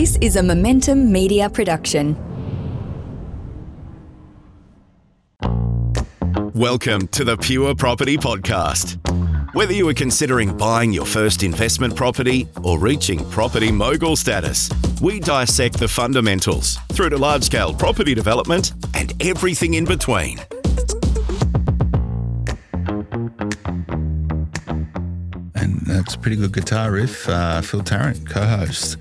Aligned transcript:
This 0.00 0.16
is 0.22 0.36
a 0.36 0.42
Momentum 0.42 1.12
Media 1.12 1.50
production. 1.50 2.16
Welcome 6.54 7.06
to 7.08 7.22
the 7.22 7.36
Pure 7.38 7.74
Property 7.74 8.16
Podcast. 8.16 8.96
Whether 9.54 9.74
you 9.74 9.86
are 9.90 9.92
considering 9.92 10.56
buying 10.56 10.90
your 10.94 11.04
first 11.04 11.42
investment 11.42 11.94
property 11.94 12.48
or 12.64 12.78
reaching 12.78 13.28
property 13.28 13.70
mogul 13.70 14.16
status, 14.16 14.70
we 15.02 15.20
dissect 15.20 15.78
the 15.78 15.86
fundamentals 15.86 16.78
through 16.94 17.10
to 17.10 17.18
large 17.18 17.42
scale 17.42 17.74
property 17.74 18.14
development 18.14 18.72
and 18.94 19.12
everything 19.22 19.74
in 19.74 19.84
between. 19.84 20.38
And 25.56 25.78
that's 25.82 26.14
a 26.14 26.18
pretty 26.18 26.36
good 26.36 26.54
guitar 26.54 26.90
riff. 26.90 27.28
Uh, 27.28 27.60
Phil 27.60 27.82
Tarrant, 27.82 28.26
co 28.26 28.46
host 28.46 28.96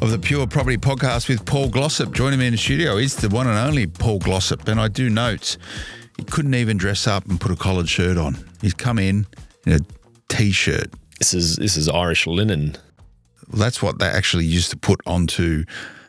of 0.00 0.10
the 0.10 0.18
Pure 0.18 0.46
Property 0.46 0.78
Podcast 0.78 1.28
with 1.28 1.44
Paul 1.44 1.68
Glossop. 1.68 2.12
Joining 2.12 2.38
me 2.38 2.46
in 2.46 2.52
the 2.52 2.58
studio 2.58 2.96
is 2.96 3.16
the 3.16 3.28
one 3.28 3.46
and 3.46 3.58
only 3.58 3.86
Paul 3.86 4.18
Glossop. 4.18 4.66
And 4.66 4.80
I 4.80 4.88
do 4.88 5.10
note 5.10 5.58
he 6.16 6.24
couldn't 6.24 6.54
even 6.54 6.76
dress 6.78 7.06
up 7.06 7.26
and 7.26 7.40
put 7.40 7.50
a 7.50 7.56
collared 7.56 7.88
shirt 7.88 8.16
on. 8.16 8.36
He's 8.62 8.72
come 8.72 8.98
in 8.98 9.26
in 9.66 9.74
a 9.74 9.80
t 10.28 10.52
shirt. 10.52 10.88
This 11.18 11.34
is 11.34 11.56
this 11.56 11.76
is 11.76 11.88
Irish 11.88 12.26
linen. 12.26 12.76
That's 13.52 13.82
what 13.82 13.98
they 13.98 14.06
actually 14.06 14.46
used 14.46 14.70
to 14.70 14.76
put 14.76 15.00
onto 15.06 15.64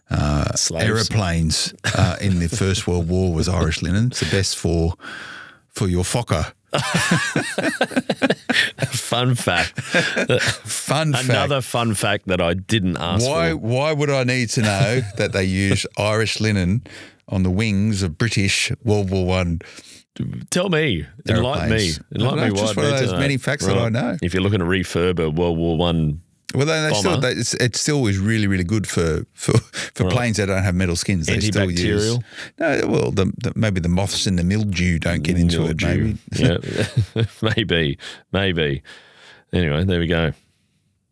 uh, 0.09 0.51
aeroplanes 0.76 1.73
uh, 1.95 2.17
in 2.21 2.39
the 2.39 2.48
First 2.49 2.87
World 2.87 3.09
War 3.09 3.34
was 3.34 3.49
Irish 3.49 3.81
linen. 3.81 4.07
It's 4.07 4.21
the 4.21 4.29
best 4.35 4.57
for 4.57 4.93
for 5.67 5.87
your 5.87 6.03
Fokker. 6.03 6.53
Fun 8.91 9.35
fact. 9.35 9.79
Fun 9.81 11.13
fact. 11.13 11.29
Another 11.29 11.62
fun 11.62 11.93
fact 11.93 12.27
that 12.27 12.41
I 12.41 12.53
didn't 12.53 12.98
ask 12.98 13.27
Why 13.27 13.52
for. 13.52 13.57
why 13.57 13.93
would 13.93 14.09
I 14.09 14.23
need 14.23 14.49
to 14.52 14.62
know 14.62 15.02
that 15.17 15.31
they 15.34 15.43
use 15.43 15.85
Irish 15.98 16.39
linen 16.39 16.84
on 17.27 17.43
the 17.43 17.49
wings 17.49 18.04
of 18.04 18.18
British 18.18 18.71
World 18.84 19.10
War 19.12 19.26
One? 19.26 19.62
Tell 20.49 20.70
me, 20.70 21.05
enlighten 21.27 21.70
me, 21.70 21.91
enlighten 22.13 22.43
me. 22.45 22.51
why 22.51 22.60
just 22.60 22.76
one 22.76 22.85
of 22.85 22.99
those 22.99 23.13
many 23.13 23.38
facts 23.38 23.65
that 23.65 23.77
I 23.77 23.90
know. 23.90 24.17
If 24.21 24.34
you're 24.34 24.43
looking 24.43 24.60
to 24.60 24.65
refurb 24.65 25.20
a 25.20 25.29
World 25.29 25.57
War 25.57 25.77
One, 25.77 26.21
Well, 26.54 26.66
they, 26.66 26.82
they 26.90 26.94
still 26.94 27.20
they, 27.20 27.32
it's, 27.32 27.54
it 27.55 27.76
still 27.76 28.05
is 28.07 28.18
really 28.18 28.48
really 28.48 28.63
good 28.63 28.88
for 28.88 29.26
for, 29.34 29.57
for 29.94 30.04
Right. 30.05 30.13
planes 30.13 30.38
that 30.38 30.48
don't 30.48 30.63
have 30.63 30.76
metal 30.76 30.96
skins. 30.96 31.27
They 31.27 31.40
still 31.40 31.70
use 31.71 32.18
no. 32.60 32.82
Well, 32.88 33.12
the, 33.12 33.32
the, 33.38 33.54
maybe 33.55 33.80
the 33.80 33.90
moths 33.90 34.26
and 34.27 34.38
the 34.40 34.44
mildew 34.44 34.99
don't 34.99 35.24
get 35.24 35.38
into 35.38 35.66
it. 35.66 35.82
Maybe. 35.82 36.18
yeah, 36.35 37.26
maybe, 37.55 37.98
maybe. 38.32 38.84
Anyway, 39.54 39.84
there 39.84 39.99
we 39.99 40.07
go. 40.07 40.32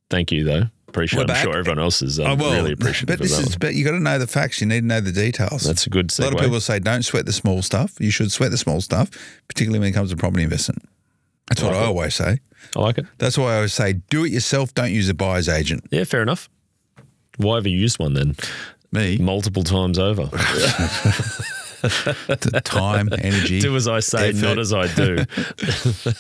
Thank 0.10 0.32
you, 0.32 0.44
though. 0.44 0.64
Appreciate. 0.88 1.17
We're 1.20 1.23
I'm 1.23 1.28
back. 1.28 1.44
sure 1.44 1.56
everyone 1.58 1.78
else 1.78 2.02
is 2.02 2.20
um, 2.20 2.26
Oh, 2.32 2.36
well, 2.36 2.54
really 2.56 2.72
appreciative 2.72 3.08
but 3.08 3.14
of 3.26 3.30
this 3.30 3.38
is 3.40 3.50
one. 3.52 3.58
but 3.60 3.76
you 3.76 3.86
got 3.86 3.92
to 3.92 4.00
know 4.00 4.17
the 4.17 4.26
facts. 4.26 4.60
You 4.60 4.66
need 4.66 4.80
to 4.82 4.86
know 4.88 5.00
the 5.02 5.12
details. 5.12 5.62
That's 5.64 5.86
a 5.86 5.90
good 5.92 6.12
a 6.17 6.22
lot 6.23 6.34
of 6.34 6.40
people 6.40 6.60
say 6.60 6.80
don't 6.80 7.04
sweat 7.04 7.28
the 7.28 7.32
small 7.32 7.62
stuff. 7.62 7.94
You 8.00 8.10
should 8.10 8.32
sweat 8.32 8.50
the 8.50 8.58
small 8.58 8.82
stuff, 8.82 9.10
particularly 9.48 9.80
when 9.80 9.90
it 9.90 9.92
comes 9.94 10.10
to 10.10 10.17
property 10.17 10.44
investment. 10.44 10.82
That's 11.48 11.62
what 11.62 11.73
I 11.76 11.84
always 11.86 12.16
say. 12.16 12.40
I 12.75 12.81
like 12.81 12.98
it. 12.98 13.06
That's 13.17 13.38
why 13.38 13.53
I 13.53 13.56
always 13.58 13.73
say 13.73 13.94
do 13.94 14.25
it 14.25 14.31
yourself. 14.31 14.73
Don't 14.73 14.92
use 14.92 15.09
a 15.09 15.14
buyer's 15.14 15.50
agent. 15.50 15.86
Yeah, 15.92 16.03
fair 16.03 16.22
enough. 16.22 16.50
Why 17.38 17.56
have 17.56 17.66
you 17.67 17.78
used 17.78 18.00
one 18.00 18.14
then? 18.14 18.36
Me, 18.92 19.17
Multiple 19.17 19.64
times 19.64 19.98
over. 20.00 20.26
the 21.81 22.61
time, 22.66 23.08
energy. 23.22 23.61
do 23.61 23.76
as 23.76 23.88
I 23.88 24.00
say, 24.02 24.30
effort. 24.30 24.42
not 24.42 24.59
as 24.59 24.73
I 24.73 24.88
do. 24.94 25.17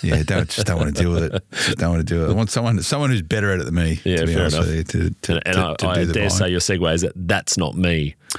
Yeah, 0.03 0.23
don't 0.23 0.49
just 0.49 0.65
don't 0.67 0.77
want 0.77 0.95
to 0.95 1.01
deal 1.01 1.11
with 1.11 1.33
it. 1.33 1.43
Just 1.51 1.77
don't 1.79 1.89
want 1.91 2.07
to 2.07 2.13
do 2.13 2.25
it. 2.25 2.29
I 2.29 2.33
want 2.33 2.49
someone 2.49 2.81
someone 2.81 3.09
who's 3.09 3.21
better 3.21 3.51
at 3.51 3.59
it 3.59 3.65
than 3.65 3.73
me. 3.75 3.99
Yeah, 4.05 4.17
to 4.17 4.25
be 4.27 4.33
fair 4.33 4.41
honest 4.43 4.55
enough. 4.57 4.67
with 4.67 4.75
you, 4.75 4.83
to, 4.83 5.09
to, 5.09 5.33
and 5.33 5.43
and 5.47 5.55
to, 5.55 5.61
I, 5.61 5.75
to 5.75 5.87
I 5.87 6.05
dare 6.05 6.13
buying. 6.13 6.29
say 6.29 6.49
your 6.49 6.59
segue 6.61 6.93
is 6.93 7.01
that 7.01 7.13
that's 7.15 7.57
not 7.57 7.75
me. 7.75 8.15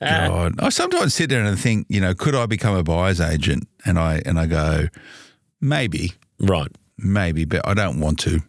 God. 0.00 0.54
I 0.60 0.68
sometimes 0.70 1.14
sit 1.14 1.30
there 1.30 1.42
and 1.44 1.58
think, 1.58 1.86
you 1.88 2.00
know, 2.00 2.14
could 2.14 2.34
I 2.34 2.46
become 2.46 2.74
a 2.76 2.82
buyer's 2.82 3.20
agent? 3.20 3.68
And 3.86 3.98
I 3.98 4.22
and 4.26 4.38
I 4.38 4.46
go, 4.46 4.88
maybe, 5.64 6.12
Right. 6.38 6.70
maybe, 6.98 7.44
but 7.44 7.66
I 7.66 7.74
don't 7.74 7.98
want 8.00 8.18
to. 8.20 8.40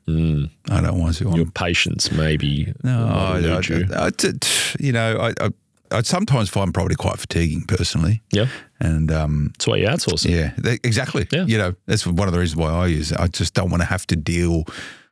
I 0.69 0.81
don't 0.81 0.99
want 0.99 1.15
to. 1.17 1.31
Your 1.35 1.45
patience 1.51 2.11
maybe. 2.11 2.73
no, 2.83 3.07
I, 3.07 3.39
you. 3.39 3.85
I, 3.93 4.05
I, 4.05 4.07
I- 4.07 4.31
you 4.79 4.91
know, 4.91 5.17
I, 5.17 5.45
I 5.45 5.49
I 5.91 6.01
sometimes 6.01 6.49
find 6.49 6.73
property 6.73 6.95
quite 6.95 7.19
fatiguing 7.19 7.63
personally, 7.67 8.21
yeah. 8.31 8.47
and 8.79 9.11
um, 9.11 9.51
That's 9.53 9.67
why 9.67 9.77
you 9.77 9.87
outsource 9.87 10.25
it. 10.25 10.31
Yeah, 10.31 10.51
they- 10.57 10.79
exactly. 10.83 11.27
Yeah. 11.31 11.45
You 11.45 11.57
know, 11.59 11.75
that's 11.85 12.05
one 12.07 12.27
of 12.27 12.33
the 12.33 12.39
reasons 12.39 12.57
why 12.57 12.71
I 12.71 12.87
use 12.87 13.11
it. 13.11 13.19
I 13.19 13.27
just 13.27 13.53
don't 13.53 13.69
want 13.69 13.81
to 13.81 13.87
have 13.87 14.05
to 14.07 14.15
deal 14.15 14.63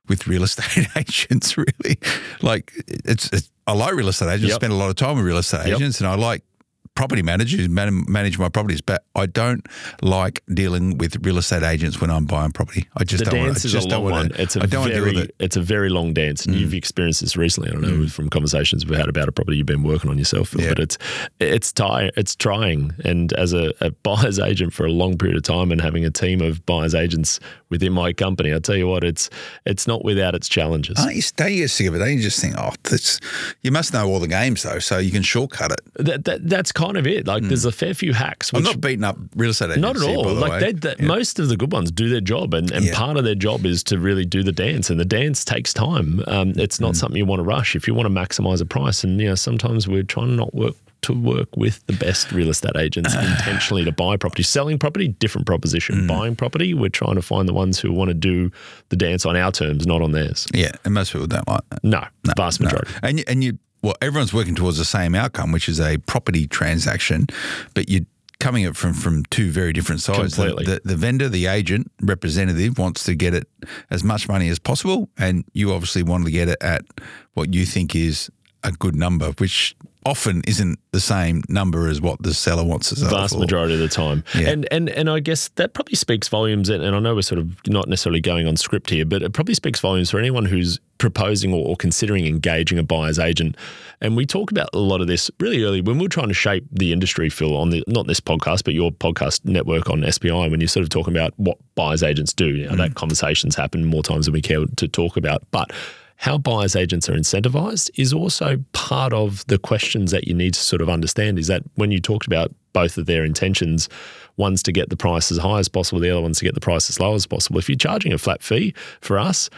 with 0.09 0.27
real 0.27 0.43
estate 0.49 0.87
agents. 0.95 1.57
Really, 1.57 1.97
like 2.41 2.73
it's. 2.87 3.29
it's 3.31 3.49
I 3.65 3.71
like 3.73 3.93
real 3.93 4.09
estate 4.09 4.27
agents. 4.29 4.49
Yep. 4.49 4.55
Spend 4.55 4.73
a 4.73 4.75
lot 4.75 4.89
of 4.89 4.95
time 4.97 5.15
with 5.15 5.25
real 5.25 5.37
estate 5.37 5.67
Yep. 5.67 5.77
agents, 5.77 6.01
and 6.01 6.07
I 6.09 6.15
like 6.15 6.43
property 6.95 7.21
managers 7.21 7.59
who 7.59 7.67
man, 7.69 8.05
manage 8.07 8.37
my 8.37 8.49
properties. 8.49 8.81
But 8.81 9.03
I 9.15 9.25
don't 9.25 9.65
like 10.01 10.43
dealing 10.53 10.97
with 10.97 11.25
real 11.25 11.37
estate 11.37 11.63
agents 11.63 11.99
when 11.99 12.09
I'm 12.09 12.25
buying 12.25 12.51
property. 12.51 12.87
I 12.97 13.03
just 13.03 13.25
The 13.25 13.31
don't. 13.31 13.47
is 13.49 13.63
just 13.63 13.87
a 13.87 13.89
don't 13.89 14.03
long 14.03 14.11
wanna. 14.11 14.29
It's 14.37 14.55
a 14.55 14.63
I 14.63 14.65
don't 14.65 14.87
very, 14.89 15.17
it. 15.17 15.27
Mm. 15.29 15.31
it's 15.39 15.55
a 15.55 15.61
very 15.61 15.89
long 15.89 16.13
dance, 16.13 16.45
and 16.45 16.55
you've 16.55 16.73
experienced 16.73 17.21
this 17.21 17.35
recently. 17.35 17.69
I 17.69 17.73
don't 17.73 17.81
know 18.01 18.07
from 18.07 18.29
conversations 18.29 18.85
we've 18.85 18.97
had 18.97 19.09
about 19.09 19.27
a 19.27 19.31
property 19.31 19.57
you've 19.57 19.65
been 19.67 19.83
working 19.83 20.09
on 20.09 20.17
yourself, 20.17 20.49
Phil, 20.49 20.61
Yeah. 20.61 20.69
but 20.69 20.79
it's 20.79 20.97
it's 21.39 21.71
ti- 21.71 22.11
it's 22.15 22.35
trying. 22.35 22.93
And 23.03 23.33
as 23.33 23.53
a, 23.53 23.73
a 23.81 23.91
buyer's 24.03 24.39
agent 24.39 24.73
for 24.73 24.85
a 24.85 24.91
long 24.91 25.17
period 25.17 25.37
of 25.37 25.43
time, 25.43 25.71
and 25.71 25.81
having 25.81 26.05
a 26.05 26.11
team 26.11 26.41
of 26.41 26.65
buyer's 26.65 26.95
agents 26.95 27.39
within 27.69 27.91
my 27.93 28.13
company, 28.13 28.53
I 28.53 28.59
tell 28.59 28.75
you 28.75 28.87
what, 28.87 29.03
it's 29.03 29.29
it's 29.65 29.87
not 29.87 30.03
without 30.03 30.35
its 30.35 30.47
challenges. 30.47 30.97
Don't 30.97 31.15
you, 31.15 31.21
don't 31.35 31.51
you 31.51 31.57
get 31.61 31.69
sick 31.71 31.87
of 31.87 31.95
it? 31.95 31.99
Don't 31.99 32.13
you 32.15 32.21
just 32.21 32.39
think, 32.39 32.55
oh, 32.57 32.71
this, 32.83 33.19
you 33.61 33.71
must 33.71 33.93
know 33.93 34.07
all 34.07 34.19
the 34.19 34.27
games 34.27 34.63
though, 34.63 34.79
so 34.79 34.97
you 34.99 35.11
can 35.11 35.23
shortcut 35.23 35.71
it. 35.71 35.81
that, 35.95 36.25
that 36.25 36.47
that's 36.49 36.71
kind 36.85 36.97
of 36.97 37.07
it. 37.07 37.27
Like 37.27 37.43
there's 37.43 37.65
a 37.65 37.71
fair 37.71 37.93
few 37.93 38.13
hacks. 38.13 38.51
Mm. 38.51 38.57
I'm 38.57 38.63
not 38.63 38.81
beating 38.81 39.03
up 39.03 39.17
real 39.35 39.51
estate 39.51 39.65
agents. 39.71 39.81
Not 39.81 39.95
at 39.97 40.03
all. 40.03 40.33
Like 40.33 40.59
they, 40.59 40.71
they, 40.93 41.05
most 41.05 41.39
of 41.39 41.49
the 41.49 41.57
good 41.57 41.71
ones 41.71 41.91
do 41.91 42.09
their 42.09 42.21
job, 42.21 42.53
and, 42.53 42.71
and 42.71 42.85
Yeah. 42.85 42.95
part 42.97 43.17
of 43.17 43.23
their 43.23 43.35
job 43.35 43.65
is 43.65 43.83
to 43.85 43.97
really 43.99 44.25
do 44.25 44.43
the 44.43 44.51
dance, 44.51 44.89
and 44.89 44.99
the 44.99 45.05
dance 45.05 45.45
takes 45.45 45.73
time. 45.73 46.23
Um, 46.27 46.53
it's 46.55 46.77
Mm. 46.77 46.81
not 46.81 46.95
something 46.95 47.17
you 47.17 47.25
want 47.25 47.39
to 47.39 47.43
rush. 47.43 47.75
If 47.75 47.87
you 47.87 47.93
want 47.93 48.07
to 48.07 48.13
maximize 48.13 48.61
a 48.61 48.65
price, 48.65 49.03
and 49.03 49.19
you 49.19 49.27
know 49.29 49.35
sometimes 49.35 49.87
we're 49.87 50.03
trying 50.03 50.27
to 50.27 50.33
not 50.35 50.53
work 50.53 50.75
to 51.03 51.13
work 51.13 51.49
with 51.57 51.85
the 51.87 51.93
best 51.93 52.31
real 52.31 52.49
estate 52.49 52.77
agents 52.77 53.13
intentionally 53.31 53.83
to 53.83 53.91
buy 53.91 54.15
property. 54.15 54.41
Selling 54.41 54.79
property, 54.79 55.09
different 55.09 55.45
proposition. 55.45 55.95
Mm. 56.03 56.07
Buying 56.07 56.35
property, 56.35 56.73
we're 56.73 56.87
trying 56.87 57.15
to 57.15 57.21
find 57.21 57.45
the 57.45 57.53
ones 57.53 57.77
who 57.77 57.91
want 57.91 58.07
to 58.07 58.13
do 58.13 58.49
the 58.87 58.95
dance 58.95 59.25
on 59.25 59.35
our 59.35 59.51
terms, 59.51 59.85
not 59.85 60.01
on 60.01 60.13
theirs. 60.13 60.47
Yeah, 60.53 60.71
and 60.85 60.93
most 60.93 61.11
people 61.11 61.27
don't 61.27 61.45
like 61.47 61.59
that. 61.71 61.83
No, 61.83 62.05
vast 62.37 62.61
No. 62.61 62.65
majority. 62.67 62.93
And 63.03 63.19
you, 63.19 63.25
and 63.27 63.43
you, 63.43 63.57
well, 63.83 63.95
everyone's 64.01 64.33
working 64.33 64.55
towards 64.55 64.77
the 64.79 64.85
same 64.85 65.13
outcome, 65.13 65.51
which 65.51 65.69
is 65.69 65.79
a 65.79 65.97
property 65.99 66.47
transaction, 66.47 67.27
but 67.75 67.89
you're 67.89 68.05
coming 68.39 68.65
at 68.65 68.75
from 68.75 68.93
from 68.93 69.23
two 69.25 69.51
very 69.51 69.71
different 69.73 70.01
sides. 70.01 70.35
The- 70.49 70.55
The, 70.65 70.81
the 70.83 70.95
vendor, 70.95 71.29
the 71.29 71.45
agent, 71.45 71.91
representative 72.01 72.77
wants 72.79 73.03
to 73.05 73.13
get 73.15 73.33
it 73.33 73.47
as 73.89 74.03
much 74.03 74.27
money 74.27 74.49
as 74.49 74.57
possible, 74.59 75.09
and 75.17 75.43
you 75.53 75.71
obviously 75.71 76.03
want 76.03 76.25
to 76.25 76.31
get 76.31 76.47
it 76.49 76.57
at 76.61 76.83
what 77.35 77.53
you 77.53 77.65
think 77.65 77.95
is 77.95 78.29
a 78.63 78.71
good 78.71 78.95
number, 78.95 79.31
which 79.39 79.75
often 80.05 80.41
isn't 80.47 80.79
the 80.91 80.99
same 80.99 81.43
number 81.49 81.87
as 81.87 82.01
what 82.01 82.21
the 82.21 82.33
seller 82.33 82.63
wants 82.63 82.89
to 82.89 82.95
sell 82.95 83.09
vast 83.09 83.33
for. 83.33 83.39
majority 83.39 83.73
of 83.73 83.79
the 83.79 83.87
time. 83.87 84.23
Yeah. 84.35 84.49
And 84.49 84.67
and 84.71 84.89
and 84.89 85.09
I 85.09 85.19
guess 85.19 85.49
that 85.55 85.73
probably 85.73 85.95
speaks 85.95 86.27
volumes. 86.27 86.69
And, 86.69 86.83
and 86.83 86.95
I 86.95 86.99
know 86.99 87.15
we're 87.15 87.21
sort 87.21 87.39
of 87.39 87.55
not 87.67 87.87
necessarily 87.87 88.21
going 88.21 88.47
on 88.47 88.57
script 88.57 88.89
here, 88.89 89.05
but 89.05 89.21
it 89.21 89.33
probably 89.33 89.53
speaks 89.53 89.79
volumes 89.79 90.11
for 90.11 90.19
anyone 90.19 90.45
who's 90.45 90.79
proposing 90.97 91.53
or, 91.53 91.67
or 91.67 91.75
considering 91.75 92.25
engaging 92.25 92.77
a 92.77 92.83
buyer's 92.83 93.19
agent. 93.19 93.57
And 93.99 94.15
we 94.15 94.25
talked 94.25 94.51
about 94.51 94.69
a 94.73 94.79
lot 94.79 95.01
of 95.01 95.07
this 95.07 95.29
really 95.39 95.63
early 95.63 95.81
when 95.81 95.97
we 95.97 96.05
were 96.05 96.09
trying 96.09 96.29
to 96.29 96.33
shape 96.33 96.65
the 96.71 96.93
industry, 96.93 97.29
Phil, 97.29 97.55
on 97.57 97.69
the 97.69 97.83
not 97.87 98.07
this 98.07 98.19
podcast, 98.19 98.63
but 98.63 98.73
your 98.73 98.91
podcast 98.91 99.43
network 99.45 99.89
on 99.89 100.09
SPI. 100.09 100.49
When 100.49 100.59
you're 100.59 100.67
sort 100.67 100.83
of 100.83 100.89
talking 100.89 101.13
about 101.13 101.33
what 101.37 101.57
buyer's 101.75 102.03
agents 102.03 102.33
do, 102.33 102.47
you 102.47 102.69
know, 102.69 102.75
that 102.75 102.91
mm. 102.91 102.95
conversations 102.95 103.55
happen 103.55 103.85
more 103.85 104.03
times 104.03 104.25
than 104.25 104.33
we 104.33 104.41
care 104.41 104.65
to 104.77 104.87
talk 104.87 105.17
about, 105.17 105.43
but. 105.51 105.71
How 106.23 106.37
buyers 106.37 106.73
agents 106.73 107.09
are 107.09 107.15
incentivized 107.15 107.89
is 107.95 108.13
also 108.13 108.63
part 108.71 109.11
of 109.11 109.45
the 109.47 109.57
questions 109.57 110.11
that 110.11 110.25
you 110.25 110.33
need 110.33 110.53
to 110.53 110.59
sort 110.61 110.81
of 110.81 110.87
understand. 110.87 111.37
Is 111.37 111.47
that 111.47 111.63
when 111.75 111.91
you 111.91 111.99
talked 111.99 112.25
about 112.25 112.49
both 112.71 112.97
of 112.97 113.07
their 113.07 113.25
intentions, 113.25 113.89
one's 114.37 114.63
to 114.63 114.71
get 114.71 114.89
the 114.89 114.95
price 114.95 115.33
as 115.33 115.37
high 115.37 115.59
as 115.59 115.67
possible, 115.67 115.99
the 115.99 116.09
other 116.09 116.21
one's 116.21 116.39
to 116.39 116.45
get 116.45 116.53
the 116.53 116.61
price 116.61 116.89
as 116.89 116.97
low 116.97 117.13
as 117.13 117.27
possible. 117.27 117.59
If 117.59 117.67
you're 117.67 117.75
charging 117.75 118.13
a 118.13 118.17
flat 118.17 118.41
fee 118.41 118.73
for 119.01 119.19
us, 119.19 119.49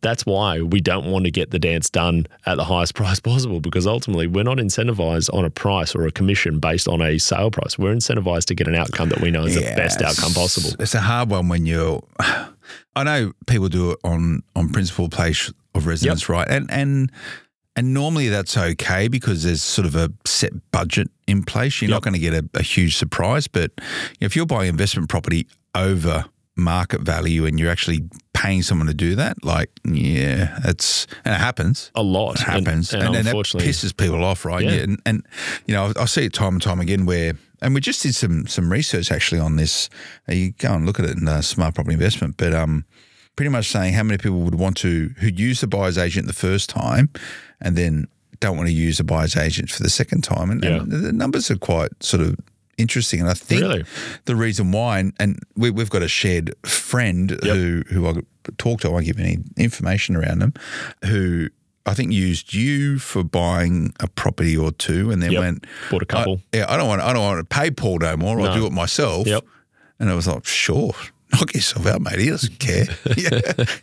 that's 0.00 0.24
why 0.24 0.62
we 0.62 0.80
don't 0.80 1.12
want 1.12 1.26
to 1.26 1.30
get 1.30 1.50
the 1.50 1.58
dance 1.58 1.90
done 1.90 2.26
at 2.46 2.54
the 2.54 2.64
highest 2.64 2.94
price 3.02 3.20
possible 3.20 3.60
because 3.60 3.86
ultimately 3.86 4.26
we're 4.26 4.44
not 4.44 4.56
incentivized 4.56 5.28
on 5.34 5.44
a 5.44 5.50
price 5.50 5.94
or 5.94 6.06
a 6.06 6.10
commission 6.10 6.58
based 6.58 6.88
on 6.88 7.02
a 7.02 7.18
sale 7.18 7.50
price. 7.50 7.78
We're 7.78 7.94
incentivized 7.94 8.46
to 8.46 8.54
get 8.54 8.66
an 8.66 8.76
outcome 8.76 9.10
that 9.10 9.20
we 9.20 9.30
know 9.30 9.44
is 9.44 9.56
the 9.56 9.74
best 9.76 10.00
outcome 10.00 10.32
possible. 10.32 10.70
It's 10.80 10.94
a 10.94 11.00
hard 11.00 11.28
one 11.28 11.50
when 11.50 11.66
you're. 11.66 12.02
I 12.96 13.04
know 13.04 13.32
people 13.46 13.68
do 13.68 13.90
it 13.90 13.98
on 14.04 14.42
on 14.56 14.70
principal 14.70 15.10
place 15.10 15.52
of 15.74 15.86
residence, 15.86 16.28
right? 16.28 16.48
And 16.48 16.70
and 16.70 17.10
and 17.76 17.92
normally 17.92 18.28
that's 18.28 18.56
okay 18.56 19.08
because 19.08 19.42
there's 19.42 19.62
sort 19.62 19.86
of 19.86 19.96
a 19.96 20.10
set 20.24 20.52
budget 20.70 21.08
in 21.26 21.42
place. 21.42 21.82
You're 21.82 21.90
not 21.90 22.02
going 22.02 22.14
to 22.14 22.20
get 22.20 22.34
a, 22.34 22.48
a 22.54 22.62
huge 22.62 22.96
surprise, 22.96 23.48
but 23.48 23.72
if 24.20 24.36
you're 24.36 24.46
buying 24.46 24.68
investment 24.68 25.08
property 25.08 25.46
over 25.74 26.26
market 26.56 27.00
value 27.00 27.46
and 27.46 27.58
you're 27.58 27.70
actually 27.70 28.08
paying 28.32 28.62
someone 28.62 28.86
to 28.86 28.94
do 28.94 29.16
that, 29.16 29.42
like 29.44 29.70
yeah, 29.84 30.58
it's 30.64 31.06
and 31.24 31.34
it 31.34 31.38
happens. 31.38 31.90
A 31.94 32.02
lot. 32.02 32.40
It 32.40 32.44
happens, 32.44 32.92
and 32.92 33.02
and, 33.02 33.16
and, 33.16 33.26
that 33.26 33.34
pisses 33.34 33.96
people 33.96 34.24
off, 34.24 34.44
right? 34.44 34.64
Yeah. 34.64 34.72
And, 34.72 35.02
and 35.04 35.26
you 35.66 35.74
know, 35.74 35.92
I, 35.96 36.02
I 36.02 36.04
see 36.04 36.26
it 36.26 36.32
time 36.32 36.54
and 36.54 36.62
time 36.62 36.80
again 36.80 37.06
where, 37.06 37.32
and 37.60 37.74
we 37.74 37.80
just 37.80 38.02
did 38.02 38.14
some 38.14 38.46
some 38.46 38.70
research 38.70 39.10
actually 39.10 39.40
on 39.40 39.56
this. 39.56 39.90
You 40.28 40.52
go 40.52 40.74
and 40.74 40.86
look 40.86 41.00
at 41.00 41.06
it 41.06 41.16
in 41.18 41.26
uh, 41.26 41.42
Smart 41.42 41.74
Property 41.74 41.94
Investment, 41.94 42.36
but 42.36 42.54
um, 42.54 42.84
pretty 43.36 43.48
much 43.50 43.68
saying 43.70 43.94
how 43.94 44.02
many 44.02 44.18
people 44.18 44.40
would 44.40 44.54
want 44.56 44.76
to 44.78 45.10
who 45.18 45.28
use 45.28 45.60
the 45.60 45.66
buyer's 45.66 45.98
agent 45.98 46.26
the 46.26 46.32
first 46.32 46.68
time, 46.70 47.10
and 47.60 47.76
then 47.76 48.06
don't 48.40 48.56
want 48.56 48.68
to 48.68 48.74
use 48.74 49.00
a 49.00 49.04
buyer's 49.04 49.36
agent 49.36 49.70
for 49.70 49.82
the 49.82 49.90
second 49.90 50.22
time, 50.22 50.50
and, 50.50 50.64
and 50.64 50.90
the 50.90 51.12
numbers 51.12 51.50
are 51.50 51.56
quite 51.56 51.90
sort 52.02 52.22
of 52.22 52.36
interesting. 52.76 53.20
And 53.20 53.28
I 53.30 53.34
think 53.34 53.60
Really? 53.62 53.84
the 54.24 54.36
reason 54.36 54.72
why, 54.72 54.98
and, 54.98 55.12
and 55.18 55.38
we, 55.56 55.70
we've 55.70 55.90
got 55.90 56.02
a 56.02 56.08
shared 56.08 56.54
friend 56.66 57.30
who 57.42 57.82
who 57.88 58.06
I 58.08 58.14
talked 58.58 58.82
to. 58.82 58.88
I 58.88 58.90
won't 58.92 59.06
give 59.06 59.18
any 59.20 59.38
information 59.56 60.16
around 60.16 60.40
them. 60.40 60.54
Who 61.06 61.48
I 61.86 61.94
think 61.94 62.12
used 62.12 62.54
you 62.54 62.98
for 62.98 63.22
buying 63.22 63.92
a 64.00 64.08
property 64.08 64.56
or 64.56 64.72
two, 64.72 65.10
and 65.10 65.22
then 65.22 65.32
Yep. 65.32 65.40
went 65.40 65.66
Bought 65.90 66.02
a 66.02 66.06
couple. 66.06 66.40
I, 66.52 66.56
yeah, 66.58 66.66
I 66.68 66.76
don't 66.76 66.88
want. 66.88 67.00
I 67.02 67.12
don't 67.12 67.22
want 67.22 67.38
to 67.48 67.54
pay 67.56 67.70
Paul 67.70 67.98
no 67.98 68.16
more. 68.16 68.40
I'll 68.40 68.54
do 68.54 68.66
it 68.66 68.72
myself. 68.72 69.26
Yep. 69.26 69.44
And 70.00 70.10
I 70.10 70.14
was 70.14 70.26
like, 70.26 70.44
sure. 70.44 70.92
Knock 71.34 71.54
yourself 71.54 71.86
out, 71.86 72.00
mate. 72.00 72.18
He 72.18 72.30
doesn't 72.30 72.58
care. 72.58 72.84
yeah. 73.16 73.40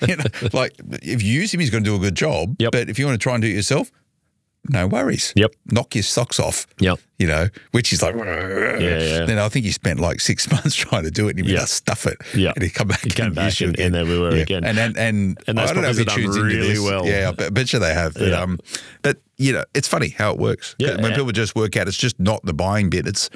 You 0.08 0.16
know, 0.18 0.24
like 0.54 0.74
if 1.02 1.22
you 1.22 1.32
use 1.34 1.54
him, 1.54 1.60
he's 1.60 1.70
going 1.70 1.84
to 1.84 1.90
do 1.90 1.96
a 1.96 2.00
good 2.00 2.16
job. 2.16 2.56
Yep. 2.60 2.72
But 2.72 2.90
if 2.90 2.98
you 3.00 3.06
want 3.06 3.20
to 3.20 3.24
try 3.24 3.34
and 3.36 3.42
do 3.42 3.48
it 3.48 3.54
yourself, 3.56 3.92
no 4.70 4.86
worries. 4.86 5.34
Yep. 5.36 5.56
Knock 5.72 5.96
your 5.96 6.04
socks 6.04 6.40
off. 6.40 6.68
Yep. 6.80 7.00
You 7.18 7.26
know, 7.28 7.48
which 7.72 7.92
is 7.92 8.04
like, 8.04 8.16
yeah. 8.16 9.26
Then 9.26 9.40
I 9.40 9.50
think 9.50 9.66
he 9.66 9.72
spent 9.72 10.00
like 10.00 10.20
six 10.22 10.50
months 10.52 10.76
trying 10.76 11.04
to 11.04 11.12
do 11.12 11.28
it 11.28 11.38
and 11.38 11.46
he 11.46 11.52
Yeah. 11.52 11.60
went, 11.62 11.64
"Ah, 11.70 11.74
stuff 11.74 12.06
it. 12.06 12.18
Yeah. 12.36 12.52
And 12.56 12.64
he 12.64 12.70
come 12.70 12.88
back 12.88 13.02
He 13.04 13.10
came 13.10 13.28
and 13.28 13.36
back 13.36 13.60
and- 13.62 13.70
and 13.70 13.76
again. 13.80 13.92
there 13.92 14.06
we 14.06 14.20
were 14.20 14.36
Yeah. 14.36 14.42
again. 14.44 14.64
And 14.64 14.78
and, 14.78 14.98
and, 14.98 15.38
And 15.48 15.60
I 15.60 15.66
don't 15.74 15.82
know 15.82 15.90
if 15.90 15.98
he 15.98 16.06
tunes 16.06 16.36
done 16.36 16.46
into 16.46 16.58
really 16.58 16.74
this. 16.74 16.80
well. 16.80 17.06
Yeah, 17.08 17.30
I 17.30 17.32
bet, 17.32 17.48
I 17.48 17.50
bet 17.50 17.74
you 17.74 17.80
they 17.80 17.94
have. 17.94 18.14
But, 18.14 18.28
Yeah. 18.30 18.40
um, 18.42 18.60
but, 19.02 19.18
you 19.38 19.52
know, 19.54 19.64
it's 19.74 19.88
funny 19.88 20.10
how 20.10 20.32
it 20.32 20.38
works. 20.38 20.76
Yeah. 20.78 21.02
When 21.02 21.14
people 21.16 21.32
just 21.32 21.56
work 21.56 21.76
out, 21.76 21.88
it's 21.88 21.98
just 21.98 22.20
not 22.20 22.44
the 22.46 22.54
buying 22.54 22.90
bit, 22.92 23.08
it's 23.08 23.30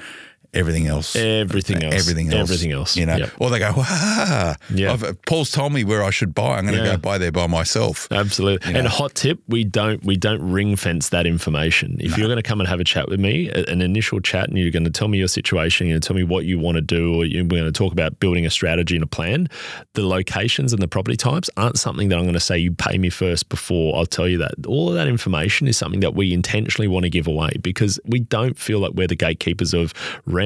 everything 0.56 0.86
else. 0.86 1.14
Everything 1.16 1.82
else. 1.84 1.94
Everything 1.94 2.32
else. 2.32 2.40
Everything 2.50 2.72
else. 2.72 2.96
You 2.96 3.06
know, 3.06 3.16
Yep. 3.16 3.30
or 3.38 3.50
they 3.50 3.58
go, 3.58 3.72
wow. 3.76 4.54
Yeah. 4.74 4.92
I've, 4.92 5.22
Paul's 5.26 5.50
told 5.50 5.72
me 5.72 5.84
where 5.84 6.02
I 6.02 6.10
should 6.10 6.34
buy. 6.34 6.56
I'm 6.58 6.64
going 6.66 6.76
to 6.78 6.84
Yeah. 6.84 6.92
go 6.92 6.98
buy 6.98 7.18
there 7.18 7.32
by 7.32 7.46
myself. 7.46 8.08
Absolutely. 8.10 8.70
You 8.70 8.76
And 8.76 8.84
know. 8.84 8.90
a 8.90 8.92
hot 8.92 9.14
tip: 9.14 9.38
we 9.48 9.64
don't 9.64 10.04
we 10.04 10.16
don't 10.16 10.42
ring 10.42 10.76
fence 10.76 11.10
that 11.10 11.26
information. 11.26 11.96
If 12.00 12.16
you're 12.18 12.28
going 12.28 12.36
to 12.36 12.42
come 12.42 12.60
and 12.60 12.68
have 12.68 12.80
a 12.80 12.84
chat 12.84 13.08
with 13.08 13.20
me, 13.20 13.48
an 13.50 13.80
initial 13.82 14.20
chat, 14.20 14.48
and 14.48 14.58
you're 14.58 14.70
going 14.70 14.84
to 14.84 14.90
tell 14.90 15.08
me 15.08 15.18
your 15.18 15.28
situation, 15.28 15.86
you're 15.86 15.94
going 15.94 16.00
to 16.00 16.06
tell 16.08 16.16
me 16.16 16.22
what 16.24 16.44
you 16.44 16.58
want 16.58 16.76
to 16.76 16.82
do, 16.82 17.14
or 17.14 17.24
you're 17.24 17.44
going 17.44 17.64
to 17.64 17.72
talk 17.72 17.92
about 17.92 18.18
building 18.20 18.46
a 18.46 18.50
strategy 18.50 18.94
and 18.96 19.04
a 19.04 19.06
plan. 19.06 19.48
The 19.94 20.06
locations 20.06 20.72
and 20.72 20.80
the 20.82 20.88
property 20.88 21.16
types 21.16 21.50
aren't 21.56 21.78
something 21.78 22.08
that 22.08 22.16
I'm 22.16 22.24
going 22.24 22.34
to 22.34 22.40
say 22.40 22.58
you 22.58 22.72
pay 22.72 22.98
me 22.98 23.10
first 23.10 23.48
before 23.48 23.96
I'll 23.96 24.06
tell 24.06 24.28
you 24.28 24.38
that. 24.38 24.52
All 24.66 24.88
of 24.88 24.94
that 24.94 25.08
information 25.08 25.68
is 25.68 25.76
something 25.76 26.00
that 26.00 26.14
we 26.14 26.32
intentionally 26.32 26.88
want 26.88 27.04
to 27.04 27.10
give 27.10 27.26
away 27.26 27.50
because 27.62 27.98
we 28.04 28.20
don't 28.20 28.58
feel 28.58 28.78
like 28.80 28.92
we're 28.92 29.06
the 29.06 29.16
gatekeepers 29.16 29.74
of 29.74 29.92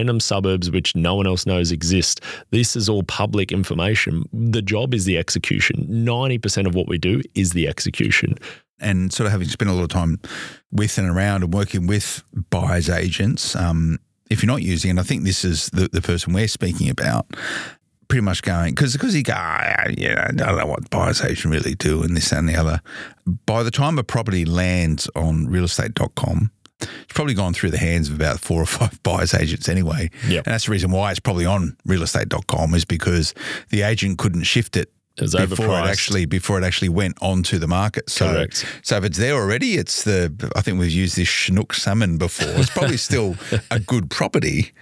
random 0.00 0.18
suburbs 0.18 0.70
which 0.70 0.96
no 0.96 1.14
one 1.14 1.26
else 1.26 1.44
knows 1.44 1.70
exist. 1.70 2.22
This 2.50 2.74
is 2.74 2.88
all 2.88 3.02
public 3.02 3.52
information. 3.52 4.24
The 4.32 4.62
job 4.62 4.94
is 4.94 5.04
the 5.04 5.18
execution. 5.18 5.86
90% 5.90 6.66
of 6.66 6.74
what 6.74 6.88
we 6.88 6.96
do 6.96 7.20
is 7.34 7.50
the 7.52 7.68
execution. 7.68 8.34
and 8.82 9.12
sort 9.12 9.26
of 9.26 9.32
having 9.32 9.46
spent 9.46 9.70
a 9.70 9.74
lot 9.74 9.82
of 9.82 9.90
time 9.90 10.18
with 10.72 10.96
and 10.96 11.06
around 11.06 11.42
and 11.42 11.52
working 11.52 11.86
with 11.86 12.24
buyers 12.48 12.88
agents, 12.88 13.54
um, 13.54 13.98
if 14.30 14.42
you're 14.42 14.50
not 14.50 14.62
using, 14.62 14.90
and 14.90 14.98
I 14.98 15.02
think 15.02 15.24
this 15.24 15.44
is 15.44 15.68
the, 15.68 15.90
the 15.92 16.00
person 16.00 16.32
we're 16.32 16.48
speaking 16.48 16.88
about, 16.88 17.26
pretty 18.08 18.22
much 18.22 18.40
going 18.40 18.72
because 18.72 18.94
because 18.94 19.12
he 19.12 19.22
go, 19.22 19.34
"Ah, 19.36 19.84
yeah, 19.98 20.28
I 20.28 20.32
don't 20.32 20.56
know 20.56 20.66
what 20.66 20.88
buyers 20.88 21.20
agent 21.22 21.52
really 21.52 21.74
do 21.74 22.02
and 22.02 22.16
this 22.16 22.32
and 22.32 22.48
the 22.48 22.56
other. 22.56 22.80
By 23.44 23.62
the 23.62 23.70
time 23.70 23.98
a 23.98 24.02
property 24.02 24.46
lands 24.46 25.10
on 25.14 25.46
realestate.com, 25.46 26.50
it's 26.80 27.12
probably 27.14 27.34
gone 27.34 27.52
through 27.54 27.70
the 27.70 27.78
hands 27.78 28.08
of 28.08 28.14
about 28.14 28.40
four 28.40 28.60
or 28.62 28.66
five 28.66 29.02
buyers 29.02 29.34
agents 29.34 29.68
anyway. 29.68 30.10
Yep. 30.28 30.46
And 30.46 30.54
that's 30.54 30.66
the 30.66 30.72
reason 30.72 30.90
why 30.90 31.10
it's 31.10 31.20
probably 31.20 31.46
on 31.46 31.76
realestate.com 31.86 32.74
is 32.74 32.84
because 32.84 33.34
the 33.70 33.82
agent 33.82 34.18
couldn't 34.18 34.44
shift 34.44 34.76
it 34.76 34.90
It 35.16 35.30
before 35.48 35.66
overpriced. 35.66 35.84
it 35.84 35.90
actually 35.90 36.24
before 36.26 36.58
it 36.58 36.64
actually 36.64 36.88
went 36.88 37.16
onto 37.20 37.58
the 37.58 37.66
market. 37.68 38.08
So, 38.10 38.32
Correct. 38.32 38.64
so 38.82 38.96
if 38.96 39.04
it's 39.04 39.18
there 39.18 39.34
already, 39.34 39.74
it's 39.76 40.04
the 40.04 40.32
I 40.56 40.60
think 40.62 40.78
we've 40.78 40.90
used 40.90 41.16
this 41.16 41.28
Chinook 41.28 41.74
salmon 41.74 42.16
before. 42.18 42.48
It's 42.60 42.70
probably 42.70 42.96
still 43.10 43.36
a 43.70 43.78
good 43.80 44.10
property, 44.10 44.72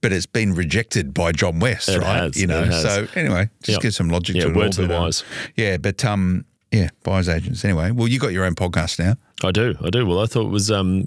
but 0.00 0.12
it's 0.12 0.26
been 0.26 0.54
rejected 0.54 1.12
by 1.12 1.32
John 1.32 1.58
West, 1.58 1.88
It 1.88 1.98
right? 1.98 2.22
has, 2.22 2.40
you 2.40 2.46
know. 2.46 2.70
So 2.70 3.08
anyway, 3.16 3.50
just 3.62 3.76
Yep. 3.76 3.82
give 3.82 3.94
some 3.94 4.08
logic 4.10 4.36
to 4.36 4.48
it. 4.50 4.54
words 4.54 4.78
all, 4.78 4.86
but, 4.86 4.94
um, 4.96 5.02
wise. 5.02 5.24
yeah, 5.56 5.76
but 5.78 6.04
um, 6.04 6.44
yeah, 6.72 6.90
buyers 7.02 7.28
agents. 7.28 7.64
Anyway, 7.64 7.90
well, 7.90 8.08
you 8.08 8.18
got 8.18 8.32
your 8.32 8.44
own 8.44 8.54
podcast 8.54 8.98
now. 8.98 9.16
I 9.44 9.52
do, 9.52 9.76
I 9.84 9.90
do. 9.90 10.04
Well, 10.04 10.18
I 10.20 10.26
thought 10.26 10.46
it 10.46 10.50
was 10.50 10.68
um, 10.68 11.04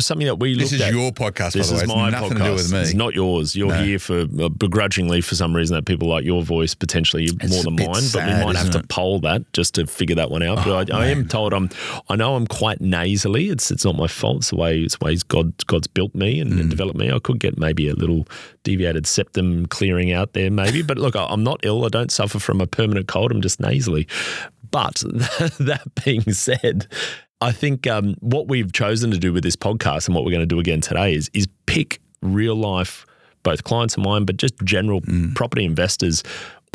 something 0.00 0.26
that 0.28 0.36
we 0.38 0.54
This 0.56 0.70
looked 0.70 0.74
is 0.74 0.80
at. 0.82 0.92
your 0.94 1.10
podcast, 1.10 1.54
This 1.54 1.68
by 1.68 1.78
the 1.78 1.78
way. 1.78 1.82
is 1.82 1.88
my 1.88 2.08
it's 2.08 2.12
nothing 2.12 2.30
podcast. 2.30 2.38
to 2.38 2.44
do 2.44 2.52
with 2.54 2.72
me. 2.72 2.78
It's 2.78 2.94
not 2.94 3.14
yours. 3.14 3.56
You're 3.56 3.68
No. 3.70 3.82
here 3.82 3.98
for 3.98 4.20
uh, 4.20 4.48
begrudgingly 4.50 5.20
for 5.20 5.34
some 5.34 5.52
reason 5.54 5.74
that 5.74 5.84
people 5.84 6.06
like 6.08 6.24
your 6.24 6.44
voice 6.44 6.76
potentially 6.76 7.26
more 7.48 7.58
a 7.58 7.62
than 7.64 7.74
mine. 7.74 8.02
but 8.12 8.24
we 8.24 8.44
might 8.44 8.54
have 8.54 8.70
to 8.70 8.78
it? 8.78 8.84
Oh, 8.84 8.86
poll 8.88 9.18
that 9.22 9.52
just 9.52 9.74
to 9.74 9.88
figure 9.88 10.14
that 10.14 10.30
one 10.30 10.44
out. 10.44 10.64
but 10.64 10.92
I, 10.92 10.96
I 10.96 11.06
am 11.08 11.26
told 11.26 11.52
I'm. 11.52 11.70
I 12.08 12.14
know 12.14 12.36
I'm 12.36 12.46
quite 12.46 12.80
nasally. 12.80 13.48
It's 13.48 13.72
it's 13.72 13.84
not 13.84 13.96
my 13.96 14.06
fault. 14.06 14.36
It's 14.38 14.50
the 14.50 14.56
way 14.56 14.78
it's 14.78 14.96
the 14.98 15.04
way 15.04 15.16
God 15.26 15.52
God's 15.66 15.88
built 15.88 16.14
me 16.14 16.38
and, 16.38 16.52
Mm. 16.52 16.60
and 16.60 16.70
developed 16.70 16.98
me. 17.00 17.10
I 17.10 17.18
could 17.18 17.40
get 17.40 17.58
maybe 17.58 17.88
a 17.88 17.94
little 17.96 18.28
deviated 18.62 19.08
septum 19.08 19.66
clearing 19.66 20.12
out 20.12 20.34
there, 20.34 20.52
maybe. 20.52 20.82
but 20.82 20.98
look, 20.98 21.16
I- 21.16 21.26
I'm 21.26 21.42
not 21.42 21.58
ill. 21.64 21.84
I 21.84 21.88
don't 21.88 22.12
suffer 22.12 22.38
from 22.38 22.60
a 22.60 22.66
permanent 22.68 23.08
cold. 23.08 23.32
I'm 23.32 23.42
just 23.42 23.58
nasally. 23.58 24.06
But 24.72 24.96
that 25.60 25.82
being 26.04 26.32
said, 26.32 26.88
I 27.40 27.52
think 27.52 27.86
um, 27.86 28.16
what 28.18 28.48
we've 28.48 28.72
chosen 28.72 29.12
to 29.12 29.18
do 29.18 29.32
with 29.32 29.44
this 29.44 29.54
podcast 29.54 30.06
and 30.06 30.16
what 30.16 30.24
we're 30.24 30.32
going 30.32 30.40
to 30.40 30.46
do 30.46 30.58
again 30.58 30.80
today 30.80 31.14
is 31.14 31.30
is 31.32 31.46
pick 31.66 32.00
real 32.22 32.56
life, 32.56 33.06
both 33.44 33.62
clients 33.62 33.96
of 33.96 34.02
mine, 34.02 34.24
but 34.24 34.36
just 34.36 34.54
general 34.64 35.00
property 35.34 35.64
investors 35.64 36.24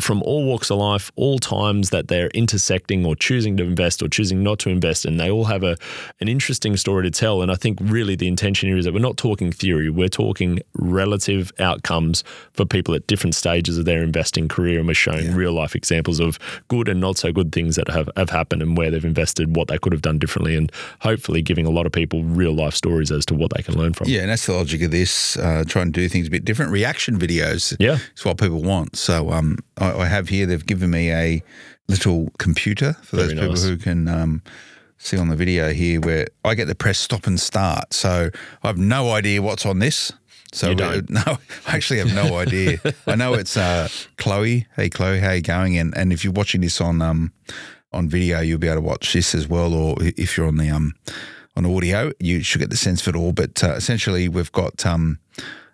from 0.00 0.22
all 0.22 0.44
walks 0.44 0.70
of 0.70 0.78
life, 0.78 1.10
all 1.16 1.38
times 1.38 1.90
that 1.90 2.08
they're 2.08 2.28
intersecting 2.28 3.04
or 3.04 3.16
choosing 3.16 3.56
to 3.56 3.64
invest 3.64 4.00
or 4.02 4.08
choosing 4.08 4.42
not 4.42 4.58
to 4.60 4.70
invest, 4.70 5.04
and 5.04 5.18
they 5.18 5.30
all 5.30 5.46
have 5.46 5.64
a 5.64 5.76
an 6.20 6.28
interesting 6.28 6.76
story 6.76 7.02
to 7.02 7.10
tell. 7.10 7.42
And 7.42 7.50
I 7.50 7.56
think 7.56 7.78
really 7.82 8.14
the 8.14 8.28
intention 8.28 8.68
here 8.68 8.78
is 8.78 8.84
that 8.84 8.94
we're 8.94 9.00
not 9.00 9.16
talking 9.16 9.50
theory; 9.50 9.90
we're 9.90 10.08
talking 10.08 10.60
relative 10.74 11.52
outcomes 11.58 12.22
for 12.52 12.64
people 12.64 12.94
at 12.94 13.06
different 13.06 13.34
stages 13.34 13.76
of 13.76 13.84
their 13.86 14.02
investing 14.02 14.48
career, 14.48 14.78
and 14.78 14.86
we're 14.86 14.94
showing 14.94 15.34
real 15.34 15.52
life 15.52 15.74
examples 15.74 16.20
of 16.20 16.38
good 16.68 16.88
and 16.88 17.00
not 17.00 17.16
so 17.16 17.32
good 17.32 17.52
things 17.52 17.76
that 17.76 17.88
have, 17.88 18.08
have 18.16 18.30
happened 18.30 18.62
and 18.62 18.76
where 18.76 18.90
they've 18.90 19.04
invested, 19.04 19.56
what 19.56 19.68
they 19.68 19.78
could 19.78 19.92
have 19.92 20.02
done 20.02 20.18
differently, 20.18 20.54
and 20.54 20.70
hopefully 21.00 21.42
giving 21.42 21.66
a 21.66 21.70
lot 21.70 21.86
of 21.86 21.92
people 21.92 22.22
real 22.22 22.54
life 22.54 22.74
stories 22.74 23.10
as 23.10 23.26
to 23.26 23.34
what 23.34 23.52
they 23.56 23.62
can 23.62 23.76
learn 23.76 23.92
from. 23.92 24.08
Yeah, 24.08 24.20
and 24.20 24.30
that's 24.30 24.46
the 24.46 24.52
logic 24.52 24.82
of 24.82 24.92
this. 24.92 25.36
Uh, 25.36 25.64
try 25.66 25.82
and 25.82 25.92
do 25.92 26.08
things 26.08 26.28
a 26.28 26.30
bit 26.30 26.44
different. 26.44 26.70
Reaction 26.70 27.18
videos. 27.18 27.76
Yeah. 27.80 27.98
It's 28.12 28.24
what 28.24 28.38
people 28.38 28.62
want. 28.62 28.96
So 28.96 29.30
um, 29.30 29.58
I, 29.76 29.87
I 29.96 30.06
have 30.06 30.28
here, 30.28 30.46
they've 30.46 30.64
given 30.64 30.90
me 30.90 31.10
a 31.12 31.42
little 31.88 32.30
computer 32.38 32.94
for 33.02 33.16
those 33.16 33.26
Very 33.32 33.38
people 33.40 33.54
nice. 33.54 33.64
who 33.64 33.76
can 33.76 34.08
um, 34.08 34.42
see 34.98 35.16
on 35.16 35.28
the 35.28 35.36
video 35.36 35.72
here 35.72 36.00
where 36.00 36.26
I 36.44 36.54
get 36.54 36.66
to 36.66 36.74
press 36.74 36.98
stop 36.98 37.26
and 37.26 37.38
start. 37.40 37.94
So 37.94 38.30
I 38.62 38.66
have 38.66 38.78
no 38.78 39.12
idea 39.12 39.40
what's 39.42 39.64
on 39.66 39.78
this. 39.78 40.12
So 40.52 40.68
we- 40.70 40.74
no, 41.08 41.22
I 41.66 41.76
actually 41.76 41.98
have 42.00 42.14
no 42.14 42.36
idea. 42.44 42.78
I 43.06 43.14
know 43.14 43.34
it's 43.34 43.56
uh, 43.56 43.88
Chloe. 44.16 44.66
Hey, 44.76 44.88
Chloe, 44.90 45.18
how 45.20 45.32
you 45.32 45.42
going? 45.42 45.76
And 45.78 45.96
and 45.96 46.12
if 46.12 46.24
you're 46.24 46.32
watching 46.32 46.60
this 46.62 46.80
on 46.80 47.00
um 47.02 47.32
on 47.92 48.08
video, 48.08 48.40
you'll 48.40 48.58
be 48.58 48.66
able 48.68 48.76
to 48.82 48.86
watch 48.86 49.12
this 49.12 49.34
as 49.34 49.46
well. 49.48 49.74
Or 49.74 49.96
if 50.00 50.36
you're 50.36 50.48
on 50.48 50.56
the 50.56 50.70
um 50.70 50.94
on 51.56 51.66
audio, 51.66 52.12
you 52.20 52.42
should 52.42 52.60
get 52.60 52.70
the 52.70 52.76
sense 52.76 53.06
of 53.06 53.14
it 53.14 53.18
all. 53.18 53.32
But 53.32 53.62
uh, 53.64 53.72
essentially, 53.74 54.28
we've 54.28 54.52
got 54.52 54.84
um 54.86 55.18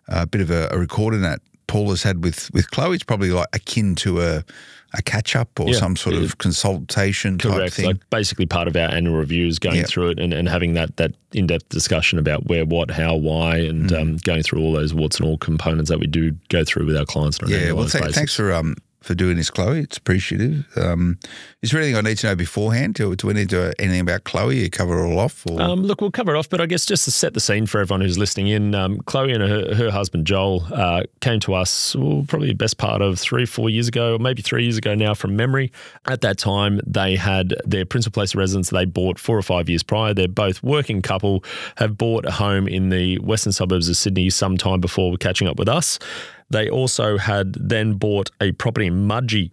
a 0.09 0.26
bit 0.26 0.40
of 0.40 0.50
a, 0.50 0.68
a 0.71 0.78
recording 0.78 1.23
that 1.23 1.40
Paul 1.75 1.90
has 1.90 2.04
had 2.04 2.23
with 2.23 2.52
with 2.54 2.71
Chloe. 2.71 2.95
It's 2.95 3.02
probably 3.02 3.33
like 3.33 3.49
akin 3.52 3.97
to 3.97 4.21
a 4.23 4.45
a 4.97 5.02
catch 5.02 5.35
up 5.35 5.49
or 5.59 5.66
Yeah, 5.71 5.78
some 5.81 5.97
sort 5.97 6.14
of 6.14 6.38
consultation 6.38 7.37
type 7.37 7.50
Correct. 7.52 7.75
thing. 7.75 7.87
Like 7.87 8.11
basically 8.11 8.47
part 8.47 8.69
of 8.69 8.76
our 8.76 8.88
annual 8.95 9.16
reviews, 9.16 9.59
going 9.59 9.78
Yeah. 9.78 9.87
through 9.88 10.11
it 10.11 10.21
and, 10.21 10.33
and 10.33 10.49
having 10.49 10.75
that 10.75 10.97
that 10.99 11.14
in 11.33 11.49
depth 11.49 11.69
discussion 11.71 12.21
about 12.21 12.47
where, 12.47 12.64
what, 12.64 12.93
how, 12.93 13.16
why, 13.16 13.57
and 13.57 13.90
Mm. 13.90 14.00
um, 14.00 14.16
going 14.19 14.45
through 14.45 14.61
all 14.61 14.73
those 14.73 14.95
what's 14.95 15.19
and 15.19 15.28
all 15.28 15.37
components 15.37 15.90
that 15.90 15.99
we 15.99 16.07
do 16.07 16.31
go 16.49 16.62
through 16.62 16.87
with 16.87 16.97
our 16.97 17.04
clients. 17.04 17.40
Yeah, 17.45 17.73
well, 17.73 17.88
th- 17.88 18.14
thanks 18.14 18.37
for 18.37 18.52
um 18.52 18.76
for 19.05 19.15
doing 19.15 19.37
this, 19.37 19.51
Chloe. 19.51 19.81
It's 19.81 19.99
appreciative. 19.99 20.67
Um, 20.77 21.19
is 21.63 21.71
there 21.71 21.81
anything 21.81 21.97
I 21.97 22.01
need 22.01 22.19
to 22.19 22.29
know 22.29 22.35
beforehand? 22.35 22.95
Do, 22.95 23.15
do 23.15 23.27
we 23.27 23.35
need 23.35 23.51
to 23.51 23.75
anything 23.79 24.01
about 24.01 24.25
Chloe? 24.25 24.59
You 24.59 24.71
cover 24.71 24.99
it 24.99 25.07
all 25.07 25.19
off, 25.19 25.47
Um, 25.47 25.83
look, 25.83 26.01
we'll 26.01 26.11
cover 26.11 26.35
it 26.35 26.39
off, 26.39 26.49
but 26.49 26.61
I 26.61 26.67
guess 26.67 26.87
just 26.87 27.05
to 27.05 27.11
set 27.11 27.35
the 27.35 27.41
scene 27.41 27.67
for 27.67 27.81
everyone 27.81 28.01
who's 28.01 28.19
listening 28.19 28.49
in, 28.49 28.75
um, 28.75 28.99
Chloe 29.07 29.33
and 29.33 29.43
her, 29.43 29.75
her 29.75 29.91
husband 29.91 30.27
Joel 30.27 30.65
uh, 30.73 31.03
came 31.21 31.41
to 31.41 31.55
us 31.55 31.95
well, 31.95 32.25
probably 32.27 32.49
the 32.49 32.55
best 32.55 32.79
part 32.79 33.03
of 33.03 33.19
three, 33.19 33.47
four 33.47 33.69
years 33.71 33.89
ago, 33.89 34.15
or 34.15 34.19
maybe 34.19 34.43
three 34.43 34.63
years 34.65 34.79
ago 34.79 34.95
now 34.95 35.15
from 35.15 35.37
memory. 35.37 35.71
At 36.07 36.23
that 36.23 36.39
time, 36.39 36.81
they 36.87 37.17
had 37.17 37.55
their 37.65 37.85
principal 37.85 38.15
place 38.15 38.35
of 38.35 38.39
residence 38.39 38.71
they 38.71 38.85
bought 38.85 39.19
four 39.19 39.37
or 39.37 39.43
five 39.43 39.69
years 39.69 39.83
prior. 39.83 40.15
They're 40.15 40.29
both 40.29 40.63
working 40.63 41.03
couple, 41.03 41.45
have 41.77 41.99
bought 41.99 42.25
a 42.25 42.31
home 42.31 42.67
in 42.67 42.89
the 42.89 43.19
western 43.19 43.53
suburbs 43.53 43.89
of 43.89 43.97
Sydney 43.97 44.31
sometime 44.31 44.81
before 44.81 45.17
catching 45.19 45.47
up 45.47 45.59
with 45.59 45.69
us. 45.69 45.99
They 46.51 46.69
also 46.69 47.19
had 47.19 47.55
then 47.55 47.95
bought 47.95 48.31
a 48.41 48.53
property 48.53 48.87
in 48.87 49.09
Mudgee 49.09 49.51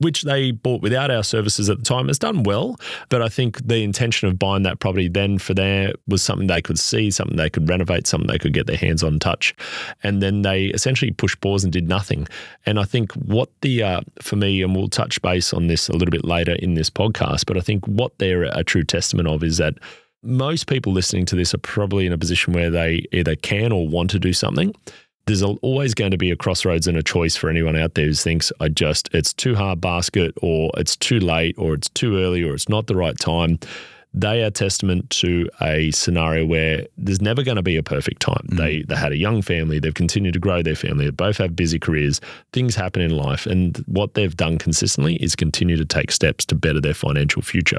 which 0.00 0.22
they 0.22 0.50
bought 0.50 0.80
without 0.80 1.10
our 1.10 1.22
services 1.22 1.68
at 1.68 1.78
the 1.78 1.84
time, 1.84 2.08
has 2.08 2.18
done 2.18 2.42
well. 2.42 2.76
But 3.10 3.20
I 3.20 3.28
think 3.28 3.66
the 3.66 3.82
intention 3.82 4.28
of 4.28 4.38
buying 4.38 4.62
that 4.62 4.80
property 4.80 5.08
then 5.08 5.38
for 5.38 5.52
there 5.52 5.92
was 6.08 6.22
something 6.22 6.46
they 6.46 6.62
could 6.62 6.78
see, 6.78 7.10
something 7.10 7.36
they 7.36 7.50
could 7.50 7.68
renovate, 7.68 8.06
something 8.06 8.26
they 8.26 8.38
could 8.38 8.54
get 8.54 8.66
their 8.66 8.78
hands 8.78 9.04
on 9.04 9.18
touch. 9.18 9.54
And 10.02 10.22
then 10.22 10.42
they 10.42 10.66
essentially 10.66 11.10
pushed 11.10 11.40
pause 11.42 11.64
and 11.64 11.72
did 11.72 11.86
nothing. 11.86 12.26
And 12.64 12.80
I 12.80 12.84
think 12.84 13.12
what 13.12 13.50
the, 13.60 13.82
uh, 13.82 14.00
for 14.22 14.36
me, 14.36 14.62
and 14.62 14.74
we'll 14.74 14.88
touch 14.88 15.20
base 15.20 15.52
on 15.52 15.66
this 15.66 15.88
a 15.88 15.92
little 15.92 16.10
bit 16.10 16.24
later 16.24 16.54
in 16.54 16.74
this 16.74 16.88
podcast, 16.88 17.44
but 17.46 17.58
I 17.58 17.60
think 17.60 17.86
what 17.86 18.18
they're 18.18 18.44
a 18.44 18.64
true 18.64 18.84
testament 18.84 19.28
of 19.28 19.44
is 19.44 19.58
that 19.58 19.74
most 20.22 20.66
people 20.66 20.92
listening 20.92 21.26
to 21.26 21.36
this 21.36 21.54
are 21.54 21.58
probably 21.58 22.06
in 22.06 22.12
a 22.12 22.18
position 22.18 22.54
where 22.54 22.70
they 22.70 23.04
either 23.12 23.36
can 23.36 23.70
or 23.70 23.86
want 23.86 24.10
to 24.10 24.18
do 24.18 24.32
something 24.32 24.74
there's 25.26 25.42
always 25.42 25.94
going 25.94 26.10
to 26.10 26.18
be 26.18 26.30
a 26.30 26.36
crossroads 26.36 26.86
and 26.86 26.96
a 26.96 27.02
choice 27.02 27.36
for 27.36 27.48
anyone 27.48 27.76
out 27.76 27.94
there 27.94 28.06
who 28.06 28.14
thinks 28.14 28.52
I 28.60 28.68
just 28.68 29.08
it's 29.12 29.32
too 29.32 29.54
hard 29.54 29.80
basket 29.80 30.34
or 30.42 30.70
it's 30.76 30.96
too 30.96 31.20
late 31.20 31.54
or 31.58 31.74
it's 31.74 31.88
too 31.90 32.18
early 32.18 32.42
or 32.42 32.54
it's 32.54 32.68
not 32.68 32.86
the 32.86 32.96
right 32.96 33.18
time 33.18 33.58
they 34.12 34.42
are 34.42 34.50
testament 34.50 35.08
to 35.10 35.48
a 35.60 35.90
scenario 35.92 36.44
where 36.44 36.86
there's 36.98 37.22
never 37.22 37.42
going 37.42 37.56
to 37.56 37.62
be 37.62 37.76
a 37.76 37.82
perfect 37.82 38.20
time. 38.20 38.46
Mm. 38.50 38.56
They 38.56 38.82
they 38.82 38.96
had 38.96 39.12
a 39.12 39.16
young 39.16 39.40
family, 39.42 39.78
they've 39.78 39.94
continued 39.94 40.32
to 40.34 40.40
grow 40.40 40.62
their 40.62 40.74
family, 40.74 41.04
they 41.06 41.10
both 41.10 41.36
have 41.38 41.54
busy 41.54 41.78
careers, 41.78 42.20
things 42.52 42.74
happen 42.74 43.02
in 43.02 43.16
life, 43.16 43.46
and 43.46 43.78
what 43.86 44.14
they've 44.14 44.36
done 44.36 44.58
consistently 44.58 45.16
is 45.16 45.36
continue 45.36 45.76
to 45.76 45.84
take 45.84 46.10
steps 46.10 46.44
to 46.46 46.54
better 46.54 46.80
their 46.80 46.94
financial 46.94 47.42
future. 47.42 47.78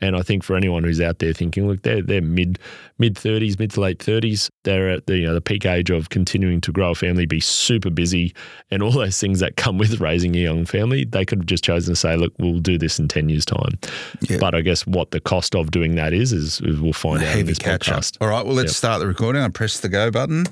And 0.00 0.16
I 0.16 0.22
think 0.22 0.42
for 0.42 0.56
anyone 0.56 0.82
who's 0.82 1.00
out 1.00 1.20
there 1.20 1.32
thinking, 1.32 1.68
look, 1.68 1.82
they're 1.82 2.02
they're 2.02 2.22
mid 2.22 2.58
mid 2.98 3.16
thirties, 3.16 3.58
mid 3.58 3.70
to 3.72 3.80
late 3.80 4.02
thirties, 4.02 4.50
they're 4.64 4.90
at 4.90 5.06
the 5.06 5.18
you 5.18 5.26
know 5.26 5.34
the 5.34 5.40
peak 5.40 5.64
age 5.64 5.90
of 5.90 6.08
continuing 6.08 6.60
to 6.62 6.72
grow 6.72 6.90
a 6.90 6.94
family, 6.94 7.24
be 7.24 7.40
super 7.40 7.90
busy, 7.90 8.34
and 8.70 8.82
all 8.82 8.90
those 8.90 9.20
things 9.20 9.38
that 9.40 9.56
come 9.56 9.78
with 9.78 10.00
raising 10.00 10.34
a 10.34 10.40
young 10.40 10.66
family. 10.66 11.04
They 11.04 11.24
could 11.24 11.38
have 11.40 11.46
just 11.46 11.62
chosen 11.62 11.94
to 11.94 11.96
say, 11.96 12.16
look, 12.16 12.32
we'll 12.38 12.58
do 12.58 12.78
this 12.78 12.98
in 12.98 13.06
ten 13.06 13.28
years' 13.28 13.44
time. 13.44 13.78
Yeah. 14.22 14.38
But 14.38 14.56
I 14.56 14.60
guess 14.62 14.84
what 14.86 15.12
the 15.12 15.20
cost 15.20 15.54
of 15.54 15.67
doing 15.70 15.94
that 15.96 16.12
is, 16.12 16.32
is, 16.32 16.60
is 16.60 16.80
we'll 16.80 16.92
find 16.92 17.22
out 17.22 17.38
in 17.38 17.46
this 17.46 17.58
catch 17.58 17.88
podcast. 17.88 18.16
Up. 18.16 18.22
All 18.22 18.28
right, 18.28 18.44
well, 18.44 18.54
let's 18.54 18.70
yep. 18.70 18.76
start 18.76 19.00
the 19.00 19.06
recording. 19.06 19.42
I 19.42 19.48
press 19.48 19.80
the 19.80 19.88
go 19.88 20.10
button. 20.10 20.46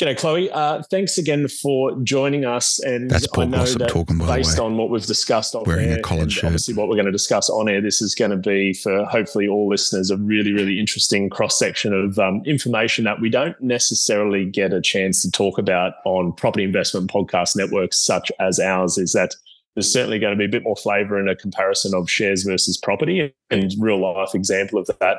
G'day, 0.00 0.18
Chloe. 0.18 0.50
Uh, 0.50 0.82
thanks 0.90 1.18
again 1.18 1.46
for 1.46 1.96
joining 2.02 2.44
us. 2.44 2.80
And 2.80 3.08
That's 3.08 3.28
Paul 3.28 3.44
I 3.44 3.46
know 3.46 3.56
Glossop 3.58 3.78
that 3.78 3.88
talking, 3.90 4.18
by 4.18 4.38
based 4.38 4.56
the 4.56 4.62
way. 4.62 4.66
on 4.66 4.76
what 4.76 4.90
we've 4.90 5.06
discussed 5.06 5.54
on 5.54 5.62
wearing 5.64 5.88
air, 5.88 5.98
a 5.98 6.02
college 6.02 6.32
shirt. 6.32 6.46
obviously 6.46 6.74
what 6.74 6.88
we're 6.88 6.96
going 6.96 7.06
to 7.06 7.12
discuss 7.12 7.48
on 7.48 7.68
air, 7.68 7.80
this 7.80 8.02
is 8.02 8.12
going 8.12 8.32
to 8.32 8.36
be 8.36 8.72
for 8.72 9.04
hopefully 9.04 9.46
all 9.46 9.68
listeners 9.68 10.10
a 10.10 10.16
really, 10.16 10.52
really 10.52 10.80
interesting 10.80 11.30
cross 11.30 11.56
section 11.56 11.92
of 11.92 12.18
um, 12.18 12.42
information 12.44 13.04
that 13.04 13.20
we 13.20 13.30
don't 13.30 13.54
necessarily 13.60 14.44
get 14.44 14.72
a 14.72 14.80
chance 14.80 15.22
to 15.22 15.30
talk 15.30 15.58
about 15.58 15.92
on 16.04 16.32
property 16.32 16.64
investment 16.64 17.08
podcast 17.08 17.54
networks 17.54 17.96
such 17.96 18.32
as 18.40 18.58
ours. 18.58 18.98
Is 18.98 19.12
that 19.12 19.36
there's 19.74 19.92
certainly 19.92 20.18
going 20.18 20.32
to 20.32 20.38
be 20.38 20.44
a 20.44 20.48
bit 20.48 20.62
more 20.62 20.76
flavor 20.76 21.18
in 21.18 21.28
a 21.28 21.34
comparison 21.34 21.94
of 21.94 22.10
shares 22.10 22.44
versus 22.44 22.76
property 22.76 23.34
and 23.50 23.74
real 23.78 24.00
life 24.00 24.34
example 24.34 24.78
of 24.78 24.86
that 25.00 25.16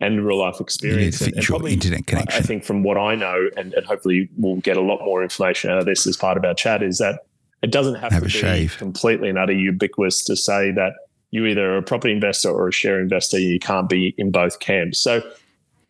and 0.00 0.24
real 0.24 0.38
life 0.38 0.60
experience. 0.60 1.20
and, 1.20 1.34
and 1.34 1.44
probably, 1.44 1.72
internet 1.72 2.06
connection. 2.06 2.42
I 2.42 2.44
think 2.44 2.64
from 2.64 2.82
what 2.82 2.98
I 2.98 3.14
know, 3.14 3.48
and, 3.56 3.72
and, 3.74 3.86
hopefully 3.86 4.28
we'll 4.36 4.56
get 4.56 4.76
a 4.76 4.82
lot 4.82 5.04
more 5.04 5.22
information 5.22 5.70
out 5.70 5.78
of 5.78 5.86
this 5.86 6.06
as 6.06 6.16
part 6.16 6.36
of 6.36 6.44
our 6.44 6.54
chat, 6.54 6.82
is 6.82 6.98
that 6.98 7.20
it 7.62 7.72
doesn't 7.72 7.94
have, 7.96 8.12
have 8.12 8.22
to 8.22 8.26
be 8.26 8.30
shave. 8.30 8.76
completely 8.78 9.28
and 9.28 9.38
utter 9.38 9.52
ubiquitous 9.52 10.22
to 10.24 10.36
say 10.36 10.70
that 10.72 10.92
you 11.30 11.46
either 11.46 11.72
are 11.72 11.78
a 11.78 11.82
property 11.82 12.12
investor 12.12 12.50
or 12.50 12.68
a 12.68 12.72
share 12.72 13.00
investor. 13.00 13.38
You 13.38 13.58
can't 13.58 13.88
be 13.88 14.14
in 14.18 14.30
both 14.30 14.60
camps. 14.60 14.98
So 14.98 15.22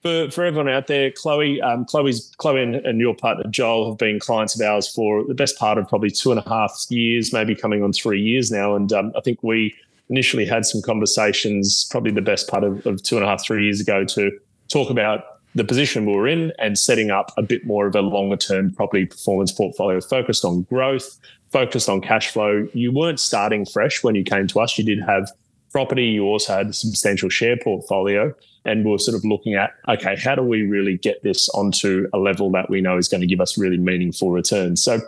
for, 0.07 0.31
for 0.31 0.45
everyone 0.45 0.69
out 0.69 0.87
there, 0.87 1.11
Chloe, 1.11 1.61
um, 1.61 1.85
Chloe's 1.85 2.33
Chloe 2.37 2.63
and, 2.63 2.77
and, 2.77 3.01
your 3.01 3.15
partner 3.15 3.43
Joel 3.51 3.91
have 3.91 3.99
been 3.99 4.21
clients 4.21 4.55
of 4.55 4.65
ours 4.65 4.87
for 4.87 5.25
the 5.25 5.35
best 5.35 5.59
part 5.59 5.79
of 5.79 5.89
probably 5.89 6.13
two 6.13 6.31
and 6.31 6.39
a 6.39 6.49
half 6.49 6.87
years, 6.91 7.33
maybe 7.33 7.57
coming 7.57 7.83
on 7.83 7.93
three 7.93 8.21
years 8.21 8.53
now. 8.53 8.77
And 8.77 8.93
um, 8.93 9.13
I 9.17 9.21
think 9.21 9.43
we 9.43 9.75
initially 10.09 10.47
had 10.47 10.65
some 10.65 10.81
conversations, 10.81 11.89
probably 11.91 12.13
the 12.13 12.23
best 12.23 12.47
part 12.49 12.63
of, 12.63 12.87
of 12.87 13.03
two 13.03 13.17
and 13.17 13.25
a 13.25 13.29
half, 13.29 13.45
three 13.45 13.65
years 13.65 13.81
ago, 13.81 14.05
to 14.05 14.31
talk 14.69 14.91
about 14.91 15.25
the 15.57 15.65
position 15.65 16.07
we 16.07 16.15
were 16.15 16.29
in 16.29 16.53
and 16.61 16.79
setting 16.79 17.11
up 17.11 17.33
a 17.37 17.43
bit 17.43 17.67
more 17.67 17.89
of 17.89 17.97
a 17.97 18.03
longer 18.03 18.37
term 18.37 18.73
property 18.73 19.07
performance 19.07 19.51
portfolio 19.51 20.01
focused 20.01 20.45
on 20.45 20.63
growth, 20.63 21.19
focused 21.51 21.89
on 21.89 22.01
cash 22.01 22.31
flow. 22.31 22.69
You 22.75 22.93
weren't 22.93 23.19
starting 23.19 23.67
fresh 23.67 24.05
when 24.05 24.15
you 24.15 24.23
came 24.23 24.47
to 24.49 24.61
us. 24.61 24.79
You 24.79 24.85
did 24.85 25.01
have 25.03 25.33
property, 25.73 26.05
you 26.05 26.25
also 26.25 26.59
had 26.59 26.69
a 26.69 26.73
substantial 26.73 27.29
share 27.29 27.57
portfolio 27.57 28.33
and 28.67 28.85
we 28.85 28.93
are 28.93 28.99
sort 28.99 29.17
of 29.17 29.25
looking 29.25 29.55
at 29.55 29.75
okay 29.89 30.17
how 30.17 30.35
do 30.35 30.43
we 30.43 30.63
really 30.63 30.97
get 30.99 31.23
this 31.23 31.49
onto 31.51 32.09
a 32.13 32.19
level 32.19 32.51
that 32.51 32.69
we 32.69 32.81
know 32.81 32.99
is 32.99 33.09
going 33.09 33.21
to 33.21 33.27
give 33.27 33.41
us 33.41 33.57
really 33.57 33.79
meaningful 33.79 34.31
returns? 34.31 34.83
So 34.83 35.01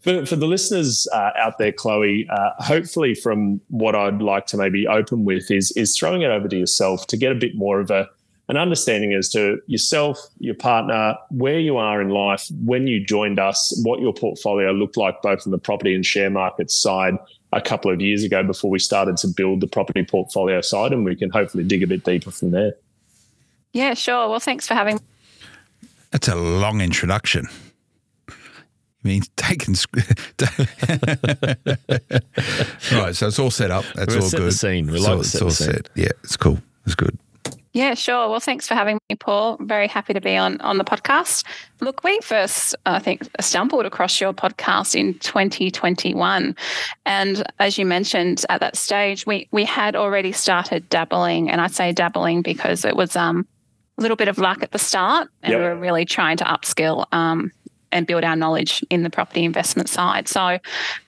for, 0.00 0.26
for 0.26 0.36
the 0.36 0.46
listeners 0.46 1.08
uh, 1.12 1.30
out 1.36 1.58
there 1.58 1.72
chloe 1.72 2.28
uh, 2.30 2.50
hopefully 2.58 3.14
from 3.14 3.60
what 3.68 3.94
i'd 3.94 4.20
like 4.20 4.46
to 4.46 4.56
maybe 4.58 4.86
open 4.86 5.24
with 5.24 5.50
is 5.50 5.72
is 5.72 5.96
throwing 5.96 6.22
it 6.22 6.30
over 6.30 6.46
to 6.46 6.58
yourself 6.58 7.06
to 7.06 7.16
get 7.16 7.32
a 7.32 7.34
bit 7.34 7.56
more 7.56 7.80
of 7.80 7.90
a 7.90 8.06
an 8.48 8.56
understanding 8.56 9.14
as 9.14 9.28
to 9.30 9.58
yourself, 9.66 10.18
your 10.38 10.54
partner, 10.54 11.16
where 11.30 11.58
you 11.58 11.76
are 11.76 12.02
in 12.02 12.10
life, 12.10 12.46
when 12.62 12.86
you 12.86 13.04
joined 13.04 13.38
us, 13.38 13.80
what 13.84 14.00
your 14.00 14.12
portfolio 14.12 14.72
looked 14.72 14.96
like, 14.96 15.22
both 15.22 15.46
on 15.46 15.50
the 15.50 15.58
property 15.58 15.94
and 15.94 16.04
share 16.04 16.28
market 16.28 16.70
side, 16.70 17.14
a 17.54 17.60
couple 17.60 17.90
of 17.90 18.00
years 18.00 18.24
ago 18.24 18.42
before 18.42 18.70
we 18.70 18.78
started 18.78 19.16
to 19.18 19.28
build 19.28 19.60
the 19.60 19.66
property 19.66 20.04
portfolio 20.04 20.60
side, 20.60 20.92
and 20.92 21.04
we 21.04 21.16
can 21.16 21.30
hopefully 21.30 21.64
dig 21.64 21.82
a 21.82 21.86
bit 21.86 22.04
deeper 22.04 22.30
from 22.30 22.50
there. 22.50 22.74
Yeah, 23.72 23.94
sure. 23.94 24.28
Well, 24.28 24.40
thanks 24.40 24.66
for 24.66 24.74
having. 24.74 24.96
Me. 24.96 25.02
That's 26.10 26.28
a 26.28 26.36
long 26.36 26.80
introduction. 26.80 27.46
I 28.28 28.32
mean, 29.02 29.22
taking 29.36 29.74
right. 32.92 33.14
So 33.14 33.26
it's 33.28 33.38
all 33.38 33.50
set 33.50 33.70
up. 33.70 33.84
That's 33.94 34.14
We're 34.14 34.22
all 34.22 34.28
set 34.28 34.38
good. 34.38 34.46
The 34.46 34.52
scene. 34.52 34.86
We 34.86 34.94
it's 34.94 35.04
like 35.04 35.14
all, 35.14 35.20
it's 35.20 35.42
all 35.42 35.50
set. 35.50 35.88
Yeah, 35.94 36.08
it's 36.22 36.36
cool. 36.36 36.58
It's 36.86 36.94
good. 36.94 37.18
Yeah, 37.74 37.94
sure. 37.94 38.28
Well, 38.28 38.38
thanks 38.38 38.68
for 38.68 38.74
having 38.74 39.00
me, 39.10 39.16
Paul. 39.16 39.56
Very 39.60 39.88
happy 39.88 40.14
to 40.14 40.20
be 40.20 40.36
on 40.36 40.60
on 40.60 40.78
the 40.78 40.84
podcast. 40.84 41.44
Look, 41.80 42.04
we 42.04 42.20
first, 42.20 42.76
I 42.86 43.00
think, 43.00 43.28
stumbled 43.40 43.84
across 43.84 44.20
your 44.20 44.32
podcast 44.32 44.94
in 44.94 45.14
2021, 45.14 46.54
and 47.04 47.52
as 47.58 47.76
you 47.76 47.84
mentioned 47.84 48.46
at 48.48 48.60
that 48.60 48.76
stage, 48.76 49.26
we 49.26 49.48
we 49.50 49.64
had 49.64 49.96
already 49.96 50.30
started 50.30 50.88
dabbling, 50.88 51.50
and 51.50 51.60
I 51.60 51.66
say 51.66 51.90
dabbling 51.90 52.42
because 52.42 52.84
it 52.84 52.94
was 52.94 53.16
um 53.16 53.44
a 53.98 54.02
little 54.02 54.16
bit 54.16 54.28
of 54.28 54.38
luck 54.38 54.62
at 54.62 54.70
the 54.70 54.78
start, 54.78 55.28
and 55.42 55.50
yep. 55.50 55.58
we 55.58 55.66
were 55.66 55.76
really 55.76 56.04
trying 56.04 56.36
to 56.36 56.44
upskill 56.44 57.06
um 57.12 57.50
and 57.94 58.06
build 58.06 58.24
our 58.24 58.36
knowledge 58.36 58.84
in 58.90 59.04
the 59.04 59.08
property 59.08 59.44
investment 59.44 59.88
side. 59.88 60.28
So 60.28 60.58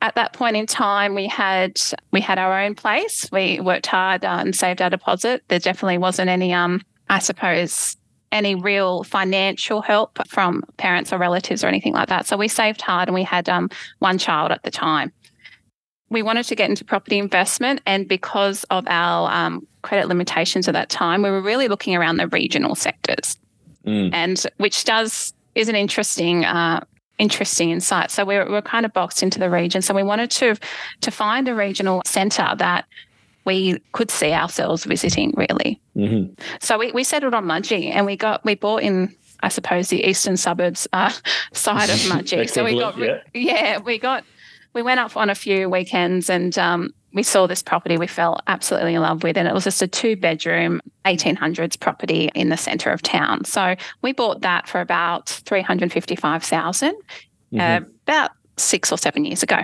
at 0.01 0.15
that 0.15 0.33
point 0.33 0.57
in 0.57 0.65
time, 0.67 1.15
we 1.15 1.27
had 1.27 1.79
we 2.13 2.23
had 2.23 2.39
our 2.39 2.59
own 2.59 2.75
place. 2.75 3.29
We 3.31 3.61
worked 3.61 3.87
hard 3.87 4.25
uh, 4.25 4.39
and 4.41 4.57
saved 4.57 4.81
our 4.81 4.89
deposit. 4.89 5.43
There 5.49 5.59
definitely 5.59 5.99
wasn't 5.99 6.31
any, 6.31 6.55
um, 6.55 6.81
I 7.11 7.19
suppose, 7.19 7.97
any 8.33 8.55
real 8.55 9.03
financial 9.03 9.83
help 9.83 10.27
from 10.29 10.63
parents 10.79 11.13
or 11.13 11.19
relatives 11.19 11.63
or 11.63 11.67
anything 11.67 11.93
like 11.93 12.09
that. 12.09 12.27
So 12.27 12.37
we 12.37 12.49
saved 12.49 12.81
hard, 12.81 13.09
and 13.09 13.15
we 13.15 13.25
had 13.25 13.49
um, 13.49 13.69
one 13.99 14.17
child 14.17 14.53
at 14.53 14.63
the 14.63 14.71
time. 14.71 15.13
We 16.09 16.23
wanted 16.23 16.45
to 16.45 16.55
get 16.55 16.71
into 16.71 16.85
property 16.85 17.19
investment, 17.19 17.81
and 17.85 18.07
because 18.09 18.63
of 18.71 18.85
our 18.87 19.31
um, 19.33 19.67
credit 19.83 20.07
limitations 20.07 20.69
at 20.69 20.73
that 20.75 20.89
time, 20.89 21.23
we 21.23 21.31
were 21.31 21.43
really 21.43 21.67
looking 21.67 21.97
around 21.97 22.19
the 22.19 22.29
regional 22.29 22.77
sectors, 22.77 23.37
mm. 23.85 24.11
and 24.13 24.47
which 24.59 24.85
does 24.85 25.33
is 25.57 25.69
an 25.69 25.75
interesting 25.75 26.45
uh, 26.45 26.85
interesting 27.19 27.71
insight. 27.71 28.11
So 28.11 28.25
we're, 28.25 28.49
we're 28.49 28.63
kind 28.63 28.85
of 28.85 28.93
boxed 28.93 29.23
into 29.23 29.39
the 29.39 29.51
region. 29.51 29.83
So 29.83 29.95
we 29.95 30.03
wanted 30.03 30.31
to 30.33 30.57
to 31.01 31.11
find 31.11 31.49
a 31.49 31.55
regional 31.55 32.03
centre 32.05 32.55
that 32.59 32.85
we 33.45 33.81
could 33.93 34.11
see 34.11 34.33
ourselves 34.33 34.85
visiting 34.85 35.33
really. 35.37 35.81
Mm-hmm. 35.97 36.35
So 36.61 36.79
we, 36.79 36.93
we 36.93 37.05
settled 37.05 37.35
on 37.35 37.47
Mudgee 37.47 37.91
and 37.91 38.07
we 38.07 38.17
got 38.17 38.45
we 38.45 38.55
bought 38.55 38.83
in 38.83 39.15
I 39.41 39.49
suppose 39.49 39.89
the 39.89 40.03
eastern 40.05 40.37
suburbs 40.37 40.87
uh, 40.93 41.13
side 41.53 41.91
of 41.91 41.97
Mudgee. 42.11 42.49
so 42.49 42.65
we 42.65 42.79
got 42.79 42.99
yeah. 42.99 43.21
yeah 43.35 43.79
we 43.79 43.99
got 43.99 44.25
we 44.77 44.83
went 44.83 45.01
up 45.01 45.17
on 45.17 45.31
a 45.31 45.35
few 45.35 45.71
weekends 45.71 46.29
and 46.29 46.59
um, 46.59 46.93
we 47.15 47.23
saw 47.23 47.47
this 47.47 47.63
property 47.63 47.97
we 47.97 48.07
fell 48.07 48.39
absolutely 48.47 48.95
in 48.95 49.01
love 49.01 49.23
with 49.23 49.39
and 49.39 49.49
it 49.49 49.55
was 49.55 49.65
just 49.65 49.81
a 49.81 49.89
two 49.89 50.17
bedroom 50.17 50.83
1800s 51.07 51.81
property 51.81 52.31
in 52.35 52.51
the 52.51 52.59
center 52.59 52.91
of 52.91 53.01
town 53.01 53.43
so 53.45 53.75
we 54.03 54.13
bought 54.13 54.43
that 54.43 54.69
for 54.69 54.83
about 54.83 55.31
355000 55.31 56.93
mm-hmm. 56.93 57.59
uh, 57.59 57.81
about 58.03 58.33
six 58.59 58.93
or 58.93 58.99
seven 58.99 59.25
years 59.25 59.43
ago 59.43 59.61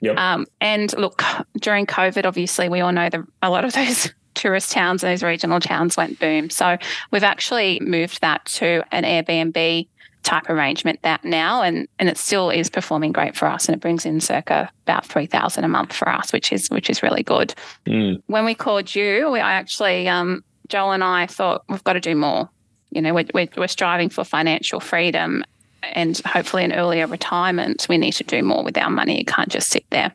yep. 0.00 0.16
Um, 0.16 0.46
and 0.62 0.96
look 0.96 1.22
during 1.60 1.84
covid 1.84 2.24
obviously 2.24 2.70
we 2.70 2.80
all 2.80 2.92
know 2.92 3.10
that 3.10 3.20
a 3.42 3.50
lot 3.50 3.66
of 3.66 3.72
those 3.74 4.10
tourist 4.32 4.72
towns 4.72 5.04
and 5.04 5.12
those 5.12 5.22
regional 5.22 5.60
towns 5.60 5.98
went 5.98 6.18
boom 6.18 6.48
so 6.48 6.78
we've 7.10 7.22
actually 7.22 7.80
moved 7.80 8.22
that 8.22 8.42
to 8.46 8.82
an 8.92 9.04
airbnb 9.04 9.86
type 10.22 10.48
arrangement 10.48 11.00
that 11.02 11.24
now 11.24 11.62
and 11.62 11.88
and 11.98 12.08
it 12.08 12.16
still 12.16 12.50
is 12.50 12.70
performing 12.70 13.12
great 13.12 13.36
for 13.36 13.46
us 13.46 13.66
and 13.66 13.74
it 13.74 13.80
brings 13.80 14.06
in 14.06 14.20
circa 14.20 14.70
about 14.84 15.04
3000 15.04 15.64
a 15.64 15.68
month 15.68 15.92
for 15.92 16.08
us 16.08 16.32
which 16.32 16.52
is 16.52 16.68
which 16.68 16.88
is 16.88 17.02
really 17.02 17.22
good 17.22 17.54
mm. 17.86 18.20
when 18.26 18.44
we 18.44 18.54
called 18.54 18.94
you 18.94 19.30
we 19.30 19.40
I 19.40 19.54
actually 19.54 20.08
um, 20.08 20.44
joel 20.68 20.92
and 20.92 21.02
i 21.02 21.26
thought 21.26 21.64
we've 21.68 21.84
got 21.84 21.94
to 21.94 22.00
do 22.00 22.14
more 22.14 22.48
you 22.90 23.02
know 23.02 23.12
we're, 23.14 23.26
we're, 23.34 23.48
we're 23.56 23.68
striving 23.68 24.08
for 24.08 24.22
financial 24.22 24.80
freedom 24.80 25.44
and 25.82 26.18
hopefully 26.24 26.64
an 26.64 26.72
earlier 26.72 27.06
retirement 27.06 27.86
we 27.88 27.98
need 27.98 28.12
to 28.12 28.24
do 28.24 28.42
more 28.42 28.62
with 28.62 28.78
our 28.78 28.90
money 28.90 29.20
it 29.20 29.26
can't 29.26 29.48
just 29.48 29.70
sit 29.70 29.84
there 29.90 30.12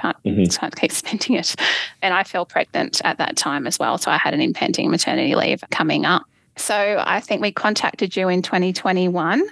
Can't, 0.00 0.16
mm-hmm. 0.24 0.44
can't 0.44 0.76
keep 0.76 0.92
spending 0.92 1.36
it. 1.36 1.56
And 2.02 2.14
I 2.14 2.22
fell 2.22 2.46
pregnant 2.46 3.00
at 3.04 3.18
that 3.18 3.36
time 3.36 3.66
as 3.66 3.80
well. 3.80 3.98
So 3.98 4.12
I 4.12 4.16
had 4.16 4.32
an 4.32 4.40
impending 4.40 4.90
maternity 4.90 5.34
leave 5.34 5.64
coming 5.70 6.06
up. 6.06 6.22
So 6.58 7.02
I 7.06 7.20
think 7.20 7.40
we 7.40 7.52
contacted 7.52 8.16
you 8.16 8.28
in 8.28 8.42
2021 8.42 9.42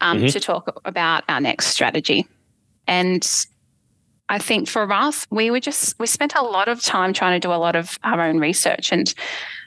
um, 0.00 0.18
mm-hmm. 0.18 0.26
to 0.26 0.40
talk 0.40 0.80
about 0.84 1.24
our 1.28 1.40
next 1.40 1.68
strategy. 1.68 2.26
And 2.86 3.26
I 4.28 4.38
think 4.38 4.68
for 4.68 4.90
us, 4.92 5.26
we 5.30 5.50
were 5.50 5.60
just, 5.60 5.98
we 5.98 6.06
spent 6.06 6.34
a 6.36 6.42
lot 6.42 6.68
of 6.68 6.80
time 6.82 7.12
trying 7.12 7.40
to 7.40 7.46
do 7.46 7.52
a 7.52 7.56
lot 7.56 7.74
of 7.74 7.98
our 8.04 8.20
own 8.22 8.38
research. 8.38 8.92
And 8.92 9.12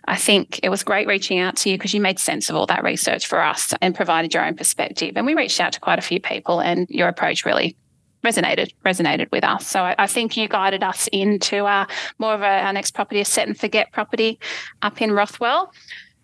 I 0.05 0.15
think 0.15 0.59
it 0.63 0.69
was 0.69 0.83
great 0.83 1.07
reaching 1.07 1.39
out 1.39 1.57
to 1.57 1.69
you 1.69 1.77
because 1.77 1.93
you 1.93 2.01
made 2.01 2.19
sense 2.19 2.50
of 2.50 2.55
all 2.55 2.65
that 2.67 2.83
research 2.83 3.27
for 3.27 3.41
us 3.41 3.73
and 3.81 3.93
provided 3.93 4.33
your 4.33 4.45
own 4.45 4.55
perspective. 4.55 5.13
And 5.15 5.25
we 5.25 5.35
reached 5.35 5.59
out 5.59 5.73
to 5.73 5.79
quite 5.79 6.00
a 6.00 6.01
few 6.01 6.19
people, 6.19 6.59
and 6.62 6.89
your 6.89 7.07
approach 7.09 7.45
really 7.45 7.75
resonated 8.23 8.73
resonated 8.85 9.29
with 9.31 9.43
us. 9.43 9.67
So 9.67 9.81
I, 9.83 9.95
I 9.97 10.07
think 10.07 10.38
you 10.38 10.47
guided 10.47 10.81
us 10.81 11.07
into 11.12 11.65
our 11.65 11.88
more 12.19 12.33
of 12.33 12.41
a, 12.41 12.45
our 12.45 12.73
next 12.73 12.91
property, 12.91 13.19
a 13.19 13.25
set 13.25 13.47
and 13.47 13.57
forget 13.57 13.91
property 13.91 14.39
up 14.81 15.01
in 15.01 15.12
Rothwell. 15.12 15.73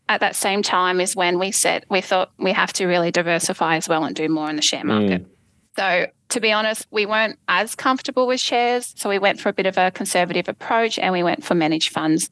At 0.10 0.20
that 0.20 0.36
same 0.36 0.62
time 0.62 1.00
is 1.00 1.16
when 1.16 1.40
we 1.40 1.52
said 1.52 1.86
we 1.90 2.02
thought 2.02 2.32
we 2.38 2.52
have 2.52 2.74
to 2.74 2.88
really 2.88 3.12
diversify 3.12 3.78
as 3.78 3.88
well 3.88 4.04
and 4.04 4.16
do 4.16 4.28
more 4.28 4.50
in 4.50 4.58
the 4.58 4.62
share 4.62 4.84
market. 4.84 5.24
Mm. 5.24 5.30
So 5.78 6.08
to 6.30 6.40
be 6.40 6.52
honest, 6.52 6.88
we 6.92 7.06
weren't 7.06 7.40
as 7.48 7.76
comfortable 7.76 8.28
with 8.28 8.40
shares. 8.40 8.94
So 8.98 9.10
we 9.10 9.18
went 9.18 9.40
for 9.40 9.50
a 9.50 9.54
bit 9.54 9.66
of 9.66 9.78
a 9.78 9.92
conservative 9.92 10.48
approach 10.48 11.00
and 11.00 11.12
we 11.12 11.24
went 11.24 11.44
for 11.44 11.56
managed 11.56 11.90
funds 11.90 12.30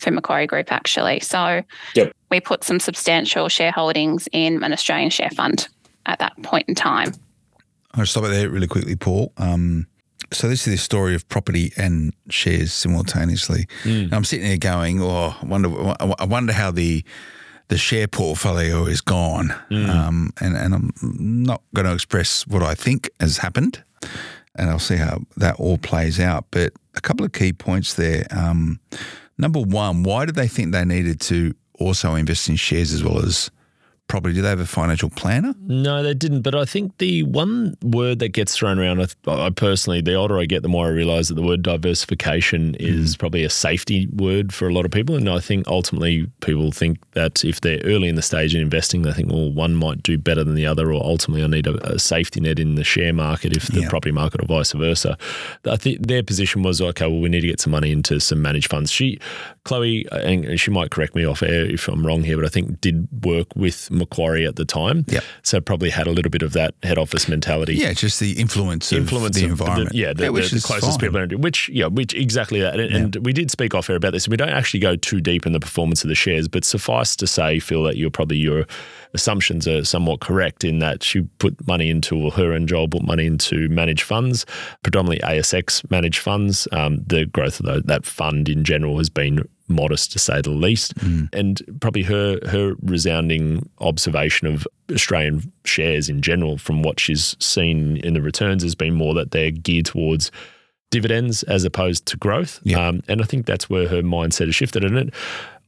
through 0.00 0.12
Macquarie 0.12 0.46
Group, 0.46 0.72
actually. 0.72 1.20
So 1.20 1.62
yep. 1.94 2.12
we 2.30 2.40
put 2.40 2.62
some 2.62 2.78
substantial 2.78 3.46
shareholdings 3.46 4.28
in 4.32 4.62
an 4.62 4.72
Australian 4.72 5.10
share 5.10 5.30
fund 5.30 5.68
at 6.06 6.18
that 6.20 6.40
point 6.42 6.68
in 6.68 6.74
time. 6.74 7.12
I'll 7.94 8.06
stop 8.06 8.24
it 8.24 8.28
there 8.28 8.48
really 8.48 8.68
quickly, 8.68 8.94
Paul. 8.94 9.32
Um, 9.36 9.86
so 10.32 10.48
this 10.48 10.66
is 10.66 10.74
the 10.74 10.78
story 10.78 11.14
of 11.14 11.28
property 11.28 11.72
and 11.76 12.12
shares 12.28 12.72
simultaneously. 12.72 13.66
Mm. 13.82 14.12
I'm 14.12 14.24
sitting 14.24 14.46
here 14.46 14.58
going, 14.58 15.00
"Oh, 15.02 15.34
I 15.40 15.46
wonder, 15.46 15.94
I 16.18 16.24
wonder 16.24 16.52
how 16.52 16.70
the 16.70 17.04
the 17.68 17.78
share 17.78 18.06
portfolio 18.06 18.84
is 18.84 19.00
gone." 19.00 19.54
Mm. 19.70 19.88
Um, 19.88 20.32
and 20.40 20.56
and 20.56 20.74
I'm 20.74 20.92
not 21.00 21.62
going 21.74 21.86
to 21.86 21.94
express 21.94 22.46
what 22.46 22.62
I 22.62 22.74
think 22.74 23.10
has 23.18 23.38
happened, 23.38 23.82
and 24.54 24.70
I'll 24.70 24.78
see 24.78 24.96
how 24.96 25.20
that 25.36 25.56
all 25.56 25.78
plays 25.78 26.20
out. 26.20 26.46
But 26.50 26.72
a 26.94 27.00
couple 27.00 27.24
of 27.26 27.32
key 27.32 27.52
points 27.52 27.94
there. 27.94 28.26
Um, 28.30 28.80
number 29.36 29.60
one, 29.60 30.02
why 30.02 30.26
did 30.26 30.36
they 30.36 30.48
think 30.48 30.72
they 30.72 30.84
needed 30.84 31.20
to 31.22 31.54
also 31.78 32.14
invest 32.14 32.48
in 32.48 32.56
shares 32.56 32.92
as 32.92 33.02
well 33.02 33.24
as 33.24 33.50
property? 34.10 34.34
Do 34.34 34.42
they 34.42 34.48
have 34.48 34.60
a 34.60 34.66
financial 34.66 35.08
planner? 35.08 35.54
No, 35.60 36.02
they 36.02 36.14
didn't. 36.14 36.42
But 36.42 36.54
I 36.54 36.64
think 36.64 36.98
the 36.98 37.22
one 37.22 37.74
word 37.82 38.18
that 38.18 38.30
gets 38.30 38.56
thrown 38.56 38.78
around, 38.78 39.00
I, 39.00 39.46
I 39.46 39.50
personally, 39.50 40.00
the 40.00 40.14
older 40.14 40.38
I 40.38 40.44
get, 40.44 40.62
the 40.62 40.68
more 40.68 40.86
I 40.86 40.90
realise 40.90 41.28
that 41.28 41.34
the 41.34 41.42
word 41.42 41.62
diversification 41.62 42.74
is 42.80 43.14
mm. 43.14 43.18
probably 43.18 43.44
a 43.44 43.50
safety 43.50 44.08
word 44.12 44.52
for 44.52 44.68
a 44.68 44.72
lot 44.74 44.84
of 44.84 44.90
people. 44.90 45.14
And 45.14 45.30
I 45.30 45.38
think 45.38 45.66
ultimately 45.68 46.26
people 46.40 46.72
think 46.72 46.98
that 47.12 47.44
if 47.44 47.60
they're 47.60 47.80
early 47.84 48.08
in 48.08 48.16
the 48.16 48.22
stage 48.22 48.54
in 48.54 48.60
investing, 48.60 49.02
they 49.02 49.12
think, 49.12 49.30
well, 49.30 49.50
one 49.52 49.76
might 49.76 50.02
do 50.02 50.18
better 50.18 50.42
than 50.42 50.56
the 50.56 50.66
other, 50.66 50.92
or 50.92 51.02
ultimately 51.02 51.44
I 51.44 51.46
need 51.46 51.66
a, 51.68 51.94
a 51.94 51.98
safety 51.98 52.40
net 52.40 52.58
in 52.58 52.74
the 52.74 52.84
share 52.84 53.12
market 53.12 53.56
if 53.56 53.68
the 53.68 53.82
yeah. 53.82 53.88
property 53.88 54.12
market 54.12 54.42
or 54.42 54.46
vice 54.46 54.72
versa. 54.72 55.16
I 55.64 55.76
think 55.76 56.06
their 56.06 56.24
position 56.24 56.62
was, 56.64 56.80
okay, 56.80 57.06
well, 57.06 57.20
we 57.20 57.28
need 57.28 57.42
to 57.42 57.46
get 57.46 57.60
some 57.60 57.70
money 57.70 57.92
into 57.92 58.18
some 58.18 58.42
managed 58.42 58.70
funds. 58.70 58.90
She, 58.90 59.20
Chloe, 59.64 60.06
and 60.10 60.58
she 60.58 60.70
might 60.70 60.90
correct 60.90 61.14
me 61.14 61.24
off 61.26 61.42
air 61.42 61.66
if 61.66 61.86
I'm 61.88 62.06
wrong 62.06 62.22
here, 62.22 62.36
but 62.36 62.46
I 62.46 62.48
think 62.48 62.80
did 62.80 63.08
work 63.24 63.48
with 63.54 63.90
Macquarie 63.90 64.46
at 64.46 64.56
the 64.56 64.64
time. 64.64 65.04
Yep. 65.08 65.24
So 65.42 65.60
probably 65.60 65.90
had 65.90 66.06
a 66.06 66.12
little 66.12 66.30
bit 66.30 66.42
of 66.42 66.52
that 66.54 66.74
head 66.82 66.98
office 66.98 67.28
mentality. 67.28 67.74
Yeah, 67.74 67.92
just 67.92 68.20
the 68.20 68.32
influence, 68.32 68.92
influence 68.92 69.36
of 69.36 69.42
the 69.42 69.48
environment. 69.48 69.90
The, 69.90 69.98
yeah, 69.98 70.12
the, 70.12 70.24
yeah, 70.24 70.30
the, 70.30 70.40
the 70.40 70.60
closest 70.60 71.00
fine. 71.00 71.28
people. 71.28 71.38
Which, 71.38 71.68
yeah, 71.68 71.86
which 71.86 72.14
exactly 72.14 72.60
that. 72.60 72.80
And, 72.80 72.90
yeah. 72.90 72.98
and, 72.98 73.16
we 73.16 73.32
did 73.32 73.50
speak 73.50 73.74
off 73.74 73.90
air 73.90 73.96
about 73.96 74.12
this. 74.12 74.28
We 74.28 74.36
don't 74.36 74.48
actually 74.48 74.80
go 74.80 74.96
too 74.96 75.20
deep 75.20 75.46
in 75.46 75.52
the 75.52 75.60
performance 75.60 76.02
of 76.04 76.08
the 76.08 76.14
shares, 76.14 76.48
but 76.48 76.64
suffice 76.64 77.14
to 77.16 77.26
say, 77.26 77.58
feel 77.58 77.82
that 77.84 77.96
you're 77.96 78.10
probably 78.10 78.38
your 78.38 78.66
assumptions 79.14 79.66
are 79.66 79.84
somewhat 79.84 80.20
correct 80.20 80.64
in 80.64 80.78
that 80.78 81.02
she 81.02 81.22
put 81.38 81.66
money 81.66 81.90
into 81.90 82.16
or 82.16 82.30
her 82.30 82.52
and 82.52 82.68
Joel 82.68 82.88
put 82.88 83.02
money 83.02 83.26
into 83.26 83.68
managed 83.68 84.02
funds, 84.02 84.46
predominantly 84.82 85.26
ASX 85.26 85.88
managed 85.90 86.18
funds. 86.18 86.68
Um, 86.72 87.02
the 87.06 87.26
growth 87.26 87.60
of 87.60 87.66
the, 87.66 87.80
that 87.86 88.06
fund 88.06 88.48
in 88.48 88.64
general 88.64 88.98
has 88.98 89.10
been 89.10 89.48
modest 89.70 90.12
to 90.12 90.18
say 90.18 90.40
the 90.40 90.50
least. 90.50 90.94
Mm. 90.96 91.28
And 91.32 91.62
probably 91.80 92.02
her 92.02 92.38
her 92.48 92.74
resounding 92.82 93.68
observation 93.78 94.46
of 94.46 94.66
Australian 94.92 95.52
shares 95.64 96.08
in 96.08 96.20
general 96.20 96.58
from 96.58 96.82
what 96.82 97.00
she's 97.00 97.36
seen 97.38 97.96
in 97.98 98.14
the 98.14 98.22
returns 98.22 98.62
has 98.62 98.74
been 98.74 98.94
more 98.94 99.14
that 99.14 99.30
they're 99.30 99.50
geared 99.50 99.86
towards 99.86 100.30
dividends 100.90 101.42
as 101.44 101.64
opposed 101.64 102.06
to 102.06 102.16
growth. 102.16 102.60
Yep. 102.64 102.78
Um, 102.78 103.02
and 103.08 103.22
I 103.22 103.24
think 103.24 103.46
that's 103.46 103.70
where 103.70 103.88
her 103.88 104.02
mindset 104.02 104.46
has 104.46 104.54
shifted. 104.54 104.84
And 104.84 104.98
it, 104.98 105.14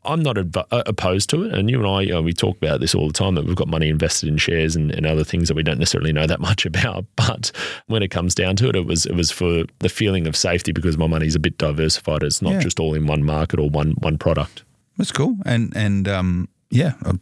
I'm 0.05 0.21
not 0.21 0.37
adv- 0.37 0.67
uh, 0.71 0.83
opposed 0.87 1.31
to 1.31 1.45
it. 1.45 1.55
And 1.55 1.71
you 1.71 1.79
and 1.79 1.87
I, 1.87 2.01
you 2.03 2.13
know, 2.13 2.23
we 2.23 2.33
talk 2.33 2.57
about 2.57 2.81
this 2.81 2.95
all 2.95 3.07
the 3.07 3.13
time 3.13 3.35
that 3.37 3.45
we've 3.45 3.57
got 3.57 3.69
money 3.69 3.89
invested 3.89 4.29
in 4.29 4.37
shares 4.37 4.75
and, 4.75 4.91
and, 4.91 5.07
other 5.07 5.23
things 5.23 5.49
that 5.49 5.55
we 5.55 5.63
don't 5.63 5.79
necessarily 5.79 6.13
know 6.13 6.27
that 6.27 6.41
much 6.51 6.67
about. 6.67 7.05
But 7.17 7.53
when 7.87 8.03
it 8.03 8.09
comes 8.09 8.35
down 8.35 8.57
to 8.57 8.69
it, 8.69 8.77
it 8.77 8.87
was 8.87 9.07
it 9.07 9.15
was 9.15 9.31
for 9.31 9.65
the 9.79 9.89
feeling 9.89 10.27
of 10.27 10.37
safety 10.37 10.73
because 10.73 10.99
my 10.99 11.07
money's 11.07 11.35
a 11.35 11.41
bit 11.41 11.59
diversified. 11.59 12.23
It's 12.23 12.43
not 12.43 12.55
yeah. 12.55 12.61
just 12.61 12.81
all 12.81 12.95
in 12.95 13.07
one 13.07 13.25
market 13.25 13.61
or 13.61 13.71
one 13.71 13.93
one 13.99 14.19
product. 14.19 14.65
That's 14.97 15.13
cool. 15.13 15.37
And 15.47 15.73
and 15.77 16.09
um, 16.09 16.49
yeah, 16.71 16.95
I 17.05 17.13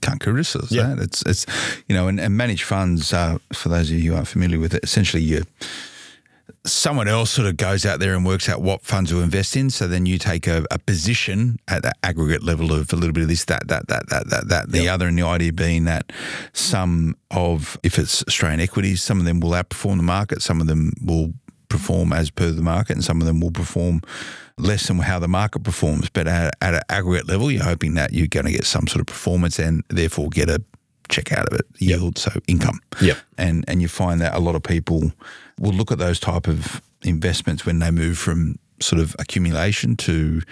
can't 0.00 0.20
criticize 0.20 0.70
yeah. 0.70 0.94
that. 0.94 0.98
It's 1.00 1.22
it's 1.22 1.46
you 1.88 1.94
know, 1.94 2.08
and, 2.08 2.20
and 2.20 2.36
managed 2.36 2.64
funds. 2.64 3.12
Uh, 3.12 3.38
for 3.52 3.68
those 3.68 3.90
of 3.90 3.96
you 3.98 4.12
who 4.12 4.16
aren't 4.16 4.28
familiar 4.28 4.58
with 4.58 4.74
it, 4.74 4.84
essentially 4.84 5.22
you 5.22 5.42
someone 6.64 7.08
else 7.08 7.30
sort 7.30 7.48
of 7.48 7.56
goes 7.56 7.84
out 7.84 7.98
there 7.98 8.14
and 8.14 8.24
works 8.24 8.48
out 8.48 8.62
what 8.62 8.82
funds 8.82 9.10
to 9.10 9.20
invest 9.20 9.56
in. 9.56 9.70
So 9.70 9.88
then 9.88 10.06
you 10.06 10.18
take 10.18 10.46
a, 10.46 10.64
a 10.70 10.78
position 10.78 11.58
at 11.68 11.82
the 11.82 11.92
aggregate 12.02 12.42
level 12.42 12.72
of 12.72 12.92
a 12.92 12.96
little 12.96 13.12
bit 13.12 13.22
of 13.22 13.28
this, 13.28 13.44
that, 13.46 13.68
that, 13.68 13.88
that, 13.88 14.08
that, 14.10 14.30
that, 14.30 14.48
that. 14.48 14.70
The 14.70 14.84
yep. 14.84 14.94
other, 14.94 15.08
and 15.08 15.18
the 15.18 15.26
idea 15.26 15.52
being 15.52 15.84
that 15.84 16.12
some 16.52 17.16
of, 17.30 17.78
if 17.82 17.98
it's 17.98 18.22
Australian 18.28 18.60
equities, 18.60 19.02
some 19.02 19.18
of 19.18 19.24
them 19.24 19.40
will 19.40 19.50
outperform 19.50 19.96
the 19.96 20.02
market, 20.02 20.42
some 20.42 20.60
of 20.60 20.66
them 20.66 20.92
will 21.02 21.32
perform 21.68 22.12
as 22.12 22.30
per 22.30 22.50
the 22.50 22.62
market, 22.62 22.96
and 22.96 23.04
some 23.04 23.20
of 23.20 23.26
them 23.26 23.40
will 23.40 23.50
perform 23.50 24.02
less 24.58 24.86
than 24.86 24.98
how 24.98 25.18
the 25.18 25.28
market 25.28 25.64
performs. 25.64 26.10
But 26.10 26.28
at, 26.28 26.54
at 26.60 26.74
an 26.74 26.82
aggregate 26.88 27.26
level, 27.26 27.50
you're 27.50 27.64
hoping 27.64 27.94
that 27.94 28.12
you're 28.12 28.26
going 28.26 28.46
to 28.46 28.52
get 28.52 28.66
some 28.66 28.86
sort 28.86 29.00
of 29.00 29.06
performance 29.06 29.58
and 29.58 29.82
therefore 29.88 30.28
get 30.28 30.48
a 30.48 30.62
check 31.08 31.32
out 31.32 31.46
of 31.48 31.58
it, 31.58 31.66
yield, 31.78 32.16
yep. 32.16 32.18
so 32.18 32.40
income. 32.46 32.80
Yep. 33.00 33.18
And 33.38 33.64
and 33.68 33.82
you 33.82 33.88
find 33.88 34.20
that 34.20 34.34
a 34.34 34.38
lot 34.38 34.54
of 34.54 34.62
people 34.62 35.12
will 35.62 35.72
look 35.72 35.90
at 35.90 35.98
those 35.98 36.20
type 36.20 36.46
of 36.46 36.82
investments 37.02 37.64
when 37.64 37.78
they 37.78 37.90
move 37.90 38.18
from 38.18 38.56
sort 38.80 39.00
of 39.00 39.16
accumulation 39.18 39.96
to 39.96 40.42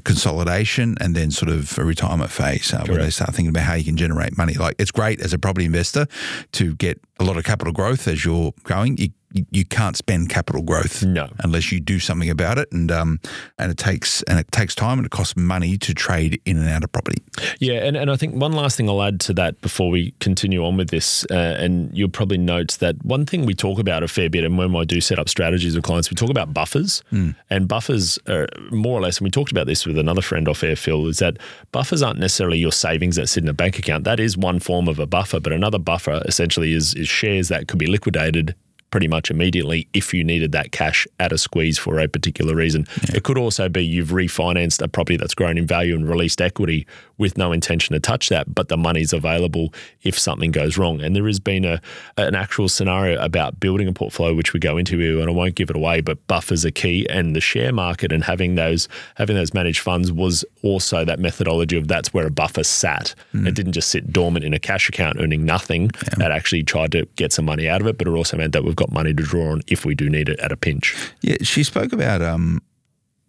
consolidation 0.00 0.96
and 1.00 1.14
then 1.14 1.30
sort 1.30 1.50
of 1.50 1.78
a 1.78 1.84
retirement 1.84 2.30
phase 2.30 2.72
uh, 2.72 2.84
where 2.86 2.98
they 2.98 3.10
start 3.10 3.34
thinking 3.34 3.50
about 3.50 3.64
how 3.64 3.74
you 3.74 3.84
can 3.84 3.96
generate 3.96 4.36
money. 4.36 4.54
Like 4.54 4.74
it's 4.78 4.90
great 4.90 5.20
as 5.20 5.32
a 5.32 5.38
property 5.38 5.66
investor 5.66 6.06
to 6.52 6.74
get 6.74 7.00
a 7.20 7.24
lot 7.24 7.36
of 7.36 7.44
capital 7.44 7.72
growth 7.72 8.08
as 8.08 8.24
you're 8.24 8.52
growing. 8.62 8.96
You 8.96 9.10
you 9.50 9.64
can't 9.64 9.96
spend 9.96 10.28
capital 10.28 10.62
growth 10.62 11.02
no. 11.02 11.28
unless 11.40 11.72
you 11.72 11.80
do 11.80 11.98
something 11.98 12.30
about 12.30 12.58
it, 12.58 12.70
and 12.72 12.90
um, 12.90 13.20
and 13.58 13.70
it 13.70 13.78
takes 13.78 14.22
and 14.24 14.38
it 14.38 14.50
takes 14.52 14.74
time 14.74 14.98
and 14.98 15.06
it 15.06 15.10
costs 15.10 15.36
money 15.36 15.76
to 15.78 15.94
trade 15.94 16.40
in 16.44 16.58
and 16.58 16.68
out 16.68 16.84
of 16.84 16.92
property. 16.92 17.22
Yeah, 17.60 17.84
and, 17.84 17.96
and 17.96 18.10
I 18.10 18.16
think 18.16 18.34
one 18.34 18.52
last 18.52 18.76
thing 18.76 18.88
I'll 18.88 19.02
add 19.02 19.20
to 19.20 19.34
that 19.34 19.60
before 19.60 19.90
we 19.90 20.12
continue 20.20 20.64
on 20.64 20.76
with 20.76 20.90
this, 20.90 21.24
uh, 21.30 21.56
and 21.58 21.96
you'll 21.96 22.08
probably 22.08 22.38
note 22.38 22.72
that 22.80 23.02
one 23.04 23.26
thing 23.26 23.46
we 23.46 23.54
talk 23.54 23.78
about 23.78 24.02
a 24.02 24.08
fair 24.08 24.30
bit, 24.30 24.44
and 24.44 24.56
when 24.56 24.74
I 24.76 24.84
do 24.84 25.00
set 25.00 25.18
up 25.18 25.28
strategies 25.28 25.74
with 25.74 25.84
clients, 25.84 26.10
we 26.10 26.14
talk 26.14 26.30
about 26.30 26.54
buffers, 26.54 27.02
mm. 27.12 27.34
and 27.50 27.68
buffers 27.68 28.18
are 28.28 28.46
more 28.70 28.98
or 28.98 29.02
less, 29.02 29.18
and 29.18 29.24
we 29.24 29.30
talked 29.30 29.50
about 29.50 29.66
this 29.66 29.86
with 29.86 29.98
another 29.98 30.22
friend 30.22 30.48
off 30.48 30.62
air, 30.62 30.76
Phil, 30.76 31.06
is 31.08 31.18
that 31.18 31.38
buffers 31.72 32.02
aren't 32.02 32.18
necessarily 32.18 32.58
your 32.58 32.72
savings 32.72 33.16
that 33.16 33.28
sit 33.28 33.42
in 33.42 33.48
a 33.48 33.54
bank 33.54 33.78
account. 33.78 34.04
That 34.04 34.20
is 34.20 34.36
one 34.36 34.60
form 34.60 34.88
of 34.88 34.98
a 34.98 35.06
buffer, 35.06 35.40
but 35.40 35.52
another 35.52 35.78
buffer 35.78 36.22
essentially 36.26 36.72
is 36.72 36.94
is 36.94 37.08
shares 37.08 37.48
that 37.48 37.68
could 37.68 37.78
be 37.78 37.86
liquidated 37.86 38.54
pretty 38.94 39.08
much 39.08 39.28
immediately 39.28 39.88
if 39.92 40.14
you 40.14 40.22
needed 40.22 40.52
that 40.52 40.70
cash 40.70 41.04
at 41.18 41.32
a 41.32 41.36
squeeze 41.36 41.76
for 41.76 41.98
a 41.98 42.06
particular 42.06 42.54
reason. 42.54 42.86
Yeah. 43.08 43.16
It 43.16 43.24
could 43.24 43.36
also 43.36 43.68
be 43.68 43.84
you've 43.84 44.10
refinanced 44.10 44.80
a 44.80 44.86
property 44.86 45.16
that's 45.16 45.34
grown 45.34 45.58
in 45.58 45.66
value 45.66 45.96
and 45.96 46.08
released 46.08 46.40
equity 46.40 46.86
with 47.18 47.36
no 47.36 47.50
intention 47.50 47.94
to 47.94 48.00
touch 48.00 48.28
that, 48.28 48.54
but 48.54 48.68
the 48.68 48.76
money's 48.76 49.12
available 49.12 49.74
if 50.02 50.18
something 50.18 50.52
goes 50.52 50.78
wrong. 50.78 51.00
And 51.00 51.16
there 51.16 51.26
has 51.26 51.40
been 51.40 51.64
a 51.64 51.80
an 52.16 52.34
actual 52.36 52.68
scenario 52.68 53.20
about 53.22 53.58
building 53.58 53.88
a 53.88 53.92
portfolio 53.92 54.34
which 54.34 54.52
we 54.52 54.60
go 54.60 54.76
into 54.76 54.98
here, 54.98 55.18
and 55.18 55.28
I 55.28 55.32
won't 55.32 55.56
give 55.56 55.70
it 55.70 55.76
away, 55.76 56.00
but 56.00 56.24
buffers 56.28 56.64
are 56.64 56.70
key. 56.70 57.06
And 57.10 57.34
the 57.34 57.40
share 57.40 57.72
market 57.72 58.12
and 58.12 58.22
having 58.22 58.54
those 58.54 58.88
having 59.16 59.34
those 59.34 59.52
managed 59.52 59.80
funds 59.80 60.12
was 60.12 60.44
also 60.62 61.04
that 61.04 61.18
methodology 61.18 61.76
of 61.76 61.88
that's 61.88 62.14
where 62.14 62.26
a 62.26 62.30
buffer 62.30 62.62
sat. 62.62 63.14
Mm. 63.34 63.48
It 63.48 63.54
didn't 63.56 63.72
just 63.72 63.90
sit 63.90 64.12
dormant 64.12 64.44
in 64.44 64.54
a 64.54 64.60
cash 64.60 64.88
account 64.88 65.18
earning 65.20 65.44
nothing. 65.44 65.90
Yeah. 66.18 66.26
It 66.26 66.32
actually 66.32 66.62
tried 66.62 66.92
to 66.92 67.06
get 67.16 67.32
some 67.32 67.44
money 67.44 67.68
out 67.68 67.80
of 67.80 67.88
it, 67.88 67.98
but 67.98 68.06
it 68.06 68.10
also 68.12 68.36
meant 68.36 68.52
that 68.52 68.64
we've 68.64 68.76
got 68.76 68.84
got 68.84 68.92
money 68.92 69.14
to 69.14 69.22
draw 69.22 69.52
on 69.52 69.62
if 69.66 69.84
we 69.84 69.94
do 69.94 70.08
need 70.08 70.28
it 70.28 70.38
at 70.40 70.52
a 70.52 70.56
pinch. 70.56 70.94
Yeah, 71.22 71.36
she 71.42 71.62
spoke 71.62 71.92
about 71.92 72.22
um, 72.22 72.62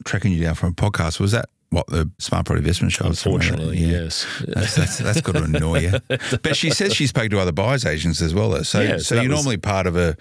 tracking 0.04 0.32
you 0.32 0.44
down 0.44 0.56
from 0.56 0.70
a 0.70 0.74
podcast. 0.74 1.20
Was 1.20 1.32
that 1.32 1.50
what 1.70 1.88
the 1.88 2.10
Smart 2.20 2.46
Property 2.46 2.60
Investment 2.64 2.94
Show? 2.94 3.06
Unfortunately, 3.06 3.78
yeah. 3.78 4.04
yes. 4.04 4.26
That's, 4.48 4.76
that's, 4.76 4.98
that's 4.98 5.22
got 5.22 5.34
to 5.34 5.44
annoy 5.44 5.80
you. 5.80 5.92
But 6.42 6.56
she 6.56 6.70
says 6.70 6.94
she's 6.94 7.10
spoke 7.10 7.30
to 7.32 7.40
other 7.40 7.52
buyers 7.52 7.86
agents 7.86 8.22
as 8.22 8.34
well. 8.34 8.52
Though. 8.52 8.64
So, 8.64 8.82
yeah, 8.82 8.98
so, 8.98 9.00
so 9.00 9.16
you're 9.16 9.30
was, 9.30 9.38
normally 9.38 9.58
part 9.58 9.88
of 9.88 9.98
a 9.98 10.16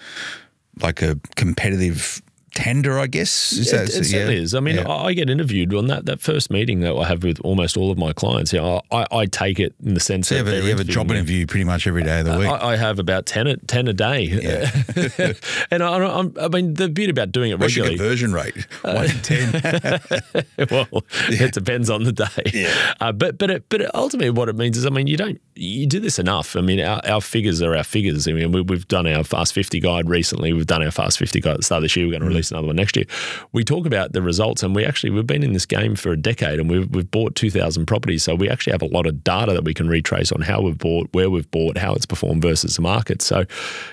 like 0.80 1.02
a 1.02 1.18
competitive 1.36 2.22
tender, 2.54 2.98
I 2.98 3.06
guess. 3.06 3.52
Is 3.52 3.72
it, 3.72 3.76
that, 3.76 3.88
it 3.88 4.04
certainly 4.04 4.36
yeah. 4.36 4.42
is. 4.42 4.54
I 4.54 4.60
mean, 4.60 4.76
yeah. 4.76 4.90
I 4.90 5.12
get 5.12 5.28
interviewed 5.28 5.74
on 5.74 5.88
that, 5.88 6.06
that 6.06 6.20
first 6.20 6.50
meeting 6.50 6.80
that 6.80 6.94
I 6.94 7.06
have 7.06 7.22
with 7.22 7.40
almost 7.40 7.76
all 7.76 7.90
of 7.90 7.98
my 7.98 8.12
clients. 8.12 8.52
Yeah, 8.52 8.80
I, 8.90 9.06
I 9.10 9.26
take 9.26 9.60
it 9.60 9.74
in 9.84 9.94
the 9.94 10.00
sense 10.00 10.28
so 10.28 10.42
that 10.42 10.62
you 10.62 10.70
have, 10.70 10.80
a, 10.80 10.84
you 10.84 10.92
job 10.92 11.08
me. 11.08 11.16
interview 11.16 11.46
pretty 11.46 11.64
much 11.64 11.86
every 11.86 12.02
day 12.02 12.20
of 12.20 12.26
the 12.26 12.38
week. 12.38 12.48
I, 12.48 12.72
I 12.72 12.76
have 12.76 12.98
about 12.98 13.26
10 13.26 13.46
a, 13.46 13.56
10 13.56 13.88
a 13.88 13.92
day. 13.92 14.22
Yeah. 14.22 15.32
and 15.70 15.82
I, 15.82 15.96
I, 15.96 16.48
mean, 16.48 16.74
the 16.74 16.88
beauty 16.88 17.10
about 17.10 17.32
doing 17.32 17.50
it 17.50 17.58
What's 17.58 17.76
regularly. 17.76 17.98
What's 17.98 18.20
your 18.20 18.28
conversion 18.28 18.32
rate? 18.32 18.66
One 18.82 19.04
in 19.04 19.22
10. 19.22 20.70
well, 20.70 21.04
it 21.28 21.52
depends 21.52 21.90
on 21.90 22.04
the 22.04 22.12
day. 22.12 22.50
Yeah. 22.52 22.94
Uh, 23.00 23.12
but 23.12 23.38
but 23.38 23.50
it, 23.50 23.68
but 23.68 23.94
ultimately, 23.94 24.30
what 24.30 24.48
it 24.48 24.56
means 24.56 24.76
is, 24.76 24.86
I 24.86 24.90
mean, 24.90 25.06
you 25.06 25.16
don't 25.16 25.40
you 25.56 25.86
do 25.86 26.00
this 26.00 26.18
enough. 26.18 26.56
I 26.56 26.60
mean, 26.60 26.80
our, 26.80 27.00
our 27.04 27.20
figures 27.20 27.62
are 27.62 27.76
our 27.76 27.84
figures. 27.84 28.26
I 28.26 28.32
mean, 28.32 28.50
we, 28.50 28.64
have 28.74 28.88
done 28.88 29.06
our 29.06 29.22
Fast 29.22 29.52
50 29.52 29.78
guide 29.78 30.08
recently. 30.08 30.52
We've 30.52 30.66
done 30.66 30.82
our 30.82 30.90
Fast 30.90 31.18
50 31.18 31.40
guide 31.40 31.52
at 31.52 31.56
the 31.58 31.62
start 31.62 31.78
of 31.78 31.82
this 31.84 31.94
year. 31.94 32.06
We're 32.06 32.12
going 32.12 32.22
to 32.22 32.26
mm. 32.26 32.30
release 32.30 32.50
another 32.50 32.66
one 32.66 32.76
next 32.76 32.96
year. 32.96 33.04
We 33.52 33.62
talk 33.62 33.86
about 33.86 34.12
the 34.12 34.22
results, 34.22 34.64
and 34.64 34.74
we 34.74 34.84
actually 34.84 35.10
we've 35.10 35.26
been 35.26 35.44
in 35.44 35.52
this 35.52 35.66
game 35.66 35.94
for 35.94 36.10
a 36.10 36.16
decade, 36.16 36.58
and 36.58 36.68
we've 36.68 36.90
we've 36.90 37.10
bought 37.10 37.36
2,000 37.36 37.86
properties, 37.86 38.24
so 38.24 38.34
we 38.34 38.48
actually 38.48 38.72
have 38.72 38.82
a 38.82 38.86
lot 38.86 39.06
of 39.06 39.22
data 39.22 39.52
that 39.52 39.64
we 39.64 39.74
can 39.74 39.88
retrace 39.88 40.32
on 40.32 40.40
how 40.40 40.60
we've 40.60 40.78
bought, 40.78 41.08
where 41.12 41.30
we've 41.30 41.50
bought, 41.52 41.78
how 41.78 41.94
it's 41.94 42.06
performed 42.06 42.42
versus 42.42 42.74
the 42.76 42.82
market. 42.82 43.22
So, 43.22 43.44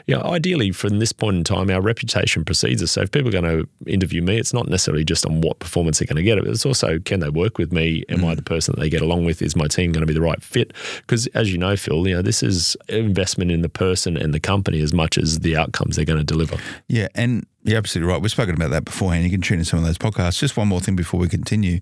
you 0.07 0.15
know, 0.15 0.23
ideally, 0.23 0.71
from 0.71 0.97
this 0.97 1.11
point 1.11 1.37
in 1.37 1.43
time, 1.43 1.69
our 1.69 1.81
reputation 1.81 2.43
precedes 2.43 2.81
us. 2.81 2.91
So, 2.91 3.01
if 3.01 3.11
people 3.11 3.29
are 3.29 3.39
going 3.39 3.43
to 3.43 3.69
interview 3.85 4.23
me, 4.23 4.37
it's 4.37 4.53
not 4.53 4.67
necessarily 4.67 5.03
just 5.03 5.27
on 5.27 5.41
what 5.41 5.59
performance 5.59 5.99
they're 5.99 6.07
going 6.07 6.15
to 6.17 6.23
get, 6.23 6.39
but 6.39 6.47
it's 6.47 6.65
also 6.65 6.97
can 6.99 7.19
they 7.19 7.29
work 7.29 7.59
with 7.59 7.71
me? 7.71 8.03
Am 8.09 8.19
mm. 8.19 8.29
I 8.29 8.35
the 8.35 8.41
person 8.41 8.73
that 8.73 8.81
they 8.81 8.89
get 8.89 9.01
along 9.01 9.25
with? 9.25 9.43
Is 9.43 9.55
my 9.55 9.67
team 9.67 9.91
going 9.91 10.01
to 10.01 10.07
be 10.07 10.13
the 10.13 10.21
right 10.21 10.41
fit? 10.41 10.73
Because 11.01 11.27
as 11.27 11.50
you 11.51 11.57
know, 11.57 11.75
Phil, 11.75 12.07
you 12.07 12.15
know 12.15 12.21
this 12.21 12.41
is 12.43 12.77
investment 12.87 13.51
in 13.51 13.61
the 13.61 13.69
person 13.69 14.17
and 14.17 14.33
the 14.33 14.39
company 14.39 14.81
as 14.81 14.93
much 14.93 15.17
as 15.17 15.39
the 15.39 15.55
outcomes 15.55 15.95
they're 15.95 16.05
going 16.05 16.19
to 16.19 16.25
deliver. 16.25 16.57
Yeah, 16.87 17.07
and 17.15 17.45
you're 17.63 17.77
absolutely 17.77 18.11
right. 18.11 18.21
We've 18.21 18.31
spoken 18.31 18.55
about 18.55 18.71
that 18.71 18.85
beforehand. 18.85 19.23
You 19.23 19.31
can 19.31 19.41
tune 19.41 19.59
in 19.59 19.65
some 19.65 19.79
of 19.79 19.85
those 19.85 19.97
podcasts. 19.97 20.39
Just 20.39 20.57
one 20.57 20.67
more 20.67 20.79
thing 20.79 20.95
before 20.95 21.19
we 21.19 21.27
continue. 21.27 21.79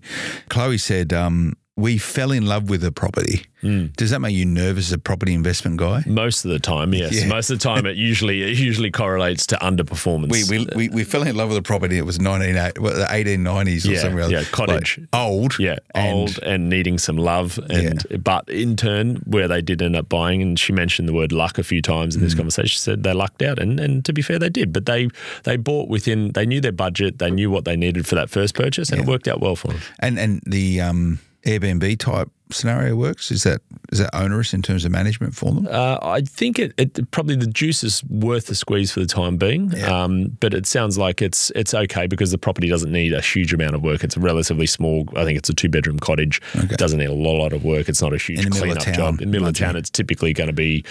Chloe 0.48 0.78
said, 0.78 1.12
um, 1.12 1.54
we 1.80 1.98
fell 1.98 2.32
in 2.32 2.46
love 2.46 2.68
with 2.68 2.82
the 2.82 2.92
property. 2.92 3.46
Mm. 3.62 3.94
Does 3.96 4.10
that 4.10 4.20
make 4.20 4.34
you 4.34 4.46
nervous 4.46 4.88
as 4.88 4.92
a 4.92 4.98
property 4.98 5.34
investment 5.34 5.76
guy? 5.76 6.02
Most 6.06 6.44
of 6.44 6.50
the 6.50 6.58
time, 6.58 6.94
yes. 6.94 7.12
Yeah. 7.12 7.28
Most 7.28 7.50
of 7.50 7.58
the 7.58 7.62
time, 7.62 7.84
it 7.84 7.96
usually 7.96 8.42
it 8.42 8.58
usually 8.58 8.90
correlates 8.90 9.46
to 9.48 9.56
underperformance. 9.56 10.30
We, 10.30 10.58
we, 10.58 10.66
we, 10.74 10.88
we 10.88 11.04
fell 11.04 11.22
in 11.22 11.36
love 11.36 11.48
with 11.48 11.56
the 11.56 11.62
property. 11.62 11.98
It 11.98 12.06
was 12.06 12.18
19, 12.18 12.54
well, 12.80 12.94
the 12.94 13.04
1890s 13.04 13.86
or 13.86 13.92
yeah, 13.92 14.00
something 14.00 14.18
else. 14.18 14.32
Yeah, 14.32 14.44
cottage. 14.44 14.98
Like 14.98 15.08
old. 15.12 15.58
Yeah, 15.58 15.78
and, 15.94 16.14
old 16.14 16.38
and 16.42 16.70
needing 16.70 16.98
some 16.98 17.16
love. 17.16 17.58
And 17.68 18.04
yeah. 18.10 18.16
But 18.16 18.48
in 18.48 18.76
turn, 18.76 19.16
where 19.26 19.48
they 19.48 19.60
did 19.60 19.82
end 19.82 19.96
up 19.96 20.08
buying, 20.08 20.40
and 20.40 20.58
she 20.58 20.72
mentioned 20.72 21.08
the 21.08 21.12
word 21.12 21.32
luck 21.32 21.58
a 21.58 21.62
few 21.62 21.82
times 21.82 22.16
in 22.16 22.22
this 22.22 22.34
mm. 22.34 22.38
conversation, 22.38 22.68
she 22.68 22.78
said 22.78 23.02
they 23.02 23.12
lucked 23.12 23.42
out. 23.42 23.58
And, 23.58 23.78
and 23.78 24.04
to 24.06 24.12
be 24.12 24.22
fair, 24.22 24.38
they 24.38 24.50
did. 24.50 24.72
But 24.72 24.86
they, 24.86 25.08
they 25.44 25.56
bought 25.56 25.88
within, 25.88 26.32
they 26.32 26.46
knew 26.46 26.60
their 26.60 26.72
budget, 26.72 27.18
they 27.18 27.30
knew 27.30 27.50
what 27.50 27.64
they 27.66 27.76
needed 27.76 28.06
for 28.06 28.14
that 28.14 28.30
first 28.30 28.54
purchase, 28.54 28.90
and 28.90 29.00
it 29.00 29.06
worked 29.06 29.28
out 29.28 29.40
well 29.40 29.56
for 29.56 29.68
them. 29.68 29.80
And, 29.98 30.18
and 30.18 30.42
the 30.46 30.80
um, 30.80 31.18
Airbnb 31.44 31.98
type 31.98 32.30
scenario 32.50 32.96
works? 32.96 33.30
Is 33.30 33.44
that 33.44 33.60
is 33.92 33.98
that 33.98 34.14
onerous 34.14 34.52
in 34.52 34.62
terms 34.62 34.84
of 34.84 34.92
management 34.92 35.34
for 35.34 35.52
them? 35.52 35.68
Uh, 35.70 35.98
I 36.02 36.20
think 36.22 36.58
it, 36.58 36.72
it, 36.76 37.10
probably 37.10 37.36
the 37.36 37.46
juice 37.46 37.82
is 37.82 38.04
worth 38.04 38.46
the 38.46 38.54
squeeze 38.54 38.92
for 38.92 39.00
the 39.00 39.06
time 39.06 39.36
being. 39.36 39.72
Yeah. 39.72 40.04
Um, 40.04 40.36
but 40.40 40.54
it 40.54 40.66
sounds 40.66 40.98
like 40.98 41.22
it's 41.22 41.50
it's 41.54 41.74
okay 41.74 42.06
because 42.06 42.30
the 42.30 42.38
property 42.38 42.68
doesn't 42.68 42.92
need 42.92 43.12
a 43.12 43.20
huge 43.20 43.52
amount 43.52 43.74
of 43.74 43.82
work. 43.82 44.04
It's 44.04 44.16
a 44.16 44.20
relatively 44.20 44.66
small. 44.66 45.08
I 45.16 45.24
think 45.24 45.38
it's 45.38 45.48
a 45.48 45.54
two 45.54 45.68
bedroom 45.68 45.98
cottage. 45.98 46.40
Okay. 46.56 46.74
It 46.74 46.78
doesn't 46.78 46.98
need 46.98 47.10
a 47.10 47.14
lot, 47.14 47.40
lot 47.40 47.52
of 47.52 47.64
work. 47.64 47.88
It's 47.88 48.02
not 48.02 48.12
a 48.12 48.18
huge 48.18 48.48
cleanup 48.50 48.84
job. 48.92 49.20
In 49.20 49.30
the 49.30 49.32
middle 49.32 49.48
of 49.48 49.56
town, 49.56 49.76
it's 49.76 49.90
typically 49.90 50.32
going 50.32 50.48
to 50.48 50.54
be 50.54 50.84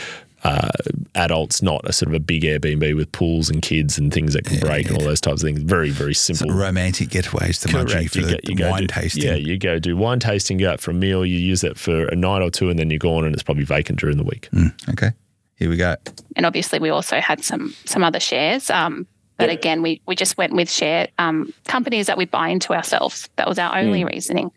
uh, 0.43 0.69
adults, 1.15 1.61
not 1.61 1.81
a 1.87 1.93
sort 1.93 2.09
of 2.09 2.15
a 2.15 2.19
big 2.19 2.43
Airbnb 2.43 2.95
with 2.95 3.11
pools 3.11 3.49
and 3.49 3.61
kids 3.61 3.97
and 3.97 4.13
things 4.13 4.33
that 4.33 4.45
can 4.45 4.55
yeah, 4.55 4.61
break 4.61 4.85
yeah. 4.85 4.93
and 4.93 5.01
all 5.01 5.07
those 5.07 5.21
types 5.21 5.41
of 5.41 5.47
things. 5.47 5.61
Very, 5.61 5.89
very 5.89 6.13
simple. 6.13 6.47
Sort 6.47 6.51
of 6.51 6.59
romantic 6.59 7.09
getaways 7.09 7.61
to 7.61 7.67
Mudgee 7.69 8.09
for 8.09 8.19
you 8.19 8.25
the, 8.25 8.55
go, 8.55 8.63
the 8.63 8.69
wine 8.69 8.81
do, 8.81 8.87
tasting. 8.87 9.23
Yeah, 9.23 9.35
you 9.35 9.57
go 9.57 9.79
do 9.79 9.97
wine 9.97 10.19
tasting, 10.19 10.57
go 10.57 10.71
out 10.71 10.79
for 10.79 10.91
a 10.91 10.93
meal, 10.93 11.25
you 11.25 11.37
use 11.37 11.63
it 11.63 11.77
for 11.77 12.05
a 12.07 12.15
night 12.15 12.41
or 12.41 12.49
two, 12.49 12.69
and 12.69 12.79
then 12.79 12.89
you're 12.89 12.99
gone, 12.99 13.25
and 13.25 13.33
it's 13.33 13.43
probably 13.43 13.65
vacant 13.65 13.99
during 13.99 14.17
the 14.17 14.23
week. 14.23 14.49
Mm, 14.53 14.89
okay, 14.89 15.11
here 15.55 15.69
we 15.69 15.77
go. 15.77 15.95
And 16.35 16.45
obviously, 16.45 16.79
we 16.79 16.89
also 16.89 17.19
had 17.19 17.43
some 17.43 17.75
some 17.85 18.03
other 18.03 18.19
shares. 18.19 18.69
Um, 18.69 19.07
but 19.39 19.49
again, 19.49 19.81
we, 19.81 20.01
we 20.05 20.15
just 20.17 20.37
went 20.37 20.51
with 20.51 20.69
share 20.69 21.07
um, 21.17 21.53
companies 21.65 22.07
that 22.07 22.17
we 22.17 22.25
buy 22.25 22.49
into 22.49 22.73
ourselves. 22.73 23.29
That 23.37 23.47
was 23.47 23.57
our 23.57 23.77
only 23.77 24.03
mm. 24.03 24.09
reasoning. 24.11 24.51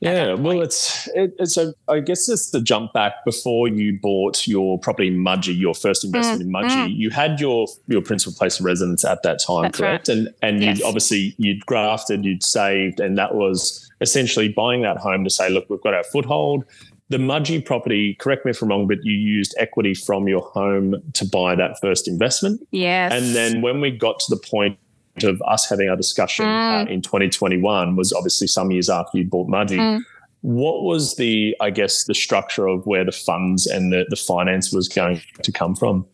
Yeah, 0.00 0.34
well, 0.34 0.60
it's 0.60 1.08
it, 1.14 1.34
it's 1.38 1.56
a. 1.56 1.72
I 1.88 2.00
guess 2.00 2.28
it's 2.28 2.50
the 2.50 2.60
jump 2.60 2.92
back 2.92 3.24
before 3.24 3.66
you 3.66 3.98
bought 3.98 4.46
your 4.46 4.78
property 4.78 5.08
in 5.08 5.16
Mudgee, 5.16 5.58
your 5.58 5.74
first 5.74 6.04
investment 6.04 6.42
mm, 6.42 6.44
in 6.44 6.52
Mudgee. 6.52 6.88
Mm. 6.88 6.96
You 6.96 7.10
had 7.10 7.40
your 7.40 7.66
your 7.86 8.02
principal 8.02 8.36
place 8.36 8.60
of 8.60 8.66
residence 8.66 9.04
at 9.04 9.22
that 9.22 9.40
time, 9.40 9.62
That's 9.62 9.78
correct? 9.78 10.08
Right. 10.08 10.16
And 10.18 10.34
and 10.42 10.62
yes. 10.62 10.78
you 10.78 10.86
obviously 10.86 11.34
you'd 11.38 11.64
grafted, 11.64 12.26
you'd 12.26 12.44
saved, 12.44 13.00
and 13.00 13.16
that 13.16 13.34
was 13.34 13.90
essentially 14.02 14.50
buying 14.50 14.82
that 14.82 14.98
home 14.98 15.24
to 15.24 15.30
say, 15.30 15.48
look, 15.48 15.70
we've 15.70 15.80
got 15.80 15.94
our 15.94 16.04
foothold. 16.04 16.64
The 17.08 17.18
Mudgee 17.18 17.64
property, 17.64 18.14
correct 18.14 18.44
me 18.44 18.50
if 18.50 18.60
I'm 18.60 18.68
wrong, 18.68 18.88
but 18.88 18.98
you 19.02 19.14
used 19.14 19.54
equity 19.58 19.94
from 19.94 20.26
your 20.26 20.42
home 20.42 20.96
to 21.14 21.24
buy 21.24 21.54
that 21.54 21.78
first 21.80 22.08
investment. 22.08 22.60
Yes. 22.72 23.12
And 23.12 23.34
then 23.34 23.62
when 23.62 23.80
we 23.80 23.92
got 23.92 24.18
to 24.20 24.34
the 24.34 24.40
point 24.40 24.76
of 25.24 25.40
us 25.42 25.68
having 25.68 25.88
our 25.88 25.96
discussion 25.96 26.46
mm. 26.46 26.86
uh, 26.86 26.90
in 26.90 27.02
2021 27.02 27.96
was 27.96 28.12
obviously 28.12 28.46
some 28.46 28.70
years 28.70 28.90
after 28.90 29.18
you 29.18 29.24
bought 29.24 29.48
Mudgee. 29.48 29.78
Mm. 29.78 30.02
What 30.42 30.82
was 30.82 31.16
the, 31.16 31.56
I 31.60 31.70
guess, 31.70 32.04
the 32.04 32.14
structure 32.14 32.66
of 32.66 32.86
where 32.86 33.04
the 33.04 33.12
funds 33.12 33.66
and 33.66 33.92
the, 33.92 34.06
the 34.10 34.16
finance 34.16 34.72
was 34.72 34.88
going 34.88 35.20
to 35.42 35.52
come 35.52 35.74
from? 35.74 36.06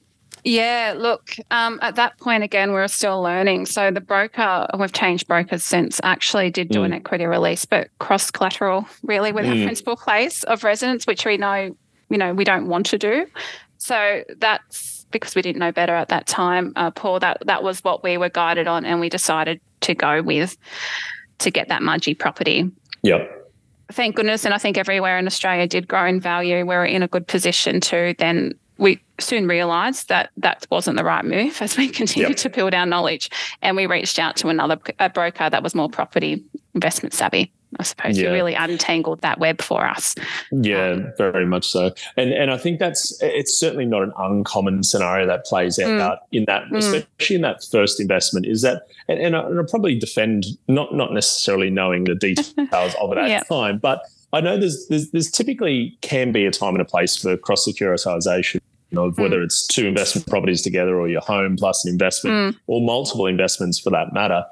Yeah, 0.45 0.95
look, 0.97 1.37
um, 1.53 1.79
at 1.83 1.95
that 1.97 2.19
point, 2.19 2.43
again, 2.43 2.73
we're 2.73 2.89
still 2.89 3.23
learning. 3.23 3.67
So 3.67 3.93
the 3.93 4.01
broker, 4.01 4.67
we've 4.77 4.93
changed 4.93 5.29
brokers 5.29 5.63
since, 5.63 6.01
actually 6.03 6.51
did 6.51 6.69
do 6.69 6.81
mm. 6.81 6.87
an 6.87 6.93
equity 6.95 7.27
release, 7.27 7.65
but 7.65 7.89
cross 7.99 8.31
collateral 8.31 8.87
really 9.05 9.31
with 9.31 9.45
mm. 9.45 9.51
our 9.51 9.67
principal 9.67 9.97
place 9.97 10.43
of 10.45 10.65
residence, 10.65 11.07
which 11.07 11.25
we 11.25 11.37
know, 11.37 11.77
you 12.09 12.19
know, 12.19 12.35
we 12.35 12.43
don't 12.43 12.67
want 12.67 12.87
to 12.87 12.99
do. 12.99 13.27
So 13.79 14.25
that's 14.39 14.92
because 15.13 15.35
we 15.35 15.43
didn't 15.43 15.61
know 15.61 15.73
better 15.73 15.95
at 15.95 16.09
that 16.09 16.27
time, 16.27 16.73
uh, 16.77 16.91
Paul, 16.91 17.21
that 17.21 17.39
that 17.47 17.63
was 17.63 17.85
what 17.85 18.03
we 18.03 18.17
were 18.17 18.29
guided 18.29 18.67
on, 18.67 18.85
and 18.85 19.01
we 19.01 19.09
decided 19.09 19.61
to 19.83 19.95
go 19.95 20.23
with 20.23 20.57
to 21.39 21.51
get 21.51 21.69
that 21.69 21.83
Mudgee 21.83 22.19
property. 22.19 22.71
Yep. 23.03 23.39
Thank 23.93 24.17
goodness, 24.17 24.45
and 24.45 24.55
I 24.55 24.59
think 24.59 24.79
everywhere 24.79 25.19
in 25.19 25.27
Australia 25.27 25.67
did 25.67 25.87
grow 25.87 26.07
in 26.07 26.21
value. 26.21 26.57
We 26.59 26.65
were 26.65 26.85
in 26.85 27.03
a 27.03 27.09
good 27.09 27.27
position 27.27 27.81
to 27.83 28.15
then. 28.19 28.53
We 28.79 29.01
soon 29.21 29.47
realised 29.47 30.09
that 30.09 30.31
that 30.39 30.67
wasn't 30.71 30.97
the 30.97 31.05
right 31.05 31.25
move 31.25 31.61
as 31.61 31.77
we 31.77 31.89
continued 32.01 32.31
yep. 32.31 32.39
to 32.39 32.51
build 32.51 32.75
our 32.75 32.87
knowledge, 32.87 33.31
and 33.61 33.77
we 33.77 33.87
reached 33.87 34.19
out 34.19 34.37
to 34.37 34.49
another 34.49 34.79
a 34.99 35.11
broker 35.11 35.51
that 35.51 35.63
was 35.63 35.75
more 35.75 35.89
property 35.89 36.43
investment 36.75 37.13
savvy. 37.13 37.53
I 37.79 37.83
suppose 37.83 38.19
yeah. 38.19 38.29
you 38.29 38.33
really 38.33 38.55
untangled 38.55 39.21
that 39.23 39.39
web 39.39 39.63
for 39.63 39.87
us. 39.87 40.15
Yeah, 40.51 40.91
um, 40.91 41.13
very 41.17 41.47
much 41.47 41.69
so. 41.69 41.93
And 42.17 42.33
and 42.33 42.51
I 42.51 42.59
think 42.59 42.79
that's 42.79 43.21
it's 43.23 43.59
certainly 43.59 43.87
not 43.87 44.03
an 44.03 44.13
uncommon 44.19 44.83
scenario 44.83 45.27
that 45.27 45.45
plays 45.45 45.79
out 45.79 45.89
mm, 45.89 46.19
in 46.33 46.45
that, 46.47 46.65
mm. 46.65 46.77
especially 46.77 47.37
in 47.37 47.43
that 47.43 47.65
first 47.65 48.01
investment. 48.01 48.47
Is 48.47 48.63
that 48.63 48.83
and, 49.09 49.19
and, 49.19 49.37
I, 49.37 49.41
I 49.41 49.63
probably 49.69 49.99
defend 49.99 50.45
not 50.69 50.95
not 50.95 51.13
necessarily 51.13 51.71
knowing 51.71 52.05
the 52.05 52.15
details 52.15 52.55
of 53.01 53.13
it 53.13 53.19
at 53.19 53.29
yeah. 53.29 53.41
the 53.41 53.55
time, 53.55 53.79
but 53.79 54.03
I 54.33 54.41
know 54.41 54.59
there's, 54.59 54.87
there's 54.89 55.11
there's 55.11 55.31
typically 55.31 55.97
can 56.01 56.33
be 56.33 56.47
a 56.47 56.51
time 56.51 56.75
and 56.75 56.83
a 56.83 56.87
place 56.87 57.17
for 57.17 57.37
cross 57.37 57.67
securitization 57.67 58.61
of 58.97 59.19
whether 59.19 59.39
mm. 59.39 59.45
it's 59.45 59.67
two 59.67 59.87
investment 59.87 60.27
properties 60.27 60.63
together 60.63 60.99
or 60.99 61.09
your 61.09 61.21
home 61.23 61.57
plus 61.57 61.85
an 61.85 61.93
investment 61.93 62.55
mm. 62.55 62.61
or 62.67 62.81
multiple 62.81 63.27
investments 63.27 63.79
for 63.79 63.91
that 63.91 64.13
matter. 64.13 64.45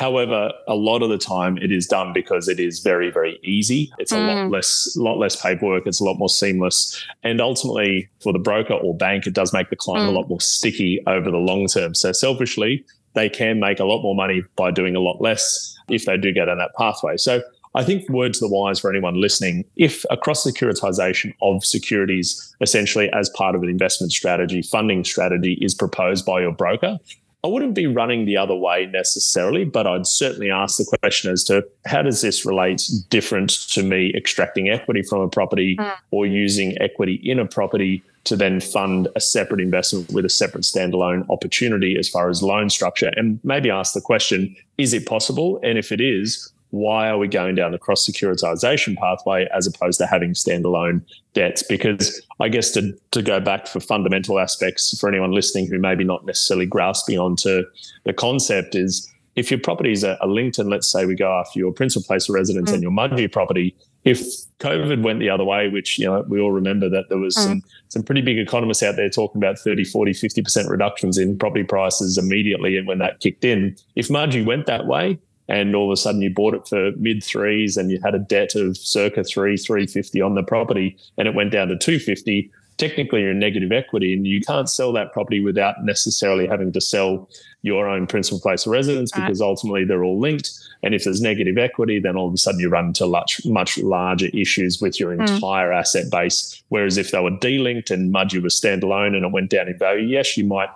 However, 0.00 0.50
a 0.66 0.74
lot 0.74 1.02
of 1.02 1.10
the 1.10 1.18
time 1.18 1.58
it 1.58 1.70
is 1.70 1.86
done 1.86 2.14
because 2.14 2.48
it 2.48 2.58
is 2.58 2.80
very, 2.80 3.10
very 3.10 3.38
easy. 3.44 3.92
It's 3.98 4.12
a 4.12 4.16
mm. 4.16 4.28
lot 4.28 4.50
less, 4.50 4.96
lot 4.96 5.18
less 5.18 5.36
paperwork. 5.36 5.86
It's 5.86 6.00
a 6.00 6.04
lot 6.04 6.14
more 6.14 6.30
seamless, 6.30 7.04
and 7.22 7.38
ultimately 7.38 8.08
for 8.22 8.32
the 8.32 8.38
broker 8.38 8.72
or 8.72 8.96
bank, 8.96 9.26
it 9.26 9.34
does 9.34 9.52
make 9.52 9.68
the 9.68 9.76
client 9.76 10.06
mm. 10.06 10.14
a 10.14 10.18
lot 10.18 10.30
more 10.30 10.40
sticky 10.40 11.02
over 11.06 11.30
the 11.30 11.36
long 11.36 11.66
term. 11.66 11.94
So 11.94 12.12
selfishly, 12.12 12.82
they 13.12 13.28
can 13.28 13.60
make 13.60 13.78
a 13.78 13.84
lot 13.84 14.00
more 14.00 14.14
money 14.14 14.42
by 14.56 14.70
doing 14.70 14.96
a 14.96 15.00
lot 15.00 15.20
less 15.20 15.76
if 15.90 16.06
they 16.06 16.16
do 16.16 16.32
go 16.32 16.46
down 16.46 16.56
that 16.56 16.74
pathway. 16.78 17.18
So 17.18 17.42
I 17.74 17.84
think 17.84 18.08
word 18.08 18.32
to 18.32 18.40
the 18.40 18.48
wise 18.48 18.80
for 18.80 18.88
anyone 18.88 19.20
listening, 19.20 19.66
if 19.76 20.06
a 20.08 20.16
cross 20.16 20.46
securitization 20.46 21.34
of 21.42 21.62
securities 21.62 22.56
essentially 22.62 23.10
as 23.12 23.28
part 23.28 23.54
of 23.54 23.62
an 23.62 23.68
investment 23.68 24.12
strategy, 24.12 24.62
funding 24.62 25.04
strategy 25.04 25.58
is 25.60 25.74
proposed 25.74 26.24
by 26.24 26.40
your 26.40 26.52
broker, 26.52 26.98
I 27.42 27.48
wouldn't 27.48 27.74
be 27.74 27.86
running 27.86 28.26
the 28.26 28.36
other 28.36 28.54
way 28.54 28.86
necessarily, 28.86 29.64
but 29.64 29.86
I'd 29.86 30.06
certainly 30.06 30.50
ask 30.50 30.76
the 30.76 30.98
question 30.98 31.32
as 31.32 31.42
to 31.44 31.66
how 31.86 32.02
does 32.02 32.20
this 32.20 32.44
relate 32.44 32.82
different 33.08 33.50
to 33.70 33.82
me 33.82 34.12
extracting 34.14 34.68
equity 34.68 35.02
from 35.02 35.20
a 35.22 35.28
property 35.28 35.76
mm. 35.76 35.94
or 36.10 36.26
using 36.26 36.76
equity 36.82 37.14
in 37.14 37.38
a 37.38 37.46
property 37.46 38.02
to 38.24 38.36
then 38.36 38.60
fund 38.60 39.08
a 39.16 39.20
separate 39.20 39.60
investment 39.60 40.12
with 40.12 40.26
a 40.26 40.28
separate 40.28 40.64
standalone 40.64 41.24
opportunity 41.30 41.96
as 41.98 42.08
far 42.08 42.28
as 42.28 42.42
loan 42.42 42.68
structure 42.68 43.10
and 43.16 43.40
maybe 43.42 43.70
ask 43.70 43.94
the 43.94 44.00
question 44.00 44.54
is 44.76 44.92
it 44.92 45.06
possible 45.06 45.58
and 45.62 45.78
if 45.78 45.90
it 45.90 46.02
is 46.02 46.52
why 46.70 47.08
are 47.08 47.18
we 47.18 47.28
going 47.28 47.54
down 47.56 47.72
the 47.72 47.78
cross 47.78 48.08
securitization 48.08 48.96
pathway 48.96 49.48
as 49.54 49.66
opposed 49.66 49.98
to 49.98 50.06
having 50.06 50.32
standalone 50.32 51.02
debts? 51.34 51.62
Because 51.62 52.22
I 52.38 52.48
guess 52.48 52.70
to, 52.72 52.96
to 53.10 53.22
go 53.22 53.40
back 53.40 53.66
for 53.66 53.80
fundamental 53.80 54.38
aspects 54.38 54.98
for 54.98 55.08
anyone 55.08 55.32
listening 55.32 55.68
who 55.68 55.78
maybe 55.78 56.04
not 56.04 56.24
necessarily 56.24 56.66
grasping 56.66 57.18
onto 57.18 57.64
the 58.04 58.12
concept 58.12 58.74
is 58.74 59.10
if 59.36 59.50
your 59.50 59.60
properties 59.60 60.04
are, 60.04 60.18
linked, 60.26 60.58
and 60.58 60.68
let's 60.68 60.90
say 60.90 61.06
we 61.06 61.14
go 61.14 61.32
after 61.38 61.58
your 61.58 61.72
principal 61.72 62.06
place 62.06 62.28
of 62.28 62.34
residence 62.34 62.70
mm. 62.70 62.74
and 62.74 62.82
your 62.82 62.90
Mudgee 62.90 63.30
property, 63.30 63.76
if 64.04 64.20
COVID 64.58 65.02
went 65.02 65.20
the 65.20 65.30
other 65.30 65.44
way, 65.44 65.68
which 65.68 65.98
you 65.98 66.06
know 66.06 66.24
we 66.28 66.40
all 66.40 66.52
remember 66.52 66.88
that 66.88 67.08
there 67.08 67.18
was 67.18 67.36
mm. 67.36 67.44
some 67.44 67.62
some 67.88 68.02
pretty 68.02 68.22
big 68.22 68.38
economists 68.38 68.82
out 68.82 68.96
there 68.96 69.08
talking 69.08 69.40
about 69.40 69.58
30, 69.58 69.84
40, 69.84 70.12
50% 70.12 70.68
reductions 70.68 71.16
in 71.16 71.38
property 71.38 71.64
prices 71.64 72.18
immediately 72.18 72.76
and 72.76 72.86
when 72.86 72.98
that 72.98 73.20
kicked 73.20 73.44
in. 73.44 73.76
If 73.94 74.08
Mudgee 74.08 74.44
went 74.44 74.66
that 74.66 74.86
way 74.86 75.18
and 75.50 75.74
all 75.74 75.90
of 75.90 75.92
a 75.92 75.96
sudden 75.96 76.22
you 76.22 76.30
bought 76.30 76.54
it 76.54 76.66
for 76.66 76.92
mid 76.92 77.22
threes 77.22 77.76
and 77.76 77.90
you 77.90 78.00
had 78.02 78.14
a 78.14 78.20
debt 78.20 78.54
of 78.54 78.76
circa 78.76 79.24
three, 79.24 79.56
350 79.56 80.22
on 80.22 80.36
the 80.36 80.44
property 80.44 80.96
and 81.18 81.26
it 81.26 81.34
went 81.34 81.50
down 81.50 81.68
to 81.68 81.76
250, 81.76 82.50
technically 82.78 83.22
you're 83.22 83.32
in 83.32 83.40
negative 83.40 83.72
equity 83.72 84.14
and 84.14 84.26
you 84.28 84.40
can't 84.40 84.70
sell 84.70 84.92
that 84.92 85.12
property 85.12 85.40
without 85.40 85.84
necessarily 85.84 86.46
having 86.46 86.70
to 86.72 86.80
sell 86.80 87.28
your 87.62 87.88
own 87.88 88.06
principal 88.06 88.38
place 88.40 88.64
of 88.64 88.72
residence 88.72 89.10
because 89.10 89.40
ultimately 89.40 89.84
they're 89.84 90.04
all 90.04 90.18
linked. 90.18 90.50
And 90.82 90.94
if 90.94 91.04
there's 91.04 91.20
negative 91.20 91.58
equity, 91.58 91.98
then 91.98 92.16
all 92.16 92.28
of 92.28 92.32
a 92.32 92.38
sudden 92.38 92.60
you 92.60 92.70
run 92.70 92.86
into 92.86 93.06
much, 93.06 93.44
much 93.44 93.76
larger 93.76 94.28
issues 94.32 94.80
with 94.80 94.98
your 94.98 95.12
hmm. 95.14 95.22
entire 95.22 95.70
mm. 95.70 95.78
asset 95.78 96.10
base. 96.10 96.62
Whereas 96.68 96.96
if 96.96 97.10
they 97.10 97.20
were 97.20 97.32
delinked 97.32 97.90
and 97.90 98.14
Mudgee 98.14 98.42
was 98.42 98.58
standalone 98.58 99.14
and 99.14 99.26
it 99.26 99.32
went 99.32 99.50
down 99.50 99.68
in 99.68 99.76
value, 99.76 100.06
yes, 100.06 100.38
you 100.38 100.44
might 100.44 100.70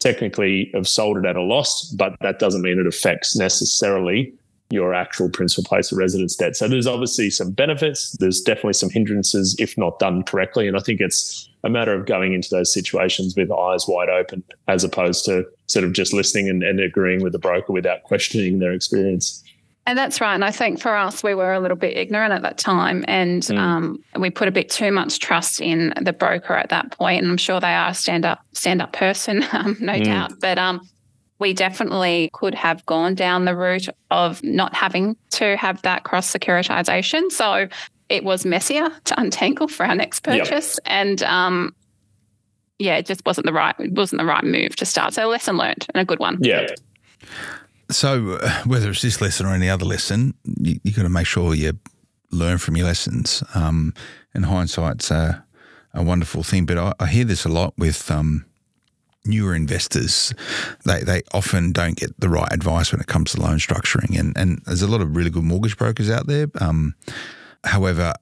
technically 0.00 0.70
have 0.74 0.88
sold 0.88 1.18
it 1.18 1.24
at 1.24 1.36
a 1.36 1.42
loss, 1.42 1.84
but 1.90 2.16
that 2.20 2.38
doesn't 2.38 2.62
mean 2.62 2.78
it 2.78 2.86
affects 2.86 3.36
necessarily 3.36 4.32
your 4.70 4.94
actual 4.94 5.28
principal 5.28 5.64
place 5.64 5.90
of 5.90 5.98
residence 5.98 6.36
debt. 6.36 6.56
So 6.56 6.68
there's 6.68 6.86
obviously 6.86 7.28
some 7.30 7.50
benefits. 7.50 8.12
There's 8.20 8.40
definitely 8.40 8.74
some 8.74 8.90
hindrances 8.90 9.56
if 9.58 9.76
not 9.76 9.98
done 9.98 10.22
correctly. 10.22 10.68
And 10.68 10.76
I 10.76 10.80
think 10.80 11.00
it's 11.00 11.48
a 11.64 11.68
matter 11.68 11.92
of 11.92 12.06
going 12.06 12.32
into 12.32 12.48
those 12.50 12.72
situations 12.72 13.34
with 13.36 13.50
eyes 13.50 13.86
wide 13.88 14.08
open 14.08 14.44
as 14.68 14.84
opposed 14.84 15.24
to 15.26 15.44
sort 15.66 15.84
of 15.84 15.92
just 15.92 16.12
listening 16.12 16.48
and, 16.48 16.62
and 16.62 16.80
agreeing 16.80 17.22
with 17.22 17.32
the 17.32 17.38
broker 17.38 17.72
without 17.72 18.04
questioning 18.04 18.60
their 18.60 18.72
experience. 18.72 19.42
And 19.86 19.98
that's 19.98 20.20
right. 20.20 20.34
And 20.34 20.44
I 20.44 20.50
think 20.50 20.80
for 20.80 20.94
us, 20.94 21.22
we 21.22 21.34
were 21.34 21.52
a 21.52 21.60
little 21.60 21.76
bit 21.76 21.96
ignorant 21.96 22.32
at 22.32 22.42
that 22.42 22.58
time. 22.58 23.04
And 23.08 23.42
mm. 23.42 23.58
um, 23.58 24.04
we 24.18 24.30
put 24.30 24.46
a 24.46 24.52
bit 24.52 24.68
too 24.68 24.92
much 24.92 25.18
trust 25.18 25.60
in 25.60 25.94
the 26.00 26.12
broker 26.12 26.54
at 26.54 26.68
that 26.68 26.92
point. 26.92 27.22
And 27.22 27.30
I'm 27.30 27.38
sure 27.38 27.60
they 27.60 27.74
are 27.74 27.90
a 27.90 27.94
stand 27.94 28.24
up, 28.24 28.44
stand 28.52 28.82
up 28.82 28.92
person, 28.92 29.42
um, 29.52 29.76
no 29.80 29.94
mm. 29.94 30.04
doubt. 30.04 30.32
But 30.40 30.58
um, 30.58 30.86
we 31.38 31.54
definitely 31.54 32.30
could 32.34 32.54
have 32.54 32.84
gone 32.86 33.14
down 33.14 33.46
the 33.46 33.56
route 33.56 33.88
of 34.10 34.42
not 34.44 34.74
having 34.74 35.16
to 35.30 35.56
have 35.56 35.80
that 35.82 36.04
cross 36.04 36.30
securitization. 36.30 37.32
So 37.32 37.66
it 38.10 38.22
was 38.22 38.44
messier 38.44 38.90
to 39.04 39.20
untangle 39.20 39.66
for 39.66 39.86
our 39.86 39.94
next 39.94 40.20
purchase. 40.20 40.78
Yep. 40.84 40.92
And 40.92 41.22
um, 41.22 41.74
yeah, 42.78 42.96
it 42.96 43.06
just 43.06 43.24
wasn't 43.24 43.46
the 43.46 43.52
right 43.52 43.74
it 43.78 43.92
wasn't 43.92 44.20
the 44.20 44.26
right 44.26 44.44
move 44.44 44.76
to 44.76 44.84
start. 44.84 45.14
So 45.14 45.28
lesson 45.28 45.56
learned 45.56 45.86
and 45.94 46.02
a 46.02 46.04
good 46.04 46.18
one. 46.18 46.38
Yeah. 46.40 46.66
So 47.90 48.38
uh, 48.42 48.62
whether 48.64 48.90
it's 48.90 49.02
this 49.02 49.20
lesson 49.20 49.46
or 49.46 49.54
any 49.54 49.68
other 49.68 49.84
lesson, 49.84 50.34
you, 50.44 50.80
you 50.82 50.92
got 50.92 51.02
to 51.02 51.08
make 51.08 51.26
sure 51.26 51.54
you 51.54 51.78
learn 52.30 52.58
from 52.58 52.76
your 52.76 52.86
lessons. 52.86 53.42
Um, 53.54 53.94
and 54.34 54.46
hindsight's 54.46 55.10
a, 55.10 55.44
a 55.92 56.02
wonderful 56.02 56.42
thing, 56.42 56.66
but 56.66 56.78
I, 56.78 56.92
I 57.00 57.06
hear 57.06 57.24
this 57.24 57.44
a 57.44 57.48
lot 57.48 57.74
with 57.76 58.10
um, 58.10 58.44
newer 59.24 59.54
investors. 59.54 60.32
They 60.84 61.00
they 61.00 61.22
often 61.32 61.72
don't 61.72 61.96
get 61.96 62.18
the 62.20 62.28
right 62.28 62.52
advice 62.52 62.92
when 62.92 63.00
it 63.00 63.08
comes 63.08 63.32
to 63.32 63.40
loan 63.40 63.58
structuring, 63.58 64.18
and 64.18 64.36
and 64.36 64.62
there's 64.66 64.82
a 64.82 64.86
lot 64.86 65.00
of 65.00 65.16
really 65.16 65.30
good 65.30 65.44
mortgage 65.44 65.76
brokers 65.76 66.08
out 66.10 66.26
there. 66.26 66.46
Um, 66.60 66.94
However, 67.64 68.14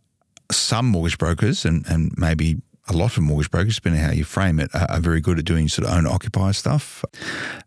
some 0.51 0.87
mortgage 0.87 1.19
brokers 1.19 1.65
and, 1.65 1.85
and 1.87 2.13
maybe 2.17 2.61
a 2.89 2.93
lot 2.93 3.17
of 3.17 3.23
mortgage 3.23 3.51
brokers, 3.51 3.77
depending 3.77 4.01
how 4.03 4.13
you 4.13 4.25
frame 4.25 4.59
it, 4.59 4.71
are, 4.75 5.01
very 5.01 5.21
good 5.21 5.39
at 5.39 5.45
doing 5.45 5.69
sort 5.69 5.87
of 5.87 5.95
owner 5.95 6.09
occupier 6.09 6.53
stuff. 6.53 7.05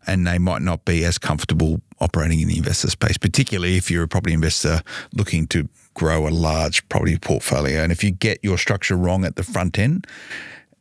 And 0.06 0.26
they 0.26 0.38
might 0.38 0.62
not 0.62 0.84
be 0.84 1.04
as 1.04 1.18
comfortable 1.18 1.80
operating 2.00 2.40
in 2.40 2.48
the 2.48 2.58
investor 2.58 2.90
space, 2.90 3.16
particularly 3.16 3.76
if 3.76 3.90
you're 3.90 4.02
a 4.02 4.08
property 4.08 4.34
investor 4.34 4.82
looking 5.14 5.46
to 5.48 5.68
grow 5.94 6.26
a 6.26 6.30
large 6.30 6.86
property 6.88 7.16
portfolio. 7.18 7.82
And 7.82 7.92
if 7.92 8.02
you 8.02 8.10
get 8.10 8.38
your 8.42 8.58
structure 8.58 8.96
wrong 8.96 9.24
at 9.24 9.36
the 9.36 9.42
front 9.42 9.78
end, 9.78 10.06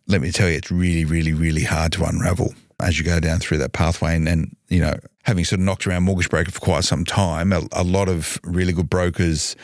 let 0.08 0.22
me 0.22 0.32
tell 0.32 0.50
you, 0.50 0.58
it's 0.58 0.72
really, 0.72 1.06
really, 1.06 1.34
really 1.34 1.64
hard 1.64 1.92
to 1.94 2.04
unravel 2.04 2.54
as 2.80 2.98
you 2.98 3.06
go 3.06 3.20
down 3.20 3.40
through 3.40 3.60
that 3.60 3.74
pathway. 3.74 4.16
And, 4.16 4.28
and 4.28 4.56
you 4.68 4.82
know, 4.82 4.96
having 5.24 5.46
sort 5.46 5.60
of 5.60 5.66
knocked 5.66 5.86
around 5.86 6.04
mortgage 6.04 6.30
broker 6.30 6.52
for 6.52 6.60
quite 6.60 6.84
some 6.84 7.06
time, 7.06 7.54
a, 7.54 7.62
a 7.72 7.84
lot 7.84 8.10
of 8.10 8.40
really 8.44 8.74
good 8.74 8.90
brokers 8.90 9.56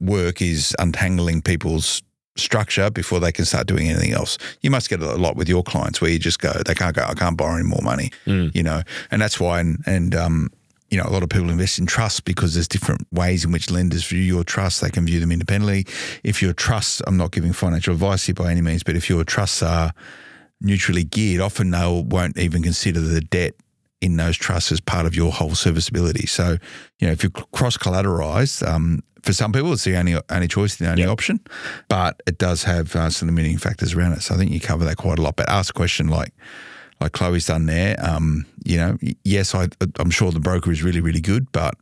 work 0.00 0.42
is 0.42 0.76
untangling 0.78 1.40
people's 1.40 2.02
structure 2.36 2.90
before 2.90 3.20
they 3.20 3.32
can 3.32 3.44
start 3.44 3.66
doing 3.66 3.88
anything 3.88 4.12
else. 4.12 4.38
You 4.60 4.70
must 4.70 4.88
get 4.88 5.00
a 5.00 5.16
lot 5.16 5.36
with 5.36 5.48
your 5.48 5.62
clients 5.62 6.00
where 6.00 6.10
you 6.10 6.18
just 6.18 6.38
go, 6.38 6.52
they 6.66 6.74
can't 6.74 6.94
go, 6.94 7.04
I 7.04 7.14
can't 7.14 7.36
borrow 7.36 7.54
any 7.54 7.64
more 7.64 7.82
money, 7.82 8.10
mm. 8.26 8.54
you 8.54 8.62
know, 8.62 8.82
and 9.10 9.20
that's 9.20 9.40
why, 9.40 9.60
and, 9.60 9.82
and 9.86 10.14
um, 10.14 10.50
you 10.90 10.98
know, 10.98 11.04
a 11.04 11.10
lot 11.10 11.22
of 11.22 11.28
people 11.28 11.50
invest 11.50 11.78
in 11.78 11.86
trusts 11.86 12.20
because 12.20 12.54
there's 12.54 12.68
different 12.68 13.06
ways 13.12 13.44
in 13.44 13.50
which 13.50 13.70
lenders 13.70 14.06
view 14.06 14.20
your 14.20 14.44
trusts. 14.44 14.80
They 14.80 14.90
can 14.90 15.04
view 15.04 15.18
them 15.18 15.32
independently. 15.32 15.86
If 16.22 16.40
your 16.40 16.52
trusts, 16.52 17.02
I'm 17.06 17.16
not 17.16 17.32
giving 17.32 17.52
financial 17.52 17.92
advice 17.92 18.26
here 18.26 18.34
by 18.34 18.50
any 18.50 18.62
means, 18.62 18.82
but 18.82 18.94
if 18.94 19.10
your 19.10 19.24
trusts 19.24 19.62
are 19.62 19.92
neutrally 20.60 21.04
geared, 21.04 21.40
often 21.40 21.70
they 21.70 22.04
won't 22.06 22.38
even 22.38 22.62
consider 22.62 23.00
the 23.00 23.20
debt 23.20 23.54
in 24.00 24.16
those 24.16 24.36
trusts 24.36 24.72
as 24.72 24.80
part 24.80 25.06
of 25.06 25.14
your 25.14 25.32
whole 25.32 25.54
serviceability. 25.54 26.26
So, 26.26 26.58
you 26.98 27.06
know, 27.06 27.12
if 27.12 27.22
you're 27.22 27.30
cross 27.30 27.76
collateralized, 27.76 28.66
um, 28.66 29.02
for 29.22 29.32
some 29.32 29.52
people, 29.52 29.72
it's 29.72 29.84
the 29.84 29.96
only 29.96 30.16
only 30.30 30.48
choice, 30.48 30.76
the 30.76 30.88
only 30.88 31.02
yep. 31.02 31.10
option, 31.10 31.40
but 31.88 32.22
it 32.26 32.38
does 32.38 32.62
have 32.62 32.94
uh, 32.94 33.10
some 33.10 33.28
limiting 33.28 33.58
factors 33.58 33.94
around 33.94 34.12
it. 34.12 34.22
So 34.22 34.34
I 34.34 34.38
think 34.38 34.52
you 34.52 34.60
cover 34.60 34.84
that 34.84 34.96
quite 34.96 35.18
a 35.18 35.22
lot. 35.22 35.36
But 35.36 35.48
ask 35.48 35.70
a 35.70 35.72
question 35.76 36.08
like 36.08 36.32
like 37.00 37.12
Chloe's 37.12 37.46
done 37.46 37.66
there. 37.66 37.96
Um, 37.98 38.46
you 38.64 38.78
know, 38.78 38.96
yes, 39.24 39.54
I, 39.54 39.68
I'm 39.98 40.10
sure 40.10 40.30
the 40.30 40.40
broker 40.40 40.70
is 40.70 40.82
really 40.82 41.00
really 41.00 41.20
good, 41.20 41.50
but 41.50 41.74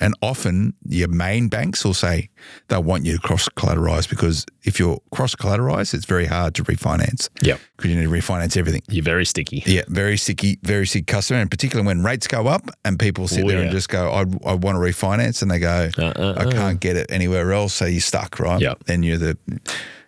and 0.00 0.14
often 0.22 0.74
your 0.88 1.08
main 1.08 1.48
banks 1.48 1.84
will 1.84 1.94
say 1.94 2.30
they 2.68 2.78
want 2.78 3.04
you 3.04 3.14
to 3.14 3.20
cross 3.20 3.48
collateralize 3.50 4.08
because 4.08 4.46
if 4.62 4.78
you're 4.78 4.98
cross 5.12 5.34
collateralized, 5.34 5.94
it's 5.94 6.06
very 6.06 6.26
hard 6.26 6.54
to 6.54 6.64
refinance. 6.64 7.28
Yeah. 7.42 7.58
Because 7.76 7.90
you 7.90 7.96
need 7.96 8.04
to 8.04 8.10
refinance 8.10 8.56
everything. 8.56 8.82
You're 8.88 9.04
very 9.04 9.26
sticky. 9.26 9.62
Yeah. 9.66 9.82
Very 9.88 10.16
sticky, 10.16 10.58
very 10.62 10.86
sticky 10.86 11.04
customer. 11.04 11.40
And 11.40 11.50
particularly 11.50 11.86
when 11.86 12.02
rates 12.02 12.26
go 12.26 12.46
up 12.46 12.70
and 12.84 12.98
people 12.98 13.28
sit 13.28 13.44
oh, 13.44 13.48
there 13.48 13.58
yeah. 13.58 13.64
and 13.64 13.72
just 13.72 13.88
go, 13.88 14.10
I, 14.10 14.20
I 14.48 14.54
want 14.54 14.76
to 14.76 14.80
refinance. 14.80 15.42
And 15.42 15.50
they 15.50 15.58
go, 15.58 15.90
uh, 15.98 16.02
uh, 16.02 16.34
I 16.38 16.44
can't 16.44 16.76
uh. 16.76 16.78
get 16.78 16.96
it 16.96 17.06
anywhere 17.10 17.52
else. 17.52 17.74
So 17.74 17.84
you're 17.84 18.00
stuck, 18.00 18.40
right? 18.40 18.60
Yeah. 18.60 18.74
Then 18.86 19.02
you're 19.02 19.18
the, 19.18 19.38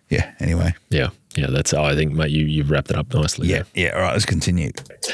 yeah. 0.09 0.33
Anyway. 0.39 0.73
Yeah. 0.89 1.09
Yeah, 1.35 1.47
that's. 1.47 1.73
I 1.73 1.95
think, 1.95 2.13
mate, 2.13 2.31
you 2.31 2.45
you've 2.45 2.69
wrapped 2.69 2.91
it 2.91 2.97
up 2.97 3.13
nicely. 3.13 3.47
Yeah, 3.47 3.63
there. 3.73 3.85
yeah. 3.85 3.95
All 3.95 4.01
right, 4.01 4.13
let's 4.13 4.25
continue. 4.25 4.71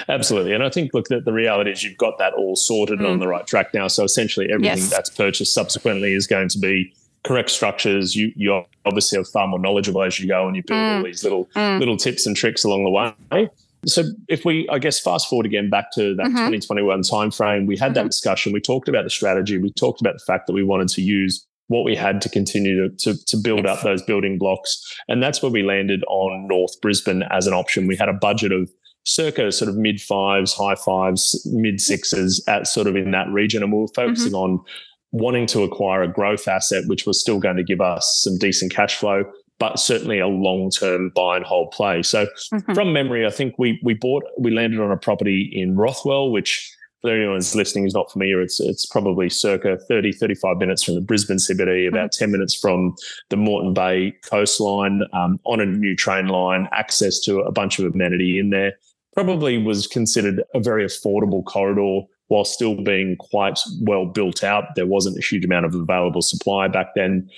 Absolutely, 0.08 0.54
and 0.54 0.64
I 0.64 0.70
think 0.70 0.94
look, 0.94 1.08
the, 1.08 1.22
the 1.22 1.34
reality 1.34 1.72
is 1.72 1.84
you've 1.84 1.98
got 1.98 2.18
that 2.20 2.34
all 2.34 2.56
sorted 2.56 3.00
mm. 3.00 3.04
and 3.04 3.08
on 3.08 3.18
mm. 3.18 3.22
the 3.22 3.28
right 3.28 3.46
track 3.48 3.74
now. 3.74 3.88
So 3.88 4.04
essentially, 4.04 4.48
everything 4.52 4.78
yes. 4.78 4.90
that's 4.90 5.10
purchased 5.10 5.54
subsequently 5.54 6.14
is 6.14 6.28
going 6.28 6.50
to 6.50 6.60
be 6.60 6.94
correct 7.24 7.50
structures. 7.50 8.16
You 8.16 8.32
you 8.36 8.64
obviously 8.86 9.18
are 9.20 9.24
far 9.24 9.48
more 9.48 9.60
knowledgeable 9.60 10.04
as 10.04 10.20
you 10.20 10.28
go, 10.28 10.48
and 10.48 10.56
you 10.56 10.64
build 10.64 10.80
mm. 10.80 10.98
all 10.98 11.04
these 11.04 11.24
little 11.24 11.46
mm. 11.56 11.80
little 11.80 11.98
tips 11.98 12.26
and 12.26 12.36
tricks 12.36 12.64
along 12.64 12.84
the 12.84 12.90
way. 12.90 13.50
So 13.86 14.04
if 14.28 14.44
we, 14.44 14.68
I 14.70 14.78
guess, 14.78 15.00
fast 15.00 15.30
forward 15.30 15.46
again 15.46 15.70
back 15.70 15.92
to 15.94 16.14
that 16.16 16.26
mm-hmm. 16.26 16.36
2021 16.36 17.02
timeframe, 17.02 17.66
we 17.66 17.78
had 17.78 17.88
mm-hmm. 17.88 17.94
that 17.94 18.06
discussion. 18.08 18.52
We 18.52 18.60
talked 18.60 18.90
about 18.90 19.06
the 19.06 19.10
strategy. 19.10 19.58
We 19.58 19.72
talked 19.72 20.02
about 20.02 20.16
the 20.16 20.24
fact 20.26 20.48
that 20.48 20.54
we 20.54 20.64
wanted 20.64 20.90
to 20.90 21.02
use 21.02 21.46
what 21.70 21.86
we 21.86 21.96
had 21.96 22.22
to 22.22 22.30
continue 22.30 22.90
to, 22.90 22.96
to, 22.98 23.26
to 23.26 23.38
build 23.38 23.66
up 23.66 23.82
those 23.82 24.02
building 24.02 24.38
blocks. 24.38 24.84
And 25.08 25.24
that's 25.24 25.42
where 25.42 25.52
we 25.52 25.64
landed 25.64 26.04
on 26.08 26.48
North 26.48 26.80
Brisbane 26.82 27.24
as 27.32 27.48
an 27.48 27.54
option. 27.54 27.88
We 27.88 27.96
had 27.96 28.10
a 28.10 28.14
budget 28.14 28.52
of 28.52 28.70
circa 29.06 29.52
sort 29.52 29.70
of 29.70 29.78
mid 29.78 30.02
fives, 30.02 30.54
high 30.54 30.76
fives, 30.76 31.48
mid 31.52 31.80
sixes 31.80 32.44
at 32.48 32.68
sort 32.68 32.88
of 32.88 32.96
in 32.96 33.12
that 33.12 33.30
region. 33.30 33.64
And 33.64 33.72
we 33.72 33.80
were 33.80 33.88
focusing 33.96 34.34
mm-hmm. 34.34 34.60
on 34.60 34.66
wanting 35.12 35.46
to 35.48 35.62
acquire 35.62 36.02
a 36.02 36.08
growth 36.08 36.48
asset, 36.48 36.84
which 36.88 37.06
was 37.06 37.22
still 37.22 37.40
going 37.40 37.58
to 37.58 37.64
give 37.64 37.82
us 37.82 38.20
some 38.24 38.38
decent 38.40 38.74
cash 38.74 38.96
flow, 38.96 39.24
but 39.60 39.80
certainly 39.80 40.20
a 40.20 40.28
long-term 40.28 41.12
buy 41.16 41.38
and 41.38 41.46
hold 41.46 41.72
play. 41.72 42.02
So 42.02 42.26
mm-hmm. 42.26 42.74
from 42.74 42.94
memory, 42.94 43.28
I 43.28 43.32
think 43.32 43.60
we 43.60 43.80
we 43.84 43.94
bought 43.94 44.24
we 44.40 44.50
landed 44.50 44.80
on 44.80 44.92
a 44.92 44.98
property 44.98 45.52
in 45.54 45.76
Rothwell, 45.76 46.32
which 46.32 46.76
for 47.02 47.12
anyone 47.12 47.36
who's 47.36 47.56
listening 47.56 47.84
who's 47.84 47.94
not 47.94 48.12
familiar, 48.12 48.42
it's 48.42 48.60
it's 48.60 48.86
probably 48.86 49.30
circa 49.30 49.78
30, 49.88 50.12
35 50.14 50.58
minutes 50.58 50.84
from 50.84 50.96
the 50.96 51.02
Brisbane 51.02 51.38
CBD, 51.38 51.88
about 51.88 52.12
mm-hmm. 52.12 52.26
10 52.26 52.32
minutes 52.32 52.56
from 52.56 52.96
the 53.30 53.38
Moreton 53.38 53.74
Bay 53.74 54.14
coastline, 54.24 55.02
um, 55.14 55.40
on 55.46 55.62
a 55.62 55.66
new 55.66 55.96
train 55.96 56.28
line, 56.28 56.68
access 56.72 57.20
to 57.22 57.40
a 57.40 57.52
bunch 57.52 57.80
of 57.80 57.94
amenity 57.94 58.40
in 58.40 58.50
there. 58.50 58.74
Probably 59.14 59.58
was 59.58 59.88
considered 59.88 60.44
a 60.54 60.60
very 60.60 60.86
affordable 60.86 61.44
corridor 61.44 62.06
while 62.28 62.46
still 62.46 62.76
being 62.76 63.16
quite 63.18 63.60
well 63.82 64.06
built 64.06 64.44
out. 64.44 64.76
There 64.76 64.86
wasn't 64.86 65.18
a 65.18 65.22
huge 65.22 65.46
amount 65.46 65.66
of 65.66 65.76
available 65.76 66.22
supply 66.22 66.68
back 66.68 66.90
then. 66.96 67.30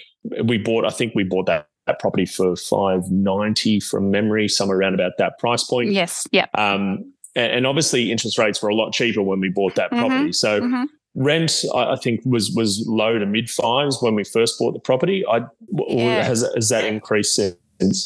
We 0.44 0.58
bought, 0.58 0.86
I 0.86 0.90
think 0.90 1.14
we 1.16 1.24
bought 1.24 1.46
that 1.48 1.68
that 1.88 2.00
property 2.00 2.26
for 2.26 2.56
590 2.56 3.80
from 3.80 4.12
memory, 4.12 4.48
somewhere 4.48 4.78
around 4.78 4.94
about 4.94 5.14
that 5.18 5.40
price 5.40 5.64
point. 5.64 5.92
Yes. 5.92 6.28
Yeah. 6.32 6.46
Um, 6.56 7.11
and 7.36 7.66
obviously 7.66 8.12
interest 8.12 8.38
rates 8.38 8.62
were 8.62 8.70
a 8.70 8.76
lot 8.76 8.94
cheaper 8.94 9.22
when 9.22 9.40
we 9.40 9.50
bought 9.50 9.76
that 9.76 9.92
mm-hmm. 9.92 10.06
property. 10.06 10.34
So 10.34 10.62
mm-hmm. 10.62 10.84
rent, 11.16 11.64
I 11.74 11.96
think, 11.96 12.22
was 12.26 12.52
was 12.52 12.86
low 12.88 13.20
to 13.20 13.26
mid 13.26 13.50
fives 13.50 14.02
when 14.02 14.16
we 14.16 14.24
first 14.24 14.60
bought 14.60 14.74
the 14.74 14.80
property. 14.80 15.26
I 15.26 15.42
yeah. 15.88 16.24
has 16.24 16.48
has 16.56 16.70
that 16.70 16.86
increased 16.86 17.36
since? 17.36 17.56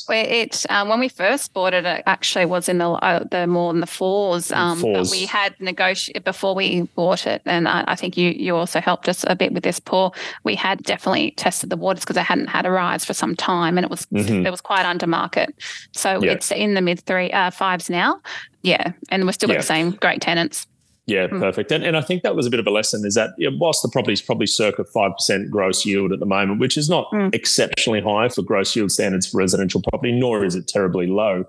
It 0.10 0.66
um, 0.70 0.90
when 0.90 1.00
we 1.00 1.10
first 1.10 1.54
bought 1.54 1.74
it, 1.74 1.86
it 1.86 2.04
actually 2.06 2.46
was 2.46 2.70
in 2.70 2.78
the 2.78 2.90
uh, 2.90 3.24
the 3.24 3.48
more 3.48 3.74
than 3.74 3.82
the 3.82 3.88
fours. 3.88 4.52
Um, 4.52 4.80
fours. 4.80 5.10
But 5.10 5.18
we 5.18 5.26
had 5.26 5.60
negotiated 5.60 6.24
before 6.24 6.56
we 6.56 6.84
bought 6.96 7.28
it, 7.28 7.42
and 7.46 7.68
I, 7.68 7.84
I, 7.88 7.96
think 7.96 8.18
you 8.18 8.30
you 8.32 8.56
also 8.56 8.80
helped 8.80 9.10
us 9.10 9.26
a 9.28 9.36
bit 9.36 9.54
with 9.54 9.64
this, 9.64 9.80
Paul. 9.80 10.16
We 10.44 10.56
had 10.56 10.84
definitely 10.84 11.32
tested 11.32 11.70
the 11.70 11.78
waters 11.78 12.04
because 12.04 12.18
I 12.18 12.24
hadn't 12.24 12.48
had 12.48 12.66
a 12.66 12.72
rise 12.72 13.06
for 13.06 13.14
some 13.14 13.36
time, 13.36 13.78
and 13.78 13.86
it 13.86 13.90
was 13.90 14.06
mm-hmm. 14.08 14.46
it 14.46 14.52
was 14.52 14.62
quite 14.62 14.86
under 14.86 15.08
market. 15.08 15.54
So 15.92 16.24
yeah. 16.24 16.32
it's 16.32 16.52
in 16.52 16.74
the 16.74 16.82
mid 16.82 17.02
three 17.02 17.32
uh, 17.32 17.52
fives 17.52 17.90
now. 17.90 18.22
Yeah, 18.62 18.94
and 19.10 19.26
we're 19.26 19.32
still 19.32 19.50
yeah. 19.50 19.56
got 19.56 19.62
the 19.62 19.68
same 19.68 19.92
great 19.92 20.22
tenants. 20.22 20.68
Yeah, 21.08 21.28
mm. 21.28 21.40
perfect. 21.40 21.72
And, 21.72 21.84
and 21.84 21.96
I 21.96 22.02
think 22.02 22.24
that 22.24 22.36
was 22.36 22.48
a 22.48 22.50
bit 22.50 22.60
of 22.60 22.66
a 22.66 22.72
lesson 22.72 23.06
is 23.06 23.14
that 23.14 23.32
whilst 23.60 23.84
the 23.84 23.90
property 23.90 24.14
is 24.14 24.22
probably 24.22 24.48
circa 24.48 24.84
5% 24.84 25.50
gross 25.50 25.86
yield 25.86 26.12
at 26.12 26.20
the 26.20 26.26
moment, 26.26 26.60
which 26.60 26.78
is 26.78 26.90
not 26.90 27.12
mm. 27.12 27.34
exceptionally 27.34 28.02
high 28.02 28.30
for 28.30 28.42
gross 28.42 28.76
yield 28.76 28.92
standards 28.92 29.28
for 29.28 29.38
residential 29.38 29.82
property, 29.82 30.12
nor 30.12 30.44
is 30.44 30.56
it 30.56 30.68
terribly 30.68 31.06
low. 31.06 31.46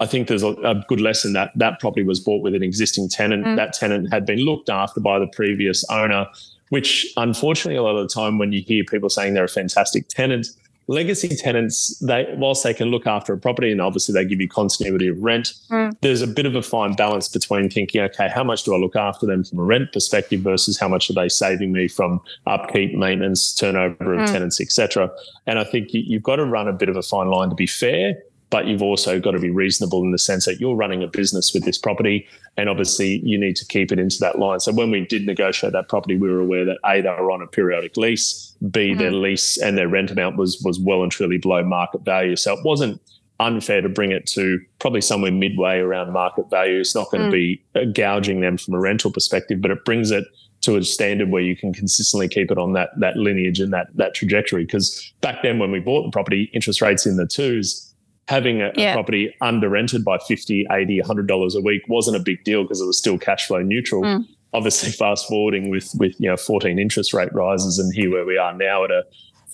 I 0.00 0.06
think 0.06 0.28
there's 0.28 0.42
a, 0.42 0.52
a 0.62 0.84
good 0.88 1.00
lesson 1.00 1.34
that 1.34 1.52
that 1.56 1.80
property 1.80 2.02
was 2.02 2.18
bought 2.18 2.42
with 2.42 2.54
an 2.54 2.62
existing 2.62 3.08
tenant. 3.08 3.44
Mm. 3.44 3.56
That 3.56 3.74
tenant 3.74 4.12
had 4.12 4.26
been 4.26 4.40
looked 4.40 4.70
after 4.70 5.00
by 5.00 5.18
the 5.18 5.26
previous 5.28 5.84
owner, 5.90 6.26
which 6.70 7.06
unfortunately, 7.16 7.76
a 7.76 7.82
lot 7.82 7.96
of 7.96 8.08
the 8.08 8.12
time 8.12 8.38
when 8.38 8.52
you 8.52 8.62
hear 8.62 8.84
people 8.84 9.10
saying 9.10 9.34
they're 9.34 9.44
a 9.44 9.48
fantastic 9.48 10.08
tenant, 10.08 10.48
legacy 10.86 11.28
tenants, 11.28 11.98
they 11.98 12.32
whilst 12.36 12.62
they 12.64 12.74
can 12.74 12.88
look 12.88 13.06
after 13.06 13.32
a 13.32 13.38
property 13.38 13.72
and 13.72 13.80
obviously 13.80 14.12
they 14.12 14.24
give 14.24 14.40
you 14.40 14.48
continuity 14.48 15.08
of 15.08 15.22
rent, 15.22 15.54
mm. 15.70 15.94
there's 16.00 16.22
a 16.22 16.26
bit 16.26 16.46
of 16.46 16.54
a 16.54 16.62
fine 16.62 16.94
balance 16.94 17.28
between 17.28 17.70
thinking, 17.70 18.00
okay, 18.02 18.28
how 18.28 18.44
much 18.44 18.64
do 18.64 18.74
I 18.74 18.78
look 18.78 18.96
after 18.96 19.26
them 19.26 19.44
from 19.44 19.58
a 19.58 19.64
rent 19.64 19.92
perspective 19.92 20.40
versus 20.40 20.78
how 20.78 20.88
much 20.88 21.10
are 21.10 21.14
they 21.14 21.28
saving 21.28 21.72
me 21.72 21.88
from 21.88 22.20
upkeep, 22.46 22.94
maintenance, 22.94 23.54
turnover 23.54 24.14
of 24.14 24.28
mm. 24.28 24.32
tenants, 24.32 24.60
etc. 24.60 25.10
And 25.46 25.58
I 25.58 25.64
think 25.64 25.92
you, 25.94 26.02
you've 26.04 26.22
got 26.22 26.36
to 26.36 26.44
run 26.44 26.68
a 26.68 26.72
bit 26.72 26.88
of 26.88 26.96
a 26.96 27.02
fine 27.02 27.28
line 27.28 27.50
to 27.50 27.54
be 27.54 27.66
fair 27.66 28.16
but 28.54 28.68
you've 28.68 28.82
also 28.82 29.18
got 29.18 29.32
to 29.32 29.40
be 29.40 29.50
reasonable 29.50 30.04
in 30.04 30.12
the 30.12 30.18
sense 30.18 30.44
that 30.44 30.60
you're 30.60 30.76
running 30.76 31.02
a 31.02 31.08
business 31.08 31.52
with 31.52 31.64
this 31.64 31.76
property 31.76 32.24
and 32.56 32.68
obviously 32.68 33.20
you 33.24 33.36
need 33.36 33.56
to 33.56 33.66
keep 33.66 33.90
it 33.90 33.98
into 33.98 34.18
that 34.20 34.38
line. 34.38 34.60
So 34.60 34.72
when 34.72 34.92
we 34.92 35.04
did 35.04 35.26
negotiate 35.26 35.72
that 35.72 35.88
property, 35.88 36.16
we 36.16 36.30
were 36.30 36.38
aware 36.38 36.64
that 36.64 36.78
A, 36.84 37.00
they 37.00 37.08
were 37.08 37.32
on 37.32 37.42
a 37.42 37.48
periodic 37.48 37.96
lease, 37.96 38.53
B, 38.70 38.90
mm-hmm. 38.90 38.98
their 38.98 39.12
lease 39.12 39.56
and 39.58 39.76
their 39.76 39.88
rent 39.88 40.10
amount 40.10 40.36
was 40.36 40.60
was 40.64 40.78
well 40.78 41.02
and 41.02 41.12
truly 41.12 41.38
below 41.38 41.62
market 41.64 42.04
value. 42.04 42.36
So 42.36 42.52
it 42.54 42.64
wasn't 42.64 43.00
unfair 43.40 43.80
to 43.80 43.88
bring 43.88 44.12
it 44.12 44.26
to 44.26 44.60
probably 44.78 45.00
somewhere 45.00 45.32
midway 45.32 45.78
around 45.78 46.12
market 46.12 46.48
value. 46.50 46.80
It's 46.80 46.94
not 46.94 47.10
going 47.10 47.24
mm. 47.24 47.26
to 47.26 47.82
be 47.82 47.92
gouging 47.92 48.40
them 48.40 48.56
from 48.56 48.74
a 48.74 48.80
rental 48.80 49.10
perspective, 49.10 49.60
but 49.60 49.70
it 49.70 49.84
brings 49.84 50.10
it 50.10 50.24
to 50.62 50.76
a 50.76 50.84
standard 50.84 51.30
where 51.30 51.42
you 51.42 51.56
can 51.56 51.74
consistently 51.74 52.28
keep 52.28 52.50
it 52.50 52.58
on 52.58 52.72
that 52.72 52.90
that 52.98 53.16
lineage 53.16 53.60
and 53.60 53.72
that 53.72 53.88
that 53.94 54.14
trajectory. 54.14 54.64
Because 54.64 55.12
back 55.20 55.42
then 55.42 55.58
when 55.58 55.70
we 55.70 55.80
bought 55.80 56.04
the 56.04 56.10
property, 56.10 56.50
interest 56.54 56.80
rates 56.80 57.06
in 57.06 57.16
the 57.16 57.26
twos, 57.26 57.94
having 58.28 58.62
a, 58.62 58.72
yeah. 58.76 58.92
a, 58.92 58.94
property 58.94 59.34
under 59.40 59.68
rented 59.68 60.04
by 60.04 60.18
50 60.18 60.66
80 60.70 61.00
100 61.00 61.26
dollars 61.26 61.54
a 61.54 61.60
week 61.60 61.82
wasn't 61.88 62.16
a 62.16 62.20
big 62.20 62.42
deal 62.44 62.62
because 62.62 62.80
it 62.80 62.86
was 62.86 62.98
still 62.98 63.18
cash 63.18 63.46
flow 63.46 63.60
neutral 63.60 64.02
mm. 64.02 64.26
Obviously 64.54 64.90
fast 65.04 65.28
forwarding 65.28 65.70
with 65.70 65.90
with 65.98 66.14
you 66.18 66.28
know 66.28 66.36
14 66.36 66.78
interest 66.78 67.12
rate 67.12 67.32
rises 67.32 67.78
and 67.78 67.94
here 67.94 68.10
where 68.10 68.24
we 68.24 68.38
are 68.38 68.54
now 68.54 68.84
at 68.84 68.90
a 68.90 69.04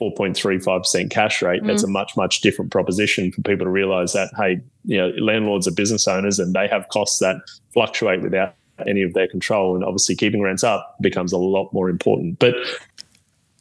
4.35% 0.00 1.10
cash 1.10 1.42
rate 1.42 1.62
mm. 1.62 1.66
that's 1.66 1.82
a 1.82 1.88
much 1.88 2.16
much 2.16 2.40
different 2.40 2.70
proposition 2.70 3.32
for 3.32 3.42
people 3.42 3.66
to 3.66 3.70
realize 3.70 4.12
that 4.12 4.30
hey 4.36 4.60
you 4.84 4.96
know 4.96 5.08
landlords 5.18 5.66
are 5.66 5.72
business 5.72 6.06
owners 6.08 6.38
and 6.38 6.54
they 6.54 6.68
have 6.68 6.88
costs 6.88 7.18
that 7.18 7.36
fluctuate 7.72 8.22
without 8.22 8.54
any 8.86 9.02
of 9.02 9.12
their 9.12 9.28
control 9.28 9.74
and 9.74 9.84
obviously 9.84 10.16
keeping 10.16 10.40
rents 10.40 10.64
up 10.64 10.96
becomes 11.02 11.32
a 11.32 11.38
lot 11.38 11.70
more 11.72 11.90
important 11.90 12.38
but 12.38 12.54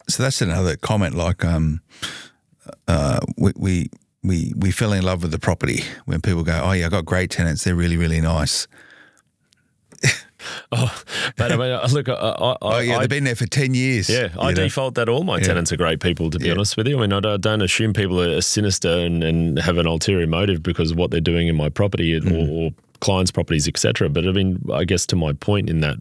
so 0.08 0.22
that's 0.22 0.40
another 0.40 0.76
comment 0.76 1.14
like 1.14 1.44
um 1.44 1.82
uh, 2.88 3.20
we, 3.36 3.52
we 3.56 3.90
we 4.22 4.52
we 4.56 4.70
fell 4.70 4.92
in 4.92 5.02
love 5.02 5.22
with 5.22 5.30
the 5.30 5.38
property 5.38 5.82
when 6.04 6.20
people 6.20 6.42
go, 6.42 6.60
oh 6.62 6.72
yeah, 6.72 6.86
I 6.86 6.88
got 6.88 7.04
great 7.04 7.30
tenants. 7.30 7.64
They're 7.64 7.74
really 7.74 7.96
really 7.96 8.20
nice. 8.20 8.66
oh, 10.72 11.02
but 11.36 11.52
I 11.52 11.56
mean, 11.56 11.92
look, 11.92 12.08
I, 12.08 12.12
I, 12.12 12.56
oh 12.62 12.78
yeah, 12.78 12.98
they've 12.98 13.08
been 13.08 13.24
there 13.24 13.34
for 13.34 13.46
ten 13.46 13.74
years. 13.74 14.08
Yeah, 14.08 14.28
I 14.38 14.52
know? 14.52 14.64
default 14.64 14.94
that 14.94 15.08
all 15.08 15.24
my 15.24 15.38
yeah. 15.38 15.44
tenants 15.44 15.72
are 15.72 15.76
great 15.76 16.00
people. 16.00 16.30
To 16.30 16.38
be 16.38 16.46
yeah. 16.46 16.52
honest 16.52 16.76
with 16.76 16.86
you, 16.88 16.98
I 16.98 17.06
mean, 17.06 17.12
I 17.12 17.36
don't 17.36 17.62
assume 17.62 17.92
people 17.92 18.20
are 18.20 18.40
sinister 18.40 18.90
and, 18.90 19.22
and 19.22 19.58
have 19.58 19.78
an 19.78 19.86
ulterior 19.86 20.26
motive 20.26 20.62
because 20.62 20.90
of 20.90 20.96
what 20.96 21.10
they're 21.10 21.20
doing 21.20 21.48
in 21.48 21.56
my 21.56 21.68
property 21.68 22.18
mm. 22.18 22.32
or, 22.32 22.66
or 22.66 22.70
clients' 23.00 23.30
properties, 23.30 23.66
etc. 23.66 24.08
But 24.08 24.26
I 24.26 24.32
mean, 24.32 24.62
I 24.72 24.84
guess 24.84 25.06
to 25.06 25.16
my 25.16 25.32
point 25.32 25.68
in 25.68 25.80
that 25.80 25.96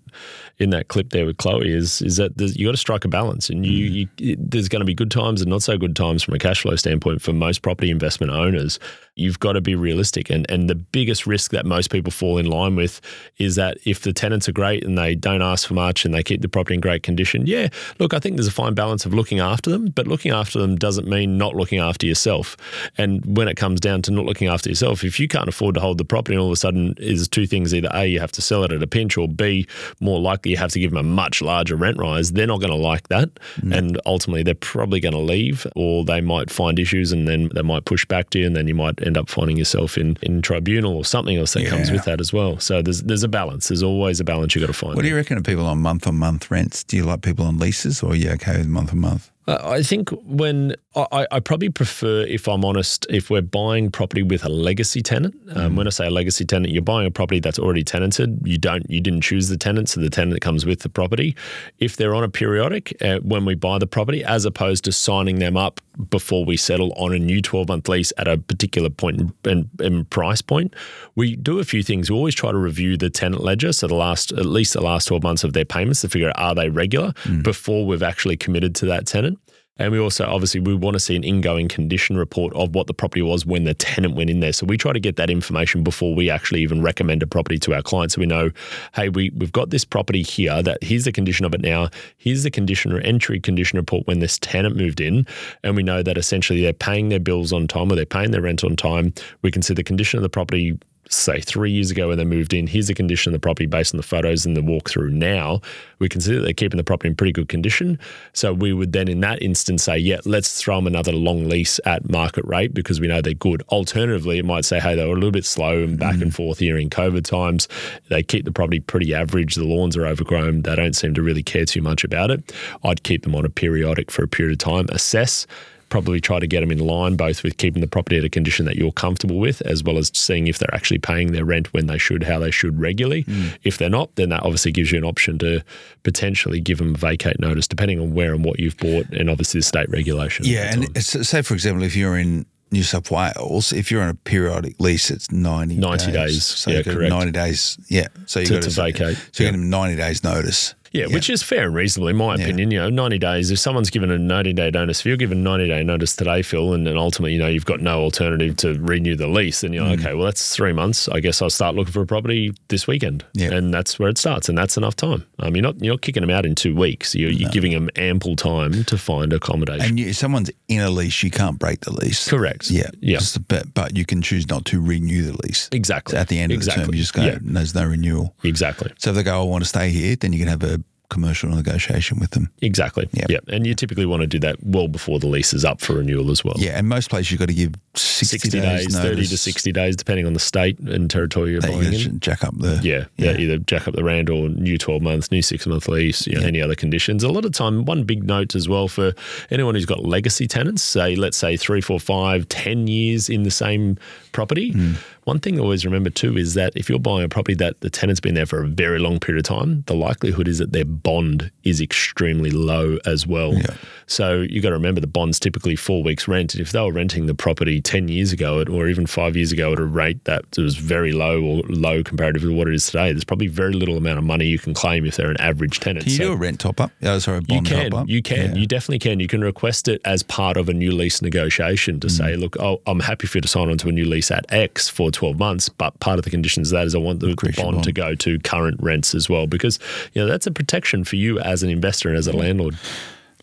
in 0.59 0.69
that 0.71 0.89
clip 0.89 1.11
there 1.11 1.25
with 1.25 1.37
Chloe 1.37 1.71
is 1.71 2.01
is 2.01 2.17
that 2.17 2.33
you 2.37 2.67
got 2.67 2.71
to 2.71 2.77
strike 2.77 3.05
a 3.05 3.07
balance, 3.07 3.49
and 3.49 3.65
you, 3.65 4.05
mm. 4.05 4.09
you 4.19 4.35
there's 4.37 4.69
going 4.69 4.81
to 4.81 4.85
be 4.85 4.93
good 4.93 5.11
times 5.11 5.41
and 5.41 5.49
not 5.49 5.63
so 5.63 5.77
good 5.77 5.95
times 5.95 6.21
from 6.21 6.35
a 6.35 6.39
cash 6.39 6.61
flow 6.61 6.75
standpoint 6.75 7.21
for 7.21 7.33
most 7.33 7.61
property 7.61 7.89
investment 7.89 8.31
owners. 8.31 8.79
You've 9.19 9.39
got 9.39 9.53
to 9.53 9.61
be 9.61 9.75
realistic, 9.75 10.29
and 10.29 10.49
and 10.49 10.69
the 10.69 10.75
biggest 10.75 11.27
risk 11.27 11.51
that 11.51 11.65
most 11.65 11.91
people 11.91 12.11
fall 12.11 12.37
in 12.37 12.45
line 12.45 12.75
with 12.75 13.01
is 13.37 13.55
that 13.55 13.77
if 13.85 14.01
the 14.01 14.13
tenants 14.13 14.47
are 14.49 14.51
great 14.51 14.83
and 14.83 14.97
they 14.97 15.15
don't 15.15 15.41
ask 15.41 15.67
for 15.67 15.73
much 15.73 16.05
and 16.05 16.13
they 16.13 16.23
keep 16.23 16.41
the 16.41 16.49
property 16.49 16.75
in 16.75 16.81
great 16.81 17.03
condition, 17.03 17.45
yeah, 17.45 17.67
look, 17.99 18.13
I 18.13 18.19
think 18.19 18.35
there's 18.35 18.47
a 18.47 18.51
fine 18.51 18.73
balance 18.73 19.05
of 19.05 19.13
looking 19.13 19.39
after 19.39 19.69
them, 19.69 19.87
but 19.87 20.07
looking 20.07 20.31
after 20.31 20.59
them 20.59 20.75
doesn't 20.75 21.07
mean 21.07 21.37
not 21.37 21.55
looking 21.55 21.79
after 21.79 22.05
yourself. 22.05 22.57
And 22.97 23.37
when 23.37 23.47
it 23.47 23.55
comes 23.55 23.79
down 23.79 24.01
to 24.03 24.11
not 24.11 24.25
looking 24.25 24.47
after 24.47 24.69
yourself, 24.69 25.03
if 25.03 25.19
you 25.19 25.27
can't 25.27 25.49
afford 25.49 25.75
to 25.75 25.81
hold 25.81 25.97
the 25.97 26.05
property, 26.05 26.35
and 26.35 26.41
all 26.41 26.47
of 26.47 26.53
a 26.53 26.57
sudden 26.57 26.93
is 26.97 27.27
two 27.27 27.45
things: 27.45 27.73
either 27.73 27.89
a 27.93 28.05
you 28.05 28.19
have 28.19 28.31
to 28.33 28.41
sell 28.41 28.63
it 28.63 28.71
at 28.71 28.83
a 28.83 28.87
pinch, 28.87 29.17
or 29.17 29.27
b 29.27 29.67
more 29.99 30.19
likely 30.19 30.51
you 30.51 30.57
have 30.57 30.71
to 30.71 30.79
give 30.79 30.91
them 30.91 30.97
a 30.97 31.03
much 31.03 31.41
larger 31.41 31.75
rent 31.75 31.97
rise, 31.97 32.31
they're 32.31 32.47
not 32.47 32.59
going 32.59 32.71
to 32.71 32.77
like 32.77 33.07
that. 33.09 33.29
Mm. 33.61 33.77
And 33.77 34.01
ultimately, 34.05 34.43
they're 34.43 34.55
probably 34.55 34.99
going 34.99 35.13
to 35.13 35.19
leave 35.19 35.65
or 35.75 36.03
they 36.05 36.21
might 36.21 36.49
find 36.49 36.79
issues 36.79 37.11
and 37.11 37.27
then 37.27 37.49
they 37.53 37.61
might 37.61 37.85
push 37.85 38.05
back 38.05 38.29
to 38.31 38.39
you. 38.39 38.45
And 38.45 38.55
then 38.55 38.67
you 38.67 38.75
might 38.75 39.01
end 39.09 39.17
up 39.17 39.29
finding 39.29 39.57
yourself 39.57 39.97
in, 39.97 40.17
in 40.21 40.41
tribunal 40.41 40.95
or 40.95 41.03
something 41.03 41.37
else 41.37 41.53
that 41.53 41.63
yeah. 41.63 41.69
comes 41.69 41.91
with 41.91 42.05
that 42.05 42.21
as 42.21 42.31
well. 42.31 42.59
So 42.59 42.81
there's, 42.81 43.03
there's 43.03 43.23
a 43.23 43.27
balance. 43.27 43.67
There's 43.67 43.83
always 43.83 44.19
a 44.19 44.23
balance 44.23 44.55
you've 44.55 44.61
got 44.61 44.67
to 44.67 44.73
find. 44.73 44.95
What 44.95 45.01
do 45.01 45.07
you 45.07 45.15
reckon 45.15 45.37
of 45.37 45.43
people 45.43 45.65
on 45.65 45.79
month 45.79 46.07
on 46.07 46.15
month 46.15 46.49
rents? 46.49 46.83
Do 46.83 46.95
you 46.95 47.03
like 47.03 47.21
people 47.21 47.45
on 47.45 47.57
leases 47.57 48.01
or 48.01 48.11
are 48.11 48.15
you 48.15 48.31
okay 48.31 48.57
with 48.57 48.67
month 48.67 48.91
on 48.91 48.99
month? 48.99 49.31
Uh, 49.49 49.71
I 49.71 49.81
think 49.81 50.09
when 50.25 50.75
I, 50.95 51.25
I, 51.31 51.39
probably 51.39 51.69
prefer, 51.69 52.21
if 52.21 52.47
I'm 52.47 52.63
honest, 52.63 53.07
if 53.09 53.31
we're 53.31 53.41
buying 53.41 53.89
property 53.89 54.21
with 54.21 54.45
a 54.45 54.49
legacy 54.49 55.01
tenant. 55.01 55.35
Um, 55.55 55.73
mm. 55.73 55.77
When 55.77 55.87
I 55.87 55.89
say 55.89 56.05
a 56.05 56.11
legacy 56.11 56.45
tenant, 56.45 56.71
you're 56.71 56.83
buying 56.83 57.07
a 57.07 57.11
property 57.11 57.39
that's 57.39 57.57
already 57.57 57.83
tenanted. 57.83 58.39
You 58.45 58.59
don't, 58.59 58.87
you 58.89 59.01
didn't 59.01 59.21
choose 59.21 59.49
the 59.49 59.57
tenant, 59.57 59.89
so 59.89 60.01
the 60.01 60.09
tenant 60.09 60.39
comes 60.41 60.67
with 60.67 60.81
the 60.81 60.89
property. 60.89 61.35
If 61.79 61.95
they're 61.95 62.13
on 62.13 62.23
a 62.23 62.29
periodic 62.29 62.95
uh, 63.01 63.19
when 63.19 63.43
we 63.43 63.55
buy 63.55 63.79
the 63.79 63.87
property, 63.87 64.23
as 64.23 64.45
opposed 64.45 64.83
to 64.85 64.91
signing 64.91 65.39
them 65.39 65.57
up 65.57 65.81
before 66.09 66.45
we 66.45 66.55
settle 66.55 66.93
on 66.93 67.13
a 67.13 67.19
new 67.19 67.41
12 67.41 67.67
month 67.67 67.89
lease 67.89 68.13
at 68.17 68.27
a 68.27 68.37
particular 68.37 68.89
point 68.89 69.33
and, 69.45 69.69
and 69.79 70.09
price 70.11 70.41
point, 70.41 70.75
we 71.15 71.35
do 71.35 71.59
a 71.59 71.63
few 71.63 71.81
things. 71.81 72.11
We 72.11 72.15
always 72.15 72.35
try 72.35 72.51
to 72.51 72.57
review 72.57 72.97
the 72.97 73.09
tenant 73.09 73.43
ledger, 73.43 73.73
so 73.73 73.87
the 73.87 73.95
last 73.95 74.31
at 74.31 74.45
least 74.45 74.73
the 74.73 74.81
last 74.81 75.05
12 75.05 75.23
months 75.23 75.43
of 75.43 75.53
their 75.53 75.65
payments 75.65 76.01
to 76.01 76.09
figure 76.09 76.29
out 76.29 76.39
are 76.39 76.55
they 76.55 76.69
regular 76.69 77.13
mm. 77.23 77.43
before 77.43 77.85
we've 77.85 78.03
actually 78.03 78.37
committed 78.37 78.75
to 78.75 78.85
that 78.85 79.05
tenant. 79.07 79.38
And 79.79 79.91
we 79.91 79.99
also 79.99 80.25
obviously 80.25 80.59
we 80.59 80.75
want 80.75 80.95
to 80.95 80.99
see 80.99 81.15
an 81.15 81.23
ingoing 81.23 81.67
condition 81.67 82.17
report 82.17 82.53
of 82.53 82.75
what 82.75 82.87
the 82.87 82.93
property 82.93 83.21
was 83.21 83.45
when 83.45 83.63
the 83.63 83.73
tenant 83.73 84.15
went 84.15 84.29
in 84.29 84.41
there. 84.41 84.53
So 84.53 84.65
we 84.65 84.77
try 84.77 84.93
to 84.93 84.99
get 84.99 85.15
that 85.15 85.29
information 85.29 85.83
before 85.83 86.13
we 86.13 86.29
actually 86.29 86.61
even 86.61 86.81
recommend 86.81 87.23
a 87.23 87.27
property 87.27 87.57
to 87.59 87.73
our 87.73 87.81
clients. 87.81 88.15
So 88.15 88.19
we 88.19 88.27
know, 88.27 88.51
hey, 88.93 89.09
we, 89.09 89.31
we've 89.31 89.51
got 89.51 89.69
this 89.69 89.85
property 89.85 90.21
here 90.21 90.61
that 90.61 90.83
here's 90.83 91.05
the 91.05 91.11
condition 91.11 91.45
of 91.45 91.53
it 91.55 91.61
now. 91.61 91.89
Here's 92.17 92.43
the 92.43 92.51
condition 92.51 92.91
or 92.91 92.99
entry 92.99 93.39
condition 93.39 93.77
report 93.77 94.05
when 94.05 94.19
this 94.19 94.37
tenant 94.39 94.75
moved 94.75 94.99
in. 94.99 95.25
And 95.63 95.75
we 95.75 95.83
know 95.83 96.03
that 96.03 96.17
essentially 96.17 96.61
they're 96.61 96.73
paying 96.73 97.09
their 97.09 97.19
bills 97.19 97.53
on 97.53 97.67
time 97.67 97.91
or 97.91 97.95
they're 97.95 98.05
paying 98.05 98.31
their 98.31 98.41
rent 98.41 98.63
on 98.63 98.75
time. 98.75 99.13
We 99.41 99.51
can 99.51 99.61
see 99.61 99.73
the 99.73 99.83
condition 99.83 100.17
of 100.17 100.23
the 100.23 100.29
property 100.29 100.77
say 101.09 101.41
three 101.41 101.71
years 101.71 101.91
ago 101.91 102.07
when 102.07 102.17
they 102.17 102.23
moved 102.23 102.53
in, 102.53 102.67
here's 102.67 102.87
the 102.87 102.93
condition 102.93 103.31
of 103.31 103.33
the 103.33 103.39
property 103.39 103.65
based 103.65 103.93
on 103.93 103.97
the 103.97 104.03
photos 104.03 104.45
and 104.45 104.55
the 104.55 104.61
walkthrough 104.61 105.11
now, 105.11 105.59
we 105.97 106.07
can 106.07 106.21
see 106.21 106.35
that 106.35 106.41
they're 106.41 106.53
keeping 106.53 106.77
the 106.77 106.83
property 106.83 107.09
in 107.09 107.15
pretty 107.15 107.33
good 107.33 107.49
condition. 107.49 107.99
So 108.33 108.53
we 108.53 108.73
would 108.73 108.93
then 108.93 109.07
in 109.07 109.19
that 109.21 109.41
instance 109.41 109.83
say, 109.83 109.97
yeah, 109.97 110.19
let's 110.25 110.61
throw 110.61 110.77
them 110.77 110.87
another 110.87 111.11
long 111.11 111.49
lease 111.49 111.79
at 111.85 112.09
market 112.09 112.45
rate 112.45 112.73
because 112.73 113.01
we 113.01 113.07
know 113.07 113.21
they're 113.21 113.33
good. 113.33 113.63
Alternatively, 113.69 114.37
it 114.37 114.45
might 114.45 114.65
say, 114.65 114.79
hey, 114.79 114.95
they 114.95 115.05
were 115.05 115.13
a 115.13 115.15
little 115.15 115.31
bit 115.31 115.45
slow 115.45 115.83
and 115.83 115.99
back 115.99 116.15
mm. 116.15 116.21
and 116.21 116.35
forth 116.35 116.59
here 116.59 116.77
in 116.77 116.89
COVID 116.89 117.23
times. 117.23 117.67
They 118.09 118.23
keep 118.23 118.45
the 118.45 118.51
property 118.51 118.79
pretty 118.79 119.13
average. 119.13 119.55
The 119.55 119.65
lawns 119.65 119.97
are 119.97 120.05
overgrown. 120.05 120.61
They 120.61 120.75
don't 120.75 120.95
seem 120.95 121.13
to 121.15 121.21
really 121.21 121.43
care 121.43 121.65
too 121.65 121.81
much 121.81 122.03
about 122.03 122.31
it. 122.31 122.53
I'd 122.83 123.03
keep 123.03 123.23
them 123.23 123.35
on 123.35 123.45
a 123.45 123.49
periodic 123.49 124.11
for 124.11 124.23
a 124.23 124.27
period 124.27 124.53
of 124.53 124.59
time, 124.59 124.87
assess 124.89 125.47
probably 125.89 126.21
try 126.21 126.39
to 126.39 126.47
get 126.47 126.61
them 126.61 126.71
in 126.71 126.79
line 126.79 127.15
both 127.15 127.43
with 127.43 127.57
keeping 127.57 127.81
the 127.81 127.87
property 127.87 128.17
at 128.17 128.23
a 128.23 128.29
condition 128.29 128.65
that 128.65 128.75
you're 128.75 128.91
comfortable 128.91 129.39
with, 129.39 129.61
as 129.61 129.83
well 129.83 129.97
as 129.97 130.11
seeing 130.13 130.47
if 130.47 130.59
they're 130.59 130.73
actually 130.73 130.99
paying 130.99 131.31
their 131.31 131.45
rent 131.45 131.73
when 131.73 131.87
they 131.87 131.97
should, 131.97 132.23
how 132.23 132.39
they 132.39 132.51
should 132.51 132.79
regularly. 132.79 133.23
Mm. 133.25 133.57
If 133.63 133.77
they're 133.77 133.89
not, 133.89 134.15
then 134.15 134.29
that 134.29 134.43
obviously 134.43 134.71
gives 134.71 134.91
you 134.91 134.97
an 134.97 135.03
option 135.03 135.37
to 135.39 135.63
potentially 136.03 136.59
give 136.59 136.77
them 136.77 136.95
vacate 136.95 137.39
notice, 137.39 137.67
depending 137.67 137.99
on 137.99 138.13
where 138.13 138.33
and 138.33 138.45
what 138.45 138.59
you've 138.59 138.77
bought, 138.77 139.07
and 139.09 139.29
obviously 139.29 139.59
the 139.59 139.63
state 139.63 139.89
regulation. 139.89 140.45
Yeah, 140.45 140.73
and 140.73 141.03
say 141.03 141.41
for 141.41 141.53
example, 141.53 141.83
if 141.83 141.95
you're 141.95 142.17
in 142.17 142.45
New 142.71 142.83
South 142.83 143.09
Wales, 143.09 143.73
if 143.73 143.89
you're 143.89 144.01
on 144.01 144.09
a 144.09 144.13
periodic 144.13 144.79
lease, 144.79 145.09
it's 145.09 145.31
90, 145.31 145.77
90 145.77 146.05
days. 146.05 146.13
days. 146.13 146.45
So 146.45 146.71
yeah, 146.71 146.83
correct. 146.83 147.09
90 147.09 147.31
days. 147.31 147.79
Yeah. 147.87 148.07
So 148.25 148.39
you 148.39 148.47
got 148.47 148.61
to, 148.61 148.69
to 148.69 148.81
vacate. 148.81 149.17
So 149.31 149.43
you 149.43 149.47
yeah. 149.47 149.51
get 149.51 149.57
them 149.57 149.69
90 149.69 149.95
days 149.95 150.23
notice. 150.23 150.75
Yeah, 150.91 151.05
yeah, 151.07 151.13
which 151.13 151.29
is 151.29 151.43
fair 151.43 151.65
and 151.65 151.75
reasonable 151.75 152.07
in 152.07 152.15
my 152.15 152.35
yeah. 152.35 152.43
opinion. 152.43 152.71
You 152.71 152.79
know, 152.79 152.89
90 152.89 153.17
days, 153.19 153.51
if 153.51 153.59
someone's 153.59 153.89
given 153.89 154.11
a 154.11 154.17
90 154.17 154.53
day 154.53 154.71
notice, 154.71 155.01
if 155.01 155.05
you're 155.05 155.17
given 155.17 155.43
90 155.43 155.67
day 155.67 155.83
notice 155.83 156.15
today, 156.15 156.41
Phil, 156.41 156.73
and 156.73 156.85
then 156.85 156.97
ultimately, 156.97 157.33
you 157.33 157.39
know, 157.39 157.47
you've 157.47 157.65
got 157.65 157.81
no 157.81 158.01
alternative 158.01 158.55
to 158.57 158.73
renew 158.79 159.15
the 159.15 159.27
lease, 159.27 159.61
then 159.61 159.73
you're 159.73 159.83
mm. 159.83 159.91
like, 159.91 159.99
okay, 159.99 160.13
well, 160.13 160.25
that's 160.25 160.55
three 160.55 160.73
months. 160.73 161.07
I 161.09 161.19
guess 161.19 161.41
I'll 161.41 161.49
start 161.49 161.75
looking 161.75 161.93
for 161.93 162.01
a 162.01 162.05
property 162.05 162.53
this 162.69 162.87
weekend. 162.87 163.25
Yeah. 163.33 163.51
And 163.51 163.73
that's 163.73 163.99
where 163.99 164.09
it 164.09 164.17
starts. 164.17 164.49
And 164.49 164.57
that's 164.57 164.77
enough 164.77 164.95
time. 164.95 165.25
Um, 165.39 165.55
you're 165.55 165.63
not, 165.63 165.81
you're 165.81 165.93
not 165.93 166.01
kicking 166.01 166.21
them 166.21 166.29
out 166.29 166.45
in 166.45 166.55
two 166.55 166.75
weeks. 166.75 167.15
You're, 167.15 167.31
you're 167.31 167.51
giving 167.51 167.71
them 167.71 167.89
ample 167.95 168.35
time 168.35 168.83
to 168.85 168.97
find 168.97 169.33
accommodation. 169.33 169.85
And 169.85 169.99
you, 169.99 170.13
someone's 170.13 170.51
in 170.67 170.81
a 170.81 170.89
lease, 170.89 171.23
you 171.23 171.31
can't 171.31 171.59
break 171.59 171.81
the 171.81 171.93
lease. 171.93 172.27
Correct. 172.27 172.69
Yeah. 172.69 172.89
Yeah. 172.99 173.19
But, 173.47 173.73
but 173.73 173.97
you 173.97 174.05
can 174.05 174.21
choose 174.21 174.49
not 174.49 174.65
to 174.65 174.81
renew 174.81 175.23
the 175.23 175.37
lease. 175.43 175.69
Exactly. 175.71 176.17
at 176.17 176.27
the 176.27 176.39
end 176.39 176.51
exactly. 176.51 176.83
of 176.83 176.87
the 176.87 176.91
term, 176.91 176.95
you 176.95 177.01
just 177.01 177.13
go, 177.13 177.23
yeah. 177.23 177.37
there's 177.41 177.75
no 177.75 177.85
renewal. 177.85 178.35
Exactly. 178.43 178.91
So 178.97 179.11
if 179.11 179.15
they 179.15 179.23
go, 179.23 179.41
I 179.41 179.43
want 179.43 179.63
to 179.63 179.69
stay 179.69 179.89
here, 179.89 180.15
then 180.15 180.33
you 180.33 180.39
can 180.39 180.47
have 180.47 180.63
a 180.63 180.78
commercial 181.09 181.49
negotiation 181.49 182.19
with 182.19 182.31
them. 182.31 182.49
Exactly. 182.61 183.09
Yep. 183.13 183.29
Yeah. 183.29 183.39
And 183.47 183.65
you 183.65 183.73
typically 183.73 184.05
want 184.05 184.21
to 184.21 184.27
do 184.27 184.39
that 184.39 184.57
well 184.63 184.87
before 184.87 185.19
the 185.19 185.27
lease 185.27 185.53
is 185.53 185.65
up 185.65 185.81
for 185.81 185.93
renewal 185.93 186.31
as 186.31 186.43
well. 186.43 186.55
Yeah. 186.57 186.77
And 186.77 186.87
most 186.87 187.09
places 187.09 187.31
you've 187.31 187.39
got 187.39 187.49
to 187.49 187.53
give 187.53 187.73
60, 187.95 188.37
60 188.37 188.59
days, 188.59 188.85
days 188.87 188.99
30 188.99 189.27
to 189.27 189.37
60 189.37 189.71
days, 189.71 189.95
depending 189.95 190.25
on 190.25 190.33
the 190.33 190.39
state 190.39 190.79
and 190.79 191.09
territory 191.09 191.51
you're 191.51 191.61
buying 191.61 191.93
in. 191.93 192.19
Jack 192.19 192.43
up 192.43 192.57
the. 192.57 192.79
Yeah, 192.83 193.05
yeah, 193.17 193.31
yeah. 193.31 193.37
Either 193.37 193.57
jack 193.57 193.87
up 193.87 193.95
the 193.95 194.03
rand 194.03 194.29
or 194.29 194.49
new 194.49 194.77
12 194.77 195.01
months, 195.01 195.31
new 195.31 195.41
six 195.41 195.65
month 195.67 195.87
lease, 195.87 196.27
you 196.27 196.35
know, 196.35 196.41
yeah. 196.41 196.47
any 196.47 196.61
other 196.61 196.75
conditions. 196.75 197.23
A 197.23 197.29
lot 197.29 197.45
of 197.45 197.51
time, 197.51 197.85
one 197.85 198.03
big 198.03 198.23
note 198.23 198.55
as 198.55 198.69
well 198.69 198.87
for 198.87 199.13
anyone 199.51 199.75
who's 199.75 199.85
got 199.85 200.05
legacy 200.05 200.47
tenants, 200.47 200.83
say, 200.83 201.15
let's 201.15 201.37
say 201.37 201.57
three, 201.57 201.81
four, 201.81 201.99
five, 201.99 202.47
ten 202.49 202.87
years 202.87 203.29
in 203.29 203.43
the 203.43 203.51
same 203.51 203.97
property. 204.31 204.73
Mm 204.73 204.95
one 205.29 205.39
thing 205.39 205.57
to 205.57 205.61
always 205.61 205.85
remember 205.85 206.09
too 206.09 206.35
is 206.37 206.55
that 206.55 206.73
if 206.75 206.89
you're 206.89 206.97
buying 206.97 207.23
a 207.23 207.29
property 207.29 207.53
that 207.53 207.79
the 207.81 207.89
tenant's 207.91 208.19
been 208.19 208.33
there 208.33 208.47
for 208.47 208.63
a 208.63 208.67
very 208.67 208.97
long 208.97 209.19
period 209.19 209.45
of 209.45 209.47
time, 209.47 209.83
the 209.85 209.93
likelihood 209.93 210.47
is 210.47 210.57
that 210.57 210.71
their 210.71 210.85
bond 210.85 211.51
is 211.63 211.79
extremely 211.79 212.49
low 212.49 212.97
as 213.05 213.27
well. 213.27 213.53
Yeah. 213.53 213.75
So 214.07 214.41
you 214.41 214.59
got 214.59 214.69
to 214.69 214.75
remember 214.75 215.01
the 215.01 215.05
bond's 215.05 215.39
typically 215.39 215.75
four 215.75 216.01
weeks 216.01 216.27
rent. 216.27 216.55
If 216.55 216.71
they 216.71 216.81
were 216.81 216.91
renting 216.91 217.27
the 217.27 217.35
property 217.35 217.79
10 217.79 218.07
years 218.07 218.33
ago 218.33 218.63
or 218.63 218.87
even 218.87 219.05
five 219.05 219.35
years 219.35 219.51
ago 219.51 219.71
at 219.71 219.77
a 219.77 219.85
rate 219.85 220.23
that 220.23 220.45
was 220.57 220.77
very 220.77 221.11
low 221.11 221.43
or 221.43 221.61
low 221.69 222.01
comparatively 222.01 222.49
to 222.49 222.57
what 222.57 222.67
it 222.67 222.73
is 222.73 222.87
today, 222.87 223.11
there's 223.11 223.23
probably 223.23 223.45
very 223.45 223.73
little 223.73 223.97
amount 223.97 224.17
of 224.17 224.23
money 224.23 224.47
you 224.47 224.57
can 224.57 224.73
claim 224.73 225.05
if 225.05 225.15
they're 225.15 225.29
an 225.29 225.39
average 225.39 225.79
tenant. 225.79 226.05
Can 226.05 226.11
you 226.11 226.17
so 226.17 226.23
do 226.23 226.33
a 226.33 226.37
rent 226.37 226.59
top 226.59 226.81
up? 226.81 226.91
Oh, 227.03 227.19
sorry, 227.19 227.41
you 227.47 227.61
can, 227.61 227.91
top 227.91 228.01
up? 228.01 228.09
You 228.09 228.23
can. 228.23 228.55
Yeah. 228.55 228.61
You 228.61 228.65
definitely 228.65 228.97
can. 228.97 229.19
You 229.19 229.27
can 229.27 229.41
request 229.41 229.87
it 229.87 230.01
as 230.05 230.23
part 230.23 230.57
of 230.57 230.69
a 230.69 230.73
new 230.73 230.91
lease 230.91 231.21
negotiation 231.21 231.99
to 231.99 232.07
mm. 232.07 232.17
say, 232.17 232.35
look, 232.35 232.57
oh, 232.59 232.81
I'm 232.87 233.01
happy 233.01 233.27
for 233.27 233.37
you 233.37 233.43
to 233.43 233.47
sign 233.47 233.69
onto 233.69 233.89
a 233.89 233.91
new 233.91 234.05
lease 234.05 234.31
at 234.31 234.51
X 234.51 234.89
for 234.89 235.11
12 235.19 235.37
months, 235.37 235.67
but 235.67 235.99
part 235.99 236.17
of 236.17 236.23
the 236.23 236.31
conditions 236.31 236.71
of 236.71 236.79
that 236.79 236.87
is 236.87 236.95
I 236.95 236.97
want 236.97 237.19
the, 237.19 237.27
the 237.27 237.53
bond, 237.57 237.73
bond, 237.73 237.83
to 237.83 237.91
go 237.91 238.15
to 238.15 238.39
current 238.39 238.79
rents 238.81 239.13
as 239.13 239.29
well, 239.29 239.47
because 239.47 239.77
you 240.13 240.21
know 240.21 240.27
that's 240.27 240.47
a 240.47 240.51
protection 240.51 241.03
for 241.03 241.17
you 241.17 241.37
as 241.39 241.61
an 241.61 241.69
investor 241.69 242.07
and 242.07 242.17
as 242.17 242.25
a 242.25 242.31
landlord. 242.31 242.77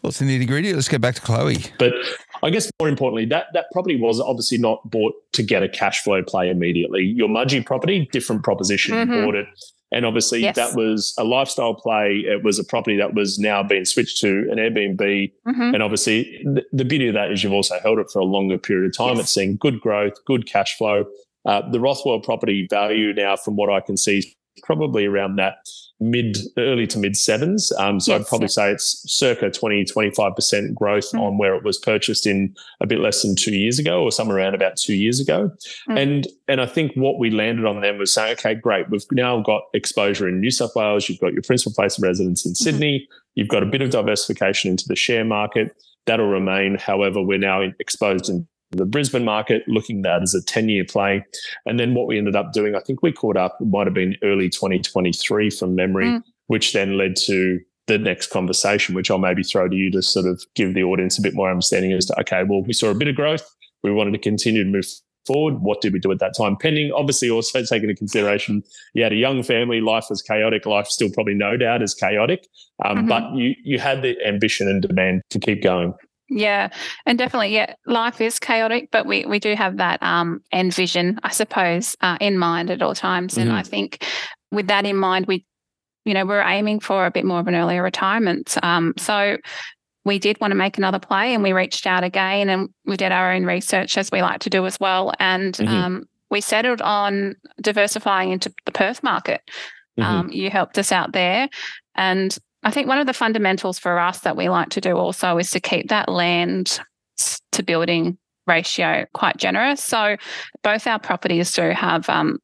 What's 0.01 0.19
the 0.19 0.25
nitty 0.25 0.47
gritty? 0.47 0.73
Let's 0.73 0.89
go 0.89 0.97
back 0.97 1.17
to 1.17 1.21
Chloe. 1.21 1.59
But 1.79 1.93
I 2.43 2.49
guess 2.49 2.71
more 2.81 2.89
importantly, 2.89 3.27
that 3.27 3.49
that 3.53 3.67
property 3.73 3.97
was 3.97 4.21
obviously 4.21 4.57
not 4.57 4.91
bought 4.91 5.13
to 5.35 5.43
get 5.43 5.63
a 5.63 5.69
cash 5.69 6.03
flow 6.03 6.23
play 6.23 6.49
immediately. 6.49 7.05
Your 7.05 7.29
Mudgee 7.29 7.65
property, 7.67 8.09
different 8.11 8.43
proposition. 8.43 8.95
Mm-hmm. 8.95 9.13
You 9.13 9.25
bought 9.27 9.35
it. 9.35 9.47
And 9.93 10.07
obviously, 10.07 10.41
yes. 10.41 10.57
that 10.57 10.75
was 10.75 11.15
a 11.19 11.25
lifestyle 11.25 11.75
play. 11.75 12.25
It 12.27 12.43
was 12.43 12.59
a 12.59 12.65
property 12.65 12.97
that 12.97 13.15
was 13.15 13.39
now 13.39 13.63
being 13.63 13.85
switched 13.85 14.19
to 14.23 14.49
an 14.51 14.57
Airbnb. 14.57 15.33
Mm-hmm. 15.47 15.75
And 15.75 15.83
obviously, 15.83 16.43
the, 16.45 16.65
the, 16.73 16.85
beauty 16.85 17.07
of 17.09 17.15
that 17.15 17.31
is 17.31 17.45
you've 17.45 17.53
also 17.53 17.79
held 17.81 17.99
it 17.99 18.11
for 18.11 18.19
a 18.19 18.25
longer 18.25 18.59
period 18.59 18.87
of 18.87 18.97
time. 18.97 19.17
Yes. 19.17 19.27
It's 19.27 19.33
seen 19.33 19.57
good 19.57 19.81
growth, 19.81 20.25
good 20.25 20.47
cash 20.47 20.77
flow. 20.77 21.05
Uh, 21.47 21.63
the 21.71 21.81
Rothwell 21.81 22.21
property 22.21 22.67
value 22.69 23.13
now, 23.13 23.37
from 23.37 23.57
what 23.57 23.71
I 23.71 23.81
can 23.81 23.97
see, 23.97 24.19
is 24.19 24.27
probably 24.63 25.05
around 25.05 25.37
that 25.37 25.57
mid, 26.01 26.39
early 26.59 26.87
to 26.89 26.99
mid 26.99 27.17
sevens. 27.17 27.73
Um, 27.79 28.01
so 28.01 28.13
yes, 28.13 28.21
I'd 28.21 28.27
probably 28.27 28.49
say 28.49 28.71
it's 28.73 29.05
circa 29.07 29.51
20, 29.51 29.85
25% 29.85 30.75
growth 30.75 31.11
mm. 31.13 31.21
on 31.21 31.39
where 31.39 31.55
it 31.55 31.65
was 31.65 31.79
purchased 31.79 32.27
in 32.27 32.55
a 32.81 32.87
bit 32.87 33.01
less 33.01 33.23
than 33.23 33.35
two 33.37 33.55
years 33.55 33.79
ago 33.79 34.03
or 34.03 34.11
somewhere 34.11 34.39
around 34.39 34.55
about 34.55 34.77
two 34.77 34.95
years 34.95 35.21
ago. 35.21 35.51
Mm. 35.89 36.03
And, 36.03 36.27
and 36.49 36.61
I 36.61 36.67
think 36.67 36.93
what 36.95 37.19
we 37.19 37.31
landed 37.31 37.65
on 37.65 37.81
then 37.81 37.99
was 37.99 38.13
saying, 38.13 38.33
okay, 38.35 38.55
great. 38.55 38.91
We've 38.91 39.05
now 39.13 39.41
got 39.41 39.63
exposure 39.75 40.29
in 40.29 40.41
New 40.41 40.51
South 40.51 40.75
Wales. 40.75 41.09
You've 41.09 41.21
got 41.21 41.33
your 41.33 41.43
principal 41.43 41.73
place 41.75 41.99
of 41.99 42.03
residence 42.03 42.45
in 42.45 42.53
mm-hmm. 42.53 42.65
Sydney. 42.65 42.99
Mm-hmm. 43.01 43.21
You've 43.35 43.49
got 43.49 43.63
a 43.63 43.67
bit 43.67 43.83
of 43.83 43.91
diversification 43.91 44.71
into 44.71 44.85
the 44.89 44.97
share 44.97 45.25
market. 45.25 45.77
That'll 46.07 46.29
remain. 46.29 46.79
However, 46.79 47.21
we're 47.21 47.39
now 47.39 47.63
exposed 47.81 48.29
in 48.29 48.47
the 48.71 48.85
Brisbane 48.85 49.25
market, 49.25 49.63
looking 49.67 49.99
at 49.99 50.03
that 50.05 50.23
as 50.23 50.35
a 50.35 50.43
10 50.43 50.69
year 50.69 50.85
play. 50.85 51.25
And 51.67 51.79
then 51.79 51.95
what 51.95 52.07
we 52.07 52.19
ended 52.19 52.37
up 52.37 52.53
doing, 52.53 52.75
I 52.75 52.81
think 52.81 53.03
we 53.03 53.13
caught 53.13 53.37
up, 53.37 53.59
it 53.61 53.69
might 53.69 53.87
have 53.87 53.95
been 53.95 54.17
early 54.23 54.49
2023 54.49 55.51
from 55.51 55.75
memory, 55.75 56.07
mm. 56.07 56.23
which 56.49 56.73
then 56.73 56.97
led 56.99 57.17
to 57.27 57.61
the 57.87 57.99
next 57.99 58.31
conversation, 58.31 58.95
which 58.95 59.11
I'll 59.11 59.19
maybe 59.19 59.43
throw 59.43 59.69
to 59.69 59.77
you 59.77 59.91
to 59.93 60.03
sort 60.03 60.27
of 60.27 60.43
give 60.55 60.75
the 60.75 60.83
audience 60.83 61.19
a 61.19 61.23
bit 61.23 61.35
more 61.35 61.51
understanding 61.51 61.93
as 61.93 62.07
to, 62.07 62.21
okay, 62.21 62.43
well, 62.43 62.63
we 62.63 62.73
saw 62.73 62.91
a 62.91 62.95
bit 62.95 63.09
of 63.09 63.15
growth. 63.15 63.49
We 63.83 63.93
wanted 63.93 64.13
to 64.13 64.19
continue 64.19 64.65
to 64.65 64.71
move 64.71 64.87
forward. 65.27 65.61
What 65.61 65.81
did 65.81 65.93
we 65.93 65.99
do 65.99 66.11
at 66.11 66.19
that 66.19 66.35
time? 66.37 66.57
Pending, 66.57 66.93
obviously, 66.93 67.31
also 67.31 67.63
taking 67.63 67.89
into 67.89 67.99
consideration, 67.99 68.63
you 68.95 69.03
had 69.03 69.13
a 69.13 69.17
young 69.17 69.43
family, 69.43 69.81
life 69.81 70.07
was 70.09 70.23
chaotic. 70.23 70.67
Life 70.67 70.87
still 70.87 71.11
probably 71.11 71.35
no 71.35 71.57
doubt 71.57 71.83
is 71.83 71.95
chaotic, 71.95 72.47
um, 72.85 72.99
mm-hmm. 72.99 73.09
but 73.09 73.35
you 73.35 73.55
you 73.63 73.79
had 73.79 74.03
the 74.03 74.17
ambition 74.27 74.69
and 74.69 74.83
demand 74.83 75.23
to 75.31 75.39
keep 75.39 75.63
going. 75.63 75.95
Yeah, 76.29 76.71
and 77.05 77.17
definitely, 77.17 77.55
yeah, 77.55 77.75
life 77.87 78.21
is 78.21 78.39
chaotic, 78.41 78.91
but 78.91 79.07
we 79.07 79.25
we 79.27 79.39
do 79.39 79.55
have 79.55 79.77
that 79.77 80.03
um 80.03 80.41
end 80.51 80.75
vision, 80.75 81.21
I 81.23 81.31
suppose, 81.31 81.97
uh, 82.01 82.19
in 82.21 82.37
mind 82.37 82.71
at 82.71 82.83
all 82.83 82.95
times. 82.95 83.35
Mm-hmm. 83.35 83.43
And 83.43 83.53
I 83.53 83.63
think 83.63 84.05
with 84.51 84.67
that 84.67 84.85
in 84.85 84.97
mind, 84.97 85.27
we, 85.27 85.45
you 86.05 86.15
know, 86.15 86.27
we're 86.27 86.43
aiming 86.43 86.81
for 86.81 87.07
a 87.07 87.11
bit 87.13 87.25
more 87.25 87.39
of 87.39 87.47
an 87.47 87.55
earlier 87.55 87.83
retirement. 87.83 88.57
Um, 88.63 88.95
so 88.97 89.37
we 90.05 90.19
did 90.19 90.41
want 90.41 90.51
to 90.51 90.57
make 90.57 90.79
another 90.79 90.99
play, 90.99 91.33
and 91.33 91.45
we 91.45 91.53
reached 91.53 91.87
out 91.87 92.03
again, 92.03 92.49
and 92.49 92.71
we 92.85 92.97
did 92.97 93.13
our 93.13 93.33
own 93.33 93.45
research 93.45 93.97
as 93.97 94.11
we 94.11 94.21
like 94.21 94.41
to 94.41 94.51
do 94.51 94.67
as 94.67 94.81
well, 94.81 95.13
and 95.21 95.55
mm-hmm. 95.55 95.75
um, 95.75 96.05
we 96.29 96.41
settled 96.41 96.83
on 96.83 97.37
diversifying 97.61 98.33
into 98.33 98.53
the 98.65 98.73
Perth 98.73 99.03
market. 99.03 99.43
Mm-hmm. 99.99 100.03
Um, 100.03 100.31
you 100.31 100.51
helped 100.51 100.77
us 100.77 100.91
out 100.91 101.13
there, 101.13 101.49
and 101.95 102.37
I 102.67 102.71
think 102.71 102.89
one 102.89 102.99
of 102.99 103.07
the 103.07 103.13
fundamentals 103.13 103.79
for 103.79 103.97
us 103.97 104.21
that 104.21 104.37
we 104.37 104.49
like 104.49 104.71
to 104.71 104.81
do 104.81 104.97
also 104.97 105.39
is 105.39 105.53
to 105.53 105.61
keep 105.61 105.89
that 105.89 106.09
land 106.09 106.81
to 107.53 107.63
building 107.63 108.19
ratio 108.49 109.07
quite 109.15 109.37
generous. 109.37 109.85
So 109.85 110.17
both 110.65 110.85
our 110.89 110.99
properties 110.99 111.53
do 111.53 111.71
have, 111.71 112.09
um, 112.11 112.41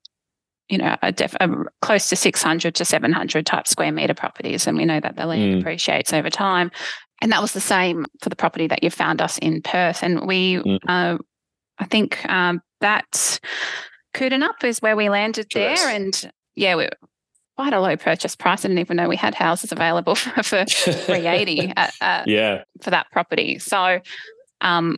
you 0.68 0.78
know, 0.78 0.96
a, 1.02 1.10
def- 1.10 1.34
a, 1.40 1.48
close 1.80 2.08
to 2.10 2.14
600 2.14 2.72
to 2.76 2.84
700 2.84 3.44
type 3.44 3.66
square 3.66 3.90
meter 3.90 4.14
properties, 4.14 4.68
and 4.68 4.78
we 4.78 4.84
know 4.84 5.00
that 5.00 5.16
the 5.16 5.26
land 5.26 5.56
mm. 5.56 5.60
appreciates 5.60 6.12
over 6.12 6.30
time. 6.30 6.70
And 7.20 7.32
that 7.32 7.42
was 7.42 7.52
the 7.52 7.60
same 7.60 8.06
for 8.20 8.28
the 8.28 8.36
property 8.36 8.68
that 8.68 8.84
you 8.84 8.90
found 8.90 9.20
us 9.20 9.38
in 9.38 9.60
Perth, 9.60 10.04
and 10.04 10.24
we, 10.24 10.54
mm. 10.54 10.78
uh, 10.86 11.18
I 11.78 11.84
think 11.86 12.24
um, 12.28 12.60
that 12.80 13.40
Up 14.14 14.62
is 14.62 14.78
where 14.78 14.96
we 14.96 15.08
landed 15.08 15.48
there, 15.52 15.88
and 15.88 16.32
yeah, 16.54 16.76
we, 16.76 16.88
quite 17.62 17.74
a 17.74 17.80
low 17.80 17.96
purchase 17.96 18.34
price. 18.34 18.64
I 18.64 18.68
didn't 18.68 18.80
even 18.80 18.96
know 18.96 19.08
we 19.08 19.16
had 19.16 19.36
houses 19.36 19.70
available 19.70 20.14
for, 20.16 20.42
for 20.42 20.64
380 20.64 21.72
at, 21.76 21.94
at, 22.00 22.28
yeah. 22.28 22.64
for 22.80 22.90
that 22.90 23.06
property. 23.12 23.60
So, 23.60 24.00
um, 24.60 24.96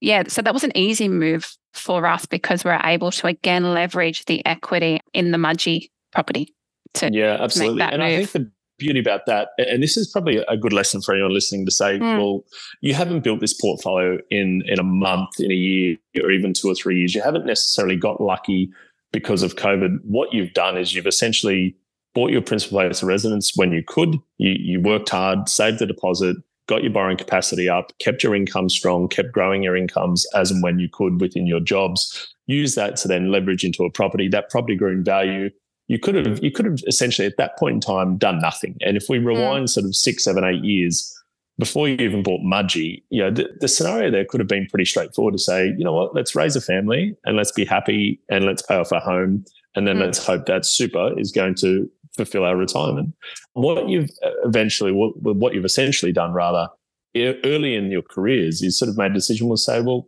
yeah, 0.00 0.24
so 0.28 0.42
that 0.42 0.52
was 0.52 0.62
an 0.62 0.76
easy 0.76 1.08
move 1.08 1.56
for 1.72 2.06
us 2.06 2.26
because 2.26 2.64
we're 2.64 2.80
able 2.84 3.10
to 3.12 3.26
again 3.28 3.72
leverage 3.72 4.26
the 4.26 4.44
equity 4.44 5.00
in 5.14 5.30
the 5.30 5.38
Mudgee 5.38 5.88
property. 6.12 6.54
To, 6.94 7.10
yeah, 7.12 7.38
absolutely. 7.40 7.82
and 7.82 8.02
move. 8.02 8.02
I 8.02 8.16
think 8.16 8.30
the 8.32 8.50
beauty 8.78 9.00
about 9.00 9.26
that, 9.26 9.50
and 9.58 9.82
this 9.82 9.96
is 9.96 10.08
probably 10.08 10.38
a 10.48 10.56
good 10.56 10.72
lesson 10.72 11.00
for 11.00 11.14
anyone 11.14 11.32
listening 11.32 11.64
to 11.64 11.70
say, 11.70 11.98
mm. 11.98 12.18
well, 12.18 12.44
you 12.80 12.94
haven't 12.94 13.22
built 13.22 13.40
this 13.40 13.54
portfolio 13.54 14.18
in 14.30 14.62
in 14.66 14.78
a 14.78 14.82
month, 14.82 15.38
in 15.38 15.50
a 15.50 15.54
year, 15.54 15.96
or 16.22 16.30
even 16.30 16.52
two 16.52 16.68
or 16.68 16.74
three 16.74 16.98
years. 16.98 17.14
You 17.14 17.22
haven't 17.22 17.46
necessarily 17.46 17.96
got 17.96 18.20
lucky 18.20 18.70
because 19.12 19.42
of 19.42 19.56
COVID, 19.56 19.98
what 20.04 20.32
you've 20.32 20.52
done 20.52 20.76
is 20.76 20.94
you've 20.94 21.06
essentially 21.06 21.76
bought 22.14 22.30
your 22.30 22.42
principal 22.42 22.78
place 22.78 23.02
of 23.02 23.08
residence 23.08 23.52
when 23.56 23.72
you 23.72 23.82
could. 23.86 24.16
You, 24.38 24.56
you 24.58 24.80
worked 24.80 25.10
hard, 25.10 25.48
saved 25.48 25.78
the 25.78 25.86
deposit, 25.86 26.36
got 26.66 26.82
your 26.82 26.92
borrowing 26.92 27.16
capacity 27.16 27.68
up, 27.68 27.92
kept 27.98 28.22
your 28.22 28.34
income 28.34 28.68
strong, 28.68 29.08
kept 29.08 29.32
growing 29.32 29.62
your 29.62 29.76
incomes 29.76 30.26
as 30.34 30.50
and 30.50 30.62
when 30.62 30.78
you 30.78 30.88
could 30.88 31.20
within 31.20 31.46
your 31.46 31.60
jobs. 31.60 32.32
Use 32.46 32.74
that 32.74 32.96
to 32.96 33.08
then 33.08 33.30
leverage 33.30 33.64
into 33.64 33.84
a 33.84 33.90
property. 33.90 34.28
That 34.28 34.50
property 34.50 34.76
grew 34.76 34.92
in 34.92 35.04
value. 35.04 35.50
You 35.88 35.98
could 35.98 36.14
have 36.14 36.42
you 36.42 36.52
could 36.52 36.66
have 36.66 36.78
essentially 36.86 37.26
at 37.26 37.36
that 37.36 37.58
point 37.58 37.74
in 37.74 37.80
time 37.80 38.16
done 38.16 38.38
nothing. 38.38 38.76
And 38.80 38.96
if 38.96 39.08
we 39.08 39.18
rewind 39.18 39.64
mm. 39.64 39.68
sort 39.68 39.86
of 39.86 39.96
six, 39.96 40.22
seven, 40.24 40.44
eight 40.44 40.64
years, 40.64 41.12
before 41.60 41.88
you 41.88 41.94
even 41.96 42.22
bought 42.22 42.40
Mudgee, 42.40 43.02
you 43.10 43.22
know, 43.22 43.30
the, 43.30 43.48
the, 43.60 43.68
scenario 43.68 44.10
there 44.10 44.24
could 44.24 44.40
have 44.40 44.48
been 44.48 44.66
pretty 44.66 44.84
straightforward 44.84 45.34
to 45.34 45.38
say, 45.38 45.68
you 45.78 45.84
know 45.84 45.92
what, 45.92 46.14
let's 46.14 46.34
raise 46.34 46.56
a 46.56 46.60
family 46.60 47.14
and 47.24 47.36
let's 47.36 47.52
be 47.52 47.64
happy 47.64 48.20
and 48.28 48.44
let's 48.44 48.62
pay 48.62 48.76
off 48.76 48.92
our 48.92 49.00
home. 49.00 49.44
And 49.76 49.86
then 49.86 49.96
mm. 49.96 50.00
let's 50.00 50.24
hope 50.24 50.46
that 50.46 50.66
super 50.66 51.16
is 51.18 51.30
going 51.30 51.54
to 51.56 51.88
fulfill 52.16 52.44
our 52.44 52.56
retirement. 52.56 53.14
What 53.52 53.88
you've 53.88 54.10
eventually, 54.44 54.90
what, 54.90 55.12
what 55.22 55.54
you've 55.54 55.64
essentially 55.64 56.12
done 56.12 56.32
rather 56.32 56.68
early 57.16 57.74
in 57.74 57.90
your 57.90 58.02
careers 58.02 58.62
is 58.62 58.78
sort 58.78 58.88
of 58.88 58.96
made 58.96 59.10
a 59.10 59.14
decision 59.14 59.48
will 59.48 59.56
say, 59.56 59.80
well, 59.80 60.06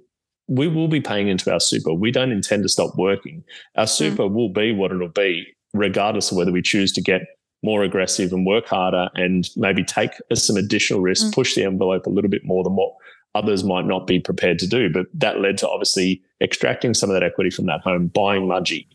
we 0.49 0.69
will 0.69 0.89
be 0.89 1.01
paying 1.01 1.29
into 1.29 1.53
our 1.53 1.61
super. 1.61 1.93
We 1.93 2.11
don't 2.11 2.33
intend 2.33 2.63
to 2.65 2.69
stop 2.69 2.97
working. 2.97 3.45
Our 3.77 3.85
mm. 3.85 3.89
super 3.89 4.25
mm. 4.25 4.33
will 4.33 4.49
be 4.49 4.73
what 4.73 4.91
it'll 4.91 5.09
be, 5.09 5.47
regardless 5.73 6.31
of 6.31 6.37
whether 6.37 6.53
we 6.53 6.63
choose 6.63 6.93
to 6.93 7.03
get 7.03 7.23
more 7.63 7.83
aggressive 7.83 8.33
and 8.33 8.45
work 8.45 8.67
harder 8.67 9.09
and 9.15 9.49
maybe 9.57 9.85
take 9.85 10.13
some 10.35 10.57
additional 10.57 11.01
risk, 11.01 11.27
mm. 11.27 11.35
push 11.35 11.55
the 11.55 11.65
envelope 11.65 12.07
a 12.07 12.11
little 12.11 12.31
bit 12.31 12.45
more 12.45 12.65
than 12.65 12.75
what 12.75 12.95
others 13.35 13.65
might 13.65 13.87
not 13.87 14.07
be 14.07 14.19
prepared 14.19 14.59
to 14.59 14.67
do. 14.67 14.91
But 14.91 15.07
that 15.15 15.41
led 15.41 15.59
to 15.59 15.69
obviously 15.69 16.23
extracting 16.41 16.95
some 16.95 17.09
of 17.09 17.15
that 17.15 17.23
equity 17.23 17.51
from 17.51 17.67
that 17.67 17.81
home, 17.81 18.09
buying 18.09 18.43
Mudgee. 18.43 18.87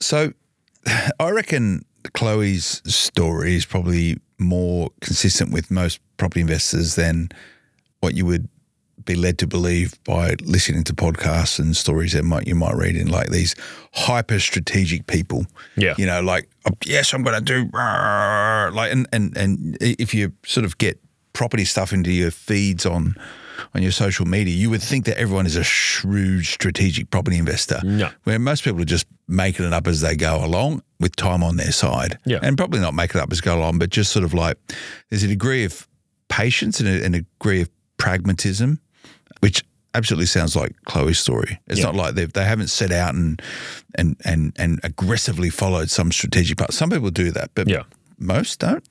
So 0.00 0.32
I 1.20 1.30
reckon 1.30 1.84
Chloe's 2.14 2.82
story 2.86 3.54
is 3.54 3.66
probably 3.66 4.18
more 4.38 4.90
consistent 5.00 5.52
with 5.52 5.70
most 5.70 6.00
property 6.16 6.40
investors 6.40 6.94
than 6.94 7.30
what 8.00 8.14
you 8.14 8.24
would 8.24 8.48
be 9.08 9.16
led 9.16 9.38
to 9.38 9.46
believe 9.46 10.02
by 10.04 10.34
listening 10.42 10.84
to 10.84 10.94
podcasts 10.94 11.58
and 11.58 11.76
stories 11.76 12.12
that 12.12 12.24
might 12.24 12.46
you 12.46 12.54
might 12.54 12.74
read 12.74 12.94
in 12.94 13.08
like 13.08 13.30
these 13.30 13.56
hyper 13.92 14.38
strategic 14.38 15.06
people. 15.06 15.46
Yeah, 15.76 15.94
you 15.98 16.06
know, 16.06 16.20
like 16.20 16.48
oh, 16.66 16.76
yes, 16.84 17.12
I'm 17.12 17.24
going 17.24 17.42
to 17.42 17.44
do 17.44 17.70
like 17.74 18.92
and 18.92 19.08
and 19.12 19.36
and 19.36 19.76
if 19.80 20.14
you 20.14 20.32
sort 20.44 20.64
of 20.64 20.78
get 20.78 21.00
property 21.32 21.64
stuff 21.64 21.92
into 21.92 22.12
your 22.12 22.30
feeds 22.30 22.84
on 22.84 23.16
on 23.74 23.82
your 23.82 23.92
social 23.92 24.26
media, 24.26 24.54
you 24.54 24.70
would 24.70 24.82
think 24.82 25.06
that 25.06 25.18
everyone 25.18 25.46
is 25.46 25.56
a 25.56 25.64
shrewd 25.64 26.44
strategic 26.44 27.10
property 27.10 27.38
investor. 27.38 27.80
No. 27.82 28.10
Where 28.24 28.38
most 28.38 28.62
people 28.62 28.80
are 28.82 28.84
just 28.84 29.06
making 29.26 29.66
it 29.66 29.72
up 29.72 29.86
as 29.86 30.00
they 30.00 30.16
go 30.16 30.44
along 30.44 30.82
with 31.00 31.16
time 31.16 31.42
on 31.42 31.56
their 31.56 31.72
side. 31.72 32.18
Yeah. 32.24 32.38
And 32.42 32.56
probably 32.56 32.80
not 32.80 32.94
making 32.94 33.20
it 33.20 33.22
up 33.22 33.32
as 33.32 33.40
go 33.40 33.58
along, 33.58 33.78
but 33.78 33.90
just 33.90 34.12
sort 34.12 34.24
of 34.24 34.34
like 34.34 34.58
there's 35.10 35.22
a 35.22 35.28
degree 35.28 35.64
of 35.64 35.88
patience 36.28 36.78
and 36.78 36.88
a, 36.88 37.04
and 37.04 37.14
a 37.16 37.22
degree 37.22 37.62
of 37.62 37.70
pragmatism, 37.98 38.80
which 39.40 39.64
absolutely 39.94 40.26
sounds 40.26 40.54
like 40.54 40.74
Chloe's 40.84 41.18
story. 41.18 41.60
It's 41.66 41.80
yeah. 41.80 41.86
not 41.86 41.94
like 41.94 42.14
they 42.14 42.26
they 42.26 42.44
haven't 42.44 42.68
set 42.68 42.92
out 42.92 43.14
and 43.14 43.40
and 43.94 44.16
and 44.24 44.52
and 44.56 44.80
aggressively 44.82 45.50
followed 45.50 45.90
some 45.90 46.12
strategic 46.12 46.58
path. 46.58 46.74
Some 46.74 46.90
people 46.90 47.10
do 47.10 47.30
that, 47.32 47.50
but 47.54 47.68
yeah. 47.68 47.82
most 48.18 48.60
don't. 48.60 48.84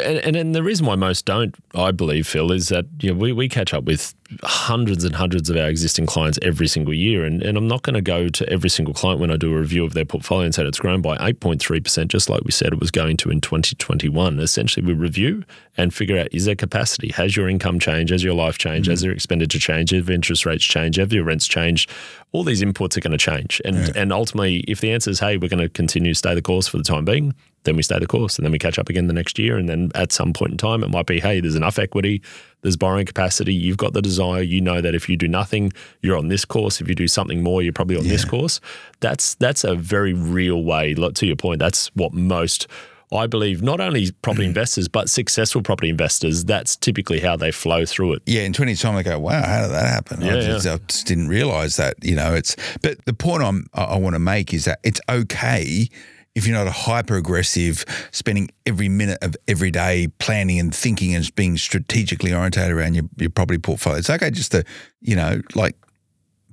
And, 0.00 0.18
and, 0.18 0.36
and 0.36 0.54
the 0.54 0.62
reason 0.62 0.86
why 0.86 0.94
most 0.94 1.24
don't, 1.24 1.54
I 1.74 1.90
believe, 1.90 2.26
Phil, 2.26 2.52
is 2.52 2.68
that 2.68 2.86
you 3.00 3.12
know, 3.12 3.18
we, 3.18 3.32
we 3.32 3.48
catch 3.48 3.74
up 3.74 3.84
with 3.84 4.14
hundreds 4.42 5.04
and 5.04 5.14
hundreds 5.14 5.50
of 5.50 5.56
our 5.56 5.68
existing 5.68 6.06
clients 6.06 6.38
every 6.42 6.66
single 6.66 6.94
year. 6.94 7.24
And, 7.24 7.42
and 7.42 7.56
I'm 7.56 7.68
not 7.68 7.82
going 7.82 7.94
to 7.94 8.00
go 8.00 8.28
to 8.28 8.48
every 8.48 8.70
single 8.70 8.94
client 8.94 9.20
when 9.20 9.30
I 9.30 9.36
do 9.36 9.54
a 9.54 9.58
review 9.58 9.84
of 9.84 9.94
their 9.94 10.04
portfolio 10.04 10.44
and 10.44 10.54
say 10.54 10.64
it's 10.64 10.78
grown 10.78 11.02
by 11.02 11.16
8.3%, 11.18 12.08
just 12.08 12.28
like 12.28 12.42
we 12.44 12.50
said 12.50 12.72
it 12.72 12.80
was 12.80 12.90
going 12.90 13.16
to 13.18 13.30
in 13.30 13.40
2021. 13.40 14.40
Essentially, 14.40 14.84
we 14.84 14.92
review 14.92 15.44
and 15.76 15.92
figure 15.92 16.18
out 16.18 16.28
is 16.32 16.46
there 16.46 16.54
capacity? 16.54 17.08
Has 17.12 17.36
your 17.36 17.48
income 17.48 17.78
changed? 17.78 18.12
Has 18.12 18.24
your 18.24 18.34
life 18.34 18.58
changed? 18.58 18.86
Mm-hmm. 18.86 18.92
Has 18.92 19.04
your 19.04 19.12
expenditure 19.12 19.58
changed? 19.58 19.92
Have 19.92 20.10
interest 20.10 20.46
rates 20.46 20.64
changed? 20.64 20.98
Have 20.98 21.12
your 21.12 21.24
rents 21.24 21.46
changed? 21.46 21.90
All 22.32 22.44
these 22.44 22.62
inputs 22.62 22.96
are 22.96 23.00
going 23.00 23.16
to 23.16 23.18
change. 23.18 23.60
And, 23.64 23.76
yeah. 23.76 23.92
and 23.94 24.12
ultimately, 24.12 24.58
if 24.66 24.80
the 24.80 24.90
answer 24.90 25.10
is, 25.10 25.20
hey, 25.20 25.36
we're 25.36 25.48
going 25.48 25.62
to 25.62 25.68
continue 25.68 26.12
to 26.12 26.18
stay 26.18 26.34
the 26.34 26.42
course 26.42 26.66
for 26.66 26.78
the 26.78 26.84
time 26.84 27.04
being, 27.04 27.34
then 27.64 27.76
we 27.76 27.82
stay 27.82 27.98
the 27.98 28.06
course 28.06 28.38
and 28.38 28.44
then 28.44 28.52
we 28.52 28.58
catch 28.58 28.78
up 28.78 28.88
again 28.88 29.06
the 29.06 29.12
next 29.12 29.38
year. 29.38 29.56
And 29.56 29.68
then 29.68 29.83
at 29.94 30.12
some 30.12 30.32
point 30.32 30.52
in 30.52 30.58
time, 30.58 30.82
it 30.82 30.88
might 30.88 31.06
be, 31.06 31.20
hey, 31.20 31.40
there's 31.40 31.54
enough 31.54 31.78
equity, 31.78 32.22
there's 32.62 32.76
borrowing 32.76 33.06
capacity, 33.06 33.54
you've 33.54 33.76
got 33.76 33.92
the 33.92 34.02
desire, 34.02 34.42
you 34.42 34.60
know 34.60 34.80
that 34.80 34.94
if 34.94 35.08
you 35.08 35.16
do 35.16 35.28
nothing, 35.28 35.72
you're 36.02 36.16
on 36.16 36.28
this 36.28 36.44
course. 36.44 36.80
If 36.80 36.88
you 36.88 36.94
do 36.94 37.08
something 37.08 37.42
more, 37.42 37.62
you're 37.62 37.72
probably 37.72 37.96
on 37.96 38.04
yeah. 38.04 38.12
this 38.12 38.24
course. 38.24 38.60
That's 39.00 39.34
that's 39.34 39.64
a 39.64 39.74
very 39.74 40.12
real 40.12 40.64
way, 40.64 40.94
to 40.94 41.26
your 41.26 41.36
point, 41.36 41.58
that's 41.58 41.88
what 41.94 42.12
most 42.12 42.66
I 43.12 43.26
believe 43.26 43.62
not 43.62 43.80
only 43.80 44.10
property 44.22 44.46
investors, 44.46 44.88
but 44.88 45.08
successful 45.08 45.62
property 45.62 45.88
investors, 45.88 46.44
that's 46.44 46.76
typically 46.76 47.20
how 47.20 47.36
they 47.36 47.50
flow 47.50 47.84
through 47.84 48.14
it. 48.14 48.22
Yeah, 48.26 48.42
in 48.42 48.52
20 48.52 48.74
time, 48.76 48.96
they 48.96 49.02
go, 49.02 49.18
wow, 49.18 49.44
how 49.44 49.62
did 49.62 49.70
that 49.70 49.86
happen? 49.86 50.20
Yeah, 50.20 50.36
I, 50.36 50.40
just, 50.40 50.66
yeah. 50.66 50.74
I 50.74 50.78
just 50.78 51.06
didn't 51.06 51.28
realize 51.28 51.76
that, 51.76 52.02
you 52.02 52.16
know, 52.16 52.34
it's, 52.34 52.56
but 52.82 53.04
the 53.04 53.14
point 53.14 53.42
I'm, 53.42 53.66
I 53.74 53.98
want 53.98 54.14
to 54.14 54.20
make 54.20 54.52
is 54.52 54.64
that 54.64 54.80
it's 54.82 55.00
okay 55.08 55.88
if 56.34 56.46
you're 56.46 56.56
not 56.56 56.66
a 56.66 56.72
hyper 56.72 57.16
aggressive, 57.16 57.84
spending 58.10 58.50
every 58.66 58.88
minute 58.88 59.18
of 59.22 59.36
every 59.46 59.70
day 59.70 60.08
planning 60.18 60.58
and 60.58 60.74
thinking 60.74 61.14
and 61.14 61.34
being 61.36 61.56
strategically 61.56 62.32
orientated 62.32 62.72
around 62.72 62.94
your, 62.94 63.04
your 63.16 63.30
property 63.30 63.58
portfolio, 63.58 63.98
it's 63.98 64.10
okay 64.10 64.30
just 64.30 64.52
to, 64.52 64.64
you 65.00 65.14
know, 65.14 65.40
like 65.54 65.76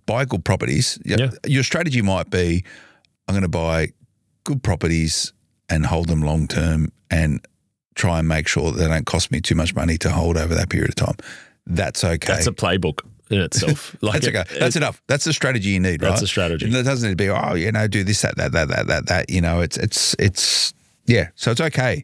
buy 0.06 0.26
good 0.26 0.46
properties. 0.46 1.00
Yeah. 1.04 1.32
Your 1.46 1.64
strategy 1.64 2.02
might 2.02 2.30
be 2.30 2.64
I'm 3.28 3.34
going 3.34 3.44
to 3.44 3.50
buy 3.50 3.94
good 4.44 4.62
properties 4.62 5.34
and 5.70 5.86
hold 5.86 6.10
them 6.10 6.22
long 6.22 6.48
term 6.48 6.92
and 7.10 7.46
try 7.96 8.20
and 8.20 8.28
make 8.28 8.48
sure 8.48 8.72
that 8.72 8.78
they 8.78 8.88
don't 8.88 9.06
cost 9.06 9.32
me 9.32 9.42
too 9.42 9.56
much 9.56 9.76
money 9.76 9.98
to 10.00 10.12
hold 10.12 10.38
over 10.38 10.54
that 10.54 10.70
period 10.70 10.90
of 10.90 10.96
time. 10.96 11.16
That's 11.66 12.04
okay. 12.04 12.34
That's 12.34 12.48
a 12.48 12.52
playbook 12.52 13.02
in 13.32 13.42
itself. 13.42 13.96
Like 14.02 14.22
that's 14.22 14.28
okay. 14.28 14.60
That's 14.60 14.76
it, 14.76 14.80
enough. 14.80 15.02
That's 15.08 15.26
the 15.26 15.34
strategy 15.34 15.70
you 15.70 15.80
need, 15.80 16.00
that's 16.00 16.04
right? 16.04 16.10
That's 16.10 16.22
a 16.24 16.28
strategy. 16.28 16.68
It 16.68 16.84
doesn't 16.84 17.08
need 17.08 17.18
to 17.18 17.24
be, 17.24 17.30
oh, 17.30 17.54
you 17.54 17.72
know, 17.72 17.88
do 17.88 18.04
this, 18.04 18.22
that, 18.22 18.36
that, 18.38 18.52
that, 18.52 18.68
that, 18.70 18.88
that, 18.88 19.06
that. 19.08 19.30
You 19.30 19.42
know, 19.42 19.62
it's, 19.62 19.78
it's, 19.78 20.16
it's, 20.20 20.74
yeah. 21.06 21.30
So 21.36 21.52
it's 21.52 21.62
okay. 21.62 22.04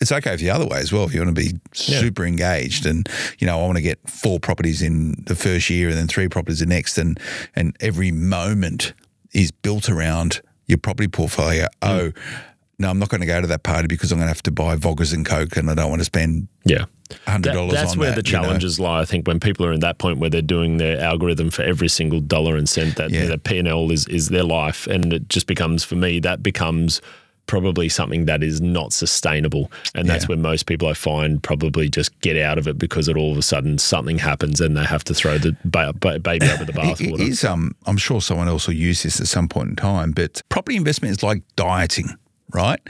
It's 0.00 0.12
okay 0.12 0.30
for 0.32 0.36
the 0.36 0.50
other 0.50 0.66
way 0.66 0.78
as 0.78 0.92
well. 0.92 1.04
If 1.04 1.14
you 1.14 1.20
want 1.20 1.36
to 1.36 1.42
be 1.42 1.58
super 1.72 2.22
yeah. 2.22 2.28
engaged 2.28 2.86
and, 2.86 3.08
you 3.38 3.46
know, 3.46 3.58
I 3.58 3.62
want 3.62 3.76
to 3.76 3.82
get 3.82 3.98
four 4.08 4.40
properties 4.40 4.82
in 4.82 5.22
the 5.26 5.34
first 5.34 5.70
year 5.70 5.88
and 5.88 5.98
then 5.98 6.08
three 6.08 6.28
properties 6.28 6.60
the 6.60 6.66
next 6.66 6.98
and, 6.98 7.18
and 7.54 7.76
every 7.80 8.10
moment 8.10 8.94
is 9.32 9.50
built 9.50 9.88
around 9.88 10.40
your 10.66 10.78
property 10.78 11.08
portfolio. 11.08 11.66
Mm. 11.82 11.88
Oh, 11.88 12.12
no, 12.78 12.90
I'm 12.90 12.98
not 12.98 13.10
going 13.10 13.20
to 13.20 13.26
go 13.26 13.40
to 13.40 13.46
that 13.46 13.62
party 13.62 13.86
because 13.86 14.10
I'm 14.10 14.18
going 14.18 14.26
to 14.26 14.34
have 14.34 14.42
to 14.42 14.50
buy 14.50 14.76
Voggers 14.76 15.14
and 15.14 15.24
Coke 15.24 15.56
and 15.56 15.70
I 15.70 15.74
don't 15.74 15.90
want 15.90 16.00
to 16.00 16.06
spend 16.06 16.48
yeah 16.64 16.86
hundred 17.26 17.52
dollars. 17.52 17.72
That, 17.72 17.82
that's 17.82 17.96
where 17.96 18.10
that, 18.10 18.16
the 18.16 18.22
challenges 18.22 18.78
know? 18.78 18.86
lie. 18.86 19.00
I 19.00 19.04
think 19.04 19.26
when 19.26 19.40
people 19.40 19.66
are 19.66 19.72
in 19.72 19.80
that 19.80 19.98
point 19.98 20.18
where 20.18 20.30
they're 20.30 20.42
doing 20.42 20.78
their 20.78 21.00
algorithm 21.00 21.50
for 21.50 21.62
every 21.62 21.88
single 21.88 22.20
dollar 22.20 22.56
and 22.56 22.68
cent, 22.68 22.96
that 22.96 23.10
yeah. 23.10 23.34
P 23.42 23.58
and 23.58 23.68
L 23.68 23.90
is 23.90 24.06
is 24.08 24.28
their 24.28 24.44
life, 24.44 24.86
and 24.86 25.12
it 25.12 25.28
just 25.28 25.46
becomes 25.46 25.84
for 25.84 25.96
me 25.96 26.20
that 26.20 26.42
becomes 26.42 27.00
probably 27.46 27.88
something 27.88 28.26
that 28.26 28.42
is 28.42 28.60
not 28.60 28.92
sustainable. 28.92 29.70
And 29.96 30.08
that's 30.08 30.24
yeah. 30.24 30.28
where 30.28 30.38
most 30.38 30.66
people 30.66 30.86
I 30.86 30.94
find 30.94 31.42
probably 31.42 31.88
just 31.88 32.18
get 32.20 32.36
out 32.36 32.56
of 32.56 32.68
it 32.68 32.78
because 32.78 33.08
it 33.08 33.16
all 33.16 33.32
of 33.32 33.36
a 33.36 33.42
sudden 33.42 33.78
something 33.78 34.16
happens 34.18 34.60
and 34.60 34.76
they 34.76 34.84
have 34.84 35.02
to 35.04 35.14
throw 35.14 35.38
the 35.38 35.56
ba- 35.64 35.92
ba- 35.92 36.20
baby 36.20 36.48
over 36.48 36.64
the 36.64 36.72
bathwater. 36.72 37.14
It 37.20 37.28
is, 37.28 37.44
um, 37.44 37.74
I'm 37.84 37.96
sure 37.96 38.20
someone 38.20 38.46
else 38.46 38.68
will 38.68 38.76
use 38.76 39.02
this 39.02 39.20
at 39.20 39.26
some 39.26 39.48
point 39.48 39.70
in 39.70 39.76
time, 39.76 40.12
but 40.12 40.40
property 40.50 40.76
investment 40.76 41.10
is 41.10 41.22
like 41.24 41.42
dieting 41.56 42.16
right? 42.52 42.80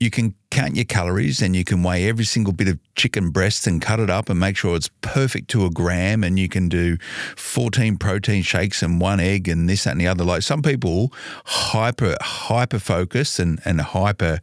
You 0.00 0.10
can 0.10 0.34
count 0.50 0.76
your 0.76 0.86
calories 0.86 1.42
and 1.42 1.54
you 1.54 1.62
can 1.62 1.82
weigh 1.82 2.08
every 2.08 2.24
single 2.24 2.54
bit 2.54 2.68
of 2.68 2.78
chicken 2.94 3.30
breast 3.30 3.66
and 3.66 3.82
cut 3.82 4.00
it 4.00 4.08
up 4.08 4.30
and 4.30 4.40
make 4.40 4.56
sure 4.56 4.74
it's 4.74 4.88
perfect 5.02 5.48
to 5.50 5.66
a 5.66 5.70
gram. 5.70 6.24
And 6.24 6.38
you 6.38 6.48
can 6.48 6.70
do 6.70 6.96
14 7.36 7.98
protein 7.98 8.42
shakes 8.42 8.82
and 8.82 8.98
one 8.98 9.20
egg 9.20 9.46
and 9.46 9.68
this, 9.68 9.84
that, 9.84 9.90
and 9.90 10.00
the 10.00 10.06
other. 10.06 10.24
Like 10.24 10.40
some 10.40 10.62
people, 10.62 11.12
hyper, 11.44 12.16
hyper 12.20 12.78
focused 12.78 13.38
and, 13.38 13.60
and 13.66 13.80
hyper 13.80 14.40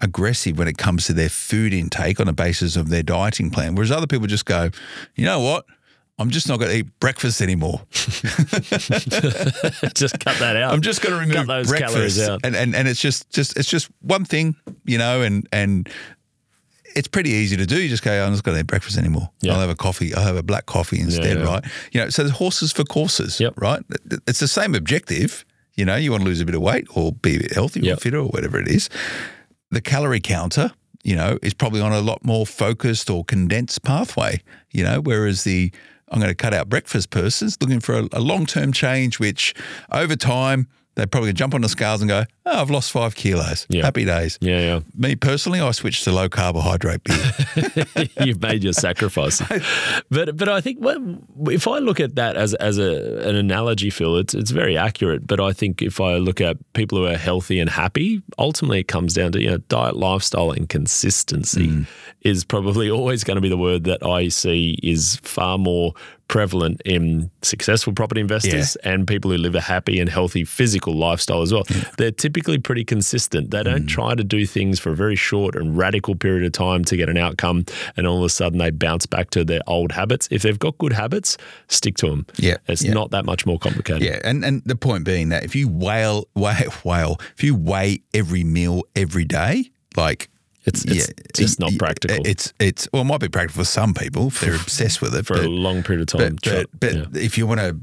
aggressive 0.00 0.58
when 0.58 0.68
it 0.68 0.78
comes 0.78 1.06
to 1.06 1.12
their 1.12 1.28
food 1.28 1.74
intake 1.74 2.18
on 2.18 2.26
the 2.26 2.32
basis 2.32 2.74
of 2.74 2.88
their 2.88 3.02
dieting 3.02 3.50
plan. 3.50 3.74
Whereas 3.74 3.90
other 3.90 4.06
people 4.06 4.26
just 4.26 4.46
go, 4.46 4.70
you 5.14 5.26
know 5.26 5.40
what? 5.40 5.66
I'm 6.18 6.30
just 6.30 6.48
not 6.48 6.58
going 6.58 6.70
to 6.70 6.78
eat 6.78 6.98
breakfast 6.98 7.42
anymore. 7.42 7.82
just 7.90 8.08
cut 10.18 10.38
that 10.38 10.56
out. 10.56 10.72
I'm 10.72 10.80
just 10.80 11.02
going 11.02 11.12
to 11.12 11.20
remove 11.20 11.36
cut 11.36 11.46
those 11.46 11.68
breakfast, 11.68 11.94
calories 11.94 12.28
out. 12.28 12.40
and 12.42 12.56
and 12.56 12.74
and 12.74 12.88
it's 12.88 13.00
just 13.00 13.28
just 13.30 13.56
it's 13.58 13.68
just 13.68 13.90
one 14.00 14.24
thing, 14.24 14.56
you 14.84 14.96
know, 14.96 15.20
and 15.20 15.46
and 15.52 15.90
it's 16.96 17.08
pretty 17.08 17.30
easy 17.30 17.56
to 17.58 17.66
do. 17.66 17.78
You 17.78 17.90
just 17.90 18.02
go, 18.02 18.10
I'm 18.24 18.32
not 18.32 18.42
going 18.42 18.56
to 18.56 18.60
eat 18.60 18.66
breakfast 18.66 18.96
anymore. 18.96 19.30
Yeah. 19.42 19.52
I'll 19.52 19.60
have 19.60 19.68
a 19.68 19.74
coffee. 19.74 20.14
I'll 20.14 20.22
have 20.22 20.36
a 20.36 20.42
black 20.42 20.64
coffee 20.64 20.98
instead, 20.98 21.36
yeah, 21.36 21.44
yeah. 21.44 21.50
right? 21.50 21.64
You 21.92 22.00
know, 22.00 22.08
so 22.08 22.22
there's 22.22 22.36
horses 22.36 22.72
for 22.72 22.84
courses, 22.84 23.38
yep. 23.38 23.52
right? 23.58 23.82
It's 24.26 24.40
the 24.40 24.48
same 24.48 24.74
objective. 24.74 25.44
You 25.74 25.84
know, 25.84 25.96
you 25.96 26.10
want 26.10 26.22
to 26.22 26.26
lose 26.26 26.40
a 26.40 26.46
bit 26.46 26.54
of 26.54 26.62
weight 26.62 26.86
or 26.94 27.12
be 27.12 27.36
a 27.36 27.40
bit 27.40 27.52
healthy 27.52 27.80
yep. 27.80 27.98
or 27.98 28.00
fitter 28.00 28.18
or 28.18 28.28
whatever 28.28 28.58
it 28.58 28.68
is. 28.68 28.88
The 29.70 29.82
calorie 29.82 30.20
counter, 30.20 30.72
you 31.04 31.14
know, 31.14 31.38
is 31.42 31.52
probably 31.52 31.82
on 31.82 31.92
a 31.92 32.00
lot 32.00 32.24
more 32.24 32.46
focused 32.46 33.10
or 33.10 33.24
condensed 33.24 33.82
pathway, 33.82 34.42
you 34.70 34.82
know, 34.82 35.02
whereas 35.02 35.44
the 35.44 35.72
I'm 36.08 36.20
going 36.20 36.30
to 36.30 36.34
cut 36.34 36.54
out 36.54 36.68
breakfast 36.68 37.10
persons 37.10 37.56
looking 37.60 37.80
for 37.80 37.94
a, 37.94 38.08
a 38.12 38.20
long 38.20 38.46
term 38.46 38.72
change, 38.72 39.18
which 39.18 39.54
over 39.90 40.16
time 40.16 40.68
they're 40.96 41.06
probably 41.06 41.34
jump 41.34 41.54
on 41.54 41.60
the 41.60 41.68
scales 41.68 42.00
and 42.00 42.08
go, 42.08 42.24
oh, 42.46 42.60
I've 42.60 42.70
lost 42.70 42.90
five 42.90 43.14
kilos. 43.14 43.66
Yeah. 43.68 43.84
Happy 43.84 44.06
days. 44.06 44.38
Yeah, 44.40 44.60
yeah. 44.60 44.80
Me 44.96 45.14
personally, 45.14 45.60
I 45.60 45.70
switched 45.72 46.04
to 46.04 46.12
low 46.12 46.30
carbohydrate 46.30 47.04
beer. 47.04 48.08
You've 48.24 48.40
made 48.40 48.64
your 48.64 48.72
sacrifice. 48.72 49.42
but 50.10 50.36
but 50.36 50.48
I 50.48 50.62
think 50.62 50.78
if 50.82 51.68
I 51.68 51.78
look 51.78 52.00
at 52.00 52.14
that 52.14 52.36
as 52.36 52.54
as 52.54 52.78
a, 52.78 53.28
an 53.28 53.36
analogy, 53.36 53.90
Phil, 53.90 54.16
it's 54.16 54.32
it's 54.32 54.50
very 54.50 54.78
accurate. 54.78 55.26
But 55.26 55.38
I 55.38 55.52
think 55.52 55.82
if 55.82 56.00
I 56.00 56.16
look 56.16 56.40
at 56.40 56.56
people 56.72 56.96
who 56.98 57.04
are 57.04 57.18
healthy 57.18 57.60
and 57.60 57.68
happy, 57.68 58.22
ultimately 58.38 58.80
it 58.80 58.88
comes 58.88 59.12
down 59.12 59.32
to 59.32 59.40
you 59.40 59.50
know 59.50 59.58
diet, 59.58 59.96
lifestyle, 59.96 60.50
and 60.50 60.66
consistency 60.66 61.68
mm. 61.68 61.86
is 62.22 62.42
probably 62.42 62.90
always 62.96 63.22
going 63.22 63.36
to 63.36 63.42
be 63.42 63.50
the 63.50 63.58
word 63.58 63.84
that 63.84 64.02
I 64.02 64.28
see 64.28 64.78
is 64.82 65.16
far 65.16 65.58
more 65.58 65.92
prevalent 66.28 66.80
in 66.84 67.30
successful 67.42 67.92
property 67.92 68.20
investors 68.20 68.76
yeah. 68.82 68.92
and 68.92 69.06
people 69.06 69.30
who 69.30 69.36
live 69.36 69.54
a 69.54 69.60
happy 69.60 70.00
and 70.00 70.08
healthy 70.08 70.44
physical 70.44 70.94
lifestyle 70.94 71.42
as 71.42 71.52
well. 71.52 71.64
Yeah. 71.70 71.84
They're 71.98 72.10
typically 72.10 72.58
pretty 72.58 72.84
consistent. 72.84 73.50
They 73.50 73.62
don't 73.62 73.84
mm. 73.84 73.88
try 73.88 74.14
to 74.14 74.24
do 74.24 74.44
things 74.46 74.80
for 74.80 74.90
a 74.90 74.96
very 74.96 75.16
short 75.16 75.54
and 75.54 75.76
radical 75.76 76.16
period 76.16 76.44
of 76.44 76.52
time 76.52 76.84
to 76.86 76.96
get 76.96 77.08
an 77.08 77.16
outcome 77.16 77.64
and 77.96 78.06
all 78.06 78.18
of 78.18 78.24
a 78.24 78.28
sudden 78.28 78.58
they 78.58 78.70
bounce 78.70 79.06
back 79.06 79.30
to 79.30 79.44
their 79.44 79.60
old 79.66 79.92
habits. 79.92 80.28
If 80.30 80.42
they've 80.42 80.58
got 80.58 80.76
good 80.78 80.92
habits, 80.92 81.36
stick 81.68 81.96
to 81.98 82.10
them. 82.10 82.26
Yeah. 82.36 82.56
It's 82.66 82.82
yeah. 82.82 82.92
not 82.92 83.10
that 83.12 83.24
much 83.24 83.46
more 83.46 83.58
complicated. 83.58 84.02
Yeah. 84.02 84.20
And 84.24 84.44
and 84.44 84.62
the 84.64 84.76
point 84.76 85.04
being 85.04 85.28
that 85.28 85.44
if 85.44 85.54
you 85.54 85.68
whale, 85.68 86.28
whale, 86.34 86.70
whale, 86.84 87.20
if 87.36 87.44
you 87.44 87.54
weigh 87.54 88.02
every 88.12 88.44
meal 88.44 88.82
every 88.96 89.24
day, 89.24 89.70
like 89.96 90.28
it's, 90.66 90.84
it's 90.84 91.08
yeah, 91.08 91.14
just 91.34 91.60
not 91.60 91.72
practical. 91.78 92.18
It's 92.26 92.52
it's 92.58 92.88
well, 92.92 93.02
it 93.02 93.06
might 93.06 93.20
be 93.20 93.28
practical 93.28 93.62
for 93.62 93.66
some 93.66 93.94
people 93.94 94.28
if 94.28 94.40
they're 94.42 94.54
obsessed 94.54 95.00
with 95.00 95.14
it 95.14 95.26
for 95.26 95.34
but, 95.34 95.46
a 95.46 95.48
long 95.48 95.82
period 95.82 96.02
of 96.02 96.18
time. 96.18 96.36
But, 96.42 96.70
but, 96.80 96.80
but 96.80 96.94
yeah. 96.94 97.22
if 97.22 97.38
you 97.38 97.46
want 97.46 97.60
to 97.60 97.76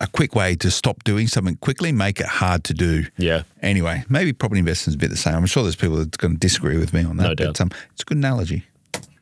a 0.00 0.06
quick 0.06 0.34
way 0.34 0.54
to 0.54 0.70
stop 0.70 1.02
doing 1.04 1.26
something 1.26 1.56
quickly, 1.56 1.92
make 1.92 2.20
it 2.20 2.26
hard 2.26 2.64
to 2.64 2.74
do. 2.74 3.04
Yeah. 3.16 3.42
Anyway, 3.62 4.04
maybe 4.08 4.32
property 4.32 4.60
investing 4.60 4.92
is 4.92 4.94
a 4.94 4.98
bit 4.98 5.10
the 5.10 5.16
same. 5.16 5.34
I'm 5.34 5.46
sure 5.46 5.62
there's 5.64 5.76
people 5.76 5.96
that's 5.96 6.16
going 6.16 6.34
to 6.34 6.38
disagree 6.38 6.78
with 6.78 6.92
me 6.92 7.04
on 7.04 7.16
that. 7.16 7.22
No 7.24 7.34
doubt. 7.34 7.58
But, 7.58 7.60
um, 7.60 7.70
it's 7.92 8.02
a 8.02 8.04
good 8.04 8.18
analogy. 8.18 8.64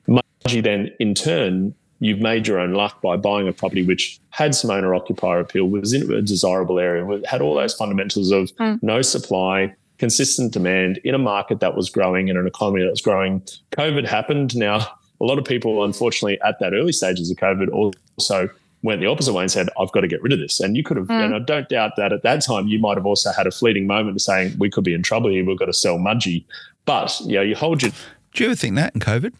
Mudgee, 0.06 0.62
then 0.62 0.92
in 1.00 1.14
turn, 1.14 1.74
you've 2.00 2.20
made 2.20 2.46
your 2.46 2.58
own 2.58 2.74
luck 2.74 3.00
by 3.00 3.16
buying 3.16 3.48
a 3.48 3.52
property 3.52 3.82
which 3.82 4.20
had 4.30 4.54
some 4.54 4.70
owner 4.70 4.94
occupier 4.94 5.40
appeal, 5.40 5.66
was 5.66 5.94
in 5.94 6.12
a 6.12 6.20
desirable 6.20 6.78
area, 6.78 7.22
had 7.26 7.40
all 7.40 7.54
those 7.54 7.72
fundamentals 7.72 8.30
of 8.30 8.54
mm. 8.56 8.78
no 8.82 9.00
supply, 9.00 9.74
consistent 9.98 10.52
demand 10.52 10.98
in 11.04 11.14
a 11.14 11.18
market 11.18 11.60
that 11.60 11.74
was 11.74 11.88
growing 11.90 12.28
in 12.28 12.36
an 12.36 12.46
economy 12.46 12.82
that 12.82 12.90
was 12.90 13.00
growing. 13.00 13.40
COVID 13.72 14.06
happened. 14.06 14.56
Now, 14.56 14.86
a 15.20 15.24
lot 15.24 15.38
of 15.38 15.44
people, 15.44 15.84
unfortunately, 15.84 16.40
at 16.42 16.58
that 16.60 16.74
early 16.74 16.92
stages 16.92 17.30
of 17.30 17.36
COVID, 17.36 17.72
also 17.72 18.48
went 18.82 19.00
the 19.00 19.06
opposite 19.06 19.32
way 19.32 19.42
and 19.42 19.50
said, 19.50 19.68
I've 19.80 19.90
got 19.92 20.02
to 20.02 20.08
get 20.08 20.22
rid 20.22 20.32
of 20.32 20.38
this. 20.38 20.60
And 20.60 20.76
you 20.76 20.82
could 20.82 20.96
have, 20.96 21.06
mm. 21.06 21.24
and 21.24 21.34
I 21.34 21.38
don't 21.38 21.68
doubt 21.68 21.92
that 21.96 22.12
at 22.12 22.22
that 22.22 22.42
time 22.42 22.68
you 22.68 22.78
might 22.78 22.96
have 22.96 23.06
also 23.06 23.32
had 23.32 23.46
a 23.46 23.50
fleeting 23.50 23.86
moment 23.86 24.16
of 24.16 24.22
saying, 24.22 24.54
we 24.58 24.70
could 24.70 24.84
be 24.84 24.94
in 24.94 25.02
trouble 25.02 25.30
here, 25.30 25.44
we've 25.44 25.58
got 25.58 25.66
to 25.66 25.72
sell 25.72 25.98
Mudgee. 25.98 26.44
But, 26.84 27.18
you 27.24 27.36
know, 27.36 27.42
you 27.42 27.56
hold 27.56 27.82
your. 27.82 27.90
Do 28.34 28.44
you 28.44 28.50
ever 28.50 28.56
think 28.56 28.76
that 28.76 28.94
in 28.94 29.00
COVID? 29.00 29.34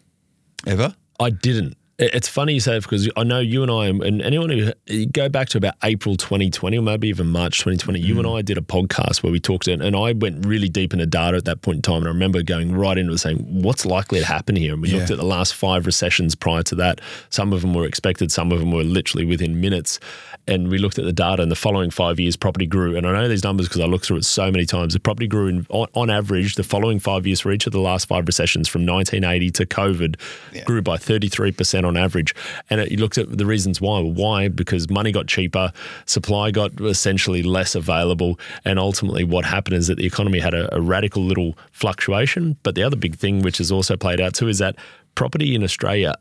Ever? 0.65 0.95
I 1.19 1.29
didn't. 1.29 1.77
It's 1.99 2.27
funny 2.27 2.53
you 2.53 2.59
say 2.59 2.73
that 2.73 2.83
because 2.83 3.09
I 3.17 3.23
know 3.23 3.39
you 3.39 3.63
and 3.63 3.71
I, 3.71 3.87
and 3.87 4.21
anyone 4.21 4.51
who 4.51 5.05
go 5.07 5.29
back 5.29 5.49
to 5.49 5.57
about 5.57 5.73
April 5.83 6.15
2020 6.15 6.77
or 6.77 6.81
maybe 6.83 7.07
even 7.07 7.25
March 7.25 7.57
2020, 7.57 7.99
mm. 7.99 8.03
you 8.05 8.17
and 8.19 8.27
mm. 8.27 8.37
I 8.37 8.43
did 8.43 8.55
a 8.59 8.61
podcast 8.61 9.23
where 9.23 9.31
we 9.31 9.39
talked, 9.39 9.67
and 9.67 9.95
I 9.95 10.11
went 10.11 10.45
really 10.45 10.69
deep 10.69 10.93
into 10.93 11.07
data 11.07 11.37
at 11.37 11.45
that 11.45 11.63
point 11.63 11.77
in 11.77 11.81
time. 11.81 11.97
And 11.97 12.05
I 12.05 12.09
remember 12.09 12.43
going 12.43 12.75
right 12.75 12.99
into 12.99 13.13
it 13.13 13.17
saying, 13.17 13.39
what's 13.63 13.83
likely 13.83 14.19
to 14.19 14.27
happen 14.27 14.55
here? 14.55 14.73
And 14.73 14.83
we 14.83 14.89
yeah. 14.89 14.97
looked 14.97 15.09
at 15.09 15.17
the 15.17 15.25
last 15.25 15.55
five 15.55 15.87
recessions 15.87 16.35
prior 16.35 16.61
to 16.63 16.75
that. 16.75 17.01
Some 17.31 17.51
of 17.51 17.61
them 17.61 17.73
were 17.73 17.87
expected, 17.87 18.31
some 18.31 18.51
of 18.51 18.59
them 18.59 18.71
were 18.71 18.83
literally 18.83 19.25
within 19.25 19.59
minutes. 19.59 19.99
And 20.45 20.69
we 20.69 20.77
looked 20.77 20.99
at 20.99 21.05
the 21.05 21.11
data, 21.11 21.41
and 21.41 21.51
the 21.51 21.55
following 21.55 21.89
five 21.89 22.19
years, 22.19 22.35
property 22.35 22.67
grew. 22.67 22.95
And 22.95 23.07
I 23.07 23.11
know 23.11 23.27
these 23.27 23.43
numbers 23.43 23.67
because 23.67 23.81
I 23.81 23.85
looked 23.85 24.05
through 24.05 24.17
it 24.17 24.25
so 24.25 24.51
many 24.51 24.67
times. 24.67 24.93
The 24.93 24.99
property 24.99 25.27
grew 25.27 25.47
in, 25.47 25.65
on, 25.69 25.87
on, 25.95 26.11
average, 26.11 26.55
the 26.55 26.63
following 26.63 26.99
five 26.99 27.25
years 27.25 27.39
for 27.39 27.51
each 27.51 27.65
of 27.65 27.73
the 27.73 27.81
last 27.81 28.07
five 28.07 28.27
recessions 28.27 28.67
from 28.67 28.85
1980 28.85 29.49
to 29.49 29.65
COVID 29.65 30.15
yeah. 30.53 30.63
grew 30.63 30.83
by 30.83 30.97
33% 30.97 31.86
on 31.87 31.97
average. 31.97 32.35
And 32.69 32.81
it, 32.81 32.91
you 32.91 32.97
looked 32.97 33.17
at 33.17 33.37
the 33.37 33.45
reasons 33.45 33.81
why. 33.81 34.01
Why? 34.01 34.47
Because 34.47 34.89
money 34.89 35.11
got 35.11 35.27
cheaper, 35.27 35.71
supply 36.05 36.51
got 36.51 36.79
essentially 36.81 37.43
less 37.43 37.75
available, 37.75 38.39
and 38.65 38.77
ultimately 38.77 39.23
what 39.23 39.45
happened 39.45 39.77
is 39.77 39.87
that 39.87 39.97
the 39.97 40.05
economy 40.05 40.39
had 40.39 40.53
a, 40.53 40.73
a 40.75 40.81
radical 40.81 41.23
little 41.23 41.57
fluctuation. 41.71 42.57
But 42.63 42.75
the 42.75 42.83
other 42.83 42.95
big 42.95 43.15
thing, 43.15 43.41
which 43.41 43.57
has 43.57 43.71
also 43.71 43.97
played 43.97 44.21
out 44.21 44.33
too, 44.33 44.47
is 44.47 44.59
that 44.59 44.75
property 45.15 45.55
in 45.55 45.63
Australia 45.63 46.15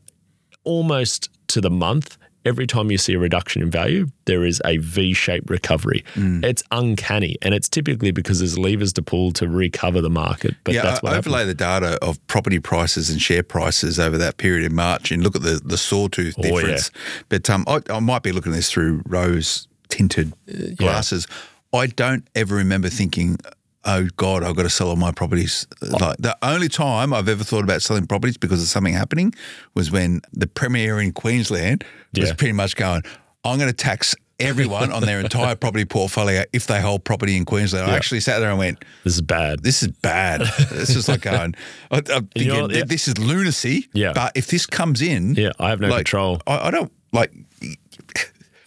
almost 0.65 1.29
to 1.49 1.61
the 1.61 1.71
month 1.71 2.19
every 2.47 2.67
time 2.67 2.91
you 2.91 2.99
see 2.99 3.15
a 3.15 3.19
reduction 3.19 3.61
in 3.61 3.71
value, 3.71 4.07
there 4.25 4.45
is 4.45 4.63
a 4.65 4.79
V 4.79 5.13
shaped 5.13 5.51
recovery. 5.51 6.05
Mm. 6.15 6.45
It's 6.45 6.63
uncanny. 6.71 7.37
And 7.43 7.53
it's 7.53 7.69
typically 7.69 8.11
because 8.11 8.39
there's 8.39 8.59
levers 8.59 8.93
to 8.95 9.03
pull 9.03 9.33
to 9.33 9.49
recover 9.49 10.01
the 10.01 10.11
market. 10.11 10.55
But 10.65 10.75
yeah, 10.75 10.83
that's 10.83 11.03
what 11.03 11.15
overlay 11.15 11.41
happened. 11.41 11.51
the 11.51 11.55
data 11.55 11.99
of 12.03 12.25
property 12.27 12.59
prices 12.59 13.11
and 13.11 13.21
share 13.21 13.43
prices 13.43 13.99
over 13.99 14.17
that 14.19 14.37
period 14.37 14.65
in 14.65 14.75
March 14.75 15.11
and 15.11 15.23
look 15.23 15.37
at 15.37 15.43
the, 15.43 15.61
the 15.65 15.79
sawtooth 15.79 16.37
difference. 16.37 16.91
Oh, 16.95 16.99
yeah. 16.99 17.23
But 17.29 17.51
um, 17.51 17.65
I, 17.67 17.81
I, 17.91 18.01
might 18.01 18.23
be 18.23 18.33
looking 18.33 18.53
at 18.53 18.57
this 18.57 18.71
through 18.71 19.03
rose 19.07 19.69
tinted 19.89 20.33
uh, 20.49 20.75
glasses. 20.77 21.27
Yeah. 21.29 21.81
I 21.81 21.87
don't 21.89 22.27
ever 22.35 22.55
remember 22.55 22.89
thinking, 22.89 23.39
oh 23.87 24.09
God, 24.17 24.43
I've 24.43 24.57
got 24.57 24.65
to 24.65 24.71
sell 24.71 24.89
all 24.89 24.97
my 24.97 25.13
properties. 25.13 25.67
Like 25.81 26.19
the 26.19 26.37
only 26.43 26.69
time 26.69 27.15
I've 27.15 27.29
ever 27.29 27.45
thought 27.45 27.65
about 27.65 27.83
selling 27.83 28.07
properties 28.07 28.37
because 28.37 28.61
of 28.61 28.69
something 28.69 28.93
happening 28.93 29.33
was 29.75 29.91
when 29.91 30.21
the 30.33 30.47
premier 30.47 31.01
in 31.01 31.13
Queensland 31.13 31.85
was 32.15 32.29
yeah. 32.29 32.35
pretty 32.35 32.53
much 32.53 32.77
going, 32.77 33.03
I'm 33.45 33.59
going 33.59 33.71
to 33.71 33.77
tax 33.77 34.15
everyone 34.39 34.93
on 34.93 35.03
their 35.03 35.21
entire 35.21 35.55
property 35.55 35.85
portfolio 35.85 36.45
if 36.53 36.67
they 36.67 36.81
hold 36.81 37.05
property 37.05 37.37
in 37.37 37.45
Queensland. 37.45 37.87
Yeah. 37.87 37.95
I 37.95 37.97
actually 37.97 38.21
sat 38.21 38.41
there 38.41 38.51
and 38.51 38.59
went, 38.59 38.85
"This 39.05 39.15
is 39.15 39.23
bad. 39.23 39.63
This 39.63 39.83
is 39.83 39.89
bad. 39.89 40.43
this 40.71 40.95
is 40.95 41.09
like 41.09 41.23
going, 41.23 41.55
I, 41.91 41.99
am 41.99 42.03
thinking, 42.05 42.29
you 42.35 42.49
know, 42.49 42.69
yeah. 42.69 42.85
this 42.85 43.09
is 43.09 43.19
lunacy. 43.19 43.89
Yeah. 43.93 44.13
But 44.13 44.33
if 44.35 44.49
this 44.49 44.67
comes 44.67 45.01
in, 45.01 45.35
yeah, 45.35 45.53
I 45.59 45.71
have 45.71 45.81
no 45.81 45.89
like, 45.89 45.99
control. 45.99 46.41
I, 46.47 46.69
I 46.69 46.71
don't 46.71 46.93
like. 47.13 47.33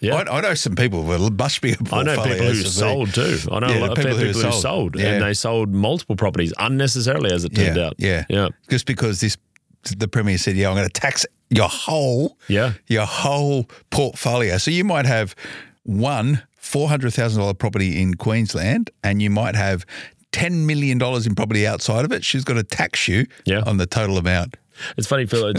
Yeah. 0.00 0.14
I, 0.16 0.38
I, 0.38 0.40
know 0.40 0.54
some 0.54 0.76
people 0.76 1.02
with 1.02 1.38
much 1.38 1.60
bigger 1.60 1.76
I 1.92 2.02
know 2.02 2.22
people 2.22 2.46
who 2.46 2.54
sold 2.54 3.12
too. 3.14 3.38
I 3.52 3.58
know 3.58 3.68
yeah, 3.68 3.78
a 3.78 3.80
lot 3.80 3.90
of 3.90 3.96
people, 3.96 4.12
people 4.12 4.32
who, 4.32 4.32
sold, 4.32 4.54
sold 4.54 4.98
yeah. 4.98 5.08
and 5.08 5.22
they 5.22 5.34
sold 5.34 5.74
multiple 5.74 6.16
properties 6.16 6.54
unnecessarily, 6.58 7.32
as 7.32 7.44
it 7.44 7.54
turned 7.54 7.76
yeah, 7.76 7.86
out. 7.86 7.94
Yeah, 7.98 8.24
yeah. 8.30 8.48
Just 8.70 8.86
because 8.86 9.20
this, 9.20 9.36
the 9.96 10.08
premier 10.08 10.38
said, 10.38 10.56
"Yeah, 10.56 10.70
I'm 10.70 10.74
going 10.74 10.88
to 10.88 11.00
tax 11.00 11.26
your 11.50 11.68
whole, 11.68 12.38
yeah, 12.48 12.72
your 12.86 13.04
whole 13.04 13.68
portfolio." 13.90 14.56
So 14.56 14.70
you 14.70 14.84
might 14.84 15.04
have 15.04 15.34
one 15.82 16.42
four 16.56 16.88
hundred 16.88 17.12
thousand 17.12 17.40
dollar 17.40 17.54
property 17.54 18.00
in 18.00 18.14
Queensland, 18.14 18.90
and 19.04 19.20
you 19.20 19.28
might 19.28 19.54
have 19.54 19.84
ten 20.32 20.64
million 20.66 20.96
dollars 20.96 21.26
in 21.26 21.34
property 21.34 21.66
outside 21.66 22.06
of 22.06 22.12
it. 22.12 22.24
she's 22.24 22.44
going 22.44 22.56
to 22.56 22.64
tax 22.64 23.06
you 23.06 23.26
yeah. 23.44 23.62
on 23.66 23.76
the 23.76 23.86
total 23.86 24.16
amount. 24.16 24.56
It's 24.96 25.06
funny, 25.06 25.26
Phil. 25.26 25.46
It 25.48 25.58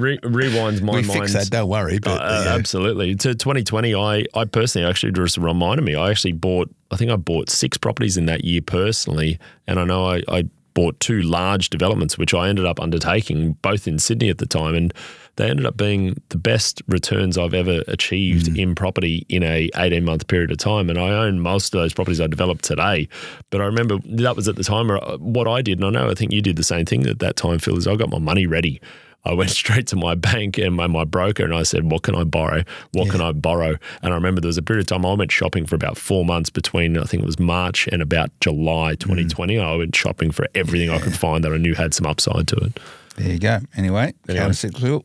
re- 0.00 0.18
rewinds 0.18 0.82
my 0.82 0.94
we 0.94 1.02
mind. 1.02 1.20
Fix 1.20 1.32
that, 1.32 1.50
don't 1.50 1.68
worry. 1.68 1.98
But, 1.98 2.20
uh, 2.20 2.42
yeah. 2.44 2.54
Absolutely. 2.54 3.14
To 3.16 3.34
2020, 3.34 3.94
I, 3.94 4.24
I 4.34 4.44
personally 4.44 4.88
actually 4.88 5.12
just 5.12 5.38
reminded 5.38 5.84
me. 5.84 5.94
I 5.94 6.10
actually 6.10 6.32
bought. 6.32 6.74
I 6.90 6.96
think 6.96 7.10
I 7.10 7.16
bought 7.16 7.50
six 7.50 7.76
properties 7.76 8.16
in 8.16 8.26
that 8.26 8.44
year 8.44 8.62
personally, 8.62 9.38
and 9.66 9.80
I 9.80 9.84
know 9.84 10.06
I, 10.06 10.22
I 10.28 10.44
bought 10.74 10.98
two 11.00 11.22
large 11.22 11.70
developments, 11.70 12.18
which 12.18 12.34
I 12.34 12.48
ended 12.48 12.66
up 12.66 12.80
undertaking 12.80 13.52
both 13.62 13.88
in 13.88 13.98
Sydney 13.98 14.28
at 14.28 14.38
the 14.38 14.46
time, 14.46 14.74
and 14.74 14.92
they 15.36 15.50
ended 15.50 15.66
up 15.66 15.76
being 15.76 16.20
the 16.28 16.38
best 16.38 16.82
returns 16.86 17.36
I've 17.36 17.54
ever 17.54 17.82
achieved 17.88 18.46
mm. 18.46 18.58
in 18.58 18.74
property 18.74 19.26
in 19.28 19.42
a 19.42 19.68
18 19.76 20.04
month 20.04 20.26
period 20.28 20.50
of 20.50 20.58
time. 20.58 20.88
And 20.90 20.98
I 20.98 21.10
own 21.10 21.40
most 21.40 21.74
of 21.74 21.80
those 21.80 21.92
properties 21.92 22.20
I 22.20 22.26
developed 22.26 22.64
today. 22.64 23.08
But 23.50 23.60
I 23.60 23.64
remember 23.64 23.98
that 24.04 24.36
was 24.36 24.48
at 24.48 24.56
the 24.56 24.64
time 24.64 24.90
uh, 24.90 25.18
what 25.18 25.48
I 25.48 25.62
did, 25.62 25.78
and 25.78 25.86
I 25.86 25.90
know 25.90 26.10
I 26.10 26.14
think 26.14 26.32
you 26.32 26.42
did 26.42 26.56
the 26.56 26.62
same 26.62 26.86
thing 26.86 27.06
at 27.06 27.18
that 27.20 27.36
time, 27.36 27.58
Phil, 27.58 27.76
is 27.76 27.86
I 27.86 27.96
got 27.96 28.10
my 28.10 28.18
money 28.18 28.46
ready. 28.46 28.80
I 29.24 29.32
went 29.32 29.50
straight 29.62 29.86
to 29.88 29.96
my 29.96 30.14
bank 30.14 30.58
and 30.58 30.74
my, 30.76 30.86
my 30.86 31.04
broker 31.04 31.44
and 31.44 31.54
I 31.54 31.62
said, 31.62 31.90
What 31.90 32.02
can 32.02 32.14
I 32.14 32.24
borrow? 32.24 32.62
What 32.92 33.06
yeah. 33.06 33.12
can 33.12 33.20
I 33.20 33.32
borrow? 33.32 33.76
And 34.02 34.12
I 34.12 34.16
remember 34.16 34.40
there 34.40 34.48
was 34.48 34.58
a 34.58 34.62
period 34.62 34.82
of 34.82 34.86
time 34.86 35.06
I 35.06 35.14
went 35.14 35.32
shopping 35.32 35.66
for 35.66 35.74
about 35.74 35.96
four 35.96 36.24
months 36.24 36.50
between, 36.50 36.98
I 36.98 37.04
think 37.04 37.22
it 37.22 37.26
was 37.26 37.38
March 37.38 37.88
and 37.88 38.02
about 38.02 38.30
July 38.40 38.94
2020. 38.96 39.56
Mm. 39.56 39.64
I 39.64 39.76
went 39.76 39.96
shopping 39.96 40.30
for 40.30 40.46
everything 40.54 40.88
yeah. 40.88 40.96
I 40.96 41.00
could 41.00 41.16
find 41.16 41.42
that 41.44 41.52
I 41.52 41.56
knew 41.56 41.74
had 41.74 41.94
some 41.94 42.06
upside 42.06 42.48
to 42.48 42.56
it. 42.56 42.80
There 43.16 43.32
you 43.32 43.38
go. 43.38 43.60
Anyway, 43.76 44.14
countercyclical. 44.28 45.04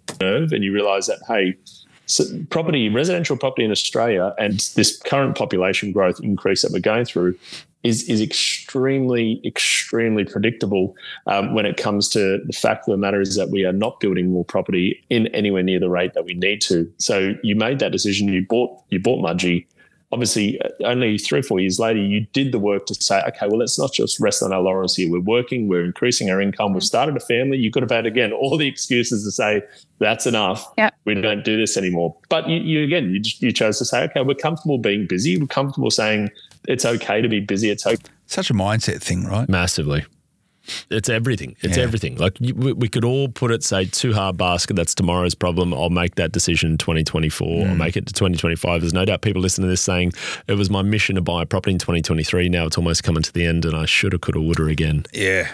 And 0.51 0.63
you 0.63 0.73
realise 0.73 1.07
that, 1.07 1.19
hey, 1.27 1.55
so 2.05 2.23
property, 2.49 2.89
residential 2.89 3.37
property 3.37 3.63
in 3.63 3.71
Australia 3.71 4.33
and 4.39 4.59
this 4.75 4.97
current 4.97 5.37
population 5.37 5.91
growth 5.91 6.19
increase 6.21 6.63
that 6.63 6.71
we're 6.71 6.79
going 6.79 7.05
through 7.05 7.37
is 7.83 8.03
is 8.09 8.19
extremely 8.19 9.39
extremely 9.45 10.25
predictable 10.25 10.95
um, 11.27 11.53
when 11.53 11.65
it 11.65 11.77
comes 11.77 12.09
to 12.09 12.39
the 12.45 12.51
fact 12.51 12.87
of 12.87 12.91
the 12.91 12.97
matter 12.97 13.21
is 13.21 13.35
that 13.35 13.49
we 13.49 13.63
are 13.63 13.71
not 13.71 13.99
building 13.99 14.29
more 14.29 14.43
property 14.43 15.01
in 15.09 15.27
anywhere 15.27 15.63
near 15.63 15.79
the 15.79 15.89
rate 15.89 16.13
that 16.13 16.25
we 16.25 16.33
need 16.33 16.59
to. 16.61 16.91
So 16.97 17.35
you 17.41 17.55
made 17.55 17.79
that 17.79 17.91
decision. 17.91 18.27
You 18.27 18.45
bought 18.45 18.81
you 18.89 18.99
bought 18.99 19.23
Mudgee 19.23 19.65
obviously 20.11 20.59
uh, 20.61 20.69
only 20.85 21.17
three 21.17 21.39
or 21.39 21.43
four 21.43 21.59
years 21.59 21.79
later, 21.79 21.99
you 21.99 22.25
did 22.33 22.51
the 22.51 22.59
work 22.59 22.85
to 22.87 22.95
say, 22.95 23.21
okay, 23.27 23.47
well, 23.47 23.57
let's 23.57 23.77
not 23.77 23.93
just 23.93 24.19
rest 24.19 24.41
on 24.41 24.51
our 24.51 24.61
laurels 24.61 24.95
here. 24.95 25.09
We're 25.11 25.19
working, 25.19 25.67
we're 25.67 25.85
increasing 25.85 26.29
our 26.29 26.41
income, 26.41 26.73
we've 26.73 26.83
started 26.83 27.15
a 27.15 27.19
family. 27.19 27.57
You 27.57 27.71
could 27.71 27.83
have 27.83 27.91
had, 27.91 28.05
again, 28.05 28.31
all 28.31 28.57
the 28.57 28.67
excuses 28.67 29.23
to 29.23 29.31
say, 29.31 29.61
that's 29.99 30.25
enough. 30.25 30.65
Yep. 30.77 30.95
We 31.05 31.15
don't 31.15 31.43
do 31.43 31.57
this 31.57 31.77
anymore. 31.77 32.15
But 32.29 32.47
you, 32.47 32.59
you 32.59 32.83
again, 32.83 33.13
you, 33.13 33.21
you 33.39 33.51
chose 33.51 33.77
to 33.79 33.85
say, 33.85 34.03
okay, 34.03 34.21
we're 34.21 34.35
comfortable 34.35 34.77
being 34.77 35.07
busy. 35.07 35.37
We're 35.37 35.47
comfortable 35.47 35.91
saying 35.91 36.29
it's 36.67 36.85
okay 36.85 37.21
to 37.21 37.27
be 37.27 37.39
busy. 37.39 37.69
It's 37.69 37.85
okay. 37.85 38.01
Such 38.25 38.49
a 38.49 38.53
mindset 38.53 39.01
thing, 39.01 39.25
right? 39.25 39.49
Massively. 39.49 40.05
It's 40.89 41.09
everything. 41.09 41.55
It's 41.61 41.77
yeah. 41.77 41.83
everything. 41.83 42.17
Like 42.17 42.37
we, 42.39 42.73
we, 42.73 42.87
could 42.89 43.05
all 43.05 43.29
put 43.29 43.51
it, 43.51 43.63
say, 43.63 43.85
too 43.85 44.13
hard 44.13 44.37
basket. 44.37 44.75
That's 44.75 44.95
tomorrow's 44.95 45.35
problem. 45.35 45.73
I'll 45.73 45.89
make 45.89 46.15
that 46.15 46.31
decision 46.31 46.71
in 46.71 46.77
2024. 46.77 47.47
Mm. 47.47 47.69
I'll 47.69 47.75
make 47.75 47.97
it 47.97 48.05
to 48.07 48.13
2025. 48.13 48.81
There's 48.81 48.93
no 48.93 49.05
doubt 49.05 49.21
people 49.21 49.41
listening 49.41 49.67
to 49.67 49.69
this 49.69 49.81
saying 49.81 50.13
it 50.47 50.53
was 50.53 50.69
my 50.69 50.81
mission 50.81 51.15
to 51.15 51.21
buy 51.21 51.43
a 51.43 51.45
property 51.45 51.73
in 51.73 51.79
2023. 51.79 52.49
Now 52.49 52.65
it's 52.65 52.77
almost 52.77 53.03
coming 53.03 53.23
to 53.23 53.33
the 53.33 53.45
end, 53.45 53.65
and 53.65 53.75
I 53.75 53.85
shoulda, 53.85 54.19
coulda, 54.19 54.41
woulda 54.41 54.65
again. 54.65 55.05
Yeah. 55.13 55.51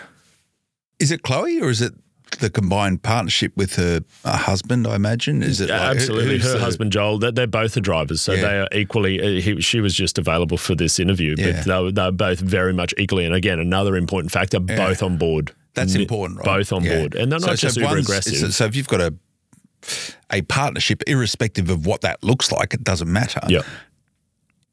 Is 1.00 1.12
it 1.12 1.24
Chloe 1.24 1.60
or 1.60 1.70
is 1.70 1.82
it 1.82 1.94
the 2.40 2.50
combined 2.50 3.02
partnership 3.02 3.56
with 3.56 3.76
her 3.76 4.02
uh, 4.24 4.38
husband, 4.38 4.88
I 4.88 4.96
imagine. 4.96 5.42
Is 5.42 5.62
it 5.62 5.70
like, 5.70 5.80
absolutely 5.80 6.40
her 6.40 6.54
the, 6.54 6.60
husband 6.60 6.92
Joel? 6.92 7.20
They're, 7.20 7.32
they're, 7.32 7.48
both 7.48 7.74
the 7.74 7.82
drivers, 7.82 8.22
so 8.22 8.34
yeah. 8.34 8.42
they 8.42 8.60
are 8.60 8.68
equally. 8.74 9.22
Uh, 9.22 9.42
he, 9.42 9.62
she 9.62 9.80
was 9.80 9.94
just 9.94 10.18
available 10.18 10.58
for 10.58 10.76
this 10.76 11.00
interview, 11.00 11.36
yeah. 11.38 11.52
but 11.52 11.66
they 11.66 11.84
were, 11.84 11.92
they 11.92 12.02
were, 12.04 12.12
both 12.12 12.40
very 12.40 12.74
much 12.74 12.94
equally. 12.98 13.26
And 13.26 13.34
again, 13.34 13.60
another 13.60 13.96
important 13.96 14.32
factor: 14.32 14.60
yeah. 14.68 14.76
both 14.76 15.02
on 15.02 15.18
board. 15.18 15.54
That's 15.74 15.96
important, 15.96 16.40
right? 16.40 16.46
Both 16.46 16.72
on 16.72 16.84
board, 16.84 17.16
and 17.16 17.32
they're 17.32 17.40
not 17.40 17.52
so, 17.52 17.56
just 17.56 17.76
so 17.76 17.82
super 17.82 17.98
aggressive. 17.98 18.54
So 18.54 18.66
if 18.66 18.76
you've 18.76 18.88
got 18.88 19.02
a 19.02 19.14
a 20.32 20.42
partnership, 20.44 21.04
irrespective 21.08 21.70
of 21.70 21.86
what 21.86 22.02
that 22.02 22.24
looks 22.24 22.52
like, 22.52 22.74
it 22.74 22.84
doesn't 22.84 23.12
matter. 23.12 23.42
Yeah. 23.48 23.62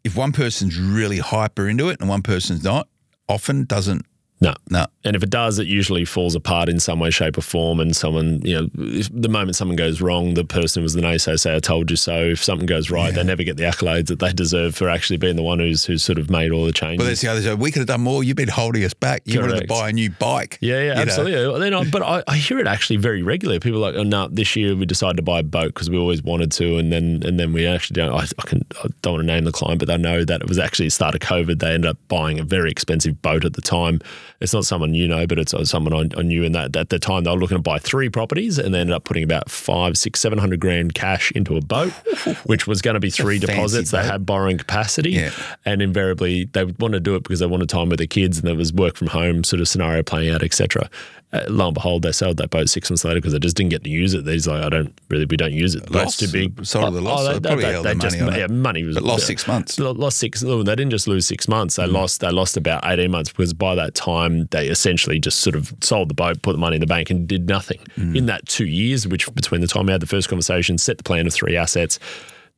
If 0.04 0.16
one 0.16 0.32
person's 0.32 0.78
really 0.78 1.18
hyper 1.18 1.68
into 1.68 1.88
it 1.88 2.00
and 2.00 2.08
one 2.08 2.22
person's 2.22 2.64
not, 2.64 2.88
often 3.28 3.64
doesn't 3.64 4.04
No, 4.42 4.54
no. 4.70 4.86
And 5.04 5.14
if 5.14 5.22
it 5.22 5.30
does, 5.30 5.60
it 5.60 5.68
usually 5.68 6.04
falls 6.04 6.34
apart 6.34 6.68
in 6.68 6.80
some 6.80 6.98
way, 6.98 7.10
shape, 7.10 7.38
or 7.38 7.42
form. 7.42 7.78
And 7.78 7.94
someone, 7.94 8.40
you 8.42 8.60
know, 8.60 8.68
if 8.76 9.08
the 9.12 9.28
moment 9.28 9.54
something 9.54 9.76
goes 9.76 10.00
wrong, 10.00 10.34
the 10.34 10.44
person 10.44 10.80
who 10.80 10.82
was 10.82 10.94
the 10.94 11.00
naysayer 11.00 11.38
say, 11.38 11.54
"I 11.54 11.60
told 11.60 11.92
you 11.92 11.96
so." 11.96 12.30
If 12.30 12.42
something 12.42 12.66
goes 12.66 12.90
right, 12.90 13.10
yeah. 13.10 13.18
they 13.18 13.22
never 13.22 13.44
get 13.44 13.56
the 13.56 13.62
accolades 13.62 14.08
that 14.08 14.18
they 14.18 14.32
deserve 14.32 14.74
for 14.74 14.88
actually 14.88 15.18
being 15.18 15.36
the 15.36 15.44
one 15.44 15.60
who's 15.60 15.84
who's 15.84 16.02
sort 16.02 16.18
of 16.18 16.28
made 16.28 16.50
all 16.50 16.64
the 16.64 16.72
changes. 16.72 16.98
But 16.98 17.08
that's 17.08 17.20
the 17.20 17.28
other 17.28 17.40
side. 17.40 17.60
We 17.60 17.70
could 17.70 17.80
have 17.80 17.86
done 17.86 18.00
more. 18.00 18.24
You've 18.24 18.36
been 18.36 18.48
holding 18.48 18.82
us 18.82 18.94
back. 18.94 19.22
You 19.26 19.38
Correct. 19.38 19.52
wanted 19.52 19.60
to 19.60 19.66
buy 19.68 19.90
a 19.90 19.92
new 19.92 20.10
bike. 20.10 20.58
Yeah, 20.60 20.82
yeah, 20.82 21.00
absolutely. 21.00 21.60
Then, 21.60 21.90
but 21.90 22.02
I, 22.02 22.24
I, 22.26 22.36
hear 22.36 22.58
it 22.58 22.66
actually 22.66 22.96
very 22.96 23.22
regularly. 23.22 23.60
People 23.60 23.78
are 23.78 23.92
like, 23.92 23.94
"Oh 23.94 24.02
no, 24.02 24.26
this 24.26 24.56
year 24.56 24.74
we 24.74 24.86
decided 24.86 25.18
to 25.18 25.22
buy 25.22 25.38
a 25.38 25.44
boat 25.44 25.68
because 25.68 25.88
we 25.88 25.98
always 25.98 26.20
wanted 26.20 26.50
to," 26.52 26.78
and 26.78 26.92
then 26.92 27.22
and 27.24 27.38
then 27.38 27.52
we 27.52 27.64
actually 27.64 27.94
don't. 27.94 28.12
I, 28.12 28.24
I, 28.24 28.42
can 28.42 28.66
I 28.82 28.88
don't 29.02 29.14
want 29.14 29.22
to 29.22 29.26
name 29.26 29.44
the 29.44 29.52
client, 29.52 29.78
but 29.78 29.86
they 29.86 29.96
know 29.96 30.24
that 30.24 30.40
it 30.40 30.48
was 30.48 30.58
actually 30.58 30.86
the 30.86 30.90
start 30.90 31.14
of 31.14 31.20
COVID. 31.20 31.60
They 31.60 31.74
ended 31.74 31.90
up 31.90 31.98
buying 32.08 32.40
a 32.40 32.44
very 32.44 32.72
expensive 32.72 33.22
boat 33.22 33.44
at 33.44 33.52
the 33.52 33.62
time. 33.62 34.00
It's 34.42 34.52
not 34.52 34.64
someone 34.64 34.94
you 34.94 35.08
know, 35.08 35.26
but 35.26 35.38
it's 35.38 35.54
uh, 35.54 35.64
someone 35.64 35.94
I, 35.94 36.20
I 36.20 36.22
knew 36.22 36.42
in 36.42 36.52
that 36.52 36.76
at 36.76 36.88
the 36.88 36.98
time 36.98 37.24
they 37.24 37.30
were 37.30 37.38
looking 37.38 37.56
to 37.56 37.62
buy 37.62 37.78
three 37.78 38.08
properties 38.08 38.58
and 38.58 38.74
they 38.74 38.80
ended 38.80 38.94
up 38.94 39.04
putting 39.04 39.22
about 39.22 39.50
five, 39.50 39.96
six, 39.96 40.20
seven 40.20 40.38
hundred 40.38 40.60
grand 40.60 40.94
cash 40.94 41.30
into 41.32 41.56
a 41.56 41.60
boat, 41.60 41.92
which 42.44 42.66
was 42.66 42.82
going 42.82 42.94
to 42.94 43.00
be 43.00 43.10
three 43.10 43.38
deposits. 43.38 43.90
They 43.92 44.04
had 44.04 44.26
borrowing 44.26 44.58
capacity, 44.58 45.12
yeah. 45.12 45.30
and 45.64 45.80
invariably 45.80 46.44
they 46.44 46.64
wanted 46.64 46.98
to 46.98 47.00
do 47.00 47.14
it 47.14 47.22
because 47.22 47.40
they 47.40 47.46
wanted 47.46 47.68
time 47.68 47.88
with 47.88 47.98
their 47.98 48.06
kids 48.06 48.38
and 48.38 48.46
there 48.46 48.56
was 48.56 48.72
work 48.72 48.96
from 48.96 49.08
home 49.08 49.44
sort 49.44 49.60
of 49.60 49.68
scenario 49.68 50.02
playing 50.02 50.30
out, 50.30 50.42
etc 50.42 50.90
uh, 51.32 51.44
lo 51.48 51.68
and 51.68 51.74
behold, 51.74 52.02
they 52.02 52.12
sold 52.12 52.36
that 52.36 52.50
boat 52.50 52.68
six 52.68 52.90
months 52.90 53.04
later 53.04 53.16
because 53.16 53.32
they 53.32 53.38
just 53.38 53.56
didn't 53.56 53.70
get 53.70 53.82
to 53.84 53.90
use 53.90 54.12
it. 54.12 54.24
They's 54.24 54.46
like, 54.46 54.62
I 54.62 54.68
don't 54.68 54.92
really, 55.08 55.24
we 55.24 55.38
don't 55.38 55.52
use 55.52 55.74
it. 55.74 55.84
The 55.84 55.90
boat's 55.90 56.18
too 56.18 56.28
big. 56.28 56.64
Sold 56.66 56.94
the 56.94 57.00
loss. 57.00 57.20
Oh, 57.20 57.32
they, 57.32 57.40
probably 57.40 57.64
they, 57.64 57.72
held 57.72 57.86
they 57.86 57.94
the 57.94 57.96
money 57.96 58.18
just, 58.18 58.38
Yeah, 58.38 58.46
money 58.48 58.82
was. 58.84 58.96
But 58.96 59.04
lost 59.04 59.26
six 59.26 59.46
months. 59.46 59.78
Lost 59.78 60.18
six. 60.18 60.42
They 60.42 60.62
didn't 60.62 60.90
just 60.90 61.08
lose 61.08 61.26
six 61.26 61.48
months. 61.48 61.76
They 61.76 61.84
mm. 61.84 61.92
lost. 61.92 62.20
They 62.20 62.30
lost 62.30 62.56
about 62.58 62.84
eighteen 62.84 63.10
months 63.10 63.30
because 63.30 63.54
by 63.54 63.74
that 63.76 63.94
time 63.94 64.46
they 64.50 64.68
essentially 64.68 65.18
just 65.18 65.40
sort 65.40 65.56
of 65.56 65.72
sold 65.80 66.10
the 66.10 66.14
boat, 66.14 66.42
put 66.42 66.52
the 66.52 66.58
money 66.58 66.76
in 66.76 66.80
the 66.80 66.86
bank, 66.86 67.08
and 67.08 67.26
did 67.26 67.48
nothing. 67.48 67.80
Mm. 67.96 68.16
In 68.16 68.26
that 68.26 68.46
two 68.46 68.66
years, 68.66 69.08
which 69.08 69.32
between 69.34 69.62
the 69.62 69.66
time 69.66 69.86
we 69.86 69.92
had 69.92 70.02
the 70.02 70.06
first 70.06 70.28
conversation, 70.28 70.76
set 70.76 70.98
the 70.98 71.04
plan 71.04 71.26
of 71.26 71.32
three 71.32 71.56
assets 71.56 71.98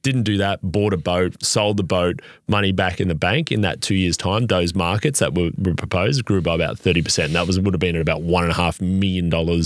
didn't 0.05 0.23
do 0.23 0.37
that, 0.39 0.61
bought 0.63 0.93
a 0.93 0.97
boat, 0.97 1.43
sold 1.43 1.79
the 1.79 1.83
boat, 1.83 2.21
money 2.47 2.71
back 2.71 3.01
in 3.01 3.09
the 3.09 3.15
bank 3.17 3.51
in 3.51 3.63
that 3.63 3.81
two 3.81 3.97
years' 3.97 4.17
time. 4.17 4.47
Those 4.47 4.75
markets 4.75 5.19
that 5.19 5.35
were, 5.35 5.51
were 5.59 5.75
proposed 5.75 6.25
grew 6.25 6.41
by 6.41 6.55
about 6.55 6.77
30%. 6.77 7.33
That 7.33 7.49
was 7.49 7.59
would 7.59 7.75
have 7.75 7.81
been 7.81 7.97
at 7.97 8.03
about 8.03 8.21
$1.5 8.21 8.81
million 8.81 9.65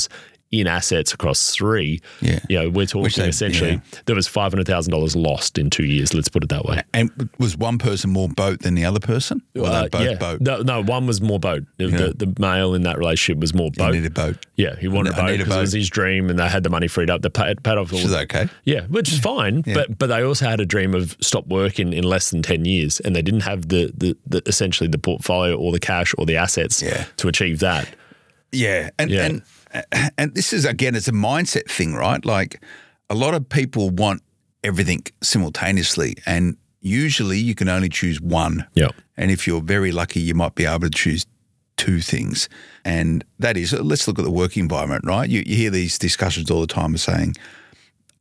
in 0.51 0.67
assets 0.67 1.13
across 1.13 1.55
three. 1.55 2.01
Yeah. 2.21 2.41
You 2.49 2.59
know, 2.59 2.71
we're 2.71 2.87
talking 2.87 3.23
they, 3.23 3.29
essentially 3.29 3.73
yeah. 3.73 3.81
there 4.07 4.17
was 4.17 4.27
five 4.27 4.53
hundred 4.53 4.67
thousand 4.67 4.93
dollars 4.93 5.15
lost 5.15 5.59
in 5.59 5.69
two 5.71 5.85
years. 5.85 6.15
Let's 6.15 6.29
put 6.29 6.43
it 6.43 6.49
that 6.49 6.65
way. 6.65 6.83
And 6.95 7.31
was 7.39 7.57
one 7.57 7.79
person 7.79 8.11
more 8.11 8.29
boat 8.29 8.61
than 8.61 8.75
the 8.75 8.85
other 8.85 9.01
person? 9.01 9.43
Or 9.55 9.67
uh, 9.67 9.89
both 9.89 10.03
yeah. 10.03 10.15
boat? 10.15 10.41
No, 10.41 10.63
no, 10.63 10.83
one 10.83 11.07
was 11.07 11.21
more 11.21 11.39
boat. 11.39 11.65
The, 11.77 11.89
yeah. 11.89 11.97
the, 11.99 12.27
the, 12.27 12.35
male 12.39 12.75
in 12.75 12.83
that 12.83 12.99
relationship 12.99 13.41
was 13.41 13.53
more 13.53 13.71
boat. 13.71 13.95
He 13.95 14.01
needed 14.01 14.13
a 14.13 14.15
boat. 14.15 14.47
Yeah, 14.57 14.77
he 14.77 14.89
wanted 14.89 15.15
a 15.15 15.17
boat 15.17 15.39
because 15.39 15.57
it 15.57 15.61
was 15.61 15.73
his 15.73 15.91
dream, 15.91 16.31
and 16.31 16.39
they 16.39 16.49
had 16.49 16.63
the 16.63 16.71
money 16.71 16.89
freed 16.89 17.11
up. 17.11 17.23
They 17.23 17.29
paid, 17.29 17.63
paid 17.63 17.77
off. 17.77 17.93
Which 17.93 18.05
is 18.05 18.15
okay. 18.15 18.49
Yeah, 18.65 18.83
which 18.87 19.13
is 19.13 19.19
fine. 19.19 19.63
But 19.63 19.99
but 19.99 20.07
they 20.07 20.23
also 20.23 20.47
had 20.47 20.61
a 20.61 20.67
dream 20.67 20.95
of 20.95 21.17
stop 21.21 21.47
work 21.47 21.79
in, 21.79 21.93
in 21.93 22.05
less 22.05 22.31
than 22.31 22.43
ten 22.43 22.65
years, 22.65 23.01
and 23.01 23.15
they 23.15 23.23
didn't 23.23 23.41
have 23.41 23.69
the, 23.69 23.93
the, 23.97 24.17
the 24.27 24.43
essentially 24.47 24.89
the 24.89 24.99
portfolio 24.99 25.57
or 25.57 25.73
the 25.73 25.81
cash 25.81 26.15
or 26.17 26.25
the 26.25 26.37
assets 26.37 26.83
to 27.17 27.29
achieve 27.29 27.59
that. 27.59 27.89
Yeah, 28.53 28.91
and 28.99 29.11
and 29.11 29.43
and 30.19 30.35
this 30.35 30.53
is 30.53 30.65
again, 30.65 30.95
it's 30.95 31.09
a 31.09 31.13
mindset 31.13 31.71
thing, 31.71 31.95
right? 31.95 32.25
Like 32.25 32.63
a 33.11 33.15
lot 33.15 33.35
of 33.35 33.49
people 33.49 33.91
want 33.91 34.23
everything 34.65 35.05
simultaneously, 35.23 36.17
and 36.27 36.57
usually 36.81 37.39
you 37.39 37.55
can 37.55 37.69
only 37.69 37.89
choose 37.89 38.21
one. 38.21 38.67
Yeah. 38.75 38.91
And 39.17 39.31
if 39.31 39.47
you're 39.47 39.63
very 39.63 39.93
lucky, 39.93 40.21
you 40.21 40.35
might 40.35 40.55
be 40.55 40.65
able 40.65 40.81
to 40.81 40.91
choose 40.91 41.27
two 41.77 42.01
things. 42.01 42.49
And 42.85 43.25
that 43.39 43.57
is, 43.57 43.73
let's 43.73 44.07
look 44.07 44.19
at 44.19 44.25
the 44.25 44.31
work 44.31 44.57
environment, 44.57 45.05
right? 45.07 45.29
You, 45.29 45.43
you 45.47 45.57
hear 45.57 45.71
these 45.71 45.99
discussions 45.99 46.51
all 46.51 46.61
the 46.61 46.67
time 46.67 46.95
of 46.95 47.01
saying, 47.01 47.37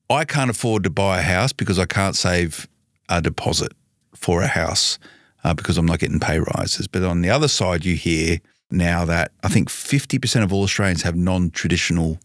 I 0.09 0.23
can't 0.23 0.49
afford 0.49 0.83
to 0.83 0.89
buy 0.89 1.19
a 1.19 1.23
house 1.23 1.51
because 1.51 1.77
I 1.77 1.85
can't 1.85 2.15
save 2.15 2.67
a 3.09 3.21
deposit 3.21 3.73
for 4.15 4.41
a 4.41 4.47
house 4.47 4.99
uh, 5.43 5.53
because 5.53 5.77
I'm 5.77 5.85
not 5.85 5.99
getting 5.99 6.19
pay 6.19 6.39
rises. 6.39 6.87
But 6.87 7.03
on 7.03 7.21
the 7.21 7.29
other 7.29 7.47
side, 7.47 7.83
you 7.83 7.95
hear, 7.95 8.39
now 8.69 9.05
that 9.05 9.31
I 9.43 9.47
think 9.47 9.69
50% 9.69 10.43
of 10.43 10.51
all 10.51 10.63
Australians 10.63 11.03
have 11.03 11.15
non 11.15 11.49
traditional 11.51 12.19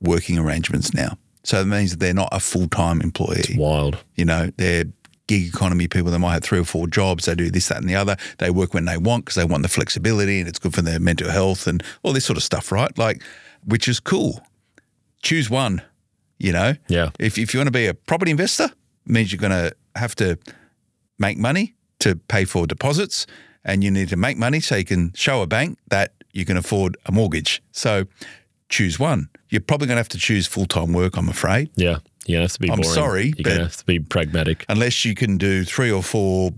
working 0.00 0.38
arrangements 0.38 0.94
now. 0.94 1.16
So 1.42 1.60
it 1.60 1.66
means 1.66 1.90
that 1.92 2.00
they're 2.00 2.14
not 2.14 2.30
a 2.32 2.40
full 2.40 2.68
time 2.68 3.00
employee. 3.00 3.40
It's 3.40 3.56
wild. 3.56 3.98
You 4.16 4.24
know, 4.24 4.50
they're 4.56 4.86
gig 5.26 5.46
economy 5.46 5.88
people. 5.88 6.10
They 6.10 6.18
might 6.18 6.32
have 6.34 6.42
three 6.42 6.58
or 6.58 6.64
four 6.64 6.86
jobs. 6.86 7.26
They 7.26 7.34
do 7.34 7.50
this, 7.50 7.68
that, 7.68 7.78
and 7.78 7.88
the 7.88 7.94
other. 7.94 8.16
They 8.38 8.50
work 8.50 8.74
when 8.74 8.84
they 8.84 8.96
want 8.96 9.26
because 9.26 9.36
they 9.36 9.44
want 9.44 9.62
the 9.62 9.68
flexibility 9.68 10.40
and 10.40 10.48
it's 10.48 10.58
good 10.58 10.74
for 10.74 10.82
their 10.82 11.00
mental 11.00 11.30
health 11.30 11.66
and 11.66 11.82
all 12.02 12.12
this 12.12 12.24
sort 12.24 12.36
of 12.36 12.42
stuff, 12.42 12.72
right? 12.72 12.96
Like, 12.98 13.22
which 13.64 13.88
is 13.88 14.00
cool. 14.00 14.40
Choose 15.22 15.48
one, 15.48 15.82
you 16.38 16.52
know? 16.52 16.74
Yeah. 16.88 17.10
If, 17.18 17.38
if 17.38 17.54
you 17.54 17.60
want 17.60 17.68
to 17.68 17.72
be 17.72 17.86
a 17.86 17.94
property 17.94 18.30
investor, 18.30 18.70
means 19.06 19.32
you're 19.32 19.40
going 19.40 19.50
to 19.50 19.74
have 19.96 20.14
to 20.16 20.38
make 21.18 21.38
money 21.38 21.74
to 22.00 22.16
pay 22.16 22.44
for 22.44 22.66
deposits 22.66 23.26
and 23.64 23.82
you 23.82 23.90
need 23.90 24.08
to 24.10 24.16
make 24.16 24.36
money 24.36 24.60
so 24.60 24.76
you 24.76 24.84
can 24.84 25.12
show 25.14 25.42
a 25.42 25.46
bank 25.46 25.78
that 25.88 26.12
you 26.32 26.44
can 26.44 26.56
afford 26.56 26.96
a 27.06 27.12
mortgage. 27.12 27.62
So 27.72 28.06
choose 28.68 28.98
one. 28.98 29.28
You're 29.48 29.60
probably 29.60 29.86
going 29.86 29.96
to 29.96 30.00
have 30.00 30.08
to 30.10 30.18
choose 30.18 30.46
full 30.46 30.66
time 30.66 30.92
work, 30.92 31.16
I'm 31.16 31.28
afraid. 31.28 31.70
Yeah. 31.76 31.98
You're 32.26 32.38
going 32.38 32.48
to 32.48 32.52
have 32.52 32.52
to 32.52 32.60
be 32.60 32.68
boring. 32.68 32.78
I'm 32.78 32.82
boring. 32.82 32.94
sorry. 32.94 33.24
You're 33.36 33.44
going 33.44 33.56
to 33.58 33.64
have 33.64 33.76
to 33.76 33.84
be 33.84 33.98
pragmatic. 34.00 34.64
Unless 34.68 35.04
you 35.04 35.14
can 35.14 35.38
do 35.38 35.64
three 35.64 35.92
or 35.92 36.02
four 36.02 36.52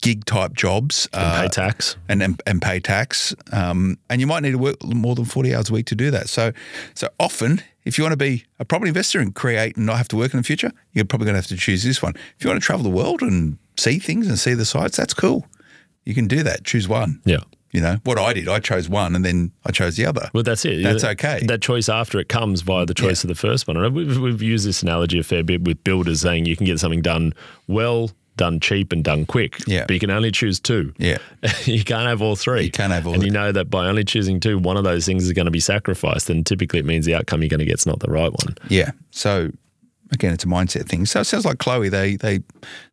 gig 0.00 0.24
type 0.24 0.54
jobs 0.54 1.08
and 1.12 1.22
uh, 1.22 1.42
pay 1.42 1.48
tax 1.48 1.96
and 2.08 2.22
and, 2.22 2.42
and 2.46 2.62
pay 2.62 2.80
tax 2.80 3.34
um, 3.52 3.98
and 4.08 4.20
you 4.20 4.26
might 4.26 4.40
need 4.40 4.52
to 4.52 4.58
work 4.58 4.82
more 4.82 5.14
than 5.14 5.24
40 5.24 5.54
hours 5.54 5.68
a 5.68 5.72
week 5.74 5.84
to 5.86 5.94
do 5.94 6.10
that 6.10 6.28
so 6.28 6.52
so 6.94 7.08
often 7.18 7.62
if 7.84 7.98
you 7.98 8.04
want 8.04 8.12
to 8.12 8.16
be 8.16 8.44
a 8.58 8.64
property 8.64 8.88
investor 8.88 9.20
and 9.20 9.34
create 9.34 9.76
and 9.76 9.84
not 9.84 9.98
have 9.98 10.08
to 10.08 10.16
work 10.16 10.32
in 10.32 10.38
the 10.38 10.42
future 10.42 10.72
you're 10.92 11.04
probably 11.04 11.26
going 11.26 11.34
to 11.34 11.38
have 11.38 11.48
to 11.48 11.56
choose 11.56 11.82
this 11.82 12.00
one 12.00 12.14
if 12.38 12.42
you 12.42 12.48
want 12.48 12.60
to 12.60 12.64
travel 12.64 12.82
the 12.82 12.88
world 12.88 13.20
and 13.20 13.58
see 13.76 13.98
things 13.98 14.26
and 14.26 14.38
see 14.38 14.54
the 14.54 14.64
sights 14.64 14.96
that's 14.96 15.12
cool 15.12 15.46
you 16.04 16.14
can 16.14 16.26
do 16.28 16.42
that. 16.42 16.64
Choose 16.64 16.88
one. 16.88 17.20
Yeah. 17.24 17.40
You 17.72 17.80
know 17.80 17.98
what 18.02 18.18
I 18.18 18.32
did? 18.32 18.48
I 18.48 18.58
chose 18.58 18.88
one, 18.88 19.14
and 19.14 19.24
then 19.24 19.52
I 19.64 19.70
chose 19.70 19.96
the 19.96 20.04
other. 20.04 20.28
Well, 20.32 20.42
that's 20.42 20.64
it. 20.64 20.82
That's 20.82 21.04
okay. 21.04 21.40
That 21.46 21.62
choice 21.62 21.88
after 21.88 22.18
it 22.18 22.28
comes 22.28 22.62
via 22.62 22.84
the 22.84 22.94
choice 22.94 23.22
yeah. 23.22 23.30
of 23.30 23.36
the 23.36 23.40
first 23.40 23.68
one. 23.68 23.76
And 23.76 23.94
we've, 23.94 24.18
we've 24.18 24.42
used 24.42 24.66
this 24.66 24.82
analogy 24.82 25.20
a 25.20 25.22
fair 25.22 25.44
bit 25.44 25.62
with 25.62 25.82
builders, 25.84 26.20
saying 26.20 26.46
you 26.46 26.56
can 26.56 26.66
get 26.66 26.80
something 26.80 27.00
done 27.00 27.32
well, 27.68 28.10
done 28.36 28.58
cheap, 28.58 28.92
and 28.92 29.04
done 29.04 29.24
quick. 29.24 29.56
Yeah. 29.68 29.84
But 29.86 29.94
you 29.94 30.00
can 30.00 30.10
only 30.10 30.32
choose 30.32 30.58
two. 30.58 30.92
Yeah. 30.98 31.18
you 31.64 31.84
can't 31.84 32.08
have 32.08 32.20
all 32.20 32.34
three. 32.34 32.64
You 32.64 32.70
can't 32.72 32.92
have 32.92 33.06
all. 33.06 33.14
And 33.14 33.22
you 33.22 33.30
know 33.30 33.52
that 33.52 33.70
by 33.70 33.86
only 33.86 34.02
choosing 34.02 34.40
two, 34.40 34.58
one 34.58 34.76
of 34.76 34.82
those 34.82 35.06
things 35.06 35.24
is 35.24 35.32
going 35.32 35.44
to 35.44 35.52
be 35.52 35.60
sacrificed, 35.60 36.28
and 36.28 36.44
typically 36.44 36.80
it 36.80 36.84
means 36.84 37.06
the 37.06 37.14
outcome 37.14 37.40
you're 37.40 37.50
going 37.50 37.60
to 37.60 37.66
get 37.66 37.78
is 37.78 37.86
not 37.86 38.00
the 38.00 38.10
right 38.10 38.32
one. 38.32 38.56
Yeah. 38.68 38.90
So 39.12 39.52
again, 40.12 40.32
it's 40.32 40.44
a 40.44 40.46
mindset 40.46 40.88
thing. 40.88 41.06
So 41.06 41.20
it 41.20 41.24
sounds 41.24 41.44
like 41.44 41.58
Chloe. 41.58 41.88
They 41.88 42.16
they 42.16 42.40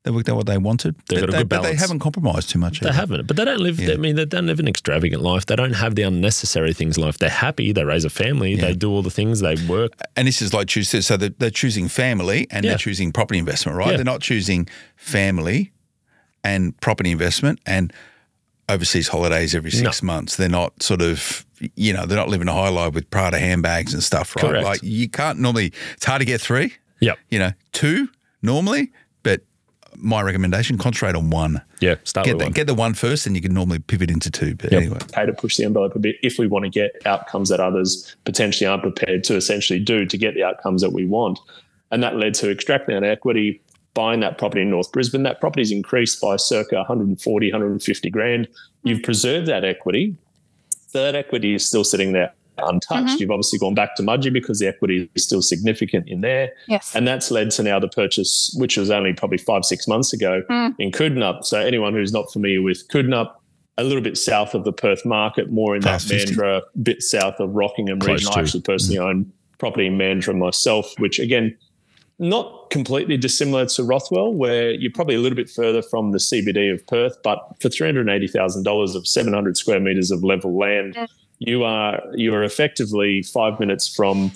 they 0.04 0.12
worked 0.12 0.30
out 0.30 0.36
what 0.36 0.46
they 0.46 0.58
wanted. 0.58 0.96
They've 1.10 1.20
got 1.20 1.30
a 1.30 1.38
good 1.38 1.50
balance. 1.50 1.68
But 1.68 1.72
they 1.72 1.78
haven't 1.78 2.00
compromised 2.00 2.50
too 2.50 2.60
much. 2.60 2.80
They 2.80 2.90
either. 2.90 2.96
haven't. 2.96 3.28
But 3.28 3.38
they 3.38 3.46
don't 3.46 3.60
live. 3.60 3.80
Yeah. 3.80 3.94
I 3.94 3.98
mean, 3.98 4.16
they 4.16 4.26
don't 4.26 4.48
live 4.48 4.60
an 4.60 4.68
extravagant 4.68 5.22
life. 5.22 5.46
They 5.46 5.56
don't 5.56 5.74
have 5.74 5.96
the 5.96 6.04
unnecessary 6.04 6.74
things 6.74 6.98
in 6.98 7.04
life. 7.04 7.18
They're 7.18 7.30
happy. 7.30 7.72
They 7.72 7.84
raise 7.84 8.06
a 8.06 8.10
family. 8.10 8.54
Yeah. 8.54 8.68
They 8.68 8.74
do 8.74 8.92
all 8.92 9.02
the 9.02 9.12
things. 9.12 9.40
They 9.40 9.56
work. 9.68 9.94
And 10.16 10.28
this 10.28 10.42
is 10.42 10.54
like 10.54 10.68
choose. 10.68 10.90
So 11.06 11.18
they're, 11.18 11.30
they're 11.30 11.50
choosing 11.50 11.88
family 11.88 12.48
and 12.52 12.64
yeah. 12.64 12.72
they're 12.72 12.78
choosing 12.78 13.12
property 13.12 13.40
investment, 13.40 13.78
right? 13.78 13.96
They're 13.96 14.04
not 14.04 14.22
choosing 14.22 14.68
family 14.96 15.72
and 16.44 16.80
property 16.80 17.12
investment 17.12 17.60
and 17.66 17.92
overseas 18.70 19.08
holidays 19.08 19.56
every 19.56 19.72
six 19.72 20.04
no. 20.04 20.08
months. 20.08 20.36
They're 20.36 20.50
not 20.50 20.82
sort 20.84 21.02
of, 21.02 21.46
you 21.76 21.94
know, 21.94 22.06
they're 22.06 22.18
not 22.18 22.30
living 22.30 22.48
a 22.48 22.54
high 22.54 22.70
life 22.70 22.94
with 22.94 23.10
Prada 23.10 23.40
handbags 23.40 23.94
and 23.94 24.04
stuff, 24.04 24.36
right? 24.36 24.46
Correct. 24.46 24.66
Like 24.66 24.84
you 24.84 25.10
can't 25.10 25.40
normally. 25.40 25.74
It's 25.94 26.06
hard 26.06 26.20
to 26.20 26.26
get 26.26 26.42
three. 26.42 26.74
Yep. 27.00 27.18
You 27.30 27.40
know, 27.40 27.52
two 27.74 28.10
normally, 28.42 28.92
but 29.24 29.42
my 29.96 30.22
recommendation, 30.22 30.78
concentrate 30.78 31.16
on 31.16 31.30
one. 31.30 31.62
Yeah, 31.80 31.96
start 32.04 32.26
get 32.26 32.34
with 32.34 32.40
the, 32.40 32.46
one. 32.46 32.54
Get 32.54 32.68
the 32.68 32.74
one 32.74 32.94
first, 32.94 33.26
and 33.26 33.36
you 33.36 33.42
can 33.42 33.54
normally 33.54 33.80
pivot 33.80 34.12
into 34.12 34.32
two. 34.32 34.56
But 34.56 34.72
yep. 34.72 34.82
anyway, 34.82 35.00
pay 35.12 35.26
to 35.26 35.34
push 35.34 35.58
the 35.58 35.66
envelope 35.66 35.96
a 35.96 36.00
bit 36.00 36.18
if 36.24 36.38
we 36.38 36.48
want 36.48 36.66
to 36.66 36.70
get 36.70 36.92
outcomes 37.06 37.50
that 37.50 37.60
others 37.60 38.16
potentially 38.26 38.68
aren't 38.68 38.84
prepared 38.84 39.24
to 39.26 39.36
essentially 39.36 39.80
do 39.80 40.06
to 40.06 40.18
get 40.18 40.34
the 40.34 40.44
outcomes 40.44 40.82
that 40.82 40.92
we 40.92 41.06
want. 41.06 41.40
And 41.92 42.04
that 42.04 42.18
led 42.18 42.34
to 42.36 42.52
extracting 42.52 43.00
that 43.00 43.08
equity, 43.08 43.62
buying 43.94 44.20
that 44.20 44.38
property 44.38 44.62
in 44.62 44.70
North 44.70 44.92
Brisbane. 44.92 45.24
That 45.24 45.40
property's 45.40 45.72
increased 45.72 46.22
by 46.22 46.36
circa 46.36 46.76
140, 46.76 47.52
150 47.52 48.10
grand. 48.10 48.48
You've 48.84 49.04
preserved 49.04 49.48
that 49.48 49.64
equity. 49.64 50.16
That 50.94 51.16
equity 51.16 51.54
is 51.54 51.66
still 51.66 51.84
sitting 51.84 52.14
there 52.14 52.34
untouched. 52.60 53.08
Mm-hmm. 53.08 53.18
You've 53.20 53.32
obviously 53.32 53.60
gone 53.60 53.74
back 53.74 53.96
to 53.96 54.04
Mudgee 54.04 54.32
because 54.32 54.60
the 54.60 54.68
equity 54.68 55.10
is 55.16 55.24
still 55.24 55.42
significant 55.42 56.08
in 56.08 56.22
there. 56.22 56.52
Yes. 56.68 56.96
And 56.96 57.08
that's 57.08 57.32
led 57.32 57.52
to 57.52 57.64
now 57.64 57.80
the 57.80 57.88
purchase, 57.88 58.56
which 58.58 58.78
was 58.78 58.90
only 58.90 59.14
probably 59.14 59.38
five, 59.38 59.66
six 59.66 59.88
months 59.88 60.14
ago 60.14 60.44
mm. 60.50 60.76
in 60.80 60.92
Coodanup. 60.92 61.44
So 61.44 61.60
anyone 61.60 61.94
who's 61.94 62.14
not 62.14 62.32
familiar 62.32 62.62
with 62.62 62.88
Coodanup, 62.90 63.34
a 63.78 63.84
little 63.84 64.02
bit 64.02 64.18
south 64.18 64.56
of 64.56 64.64
the 64.64 64.74
Perth 64.74 65.06
market, 65.06 65.52
more 65.52 65.76
in 65.76 65.82
Past 65.82 66.10
that 66.10 66.28
Mandurah, 66.28 66.62
bit 66.82 67.04
south 67.04 67.40
of 67.40 67.54
Rockingham 67.54 68.00
Close 68.00 68.22
region. 68.22 68.32
To. 68.32 68.40
I 68.40 68.42
actually 68.42 68.62
personally 68.62 69.00
mm. 69.00 69.10
own 69.10 69.34
property 69.60 69.88
in 69.88 69.98
Mandurah 69.98 70.38
myself, 70.38 70.94
which 70.98 71.20
again, 71.20 71.56
not 72.20 72.72
completely 72.72 73.18
dissimilar 73.18 73.68
to 73.68 73.84
Rothwell, 73.84 74.34
where 74.34 74.72
you're 74.72 74.92
probably 74.92 75.16
a 75.16 75.20
little 75.20 75.36
bit 75.36 75.50
further 75.50 75.84
from 75.84 76.12
the 76.12 76.18
CBD 76.18 76.74
of 76.74 76.86
Perth, 76.88 77.16
but 77.24 77.40
for 77.60 77.70
three 77.70 77.88
hundred 77.88 78.10
eighty 78.10 78.28
thousand 78.28 78.64
dollars 78.64 78.96
of 78.96 79.08
seven 79.08 79.34
hundred 79.34 79.58
square 79.58 79.80
meters 79.80 80.10
of 80.10 80.24
level 80.24 80.58
land, 80.58 80.98
you 81.40 81.64
are 81.64 82.02
you 82.14 82.34
are 82.34 82.44
effectively 82.44 83.22
five 83.24 83.60
minutes 83.60 83.88
from 83.94 84.32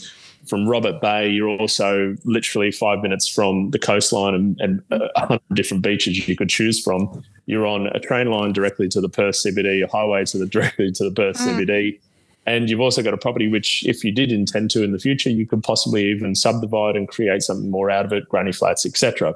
from 0.46 0.68
Robert 0.68 1.02
Bay. 1.02 1.30
You're 1.30 1.50
also 1.50 2.16
literally 2.24 2.72
five 2.72 3.02
minutes 3.02 3.28
from 3.28 3.72
the 3.72 3.80
coastline 3.80 4.34
and, 4.34 4.60
and 4.60 4.84
a 4.92 5.20
hundred 5.20 5.42
different 5.54 5.84
beaches 5.84 6.28
you 6.28 6.36
could 6.36 6.50
choose 6.50 6.82
from. 6.82 7.24
You're 7.46 7.66
on 7.66 7.88
a 7.88 8.00
train 8.00 8.28
line 8.28 8.54
directly 8.54 8.88
to 8.90 9.02
the 9.02 9.10
Perth 9.10 9.36
CBD, 9.36 9.84
a 9.84 9.88
highway 9.88 10.26
to 10.26 10.38
the 10.38 10.46
directly 10.58 10.92
to 10.92 11.04
the 11.04 11.12
Perth 11.12 11.38
mm. 11.38 11.60
CBD. 11.60 12.00
And 12.48 12.72
you've 12.72 12.82
also 12.82 13.04
got 13.04 13.14
a 13.14 13.18
property 13.18 13.48
which, 13.48 13.86
if 13.86 14.04
you 14.04 14.12
did 14.12 14.32
intend 14.32 14.72
to 14.72 14.84
in 14.84 14.94
the 14.94 15.00
future, 15.00 15.30
you 15.30 15.46
could 15.46 15.64
possibly 15.64 16.06
even 16.10 16.34
subdivide 16.34 16.96
and 16.96 17.08
create 17.08 17.44
something 17.44 17.70
more 17.70 17.92
out 17.92 18.04
of 18.04 18.14
it, 18.14 18.28
granny 18.30 18.52
flats, 18.52 18.84
etc. 18.84 19.36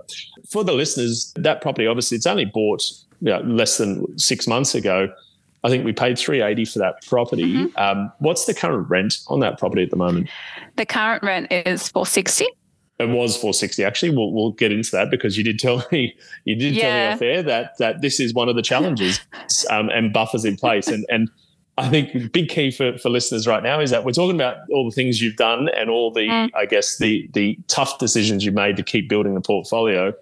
For 0.49 0.63
the 0.63 0.73
listeners, 0.73 1.31
that 1.35 1.61
property 1.61 1.85
obviously 1.85 2.17
it's 2.17 2.25
only 2.25 2.45
bought 2.45 2.83
you 3.21 3.29
know, 3.29 3.41
less 3.41 3.77
than 3.77 4.17
six 4.17 4.47
months 4.47 4.73
ago. 4.73 5.07
I 5.65 5.69
think 5.69 5.83
we 5.83 5.93
paid 5.93 6.19
380 6.19 6.65
for 6.65 6.79
that 6.79 7.03
property. 7.07 7.55
Mm-hmm. 7.55 7.77
Um, 7.77 8.11
what's 8.19 8.45
the 8.45 8.53
current 8.53 8.87
rent 8.87 9.21
on 9.29 9.39
that 9.39 9.57
property 9.57 9.81
at 9.81 9.89
the 9.89 9.95
moment? 9.95 10.29
The 10.75 10.85
current 10.85 11.23
rent 11.23 11.51
is 11.51 11.89
460. 11.89 12.45
It 12.99 13.09
was 13.09 13.35
460 13.35 13.83
actually. 13.83 14.15
We'll, 14.15 14.31
we'll 14.31 14.51
get 14.51 14.71
into 14.71 14.91
that 14.91 15.09
because 15.09 15.39
you 15.39 15.43
did 15.43 15.57
tell 15.57 15.83
me 15.91 16.15
you 16.43 16.55
did 16.55 16.75
yeah. 16.75 16.81
tell 16.81 16.91
me 16.91 17.13
off 17.13 17.21
air 17.23 17.43
that 17.43 17.77
that 17.79 18.01
this 18.01 18.19
is 18.19 18.33
one 18.33 18.47
of 18.47 18.55
the 18.55 18.61
challenges 18.61 19.19
um, 19.71 19.89
and 19.89 20.13
buffers 20.13 20.45
in 20.45 20.55
place 20.55 20.87
and 20.87 21.03
and 21.09 21.31
I 21.77 21.89
think 21.89 22.31
big 22.31 22.47
key 22.47 22.71
for, 22.71 22.97
for 22.99 23.09
listeners 23.09 23.47
right 23.47 23.61
now 23.61 23.81
is 23.81 23.89
that 23.89 24.05
we're 24.05 24.13
talking 24.13 24.35
about 24.35 24.59
all 24.71 24.85
the 24.85 24.95
things 24.95 25.21
you've 25.21 25.35
done 25.35 25.67
and 25.75 25.89
all 25.89 26.09
the 26.11 26.27
mm. 26.27 26.49
I 26.55 26.67
guess 26.67 26.99
the 26.99 27.27
the 27.33 27.57
tough 27.67 27.97
decisions 27.97 28.45
you've 28.45 28.53
made 28.53 28.77
to 28.77 28.83
keep 28.83 29.09
building 29.09 29.33
the 29.33 29.41
portfolio 29.41 30.13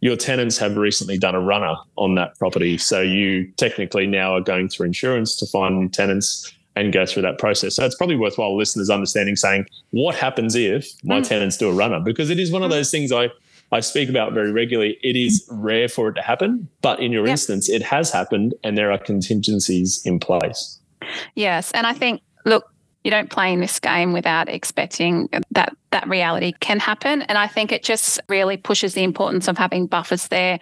your 0.00 0.16
tenants 0.16 0.58
have 0.58 0.76
recently 0.76 1.18
done 1.18 1.34
a 1.34 1.40
runner 1.40 1.74
on 1.96 2.14
that 2.14 2.38
property. 2.38 2.78
So 2.78 3.00
you 3.00 3.46
technically 3.56 4.06
now 4.06 4.34
are 4.34 4.40
going 4.40 4.68
through 4.68 4.86
insurance 4.86 5.36
to 5.36 5.46
find 5.46 5.78
new 5.78 5.88
tenants 5.88 6.52
and 6.76 6.92
go 6.92 7.04
through 7.04 7.22
that 7.22 7.38
process. 7.38 7.76
So 7.76 7.84
it's 7.84 7.96
probably 7.96 8.16
worthwhile 8.16 8.56
listeners 8.56 8.90
understanding 8.90 9.36
saying, 9.36 9.66
what 9.90 10.14
happens 10.14 10.54
if 10.54 10.88
my 11.04 11.20
mm. 11.20 11.28
tenants 11.28 11.56
do 11.56 11.68
a 11.68 11.72
runner? 11.72 12.00
Because 12.00 12.30
it 12.30 12.38
is 12.38 12.50
one 12.50 12.62
of 12.62 12.70
those 12.70 12.90
things 12.90 13.12
I, 13.12 13.28
I 13.72 13.80
speak 13.80 14.08
about 14.08 14.32
very 14.32 14.52
regularly. 14.52 14.96
It 15.02 15.16
is 15.16 15.46
rare 15.50 15.88
for 15.88 16.08
it 16.08 16.14
to 16.14 16.22
happen, 16.22 16.68
but 16.80 17.00
in 17.00 17.12
your 17.12 17.26
yep. 17.26 17.32
instance, 17.32 17.68
it 17.68 17.82
has 17.82 18.10
happened 18.10 18.54
and 18.64 18.78
there 18.78 18.90
are 18.90 18.98
contingencies 18.98 20.00
in 20.04 20.18
place. 20.18 20.78
Yes. 21.34 21.70
And 21.72 21.86
I 21.86 21.92
think, 21.92 22.22
look, 22.46 22.72
you 23.04 23.10
don't 23.10 23.30
play 23.30 23.52
in 23.52 23.60
this 23.60 23.78
game 23.78 24.12
without 24.12 24.48
expecting 24.48 25.28
that 25.50 25.74
that 25.90 26.08
reality 26.08 26.52
can 26.60 26.78
happen. 26.78 27.22
And 27.22 27.38
I 27.38 27.46
think 27.46 27.72
it 27.72 27.82
just 27.82 28.20
really 28.28 28.56
pushes 28.56 28.94
the 28.94 29.02
importance 29.02 29.48
of 29.48 29.56
having 29.56 29.86
buffers 29.86 30.28
there. 30.28 30.58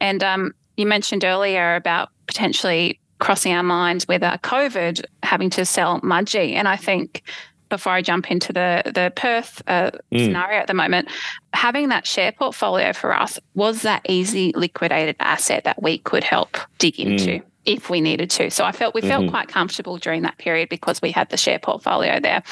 And 0.00 0.22
um, 0.22 0.54
you 0.76 0.86
mentioned 0.86 1.24
earlier 1.24 1.76
about 1.76 2.10
potentially 2.26 3.00
crossing 3.18 3.52
our 3.52 3.62
minds 3.62 4.06
with 4.06 4.22
uh, 4.22 4.38
COVID 4.38 5.04
having 5.22 5.50
to 5.50 5.64
sell 5.64 6.00
Mudgee. 6.02 6.52
And 6.52 6.68
I 6.68 6.76
think 6.76 7.22
before 7.68 7.92
I 7.92 8.00
jump 8.02 8.30
into 8.30 8.52
the 8.52 8.82
the 8.86 9.12
Perth 9.14 9.62
uh, 9.66 9.90
mm. 10.12 10.24
scenario 10.24 10.58
at 10.58 10.68
the 10.68 10.74
moment, 10.74 11.08
having 11.52 11.88
that 11.88 12.06
share 12.06 12.32
portfolio 12.32 12.92
for 12.92 13.14
us 13.14 13.38
was 13.54 13.82
that 13.82 14.02
easy 14.08 14.52
liquidated 14.54 15.16
asset 15.20 15.64
that 15.64 15.82
we 15.82 15.98
could 15.98 16.24
help 16.24 16.56
dig 16.78 16.94
mm. 16.94 17.06
into. 17.06 17.30
Mm 17.30 17.42
if 17.64 17.90
we 17.90 18.00
needed 18.00 18.30
to. 18.30 18.50
So 18.50 18.64
I 18.64 18.72
felt 18.72 18.94
we 18.94 19.02
felt 19.02 19.22
mm-hmm. 19.22 19.30
quite 19.30 19.48
comfortable 19.48 19.98
during 19.98 20.22
that 20.22 20.38
period 20.38 20.68
because 20.68 21.02
we 21.02 21.10
had 21.10 21.28
the 21.30 21.36
share 21.36 21.58
portfolio 21.58 22.20
there. 22.20 22.42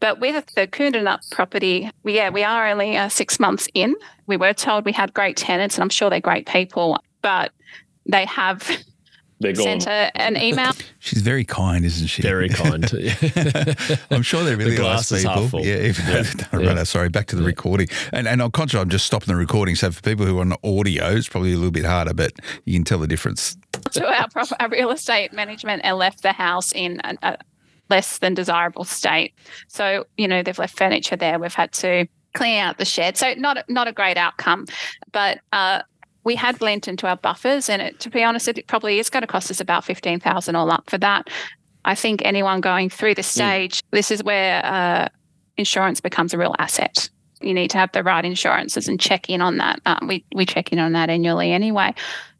But 0.00 0.18
with 0.18 0.46
the 0.54 0.66
Coodanup 0.66 1.30
property, 1.30 1.90
we, 2.02 2.16
yeah, 2.16 2.30
we 2.30 2.42
are 2.42 2.68
only 2.68 2.96
uh, 2.96 3.10
six 3.10 3.38
months 3.38 3.68
in. 3.74 3.94
We 4.26 4.38
were 4.38 4.54
told 4.54 4.86
we 4.86 4.92
had 4.92 5.12
great 5.12 5.36
tenants, 5.36 5.76
and 5.76 5.82
I'm 5.82 5.90
sure 5.90 6.08
they're 6.08 6.20
great 6.20 6.46
people, 6.46 6.98
but 7.20 7.52
they 8.06 8.24
have 8.24 8.66
they're 9.40 9.54
sent 9.54 9.86
a, 9.86 10.10
an 10.14 10.36
email. 10.36 10.72
She's 10.98 11.22
very 11.22 11.44
kind, 11.44 11.84
isn't 11.84 12.08
she? 12.08 12.22
Very 12.22 12.48
kind. 12.50 12.84
I'm 14.10 14.22
sure 14.22 14.44
they're 14.44 14.56
really 14.56 14.76
the 14.76 14.82
nice 14.82 15.10
people. 15.10 15.64
Yeah, 15.64 15.76
even 15.76 16.06
yeah. 16.06 16.60
yeah. 16.60 16.84
sorry, 16.84 17.08
back 17.08 17.26
to 17.28 17.36
the 17.36 17.42
yeah. 17.42 17.48
recording. 17.48 17.88
And 18.12 18.28
and 18.28 18.42
I'm 18.42 18.50
conscious 18.50 18.78
I'm 18.78 18.90
just 18.90 19.06
stopping 19.06 19.28
the 19.28 19.36
recording. 19.36 19.76
So 19.76 19.90
for 19.90 20.02
people 20.02 20.26
who 20.26 20.38
are 20.38 20.42
on 20.42 20.52
audio, 20.62 21.10
it's 21.10 21.28
probably 21.28 21.52
a 21.52 21.56
little 21.56 21.70
bit 21.70 21.86
harder, 21.86 22.12
but 22.12 22.32
you 22.64 22.74
can 22.74 22.84
tell 22.84 22.98
the 22.98 23.06
difference. 23.06 23.56
So 23.90 24.06
our, 24.06 24.26
our 24.58 24.68
real 24.68 24.90
estate 24.90 25.32
management 25.32 25.82
and 25.84 25.96
left 25.96 26.22
the 26.22 26.32
house 26.32 26.72
in 26.72 27.00
a, 27.04 27.16
a 27.22 27.38
less 27.88 28.18
than 28.18 28.34
desirable 28.34 28.84
state. 28.84 29.34
So, 29.68 30.06
you 30.16 30.28
know, 30.28 30.42
they've 30.42 30.58
left 30.58 30.78
furniture 30.78 31.16
there. 31.16 31.38
We've 31.38 31.54
had 31.54 31.72
to 31.72 32.06
clean 32.34 32.58
out 32.58 32.78
the 32.78 32.84
shed. 32.84 33.16
So 33.16 33.34
not 33.34 33.68
not 33.68 33.88
a 33.88 33.92
great 33.92 34.16
outcome, 34.16 34.66
but 35.12 35.40
uh, 35.52 35.82
we 36.22 36.36
had 36.36 36.60
lent 36.60 36.86
into 36.86 37.06
our 37.06 37.16
buffers, 37.16 37.68
and 37.68 37.82
it, 37.82 38.00
to 38.00 38.10
be 38.10 38.22
honest, 38.22 38.46
it 38.46 38.66
probably 38.66 38.98
is 38.98 39.10
going 39.10 39.22
to 39.22 39.26
cost 39.26 39.50
us 39.50 39.60
about 39.60 39.84
fifteen 39.84 40.20
thousand 40.20 40.56
all 40.56 40.70
up 40.70 40.88
for 40.88 40.98
that. 40.98 41.28
I 41.84 41.94
think 41.94 42.22
anyone 42.24 42.60
going 42.60 42.90
through 42.90 43.14
this 43.14 43.28
mm. 43.28 43.34
stage, 43.34 43.78
mm. 43.78 43.90
this 43.92 44.10
is 44.10 44.22
where 44.22 44.64
uh, 44.64 45.08
insurance 45.56 46.00
becomes 46.00 46.34
a 46.34 46.38
real 46.38 46.54
asset. 46.58 47.10
You 47.40 47.54
need 47.54 47.70
to 47.70 47.78
have 47.78 47.90
the 47.92 48.02
right 48.02 48.24
insurances 48.24 48.86
and 48.86 49.00
check 49.00 49.30
in 49.30 49.40
on 49.40 49.56
that. 49.56 49.80
Um, 49.86 50.06
we 50.06 50.24
we 50.34 50.46
check 50.46 50.72
in 50.72 50.78
on 50.78 50.92
that 50.92 51.10
annually 51.10 51.52
anyway 51.52 51.94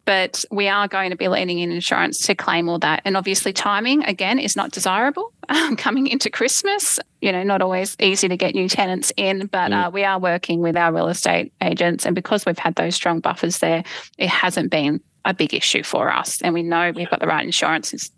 but 0.05 0.45
we 0.51 0.69
are 0.69 0.89
going 0.89 1.11
to 1.11 1.17
be 1.17 1.29
leaning 1.29 1.59
in 1.61 1.71
insurance 1.71 2.27
to 2.27 2.35
claim 2.35 2.69
all 2.69 2.79
that. 2.81 3.03
And 3.05 3.17
obviously, 3.17 3.53
timing 3.53 4.05
again 4.05 4.39
is 4.39 4.57
not 4.57 4.73
desirable 4.73 5.33
um, 5.49 5.77
coming 5.77 6.07
into 6.07 6.31
Christmas. 6.31 6.99
You 7.21 7.33
know, 7.33 7.43
not 7.43 7.63
always 7.63 7.97
easy 8.01 8.29
to 8.29 8.37
get 8.37 8.55
new 8.55 8.69
tenants 8.69 9.13
in, 9.17 9.47
but 9.47 9.71
mm. 9.71 9.87
uh, 9.87 9.91
we 9.91 10.05
are 10.05 10.19
working 10.19 10.61
with 10.61 10.77
our 10.77 10.93
real 10.93 11.09
estate 11.09 11.53
agents. 11.63 12.07
And 12.07 12.15
because 12.15 12.47
we've 12.47 12.59
had 12.59 12.75
those 12.75 12.95
strong 12.95 13.21
buffers 13.21 13.59
there, 13.59 13.85
it 14.19 14.29
hasn't 14.29 14.71
been 14.71 15.01
a 15.25 15.35
big 15.35 15.55
issue 15.55 15.83
for 15.83 16.11
us. 16.11 16.41
And 16.43 16.55
we 16.55 16.63
know 16.63 16.93
we've 16.95 17.11
got 17.11 17.21
the 17.21 17.27
right 17.27 17.45
insurances 17.45 18.11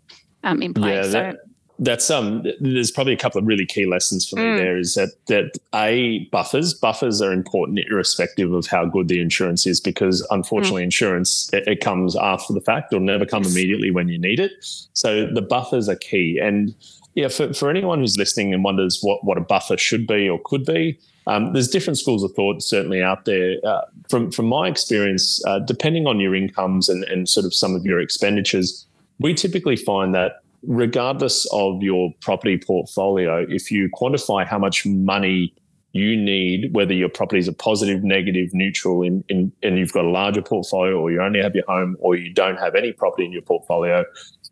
um, 0.43 0.61
in 0.61 0.73
place. 0.73 1.07
Yeah, 1.07 1.11
that, 1.11 1.35
so 1.35 1.52
that's 1.79 2.11
um 2.11 2.45
there's 2.59 2.91
probably 2.91 3.13
a 3.13 3.17
couple 3.17 3.39
of 3.39 3.47
really 3.47 3.65
key 3.65 3.85
lessons 3.85 4.29
for 4.29 4.35
me 4.35 4.43
mm. 4.43 4.57
there 4.57 4.77
is 4.77 4.93
that 4.93 5.09
that 5.25 5.57
a 5.73 6.25
buffers 6.31 6.73
buffers 6.73 7.21
are 7.21 7.33
important 7.33 7.79
irrespective 7.89 8.53
of 8.53 8.67
how 8.67 8.85
good 8.85 9.07
the 9.07 9.19
insurance 9.19 9.65
is 9.65 9.79
because 9.79 10.25
unfortunately 10.29 10.83
mm. 10.83 10.85
insurance 10.85 11.49
it, 11.51 11.67
it, 11.67 11.81
comes 11.81 12.15
after 12.15 12.53
the 12.53 12.61
fact 12.61 12.93
or 12.93 12.99
never 12.99 13.25
come 13.25 13.43
immediately 13.43 13.89
when 13.89 14.07
you 14.07 14.19
need 14.19 14.39
it 14.39 14.51
so 14.93 15.25
the 15.33 15.41
buffers 15.41 15.89
are 15.89 15.95
key 15.95 16.39
and 16.39 16.75
yeah 17.15 17.27
for, 17.27 17.51
for 17.53 17.69
anyone 17.69 17.99
who's 17.99 18.17
listening 18.17 18.53
and 18.53 18.63
wonders 18.63 18.99
what 19.01 19.23
what 19.23 19.37
a 19.37 19.41
buffer 19.41 19.77
should 19.77 20.05
be 20.05 20.29
or 20.29 20.39
could 20.45 20.65
be 20.65 20.97
um, 21.25 21.53
there's 21.53 21.69
different 21.69 21.97
schools 21.97 22.21
of 22.21 22.33
thought 22.33 22.61
certainly 22.61 23.01
out 23.01 23.23
there. 23.23 23.55
Uh, 23.63 23.81
from 24.09 24.29
from 24.29 24.45
my 24.45 24.67
experience, 24.67 25.41
uh, 25.45 25.59
depending 25.59 26.05
on 26.05 26.19
your 26.19 26.35
incomes 26.35 26.89
and, 26.89 27.05
and 27.05 27.29
sort 27.29 27.45
of 27.45 27.53
some 27.53 27.75
of 27.75 27.85
your 27.85 28.01
expenditures, 28.01 28.85
we 29.19 29.33
typically 29.33 29.77
find 29.77 30.13
that 30.13 30.42
regardless 30.65 31.45
of 31.51 31.81
your 31.81 32.11
property 32.21 32.57
portfolio, 32.57 33.45
if 33.49 33.71
you 33.71 33.89
quantify 33.89 34.45
how 34.45 34.57
much 34.57 34.85
money 34.85 35.53
you 35.91 36.17
need, 36.17 36.73
whether 36.73 36.93
your 36.93 37.09
property 37.09 37.37
is 37.37 37.47
a 37.47 37.53
positive, 37.53 38.03
negative, 38.03 38.49
neutral, 38.53 39.03
in, 39.03 39.23
in, 39.29 39.51
and 39.61 39.77
you've 39.77 39.93
got 39.93 40.05
a 40.05 40.09
larger 40.09 40.41
portfolio, 40.41 40.99
or 40.99 41.11
you 41.11 41.21
only 41.21 41.41
have 41.41 41.53
your 41.53 41.65
home, 41.67 41.95
or 41.99 42.15
you 42.15 42.33
don't 42.33 42.57
have 42.57 42.73
any 42.73 42.91
property 42.91 43.25
in 43.25 43.31
your 43.31 43.43
portfolio, 43.43 44.03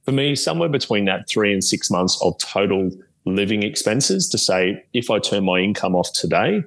for 0.06 0.12
me, 0.12 0.36
somewhere 0.36 0.70
between 0.70 1.06
that 1.06 1.28
three 1.28 1.52
and 1.52 1.64
six 1.64 1.90
months 1.90 2.22
of 2.22 2.38
total 2.38 2.92
living 3.26 3.64
expenses 3.64 4.30
to 4.30 4.38
say, 4.38 4.84
if 4.94 5.10
I 5.10 5.20
turn 5.20 5.46
my 5.46 5.60
income 5.60 5.96
off 5.96 6.12
today, 6.14 6.64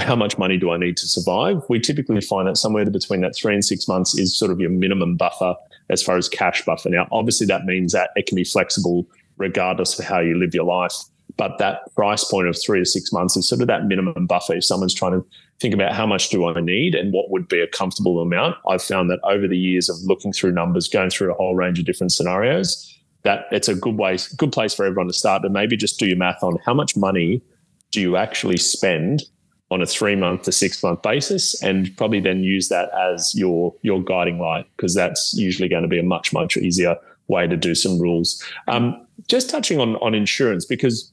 how 0.00 0.16
much 0.16 0.38
money 0.38 0.56
do 0.56 0.70
I 0.70 0.78
need 0.78 0.96
to 0.98 1.06
survive? 1.06 1.62
We 1.68 1.80
typically 1.80 2.22
find 2.22 2.48
that 2.48 2.56
somewhere 2.56 2.86
between 2.86 3.20
that 3.22 3.36
three 3.36 3.52
and 3.52 3.64
six 3.64 3.86
months 3.86 4.18
is 4.18 4.36
sort 4.36 4.50
of 4.50 4.58
your 4.58 4.70
minimum 4.70 5.16
buffer 5.16 5.54
as 5.90 6.02
far 6.02 6.16
as 6.16 6.28
cash 6.28 6.64
buffer. 6.64 6.90
Now, 6.90 7.06
obviously, 7.12 7.46
that 7.46 7.64
means 7.64 7.92
that 7.92 8.10
it 8.16 8.26
can 8.26 8.36
be 8.36 8.44
flexible 8.44 9.06
regardless 9.38 9.98
of 9.98 10.04
how 10.04 10.20
you 10.20 10.38
live 10.38 10.54
your 10.54 10.64
life. 10.64 10.94
But 11.36 11.58
that 11.58 11.80
price 11.94 12.24
point 12.24 12.48
of 12.48 12.56
three 12.60 12.78
to 12.78 12.86
six 12.86 13.12
months 13.12 13.36
is 13.36 13.48
sort 13.48 13.60
of 13.60 13.66
that 13.66 13.86
minimum 13.86 14.26
buffer. 14.26 14.54
If 14.54 14.64
someone's 14.64 14.94
trying 14.94 15.12
to 15.12 15.26
think 15.60 15.74
about 15.74 15.92
how 15.92 16.06
much 16.06 16.30
do 16.30 16.46
I 16.46 16.60
need 16.60 16.94
and 16.94 17.12
what 17.12 17.30
would 17.30 17.48
be 17.48 17.60
a 17.60 17.66
comfortable 17.66 18.20
amount, 18.20 18.56
I've 18.68 18.82
found 18.82 19.10
that 19.10 19.20
over 19.22 19.46
the 19.46 19.58
years 19.58 19.88
of 19.88 19.96
looking 20.04 20.32
through 20.32 20.52
numbers, 20.52 20.88
going 20.88 21.10
through 21.10 21.32
a 21.32 21.34
whole 21.34 21.54
range 21.54 21.78
of 21.78 21.84
different 21.84 22.12
scenarios, 22.12 22.92
that 23.24 23.46
it's 23.50 23.68
a 23.68 23.74
good 23.74 23.96
way, 23.96 24.16
good 24.36 24.52
place 24.52 24.72
for 24.72 24.86
everyone 24.86 25.08
to 25.08 25.12
start. 25.12 25.42
But 25.42 25.52
maybe 25.52 25.76
just 25.76 25.98
do 25.98 26.06
your 26.06 26.16
math 26.16 26.42
on 26.42 26.58
how 26.64 26.72
much 26.72 26.96
money 26.96 27.42
do 27.90 28.00
you 28.00 28.16
actually 28.16 28.56
spend 28.56 29.22
on 29.70 29.82
a 29.82 29.86
three 29.86 30.14
month 30.14 30.42
to 30.42 30.52
six 30.52 30.82
month 30.82 31.02
basis 31.02 31.60
and 31.62 31.94
probably 31.96 32.20
then 32.20 32.42
use 32.42 32.68
that 32.68 32.90
as 32.94 33.34
your 33.34 33.74
your 33.82 34.02
guiding 34.02 34.38
light 34.38 34.66
because 34.76 34.94
that's 34.94 35.34
usually 35.34 35.68
going 35.68 35.82
to 35.82 35.88
be 35.88 35.98
a 35.98 36.04
much 36.04 36.32
much 36.32 36.56
easier 36.56 36.96
way 37.28 37.46
to 37.46 37.56
do 37.56 37.74
some 37.74 37.98
rules 37.98 38.42
um, 38.68 39.06
just 39.28 39.50
touching 39.50 39.80
on 39.80 39.96
on 39.96 40.14
insurance 40.14 40.64
because 40.64 41.12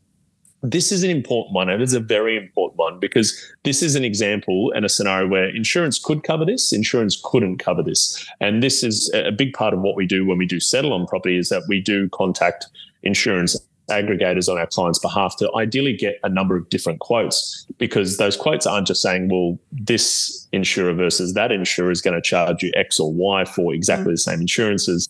this 0.64 0.94
is 0.94 1.04
an 1.04 1.10
important 1.10 1.54
one. 1.54 1.70
And 1.70 1.82
it 1.82 1.84
is 1.84 1.94
a 1.94 2.00
very 2.00 2.38
important 2.38 2.80
one 2.80 3.00
because 3.00 3.38
this 3.64 3.84
is 3.84 3.96
an 3.96 4.06
example 4.06 4.72
and 4.74 4.86
a 4.86 4.90
scenario 4.90 5.28
where 5.28 5.54
insurance 5.54 6.00
could 6.00 6.24
cover 6.24 6.46
this, 6.46 6.72
insurance 6.72 7.22
couldn't 7.24 7.58
cover 7.58 7.84
this. 7.84 8.26
And 8.40 8.64
this 8.64 8.82
is 8.82 9.12
a 9.14 9.32
big 9.32 9.54
part 9.54 9.74
of 9.74 9.82
what 9.82 9.96
we 9.96 10.08
do 10.08 10.26
when 10.26 10.38
we 10.38 10.46
do 10.46 10.62
settle 10.62 10.94
on 10.94 11.06
property 11.06 11.38
is 11.38 11.50
that 11.50 11.64
we 11.68 11.82
do 11.82 12.10
contact 12.10 12.68
insurance 13.04 13.60
aggregators 14.02 14.52
on 14.52 14.58
our 14.58 14.68
clients' 14.68 15.00
behalf 15.00 15.38
to 15.38 15.54
ideally 15.56 15.94
get 15.94 16.20
a 16.24 16.30
number 16.30 16.56
of 16.56 16.70
different 16.70 17.00
quotes 17.00 17.66
because 17.78 18.18
those 18.18 18.36
quotes 18.36 18.66
aren't 18.66 18.88
just 18.88 19.02
saying, 19.02 19.30
well, 19.30 19.60
this 19.72 20.48
insurer 20.52 20.94
versus 20.94 21.34
that 21.34 21.52
insurer 21.52 21.92
is 21.92 22.02
going 22.02 22.16
to 22.16 22.22
charge 22.22 22.64
you 22.64 22.72
X 22.76 23.00
or 23.00 23.12
Y 23.14 23.46
for 23.46 23.74
exactly 23.74 24.12
mm. 24.12 24.16
the 24.16 24.18
same 24.18 24.42
insurances 24.42 25.10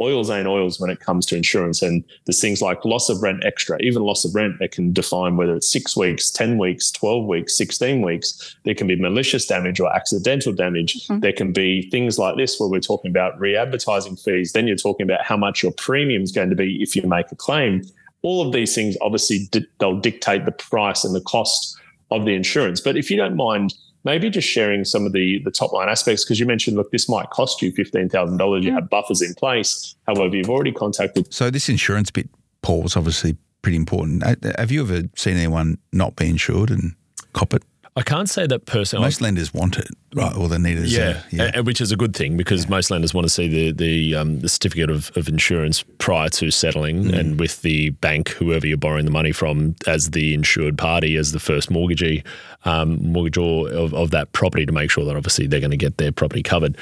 oils 0.00 0.30
ain't 0.30 0.46
oils 0.46 0.78
when 0.78 0.90
it 0.90 1.00
comes 1.00 1.26
to 1.26 1.36
insurance. 1.36 1.82
And 1.82 2.04
there's 2.24 2.40
things 2.40 2.62
like 2.62 2.84
loss 2.84 3.08
of 3.08 3.22
rent 3.22 3.44
extra, 3.44 3.78
even 3.80 4.02
loss 4.02 4.24
of 4.24 4.34
rent 4.34 4.58
that 4.60 4.70
can 4.70 4.92
define 4.92 5.36
whether 5.36 5.56
it's 5.56 5.70
six 5.70 5.96
weeks, 5.96 6.30
10 6.30 6.58
weeks, 6.58 6.90
12 6.92 7.26
weeks, 7.26 7.56
16 7.56 8.02
weeks. 8.02 8.56
There 8.64 8.74
can 8.74 8.86
be 8.86 8.96
malicious 8.96 9.46
damage 9.46 9.80
or 9.80 9.94
accidental 9.94 10.52
damage. 10.52 11.06
Mm-hmm. 11.06 11.20
There 11.20 11.32
can 11.32 11.52
be 11.52 11.88
things 11.90 12.18
like 12.18 12.36
this 12.36 12.58
where 12.58 12.68
we're 12.68 12.80
talking 12.80 13.10
about 13.10 13.38
re 13.38 13.56
advertising 13.56 14.16
fees. 14.16 14.52
Then 14.52 14.66
you're 14.66 14.76
talking 14.76 15.04
about 15.04 15.24
how 15.24 15.36
much 15.36 15.62
your 15.62 15.72
premium 15.72 16.22
is 16.22 16.32
going 16.32 16.50
to 16.50 16.56
be 16.56 16.82
if 16.82 16.94
you 16.94 17.02
make 17.02 17.30
a 17.32 17.36
claim. 17.36 17.82
All 18.22 18.46
of 18.46 18.52
these 18.52 18.74
things 18.74 18.96
obviously 19.00 19.48
di- 19.50 19.66
they'll 19.78 20.00
dictate 20.00 20.44
the 20.44 20.52
price 20.52 21.04
and 21.04 21.14
the 21.14 21.20
cost 21.20 21.76
of 22.10 22.24
the 22.24 22.34
insurance. 22.34 22.80
But 22.80 22.96
if 22.96 23.10
you 23.10 23.16
don't 23.16 23.36
mind, 23.36 23.74
maybe 24.04 24.30
just 24.30 24.48
sharing 24.48 24.84
some 24.84 25.06
of 25.06 25.12
the 25.12 25.40
the 25.44 25.50
top 25.50 25.72
line 25.72 25.88
aspects 25.88 26.24
because 26.24 26.40
you 26.40 26.46
mentioned 26.46 26.76
look 26.76 26.90
this 26.90 27.08
might 27.08 27.28
cost 27.30 27.60
you 27.62 27.72
$15000 27.72 28.62
you 28.62 28.72
have 28.72 28.88
buffers 28.88 29.22
in 29.22 29.34
place. 29.34 29.94
However 30.06 30.36
you've 30.36 30.50
already 30.50 30.72
contacted 30.72 31.32
so 31.32 31.50
this 31.50 31.68
insurance 31.68 32.10
bit 32.10 32.28
paul 32.62 32.82
was 32.82 32.96
obviously 32.96 33.36
pretty 33.62 33.76
important. 33.76 34.22
Uh, 34.24 34.36
have 34.56 34.70
you 34.70 34.82
ever 34.82 35.02
seen 35.16 35.36
anyone 35.36 35.78
not 35.92 36.16
be 36.16 36.28
insured 36.28 36.70
and 36.70 36.94
cop 37.32 37.52
it 37.54 37.62
I 37.98 38.02
can't 38.02 38.28
say 38.28 38.46
that 38.46 38.64
personally. 38.64 39.06
Most 39.06 39.20
lenders 39.20 39.52
want 39.52 39.76
it, 39.76 39.88
right? 40.14 40.32
Or 40.36 40.48
they 40.48 40.56
need 40.56 40.78
it. 40.78 40.86
Yeah, 40.86 41.22
a, 41.32 41.34
yeah. 41.34 41.60
which 41.60 41.80
is 41.80 41.90
a 41.90 41.96
good 41.96 42.14
thing 42.14 42.36
because 42.36 42.62
yeah. 42.62 42.70
most 42.70 42.92
lenders 42.92 43.12
want 43.12 43.24
to 43.24 43.28
see 43.28 43.48
the 43.48 43.72
the, 43.72 44.14
um, 44.14 44.38
the 44.38 44.48
certificate 44.48 44.88
of, 44.88 45.10
of 45.16 45.26
insurance 45.26 45.84
prior 45.98 46.28
to 46.28 46.52
settling, 46.52 47.06
mm. 47.06 47.18
and 47.18 47.40
with 47.40 47.62
the 47.62 47.90
bank, 47.90 48.28
whoever 48.28 48.68
you're 48.68 48.76
borrowing 48.76 49.04
the 49.04 49.10
money 49.10 49.32
from, 49.32 49.74
as 49.88 50.12
the 50.12 50.32
insured 50.32 50.78
party, 50.78 51.16
as 51.16 51.32
the 51.32 51.40
first 51.40 51.72
mortgagee, 51.72 52.22
um, 52.64 53.00
mortgagor 53.00 53.68
of, 53.72 53.92
of 53.94 54.12
that 54.12 54.30
property, 54.30 54.64
to 54.64 54.72
make 54.72 54.92
sure 54.92 55.04
that 55.04 55.16
obviously 55.16 55.48
they're 55.48 55.58
going 55.58 55.72
to 55.72 55.76
get 55.76 55.98
their 55.98 56.12
property 56.12 56.44
covered 56.44 56.78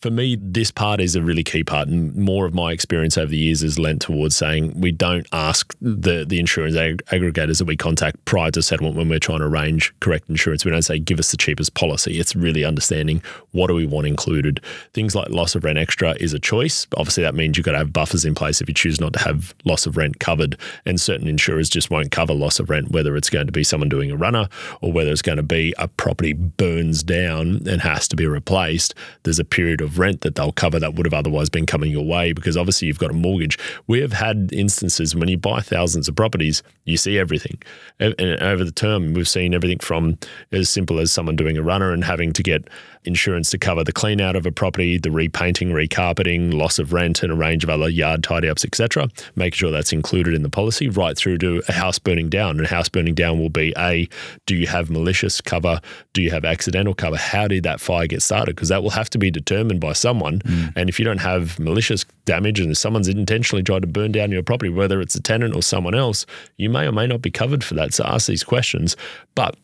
for 0.00 0.10
me, 0.10 0.38
this 0.40 0.70
part 0.70 0.98
is 0.98 1.14
a 1.14 1.20
really 1.20 1.44
key 1.44 1.62
part, 1.62 1.88
and 1.88 2.14
more 2.16 2.46
of 2.46 2.54
my 2.54 2.72
experience 2.72 3.18
over 3.18 3.26
the 3.26 3.36
years 3.36 3.60
has 3.60 3.78
lent 3.78 4.00
towards 4.00 4.34
saying 4.34 4.80
we 4.80 4.92
don't 4.92 5.26
ask 5.32 5.76
the 5.80 6.24
the 6.26 6.40
insurance 6.40 6.74
ag- 6.74 7.04
aggregators 7.06 7.58
that 7.58 7.66
we 7.66 7.76
contact 7.76 8.24
prior 8.24 8.50
to 8.50 8.62
settlement 8.62 8.96
when 8.96 9.10
we're 9.10 9.18
trying 9.18 9.40
to 9.40 9.44
arrange 9.44 9.94
correct 10.00 10.30
insurance. 10.30 10.64
We 10.64 10.70
don't 10.70 10.82
say 10.82 10.98
give 10.98 11.18
us 11.18 11.30
the 11.30 11.36
cheapest 11.36 11.74
policy. 11.74 12.18
It's 12.18 12.34
really 12.34 12.64
understanding 12.64 13.22
what 13.50 13.66
do 13.66 13.74
we 13.74 13.84
want 13.84 14.06
included. 14.06 14.60
Things 14.94 15.14
like 15.14 15.28
loss 15.28 15.54
of 15.54 15.64
rent 15.64 15.76
extra 15.76 16.12
is 16.12 16.32
a 16.32 16.38
choice. 16.38 16.86
Obviously, 16.96 17.22
that 17.22 17.34
means 17.34 17.58
you've 17.58 17.66
got 17.66 17.72
to 17.72 17.78
have 17.78 17.92
buffers 17.92 18.24
in 18.24 18.34
place 18.34 18.62
if 18.62 18.68
you 18.68 18.74
choose 18.74 19.00
not 19.00 19.12
to 19.12 19.18
have 19.18 19.54
loss 19.66 19.84
of 19.84 19.98
rent 19.98 20.18
covered. 20.18 20.56
And 20.86 20.98
certain 20.98 21.28
insurers 21.28 21.68
just 21.68 21.90
won't 21.90 22.10
cover 22.10 22.32
loss 22.32 22.58
of 22.58 22.70
rent, 22.70 22.90
whether 22.90 23.16
it's 23.16 23.28
going 23.28 23.46
to 23.46 23.52
be 23.52 23.64
someone 23.64 23.90
doing 23.90 24.10
a 24.10 24.16
runner 24.16 24.48
or 24.80 24.92
whether 24.92 25.10
it's 25.10 25.20
going 25.20 25.36
to 25.36 25.42
be 25.42 25.74
a 25.76 25.88
property 25.88 26.32
burns 26.32 27.02
down 27.02 27.68
and 27.68 27.82
has 27.82 28.08
to 28.08 28.16
be 28.16 28.26
replaced. 28.26 28.94
There's 29.24 29.38
a 29.38 29.44
period 29.44 29.82
of 29.82 29.89
of 29.90 29.98
rent 29.98 30.20
that 30.22 30.34
they'll 30.36 30.52
cover 30.52 30.78
that 30.78 30.94
would 30.94 31.06
have 31.06 31.14
otherwise 31.14 31.50
been 31.50 31.66
coming 31.66 31.90
your 31.90 32.04
way 32.04 32.32
because 32.32 32.56
obviously 32.56 32.88
you've 32.88 32.98
got 32.98 33.10
a 33.10 33.14
mortgage. 33.14 33.58
We 33.86 34.00
have 34.00 34.12
had 34.12 34.50
instances 34.52 35.14
when 35.14 35.28
you 35.28 35.36
buy 35.36 35.60
thousands 35.60 36.08
of 36.08 36.16
properties, 36.16 36.62
you 36.84 36.96
see 36.96 37.18
everything. 37.18 37.58
And 37.98 38.14
over 38.20 38.64
the 38.64 38.72
term, 38.72 39.14
we've 39.14 39.28
seen 39.28 39.54
everything 39.54 39.78
from 39.78 40.18
as 40.52 40.70
simple 40.70 40.98
as 40.98 41.12
someone 41.12 41.36
doing 41.36 41.56
a 41.56 41.62
runner 41.62 41.92
and 41.92 42.04
having 42.04 42.32
to 42.32 42.42
get 42.42 42.68
insurance 43.04 43.50
to 43.50 43.58
cover 43.58 43.82
the 43.82 43.92
clean 43.92 44.20
out 44.20 44.36
of 44.36 44.44
a 44.44 44.52
property, 44.52 44.98
the 44.98 45.10
repainting, 45.10 45.70
recarpeting, 45.70 46.52
loss 46.52 46.78
of 46.78 46.92
rent, 46.92 47.22
and 47.22 47.32
a 47.32 47.34
range 47.34 47.64
of 47.64 47.70
other 47.70 47.88
yard 47.88 48.22
tidy 48.22 48.48
ups, 48.48 48.64
etc. 48.64 49.08
Making 49.36 49.56
sure 49.56 49.70
that's 49.70 49.92
included 49.92 50.34
in 50.34 50.42
the 50.42 50.50
policy, 50.50 50.88
right 50.88 51.16
through 51.16 51.38
to 51.38 51.62
a 51.68 51.72
house 51.72 51.98
burning 51.98 52.28
down. 52.28 52.58
And 52.58 52.66
house 52.66 52.88
burning 52.88 53.14
down 53.14 53.38
will 53.38 53.48
be 53.48 53.72
a 53.78 54.08
do 54.46 54.54
you 54.54 54.66
have 54.66 54.90
malicious 54.90 55.40
cover? 55.40 55.80
Do 56.12 56.22
you 56.22 56.30
have 56.30 56.44
accidental 56.44 56.94
cover? 56.94 57.16
How 57.16 57.48
did 57.48 57.62
that 57.62 57.80
fire 57.80 58.06
get 58.06 58.22
started? 58.22 58.56
Because 58.56 58.68
that 58.68 58.82
will 58.82 58.90
have 58.90 59.10
to 59.10 59.18
be 59.18 59.30
determined 59.30 59.79
by 59.80 59.92
someone. 59.92 60.40
Mm. 60.40 60.72
And 60.76 60.88
if 60.88 60.98
you 60.98 61.04
don't 61.04 61.18
have 61.18 61.58
malicious 61.58 62.04
damage 62.24 62.60
and 62.60 62.70
if 62.70 62.78
someone's 62.78 63.08
intentionally 63.08 63.62
tried 63.62 63.82
to 63.82 63.88
burn 63.88 64.12
down 64.12 64.30
your 64.30 64.42
property, 64.42 64.70
whether 64.70 65.00
it's 65.00 65.14
a 65.14 65.22
tenant 65.22 65.56
or 65.56 65.62
someone 65.62 65.94
else, 65.94 66.26
you 66.56 66.70
may 66.70 66.86
or 66.86 66.92
may 66.92 67.06
not 67.06 67.22
be 67.22 67.30
covered 67.30 67.64
for 67.64 67.74
that. 67.74 67.94
So 67.94 68.04
ask 68.04 68.26
these 68.26 68.44
questions. 68.44 68.96
But 69.34 69.56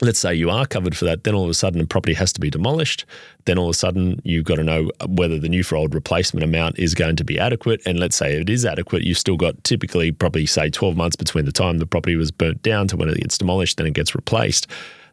let's 0.00 0.18
say 0.18 0.34
you 0.34 0.50
are 0.50 0.66
covered 0.66 0.96
for 0.96 1.04
that, 1.06 1.24
then 1.24 1.34
all 1.34 1.44
of 1.44 1.50
a 1.50 1.54
sudden 1.54 1.80
the 1.80 1.86
property 1.86 2.14
has 2.14 2.32
to 2.32 2.40
be 2.40 2.50
demolished. 2.50 3.04
Then 3.46 3.58
all 3.58 3.66
of 3.66 3.70
a 3.70 3.74
sudden 3.74 4.20
you've 4.24 4.44
got 4.44 4.56
to 4.56 4.64
know 4.64 4.90
whether 5.06 5.38
the 5.38 5.48
new 5.48 5.64
for 5.64 5.76
old 5.76 5.94
replacement 5.94 6.44
amount 6.44 6.78
is 6.78 6.94
going 6.94 7.16
to 7.16 7.24
be 7.24 7.38
adequate. 7.38 7.80
And 7.84 7.98
let's 7.98 8.16
say 8.16 8.40
it 8.40 8.48
is 8.48 8.64
adequate, 8.64 9.02
you've 9.02 9.18
still 9.18 9.36
got 9.36 9.62
typically 9.64 10.12
probably 10.12 10.46
say 10.46 10.70
12 10.70 10.96
months 10.96 11.16
between 11.16 11.44
the 11.44 11.52
time 11.52 11.78
the 11.78 11.86
property 11.86 12.16
was 12.16 12.30
burnt 12.30 12.62
down 12.62 12.86
to 12.88 12.96
when 12.96 13.08
it 13.08 13.18
gets 13.18 13.38
demolished, 13.38 13.76
then 13.76 13.86
it 13.86 13.94
gets 13.94 14.14
replaced. 14.14 14.66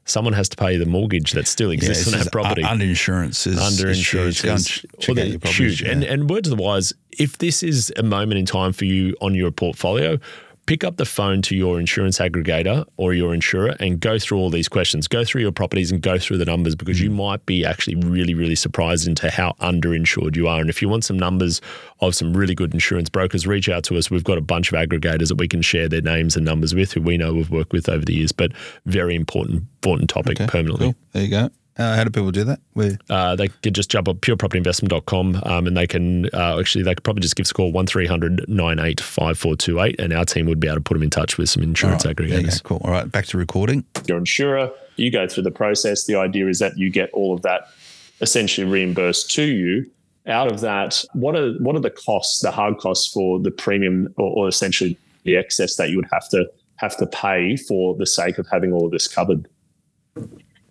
Someone 0.08 0.34
has 0.34 0.48
to 0.50 0.58
pay 0.58 0.78
the 0.78 0.86
mortgage 0.86 1.32
that 1.32 1.48
still 1.48 1.72
exists 1.72 2.08
yeah, 2.08 2.14
on 2.14 2.24
that 2.24 2.32
property. 2.32 2.64
Under 2.64 2.86
insurance 2.86 3.48
is 3.48 3.60
under 3.60 3.90
insurance 3.90 4.44
is, 4.44 4.86
is 5.08 5.38
huge. 5.44 5.82
Yeah. 5.82 5.92
And 5.92 6.04
and 6.04 6.30
words 6.30 6.48
of 6.50 6.58
the 6.58 6.64
wise, 6.64 6.94
if 7.12 7.40
this 7.40 7.64
is 7.64 7.92
a 7.98 8.04
moment 8.04 8.38
in 8.38 8.46
time 8.46 8.72
for 8.72 8.86
you 8.86 9.16
on 9.20 9.34
your 9.34 9.52
portfolio, 9.52 10.20
pick 10.66 10.84
up 10.84 10.98
the 10.98 11.06
phone 11.06 11.42
to 11.44 11.56
your 11.56 11.80
insurance 11.80 12.18
aggregator 12.18 12.86
or 12.98 13.14
your 13.14 13.34
insurer 13.34 13.76
and 13.80 14.00
go 14.00 14.18
through 14.18 14.38
all 14.38 14.50
these 14.50 14.68
questions. 14.68 15.08
Go 15.08 15.24
through 15.24 15.42
your 15.42 15.52
properties 15.52 15.92
and 15.92 16.02
go 16.02 16.18
through 16.18 16.38
the 16.38 16.46
numbers 16.46 16.76
because 16.76 17.00
you 17.00 17.10
mm. 17.10 17.16
might 17.16 17.46
be 17.46 17.66
actually 17.66 17.96
really, 17.96 18.34
really 18.34 18.56
surprised 18.56 19.08
into 19.08 19.30
how 19.30 19.54
underinsured 19.62 20.36
you 20.36 20.48
are. 20.48 20.60
And 20.60 20.70
if 20.70 20.82
you 20.82 20.90
want 20.90 21.04
some 21.04 21.18
numbers 21.18 21.62
of 22.00 22.16
some 22.16 22.36
really 22.36 22.56
good 22.56 22.74
insurance 22.74 23.10
brokers, 23.10 23.46
reach 23.46 23.70
out 23.70 23.84
to 23.86 23.98
us. 23.98 24.10
We've 24.10 24.24
got 24.24 24.38
a 24.38 24.42
bunch 24.42 24.72
of 24.72 24.78
aggregators 24.78 25.28
that 25.28 25.38
we 25.38 25.48
can 25.48 25.62
share 25.62 25.88
their 25.88 26.02
names 26.02 26.36
and 26.36 26.46
numbers 26.46 26.74
with 26.74 26.94
who 26.94 27.02
we 27.02 27.18
know 27.18 27.34
we've 27.34 27.52
worked 27.52 27.72
with 27.72 27.88
over 27.88 28.04
the 28.04 28.14
years, 28.14 28.32
but 28.32 28.52
very 28.86 29.16
important, 29.16 29.64
important 29.84 30.10
topic 30.10 30.42
okay, 30.42 30.48
permanently. 30.48 30.88
Cool. 30.88 30.96
There 31.14 31.24
you 31.24 31.30
go. 31.30 31.50
Uh, 31.78 31.96
how 31.96 32.04
do 32.06 32.10
people 32.10 32.32
do 32.32 32.46
that? 32.46 32.60
Where? 32.74 32.98
Uh, 33.10 33.36
they 33.36 33.50
could 33.50 33.76
just 33.76 33.90
jump 33.90 34.08
on 34.08 34.16
purepropertyinvestment.com 34.16 35.42
um, 35.44 35.68
and 35.68 35.76
they 35.76 35.88
can 35.88 36.28
uh, 36.34 36.58
actually, 36.58 36.84
they 36.84 36.96
could 36.96 37.04
probably 37.04 37.22
just 37.22 37.36
give 37.36 37.46
us 37.46 37.52
a 37.52 37.54
call 37.54 37.72
1300 37.74 38.48
985428 38.48 40.00
and 40.00 40.14
our 40.14 40.24
team 40.24 40.46
would 40.46 40.60
be 40.60 40.68
able 40.68 40.78
to 40.78 40.82
put 40.82 40.94
them 40.94 41.04
in 41.04 41.10
touch 41.10 41.38
with 41.38 41.50
some 41.50 41.64
insurance 41.64 42.06
right, 42.06 42.16
aggregators. 42.16 42.64
Cool. 42.64 42.82
All 42.84 42.92
right. 42.92 43.12
Back 43.12 43.26
to 43.28 43.38
recording. 43.38 43.84
Your 44.08 44.18
insurer, 44.18 44.72
you 44.96 45.12
go 45.12 45.28
through 45.28 45.44
the 45.44 45.52
process. 45.52 46.06
The 46.06 46.16
idea 46.16 46.48
is 46.48 46.60
that 46.60 46.78
you 46.78 46.90
get 46.90 47.10
all 47.12 47.34
of 47.34 47.42
that 47.42 47.68
essentially 48.22 48.66
reimbursed 48.66 49.30
to 49.32 49.44
you. 49.44 49.90
Out 50.28 50.52
of 50.52 50.62
that, 50.62 51.04
what 51.14 51.36
are 51.36 51.52
what 51.60 51.76
are 51.76 51.82
the 51.82 51.92
costs, 51.92 52.42
the 52.42 52.50
hard 52.50 52.80
costs 52.80 53.14
for 53.14 53.40
the 53.40 53.52
premium 53.52 54.12
or, 54.18 54.32
or 54.32 54.48
essentially 54.48 54.98
the 55.24 55.36
excess 55.36 55.76
that 55.76 55.92
you 55.92 55.98
would 55.98 56.08
have 56.12 56.28
to 56.30 56.50
have 56.78 56.98
to 56.98 57.06
pay 57.06 57.58
for 57.58 57.96
the 57.96 58.08
sake 58.08 58.40
of 58.40 58.48
having 58.52 58.74
all 58.74 58.86
of 58.86 58.92
this 58.92 59.08
covered? 59.08 59.48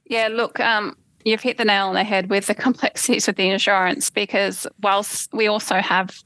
Yeah, 0.06 0.28
look, 0.28 0.60
um, 0.60 0.96
you've 1.24 1.40
hit 1.40 1.58
the 1.58 1.64
nail 1.64 1.88
on 1.88 1.94
the 1.94 2.04
head 2.04 2.30
with 2.30 2.46
the 2.46 2.54
complexities 2.54 3.28
of 3.28 3.36
the 3.36 3.48
insurance 3.48 4.10
because 4.10 4.66
whilst 4.82 5.32
we 5.32 5.46
also 5.46 5.76
have 5.76 6.22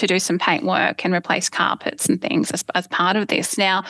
to 0.00 0.06
do 0.06 0.18
some 0.18 0.38
paint 0.38 0.64
work 0.64 1.04
and 1.04 1.14
replace 1.14 1.48
carpets 1.48 2.08
and 2.08 2.20
things 2.20 2.50
as, 2.50 2.64
as 2.74 2.88
part 2.88 3.16
of 3.16 3.28
this. 3.28 3.56
Now, 3.58 3.84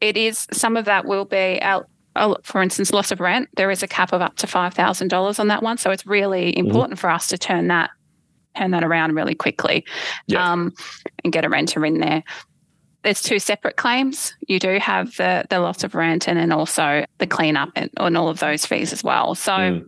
it 0.00 0.16
is 0.16 0.46
some 0.52 0.76
of 0.76 0.84
that 0.84 1.06
will 1.06 1.24
be 1.24 1.58
our, 1.62 1.86
for 2.42 2.62
instance, 2.62 2.92
loss 2.92 3.10
of 3.10 3.20
rent. 3.20 3.48
There 3.56 3.70
is 3.70 3.82
a 3.82 3.88
cap 3.88 4.12
of 4.12 4.20
up 4.20 4.36
to 4.36 4.46
five 4.46 4.74
thousand 4.74 5.08
dollars 5.08 5.38
on 5.38 5.48
that 5.48 5.62
one, 5.62 5.78
so 5.78 5.90
it's 5.90 6.06
really 6.06 6.52
mm-hmm. 6.52 6.66
important 6.66 6.98
mm-hmm. 6.98 7.00
for 7.00 7.10
us 7.10 7.26
to 7.28 7.38
turn 7.38 7.68
that 7.68 7.90
turn 8.56 8.70
that 8.70 8.84
around 8.84 9.14
really 9.14 9.34
quickly 9.34 9.84
yeah. 10.26 10.52
um, 10.52 10.72
and 11.24 11.32
get 11.32 11.44
a 11.44 11.48
renter 11.48 11.84
in 11.84 11.98
there 11.98 12.22
there's 13.06 13.22
two 13.22 13.38
separate 13.38 13.76
claims. 13.76 14.34
You 14.48 14.58
do 14.58 14.80
have 14.80 15.16
the 15.16 15.44
the 15.48 15.60
loss 15.60 15.84
of 15.84 15.94
rent 15.94 16.26
and 16.26 16.36
then 16.36 16.50
also 16.50 17.06
the 17.18 17.26
cleanup 17.26 17.70
and, 17.76 17.88
and 17.98 18.18
all 18.18 18.28
of 18.28 18.40
those 18.40 18.66
fees 18.66 18.92
as 18.92 19.02
well. 19.02 19.34
So. 19.34 19.52
Mm. 19.52 19.86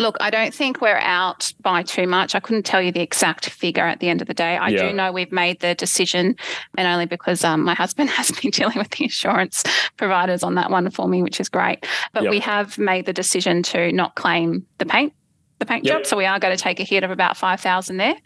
Look, 0.00 0.16
I 0.20 0.28
don't 0.28 0.52
think 0.52 0.82
we're 0.82 0.98
out 0.98 1.54
by 1.62 1.82
too 1.82 2.06
much. 2.06 2.34
I 2.34 2.40
couldn't 2.40 2.64
tell 2.66 2.82
you 2.82 2.92
the 2.92 3.00
exact 3.00 3.48
figure 3.48 3.84
at 3.84 4.00
the 4.00 4.10
end 4.10 4.20
of 4.20 4.28
the 4.28 4.34
day. 4.34 4.58
I 4.58 4.68
yeah. 4.68 4.88
do 4.88 4.92
know 4.92 5.10
we've 5.10 5.32
made 5.32 5.60
the 5.60 5.74
decision, 5.74 6.36
and 6.76 6.86
only 6.86 7.06
because 7.06 7.44
um, 7.44 7.62
my 7.62 7.72
husband 7.72 8.10
has 8.18 8.30
been 8.30 8.50
dealing 8.50 8.76
with 8.76 8.90
the 8.90 9.04
insurance 9.04 9.62
providers 9.96 10.42
on 10.42 10.56
that 10.56 10.70
one 10.70 10.90
for 10.90 11.08
me, 11.08 11.22
which 11.22 11.40
is 11.40 11.48
great. 11.48 11.86
But 12.12 12.24
yep. 12.24 12.30
we 12.30 12.40
have 12.40 12.76
made 12.76 13.06
the 13.06 13.14
decision 13.14 13.62
to 13.62 13.90
not 13.92 14.16
claim 14.16 14.66
the 14.78 14.84
paint 14.84 15.14
the 15.60 15.66
paint 15.66 15.86
yep. 15.86 15.98
job. 15.98 16.06
So 16.06 16.16
we 16.18 16.26
are 16.26 16.38
going 16.38 16.54
to 16.54 16.62
take 16.62 16.78
a 16.80 16.84
hit 16.84 17.02
of 17.02 17.10
about 17.10 17.36
5,000 17.38 17.96
there. 17.96 18.16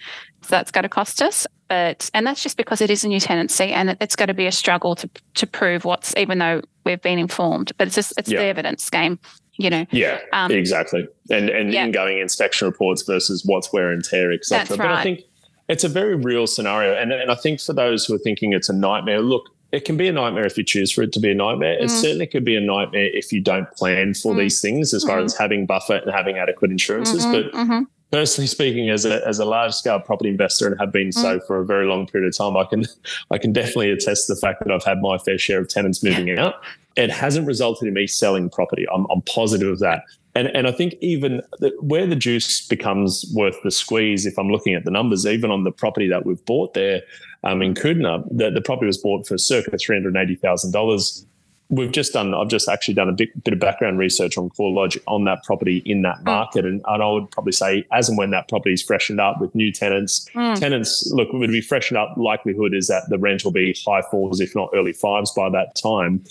So 0.42 0.48
that's 0.48 0.72
going 0.72 0.82
to 0.82 0.88
cost 0.88 1.22
us. 1.22 1.46
But, 1.70 2.10
and 2.14 2.26
that's 2.26 2.42
just 2.42 2.56
because 2.56 2.80
it 2.80 2.90
is 2.90 3.04
a 3.04 3.08
new 3.08 3.20
tenancy 3.20 3.72
and 3.72 3.90
it, 3.90 3.98
it's 4.00 4.16
going 4.16 4.26
to 4.26 4.34
be 4.34 4.46
a 4.46 4.52
struggle 4.52 4.96
to, 4.96 5.08
to 5.34 5.46
prove 5.46 5.84
what's, 5.84 6.12
even 6.16 6.40
though 6.40 6.62
we've 6.84 7.00
been 7.00 7.20
informed, 7.20 7.70
but 7.78 7.86
it's 7.86 7.94
just, 7.94 8.12
it's 8.18 8.28
yep. 8.28 8.40
the 8.40 8.44
evidence 8.46 8.90
game, 8.90 9.20
you 9.56 9.70
know. 9.70 9.86
Yeah, 9.92 10.18
um, 10.32 10.50
exactly. 10.50 11.06
And, 11.30 11.48
and 11.48 11.72
yeah. 11.72 11.84
ingoing 11.84 12.18
inspection 12.18 12.66
reports 12.66 13.02
versus 13.02 13.44
what's 13.46 13.72
wear 13.72 13.92
and 13.92 14.04
tear, 14.04 14.32
etc. 14.32 14.76
But 14.76 14.84
right. 14.84 14.98
I 14.98 15.02
think 15.04 15.20
it's 15.68 15.84
a 15.84 15.88
very 15.88 16.16
real 16.16 16.48
scenario. 16.48 16.92
And, 16.96 17.12
and 17.12 17.30
I 17.30 17.36
think 17.36 17.60
for 17.60 17.72
those 17.72 18.04
who 18.04 18.16
are 18.16 18.18
thinking 18.18 18.52
it's 18.52 18.68
a 18.68 18.74
nightmare, 18.74 19.20
look, 19.20 19.44
it 19.70 19.84
can 19.84 19.96
be 19.96 20.08
a 20.08 20.12
nightmare 20.12 20.46
if 20.46 20.58
you 20.58 20.64
choose 20.64 20.90
for 20.90 21.02
it 21.02 21.12
to 21.12 21.20
be 21.20 21.30
a 21.30 21.34
nightmare. 21.36 21.78
Mm. 21.78 21.84
It 21.84 21.90
certainly 21.90 22.26
could 22.26 22.44
be 22.44 22.56
a 22.56 22.60
nightmare 22.60 23.10
if 23.12 23.32
you 23.32 23.40
don't 23.40 23.70
plan 23.76 24.14
for 24.14 24.34
mm. 24.34 24.38
these 24.38 24.60
things 24.60 24.92
as 24.92 25.04
far 25.04 25.20
mm. 25.20 25.24
as 25.24 25.36
having 25.36 25.66
buffer 25.66 26.00
and 26.04 26.10
having 26.10 26.36
adequate 26.36 26.72
insurances. 26.72 27.24
Mm-hmm, 27.24 27.32
but 27.32 27.52
mm-hmm. 27.52 27.82
Personally 28.10 28.48
speaking, 28.48 28.90
as 28.90 29.04
a 29.04 29.26
as 29.26 29.38
a 29.38 29.44
large 29.44 29.72
scale 29.72 30.00
property 30.00 30.30
investor 30.30 30.66
and 30.66 30.78
have 30.80 30.90
been 30.90 31.10
mm. 31.10 31.14
so 31.14 31.38
for 31.46 31.60
a 31.60 31.64
very 31.64 31.86
long 31.86 32.06
period 32.06 32.28
of 32.28 32.36
time, 32.36 32.56
I 32.56 32.64
can 32.64 32.84
I 33.30 33.38
can 33.38 33.52
definitely 33.52 33.90
attest 33.90 34.26
to 34.26 34.34
the 34.34 34.40
fact 34.40 34.64
that 34.64 34.72
I've 34.72 34.84
had 34.84 35.00
my 35.00 35.16
fair 35.18 35.38
share 35.38 35.60
of 35.60 35.68
tenants 35.68 36.02
moving 36.02 36.36
out. 36.36 36.54
It 36.96 37.10
hasn't 37.10 37.46
resulted 37.46 37.86
in 37.86 37.94
me 37.94 38.08
selling 38.08 38.50
property. 38.50 38.84
I'm, 38.92 39.06
I'm 39.10 39.22
positive 39.22 39.68
of 39.68 39.78
that. 39.78 40.02
And 40.34 40.48
and 40.48 40.66
I 40.66 40.72
think 40.72 40.94
even 41.00 41.40
the, 41.60 41.72
where 41.80 42.06
the 42.06 42.16
juice 42.16 42.66
becomes 42.66 43.24
worth 43.32 43.56
the 43.62 43.70
squeeze, 43.70 44.26
if 44.26 44.38
I'm 44.38 44.48
looking 44.48 44.74
at 44.74 44.84
the 44.84 44.90
numbers, 44.90 45.24
even 45.24 45.52
on 45.52 45.62
the 45.62 45.72
property 45.72 46.08
that 46.08 46.26
we've 46.26 46.44
bought 46.46 46.74
there 46.74 47.02
um, 47.44 47.62
in 47.62 47.74
Coodanup, 47.74 48.26
the, 48.36 48.50
the 48.50 48.60
property 48.60 48.86
was 48.86 48.98
bought 48.98 49.26
for 49.26 49.38
circa 49.38 49.78
three 49.78 49.96
hundred 49.96 50.16
eighty 50.16 50.34
thousand 50.34 50.72
dollars 50.72 51.26
we've 51.70 51.92
just 51.92 52.12
done 52.12 52.34
i've 52.34 52.48
just 52.48 52.68
actually 52.68 52.94
done 52.94 53.08
a 53.08 53.12
bit, 53.12 53.44
bit 53.44 53.54
of 53.54 53.60
background 53.60 53.98
research 53.98 54.36
on 54.36 54.50
CoreLogic 54.50 55.02
on 55.06 55.24
that 55.24 55.42
property 55.44 55.78
in 55.86 56.02
that 56.02 56.18
mm. 56.18 56.24
market 56.24 56.64
and, 56.66 56.82
and, 56.86 57.02
i 57.02 57.06
would 57.06 57.30
probably 57.30 57.52
say 57.52 57.86
as 57.92 58.08
and 58.08 58.18
when 58.18 58.30
that 58.30 58.48
property 58.48 58.74
is 58.74 58.82
freshened 58.82 59.20
up 59.20 59.40
with 59.40 59.54
new 59.54 59.72
tenants 59.72 60.28
mm. 60.34 60.58
tenants 60.58 61.10
look 61.12 61.32
would 61.32 61.50
be 61.50 61.60
freshened 61.60 61.96
up 61.96 62.14
likelihood 62.16 62.74
is 62.74 62.88
that 62.88 63.08
the 63.08 63.18
rent 63.18 63.44
will 63.44 63.52
be 63.52 63.74
high 63.86 64.02
fours 64.10 64.40
if 64.40 64.54
not 64.54 64.68
early 64.74 64.92
fives 64.92 65.30
by 65.32 65.48
that 65.48 65.74
time 65.74 66.22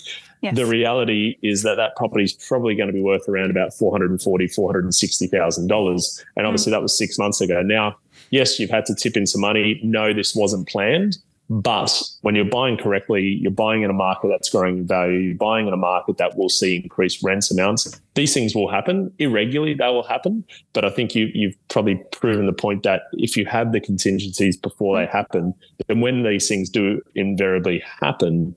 yes. 0.42 0.54
the 0.54 0.66
reality 0.66 1.36
is 1.42 1.62
that 1.62 1.76
that 1.76 1.96
property 1.96 2.24
is 2.24 2.32
probably 2.32 2.74
going 2.74 2.86
to 2.86 2.92
be 2.92 3.02
worth 3.02 3.28
around 3.28 3.50
about 3.50 3.72
440 3.72 4.46
460000 4.46 5.66
dollars 5.66 6.24
and 6.36 6.46
obviously 6.46 6.70
mm. 6.70 6.74
that 6.74 6.82
was 6.82 6.96
six 6.96 7.18
months 7.18 7.40
ago 7.40 7.62
now 7.62 7.96
yes 8.30 8.60
you've 8.60 8.70
had 8.70 8.84
to 8.86 8.94
tip 8.94 9.16
in 9.16 9.26
some 9.26 9.40
money 9.40 9.80
no 9.82 10.12
this 10.12 10.36
wasn't 10.36 10.68
planned 10.68 11.18
but 11.50 12.00
when 12.20 12.36
you're 12.36 12.44
buying 12.44 12.76
correctly, 12.76 13.24
you're 13.42 13.50
buying 13.50 13.82
in 13.82 13.90
a 13.90 13.94
market 13.94 14.28
that's 14.28 14.48
growing 14.48 14.78
in 14.78 14.86
value, 14.86 15.18
you're 15.18 15.34
buying 15.34 15.66
in 15.66 15.72
a 15.72 15.76
market 15.76 16.16
that 16.18 16.38
will 16.38 16.48
see 16.48 16.76
increased 16.76 17.24
rents 17.24 17.50
amounts. 17.50 18.00
These 18.14 18.32
things 18.32 18.54
will 18.54 18.70
happen 18.70 19.12
irregularly, 19.18 19.74
they 19.74 19.88
will 19.88 20.04
happen. 20.04 20.44
But 20.72 20.84
I 20.84 20.90
think 20.90 21.16
you, 21.16 21.28
you've 21.34 21.56
probably 21.66 21.96
proven 22.12 22.46
the 22.46 22.52
point 22.52 22.84
that 22.84 23.02
if 23.14 23.36
you 23.36 23.46
have 23.46 23.72
the 23.72 23.80
contingencies 23.80 24.56
before 24.56 24.96
they 24.96 25.06
happen, 25.06 25.52
then 25.88 26.00
when 26.00 26.22
these 26.22 26.46
things 26.46 26.70
do 26.70 27.02
invariably 27.16 27.82
happen, 28.00 28.54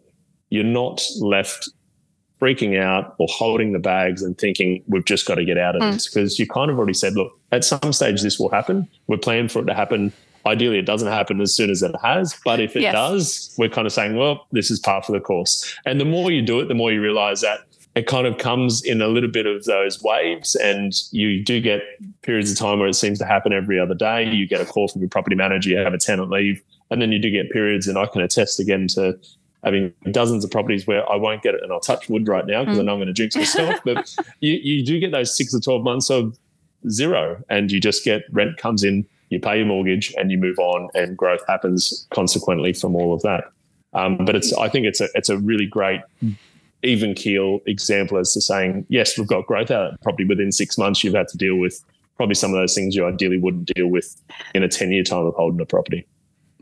you're 0.51 0.63
not 0.63 1.01
left 1.19 1.69
freaking 2.39 2.79
out 2.79 3.15
or 3.17 3.27
holding 3.31 3.71
the 3.71 3.79
bags 3.79 4.21
and 4.21 4.37
thinking 4.37 4.83
we've 4.87 5.05
just 5.05 5.25
got 5.25 5.35
to 5.35 5.45
get 5.45 5.57
out 5.57 5.75
of 5.75 5.81
mm. 5.81 5.93
this 5.93 6.07
because 6.07 6.37
you 6.37 6.45
kind 6.45 6.69
of 6.69 6.77
already 6.77 6.93
said, 6.93 7.13
look, 7.13 7.31
at 7.51 7.63
some 7.63 7.91
stage 7.91 8.21
this 8.21 8.37
will 8.37 8.49
happen. 8.49 8.87
We're 9.07 9.17
planning 9.17 9.47
for 9.47 9.63
it 9.63 9.65
to 9.65 9.73
happen 9.73 10.13
Ideally, 10.45 10.77
it 10.77 10.85
doesn't 10.85 11.07
happen 11.07 11.39
as 11.39 11.55
soon 11.55 11.69
as 11.69 11.81
it 11.81 11.95
has, 12.03 12.37
but 12.43 12.59
if 12.59 12.75
it 12.75 12.81
yes. 12.81 12.93
does, 12.93 13.55
we're 13.57 13.69
kind 13.69 13.87
of 13.87 13.93
saying, 13.93 14.17
well, 14.17 14.45
this 14.51 14.69
is 14.69 14.79
part 14.79 15.07
of 15.07 15.13
the 15.13 15.21
course. 15.21 15.77
And 15.85 16.01
the 16.01 16.05
more 16.05 16.31
you 16.31 16.41
do 16.41 16.59
it, 16.59 16.67
the 16.67 16.73
more 16.73 16.91
you 16.91 17.01
realize 17.01 17.41
that 17.41 17.61
it 17.95 18.07
kind 18.07 18.25
of 18.25 18.37
comes 18.37 18.83
in 18.83 19.01
a 19.01 19.07
little 19.07 19.29
bit 19.29 19.45
of 19.45 19.65
those 19.65 20.01
waves 20.01 20.55
and 20.55 20.93
you 21.11 21.43
do 21.43 21.61
get 21.61 21.81
periods 22.21 22.51
of 22.51 22.57
time 22.57 22.79
where 22.79 22.87
it 22.87 22.95
seems 22.95 23.19
to 23.19 23.25
happen 23.25 23.53
every 23.53 23.79
other 23.79 23.93
day 23.93 24.23
you 24.27 24.47
get 24.47 24.61
a 24.61 24.65
call 24.65 24.87
from 24.87 25.01
your 25.01 25.09
property 25.09 25.35
manager 25.35 25.69
you 25.69 25.77
have 25.77 25.93
a 25.93 25.97
tenant 25.97 26.29
leave 26.29 26.61
and 26.89 27.01
then 27.01 27.11
you 27.11 27.19
do 27.19 27.29
get 27.29 27.51
periods 27.51 27.87
and 27.87 27.97
i 27.97 28.05
can 28.05 28.21
attest 28.21 28.59
again 28.59 28.87
to 28.87 29.17
having 29.63 29.93
dozens 30.11 30.43
of 30.43 30.51
properties 30.51 30.87
where 30.87 31.09
i 31.11 31.15
won't 31.15 31.41
get 31.43 31.53
it 31.53 31.61
and 31.63 31.71
i'll 31.71 31.79
touch 31.79 32.09
wood 32.09 32.27
right 32.27 32.45
now 32.45 32.63
because 32.63 32.77
mm. 32.77 32.81
i 32.81 32.83
know 32.83 32.93
i'm 32.93 32.97
going 32.97 33.07
to 33.07 33.13
jinx 33.13 33.35
myself 33.35 33.79
but 33.85 34.13
you, 34.39 34.53
you 34.53 34.83
do 34.83 34.99
get 34.99 35.11
those 35.11 35.35
six 35.35 35.53
or 35.53 35.59
12 35.59 35.83
months 35.83 36.09
of 36.09 36.37
zero 36.89 37.41
and 37.49 37.71
you 37.71 37.79
just 37.79 38.03
get 38.03 38.23
rent 38.31 38.57
comes 38.57 38.83
in 38.83 39.05
you 39.33 39.39
pay 39.39 39.57
your 39.57 39.65
mortgage 39.65 40.13
and 40.17 40.31
you 40.31 40.37
move 40.37 40.59
on, 40.59 40.89
and 40.93 41.17
growth 41.17 41.41
happens 41.47 42.07
consequently 42.13 42.73
from 42.73 42.95
all 42.95 43.13
of 43.13 43.21
that. 43.23 43.45
Um, 43.93 44.17
but 44.25 44.35
it's 44.35 44.53
I 44.53 44.69
think 44.69 44.85
it's 44.85 45.01
a 45.01 45.07
it's 45.15 45.29
a 45.29 45.37
really 45.37 45.65
great 45.65 46.01
even 46.83 47.13
keel 47.13 47.61
example 47.65 48.17
as 48.17 48.33
to 48.33 48.41
saying 48.41 48.85
yes, 48.89 49.17
we've 49.17 49.27
got 49.27 49.45
growth 49.45 49.71
out 49.71 49.99
probably 50.01 50.25
within 50.25 50.51
six 50.51 50.77
months. 50.77 51.03
You've 51.03 51.13
had 51.13 51.27
to 51.29 51.37
deal 51.37 51.55
with 51.55 51.83
probably 52.17 52.35
some 52.35 52.53
of 52.53 52.59
those 52.59 52.75
things 52.75 52.95
you 52.95 53.05
ideally 53.05 53.37
wouldn't 53.37 53.71
deal 53.73 53.87
with 53.87 54.15
in 54.53 54.63
a 54.63 54.67
ten 54.67 54.91
year 54.91 55.03
time 55.03 55.25
of 55.25 55.33
holding 55.35 55.61
a 55.61 55.65
property. 55.65 56.05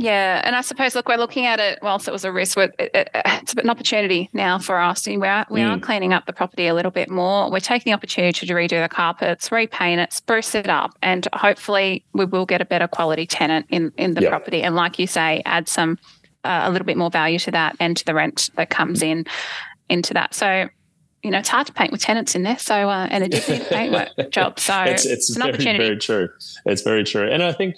Yeah, 0.02 0.42
and 0.44 0.56
I 0.56 0.62
suppose 0.62 0.96
look, 0.96 1.08
we're 1.08 1.18
looking 1.18 1.46
at 1.46 1.60
it 1.60 1.78
whilst 1.84 2.08
it 2.08 2.12
was 2.12 2.26
a 2.26 2.32
risk. 2.32 2.58
It, 2.58 2.74
it, 2.80 3.10
it's 3.14 3.54
an 3.54 3.70
opportunity 3.70 4.32
now 4.34 4.58
for 4.58 4.80
us. 4.80 5.06
We 5.06 5.16
are 5.18 5.46
we 5.52 5.62
are 5.62 5.78
mm. 5.78 5.82
cleaning 5.82 6.12
up 6.12 6.26
the 6.26 6.34
property 6.34 6.66
a 6.66 6.74
little 6.74 6.90
bit 6.90 7.08
more. 7.08 7.52
We're 7.52 7.60
taking 7.60 7.92
the 7.92 7.96
opportunity 7.96 8.48
to 8.48 8.54
redo 8.54 8.82
the 8.82 8.90
carpets, 8.90 9.52
repaint 9.52 10.02
it, 10.02 10.12
spruce 10.12 10.56
it 10.56 10.70
up, 10.70 10.98
and 11.04 11.28
hopefully 11.34 12.04
we 12.14 12.26
will 12.26 12.48
get 12.48 12.62
a 12.62 12.66
better 12.66 12.88
quality 12.88 13.28
tenant 13.28 13.68
in 13.70 13.94
in 13.96 14.16
the 14.16 14.22
yep. 14.22 14.32
property. 14.32 14.64
And 14.64 14.76
like 14.76 14.98
you 14.98 15.06
say, 15.06 15.44
add 15.46 15.70
some 15.70 16.00
uh, 16.44 16.62
a 16.64 16.72
little 16.72 16.88
bit 16.88 16.98
more 16.98 17.12
value 17.12 17.38
to 17.38 17.52
that 17.52 17.76
and 17.80 17.96
to 17.96 18.04
the 18.04 18.16
rent 18.16 18.50
that 18.56 18.72
comes 18.72 19.04
in 19.04 19.26
into 19.88 20.16
that. 20.16 20.34
So 20.34 20.68
you 21.22 21.30
know, 21.30 21.38
it's 21.38 21.50
hard 21.50 21.68
to 21.68 21.74
paint 21.74 21.92
with 21.92 22.02
tenants 22.02 22.34
in 22.34 22.42
there. 22.42 22.58
So, 22.58 22.90
uh, 22.90 23.08
and 23.12 23.24
it 23.24 23.32
is 23.36 23.48
a 23.48 23.64
paintwork 23.66 24.10
job. 24.32 24.60
So 24.60 24.82
it's, 24.82 25.06
it's, 25.06 25.30
it's 25.30 25.38
an 25.38 25.52
very, 25.52 25.78
very 25.78 25.98
true. 25.98 26.30
It's 26.66 26.82
very 26.82 27.04
true. 27.04 27.30
And 27.30 27.44
I 27.44 27.52
think 27.52 27.76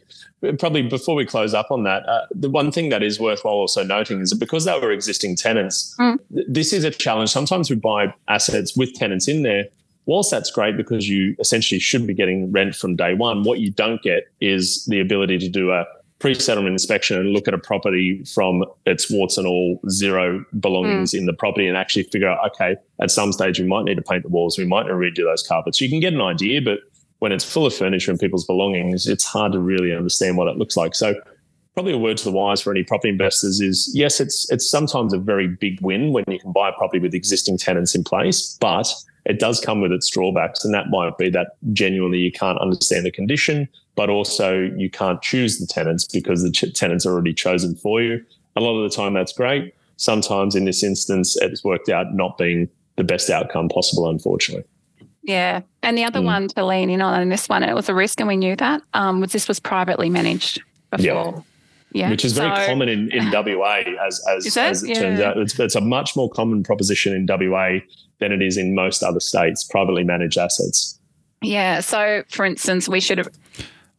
probably 0.59 0.81
before 0.83 1.15
we 1.15 1.25
close 1.25 1.53
up 1.53 1.71
on 1.71 1.83
that, 1.83 2.07
uh, 2.07 2.25
the 2.31 2.49
one 2.49 2.71
thing 2.71 2.89
that 2.89 3.01
is 3.01 3.19
worthwhile 3.19 3.53
also 3.53 3.83
noting 3.83 4.21
is 4.21 4.31
that 4.31 4.39
because 4.39 4.65
they 4.65 4.77
were 4.79 4.91
existing 4.91 5.35
tenants, 5.35 5.95
mm. 5.99 6.19
th- 6.33 6.45
this 6.49 6.73
is 6.73 6.83
a 6.83 6.91
challenge. 6.91 7.29
Sometimes 7.29 7.69
we 7.69 7.75
buy 7.75 8.13
assets 8.27 8.75
with 8.75 8.93
tenants 8.93 9.27
in 9.27 9.43
there. 9.43 9.65
Whilst 10.05 10.31
that's 10.31 10.51
great 10.51 10.75
because 10.75 11.07
you 11.07 11.33
essentially 11.39 11.79
should 11.79 12.05
be 12.05 12.13
getting 12.13 12.51
rent 12.51 12.75
from 12.75 12.97
day 12.97 13.13
one, 13.13 13.43
what 13.43 13.59
you 13.59 13.71
don't 13.71 14.01
get 14.01 14.27
is 14.41 14.83
the 14.85 14.99
ability 14.99 15.37
to 15.37 15.47
do 15.47 15.71
a 15.71 15.85
pre-settlement 16.19 16.73
inspection 16.73 17.17
and 17.17 17.31
look 17.31 17.47
at 17.47 17.53
a 17.53 17.57
property 17.57 18.23
from 18.25 18.65
its 18.85 19.09
warts 19.09 19.37
and 19.37 19.47
all 19.47 19.79
zero 19.89 20.43
belongings 20.59 21.13
mm. 21.13 21.19
in 21.19 21.25
the 21.25 21.33
property 21.33 21.67
and 21.67 21.77
actually 21.77 22.03
figure 22.03 22.29
out, 22.29 22.45
okay, 22.45 22.75
at 22.99 23.11
some 23.11 23.31
stage 23.31 23.59
we 23.59 23.65
might 23.65 23.83
need 23.83 23.95
to 23.95 24.01
paint 24.01 24.23
the 24.23 24.29
walls, 24.29 24.57
we 24.57 24.65
might 24.65 24.83
need 24.83 24.89
to 24.89 25.21
redo 25.21 25.25
those 25.25 25.45
carpets. 25.45 25.79
You 25.79 25.89
can 25.89 25.99
get 25.99 26.13
an 26.13 26.21
idea, 26.21 26.61
but 26.61 26.79
when 27.23 27.31
it's 27.31 27.45
full 27.45 27.65
of 27.65 27.73
furniture 27.73 28.11
and 28.11 28.19
people's 28.19 28.43
belongings, 28.43 29.07
it's 29.07 29.23
hard 29.23 29.53
to 29.53 29.59
really 29.59 29.95
understand 29.95 30.35
what 30.35 30.49
it 30.49 30.57
looks 30.57 30.75
like. 30.75 30.93
So 30.93 31.15
probably 31.73 31.93
a 31.93 31.97
word 31.97 32.17
to 32.17 32.25
the 32.25 32.33
wise 32.33 32.59
for 32.59 32.69
any 32.69 32.83
property 32.83 33.07
investors 33.07 33.61
is 33.61 33.89
yes, 33.93 34.19
it's 34.19 34.51
it's 34.51 34.69
sometimes 34.69 35.13
a 35.13 35.17
very 35.17 35.47
big 35.47 35.79
win 35.79 36.11
when 36.11 36.25
you 36.27 36.37
can 36.37 36.51
buy 36.51 36.67
a 36.67 36.73
property 36.73 36.99
with 36.99 37.13
existing 37.13 37.57
tenants 37.57 37.95
in 37.95 38.03
place, 38.03 38.57
but 38.59 38.93
it 39.23 39.39
does 39.39 39.61
come 39.61 39.79
with 39.79 39.93
its 39.93 40.09
drawbacks, 40.09 40.65
and 40.65 40.73
that 40.73 40.89
might 40.89 41.17
be 41.17 41.29
that 41.29 41.55
genuinely 41.71 42.17
you 42.17 42.29
can't 42.29 42.59
understand 42.59 43.05
the 43.05 43.11
condition, 43.11 43.69
but 43.95 44.09
also 44.09 44.59
you 44.75 44.89
can't 44.89 45.21
choose 45.21 45.59
the 45.59 45.65
tenants 45.65 46.05
because 46.05 46.43
the 46.43 46.51
ch- 46.51 46.73
tenants 46.73 47.05
are 47.05 47.13
already 47.13 47.33
chosen 47.33 47.73
for 47.73 48.01
you. 48.01 48.21
A 48.57 48.59
lot 48.59 48.77
of 48.77 48.83
the 48.83 48.93
time, 48.93 49.13
that's 49.13 49.31
great. 49.31 49.73
Sometimes, 49.95 50.55
in 50.55 50.65
this 50.65 50.83
instance, 50.83 51.37
it's 51.37 51.63
worked 51.63 51.87
out 51.87 52.13
not 52.13 52.37
being 52.37 52.67
the 52.97 53.05
best 53.05 53.29
outcome 53.29 53.69
possible, 53.69 54.09
unfortunately. 54.09 54.65
Yeah. 55.23 55.61
And 55.81 55.97
the 55.97 56.03
other 56.03 56.19
mm. 56.19 56.25
one 56.25 56.47
to 56.49 56.65
lean 56.65 56.89
in 56.89 57.01
on 57.01 57.21
in 57.21 57.29
this 57.29 57.47
one, 57.47 57.63
and 57.63 57.71
it 57.71 57.75
was 57.75 57.89
a 57.89 57.93
risk 57.93 58.19
and 58.19 58.27
we 58.27 58.37
knew 58.37 58.55
that, 58.57 58.81
um, 58.93 59.21
was 59.21 59.31
this 59.31 59.47
was 59.47 59.59
privately 59.59 60.09
managed 60.09 60.61
before. 60.91 61.05
Yeah. 61.05 61.41
Yeah. 61.93 62.09
Which 62.09 62.25
is 62.25 62.33
very 62.33 62.55
so, 62.55 62.65
common 62.65 62.89
in, 62.89 63.11
in 63.11 63.31
WA 63.31 63.83
as 64.01 64.19
as, 64.27 64.57
as 64.57 64.83
it 64.83 64.89
yeah. 64.89 64.95
turns 64.95 65.19
out. 65.19 65.37
It's, 65.37 65.59
it's 65.59 65.75
a 65.75 65.81
much 65.81 66.15
more 66.15 66.29
common 66.29 66.63
proposition 66.63 67.13
in 67.13 67.27
WA 67.27 67.79
than 68.19 68.31
it 68.31 68.41
is 68.41 68.57
in 68.57 68.73
most 68.73 69.03
other 69.03 69.19
states, 69.19 69.63
privately 69.63 70.03
managed 70.03 70.37
assets. 70.37 70.99
Yeah. 71.41 71.81
So 71.81 72.23
for 72.29 72.45
instance, 72.45 72.89
we 72.89 72.99
should 72.99 73.19
have 73.19 73.29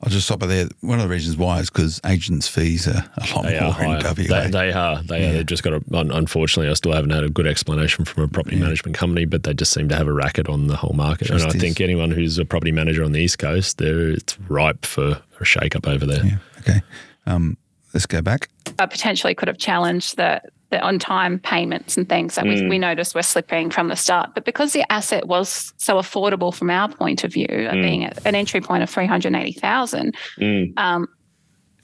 I'll 0.02 0.10
just 0.10 0.26
stop 0.26 0.40
there. 0.40 0.68
One 0.80 0.98
of 0.98 1.04
the 1.04 1.08
reasons 1.08 1.36
why 1.36 1.60
is 1.60 1.70
because 1.70 2.00
agents' 2.04 2.46
fees 2.46 2.86
are 2.86 3.04
a 3.16 3.34
lot 3.34 3.44
they 3.44 3.58
more 3.58 3.82
in 3.82 4.02
WA. 4.02 4.12
They, 4.12 4.50
they 4.50 4.72
are. 4.72 5.02
They 5.02 5.20
yeah. 5.20 5.28
are. 5.28 5.32
They've 5.32 5.46
just 5.46 5.62
got 5.62 5.72
a. 5.72 5.82
Unfortunately, 5.90 6.70
I 6.70 6.74
still 6.74 6.92
haven't 6.92 7.10
had 7.10 7.24
a 7.24 7.30
good 7.30 7.46
explanation 7.46 8.04
from 8.04 8.24
a 8.24 8.28
property 8.28 8.56
yeah. 8.56 8.64
management 8.64 8.96
company, 8.96 9.24
but 9.24 9.44
they 9.44 9.54
just 9.54 9.72
seem 9.72 9.88
to 9.88 9.96
have 9.96 10.06
a 10.06 10.12
racket 10.12 10.48
on 10.48 10.66
the 10.66 10.76
whole 10.76 10.94
market. 10.94 11.28
Just 11.28 11.44
and 11.44 11.52
I 11.52 11.56
is. 11.56 11.60
think 11.60 11.80
anyone 11.80 12.10
who's 12.10 12.36
a 12.38 12.44
property 12.44 12.72
manager 12.72 13.02
on 13.02 13.12
the 13.12 13.20
east 13.20 13.38
coast, 13.38 13.78
there 13.78 14.10
it's 14.10 14.38
ripe 14.40 14.84
for 14.84 15.22
a 15.40 15.44
shake 15.44 15.74
up 15.74 15.86
over 15.86 16.04
there. 16.04 16.24
Yeah. 16.24 16.36
Okay. 16.60 16.82
Um, 17.26 17.56
let's 17.94 18.06
go 18.06 18.20
back. 18.20 18.50
I 18.78 18.86
potentially 18.86 19.34
could 19.34 19.48
have 19.48 19.58
challenged 19.58 20.16
the 20.16 20.42
the 20.74 20.80
on 20.80 20.98
time 20.98 21.38
payments 21.38 21.96
and 21.96 22.08
things 22.08 22.34
that 22.34 22.44
mm. 22.44 22.62
we, 22.62 22.68
we 22.70 22.78
noticed 22.78 23.14
were 23.14 23.22
slipping 23.22 23.70
from 23.70 23.88
the 23.88 23.96
start. 23.96 24.30
But 24.34 24.44
because 24.44 24.72
the 24.72 24.90
asset 24.92 25.28
was 25.28 25.72
so 25.76 25.96
affordable 25.96 26.52
from 26.52 26.68
our 26.70 26.88
point 26.88 27.22
of 27.22 27.32
view, 27.32 27.46
mm. 27.46 27.82
being 27.82 28.04
an 28.04 28.34
entry 28.34 28.60
point 28.60 28.82
of 28.82 28.90
380,000, 28.90 30.16
mm. 30.38 30.78
um, 30.78 31.06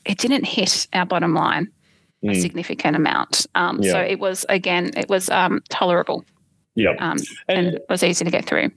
it 0.05 0.19
didn't 0.19 0.45
hit 0.45 0.89
our 0.93 1.07
bottom 1.07 1.35
line 1.35 1.71
a 2.23 2.27
mm. 2.27 2.41
significant 2.41 2.97
amount. 2.97 3.47
Um, 3.55 3.79
yeah. 3.81 3.93
So 3.93 4.01
it 4.01 4.19
was, 4.19 4.45
again, 4.49 4.91
it 4.97 5.09
was 5.09 5.31
um, 5.31 5.61
tolerable. 5.71 6.25
Yeah. 6.75 6.91
Um, 6.99 7.19
and, 7.49 7.67
and, 7.67 7.77
it 7.77 7.87
was 7.89 8.03
easy 8.03 8.25
to 8.25 8.31
get 8.31 8.45
through. 8.45 8.71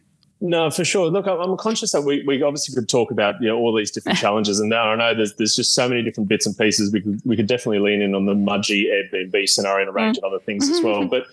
No, 0.46 0.70
for 0.70 0.84
sure. 0.84 1.10
Look, 1.10 1.26
I'm 1.26 1.56
conscious 1.56 1.94
that 1.94 2.02
we, 2.02 2.22
we 2.28 2.44
obviously 2.44 2.76
could 2.76 2.90
talk 2.90 3.12
about 3.12 3.42
you 3.42 3.48
know 3.48 3.58
all 3.58 3.74
these 3.74 3.92
different 3.92 4.18
challenges, 4.26 4.60
and 4.60 4.70
now 4.70 4.90
I 4.90 4.96
know 4.96 5.16
there's 5.16 5.34
there's 5.36 5.56
just 5.56 5.74
so 5.74 5.88
many 5.88 6.04
different 6.04 6.28
bits 6.28 6.46
and 6.46 6.56
pieces. 6.58 6.92
We 6.92 7.00
could 7.00 7.22
we 7.24 7.38
could 7.38 7.48
definitely 7.48 7.80
lean 7.80 8.02
in 8.02 8.14
on 8.14 8.26
the 8.26 8.34
Mudgee 8.34 8.88
Airbnb 8.92 9.48
scenario 9.48 9.88
and 9.88 9.90
a 9.90 9.94
range 9.94 10.18
mm. 10.18 10.20
of 10.20 10.26
other 10.26 10.44
things 10.44 10.70
as 10.70 10.82
well. 10.82 11.06
But 11.06 11.28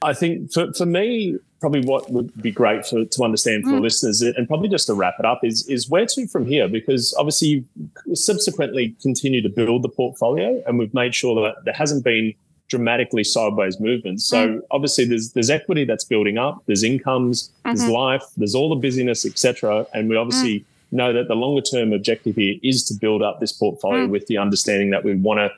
I 0.00 0.12
think 0.12 0.52
for, 0.52 0.72
for 0.74 0.86
me, 0.86 1.38
probably 1.60 1.80
what 1.80 2.08
would 2.12 2.40
be 2.40 2.52
great 2.52 2.86
for, 2.86 3.04
to 3.04 3.24
understand 3.24 3.64
for 3.64 3.70
mm. 3.70 3.80
listeners, 3.80 4.22
and 4.22 4.46
probably 4.46 4.68
just 4.68 4.86
to 4.86 4.94
wrap 4.94 5.14
it 5.18 5.24
up, 5.24 5.40
is 5.42 5.66
is 5.68 5.90
where 5.90 6.06
to 6.06 6.28
from 6.28 6.46
here? 6.46 6.68
Because 6.68 7.12
obviously, 7.18 7.48
you 7.48 8.14
subsequently 8.14 8.94
continue 9.02 9.42
to 9.42 9.48
build 9.48 9.82
the 9.82 9.88
portfolio, 9.88 10.62
and 10.68 10.78
we've 10.78 10.94
made 10.94 11.16
sure 11.16 11.34
that 11.34 11.64
there 11.64 11.74
hasn't 11.74 12.04
been 12.04 12.32
dramatically 12.68 13.24
sideways 13.24 13.78
movements. 13.80 14.24
So 14.24 14.48
mm. 14.48 14.60
obviously 14.70 15.04
there's 15.04 15.32
there's 15.32 15.50
equity 15.50 15.84
that's 15.84 16.04
building 16.04 16.38
up, 16.38 16.62
there's 16.66 16.82
incomes, 16.82 17.50
mm-hmm. 17.64 17.76
there's 17.76 17.90
life, 17.90 18.22
there's 18.36 18.54
all 18.54 18.68
the 18.68 18.76
busyness, 18.76 19.24
etc. 19.24 19.86
And 19.94 20.08
we 20.08 20.16
obviously 20.16 20.60
mm. 20.60 20.64
know 20.92 21.12
that 21.12 21.28
the 21.28 21.34
longer 21.34 21.62
term 21.62 21.92
objective 21.92 22.36
here 22.36 22.56
is 22.62 22.84
to 22.84 22.94
build 22.94 23.22
up 23.22 23.40
this 23.40 23.52
portfolio 23.52 24.06
mm. 24.06 24.10
with 24.10 24.26
the 24.26 24.38
understanding 24.38 24.90
that 24.90 25.04
we 25.04 25.14
want 25.14 25.38
to 25.38 25.50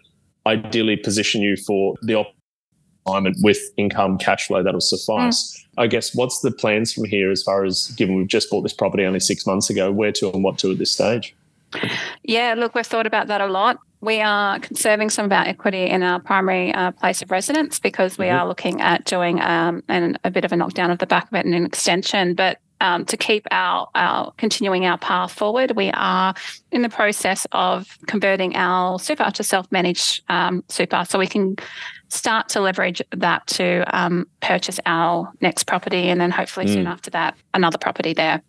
ideally 0.46 0.96
position 0.96 1.42
you 1.42 1.56
for 1.56 1.96
the 2.02 2.24
alignment 3.06 3.36
with 3.42 3.58
income 3.76 4.18
cash 4.18 4.46
flow 4.46 4.62
that'll 4.62 4.80
suffice. 4.80 5.54
Mm. 5.54 5.64
I 5.78 5.86
guess 5.86 6.14
what's 6.14 6.40
the 6.40 6.50
plans 6.50 6.92
from 6.92 7.04
here 7.04 7.30
as 7.30 7.42
far 7.42 7.64
as 7.64 7.88
given 7.96 8.16
we've 8.16 8.28
just 8.28 8.50
bought 8.50 8.62
this 8.62 8.72
property 8.72 9.04
only 9.04 9.20
six 9.20 9.46
months 9.46 9.70
ago, 9.70 9.92
where 9.92 10.12
to 10.12 10.30
and 10.30 10.42
what 10.42 10.58
to 10.58 10.72
at 10.72 10.78
this 10.78 10.90
stage? 10.90 11.34
Yeah, 12.24 12.54
look, 12.56 12.74
we've 12.74 12.86
thought 12.86 13.06
about 13.06 13.28
that 13.28 13.40
a 13.40 13.46
lot. 13.46 13.78
We 14.00 14.20
are 14.20 14.60
conserving 14.60 15.10
some 15.10 15.26
of 15.26 15.32
our 15.32 15.44
equity 15.44 15.84
in 15.86 16.02
our 16.02 16.20
primary 16.20 16.72
uh, 16.72 16.92
place 16.92 17.20
of 17.20 17.30
residence 17.30 17.80
because 17.80 18.16
we 18.16 18.26
mm-hmm. 18.26 18.38
are 18.38 18.46
looking 18.46 18.80
at 18.80 19.04
doing 19.04 19.40
um, 19.40 19.82
an, 19.88 20.18
a 20.22 20.30
bit 20.30 20.44
of 20.44 20.52
a 20.52 20.56
knockdown 20.56 20.90
of 20.90 20.98
the 20.98 21.06
back 21.06 21.26
of 21.28 21.34
it 21.34 21.44
and 21.44 21.54
an 21.54 21.66
extension. 21.66 22.34
But 22.34 22.58
um, 22.80 23.04
to 23.06 23.16
keep 23.16 23.46
our, 23.50 23.88
our 23.96 24.32
continuing 24.36 24.86
our 24.86 24.98
path 24.98 25.32
forward, 25.32 25.72
we 25.72 25.90
are 25.90 26.32
in 26.70 26.82
the 26.82 26.88
process 26.88 27.44
of 27.50 27.98
converting 28.06 28.54
our 28.54 29.00
super 29.00 29.28
to 29.30 29.42
self-managed 29.42 30.22
um, 30.28 30.62
super, 30.68 31.04
so 31.08 31.18
we 31.18 31.26
can 31.26 31.56
start 32.08 32.48
to 32.50 32.60
leverage 32.60 33.02
that 33.10 33.46
to 33.48 33.84
um, 33.96 34.28
purchase 34.40 34.78
our 34.86 35.32
next 35.40 35.64
property, 35.64 36.08
and 36.08 36.20
then 36.20 36.30
hopefully 36.30 36.66
mm. 36.66 36.74
soon 36.74 36.86
after 36.86 37.10
that, 37.10 37.36
another 37.52 37.78
property 37.78 38.14
there. 38.14 38.42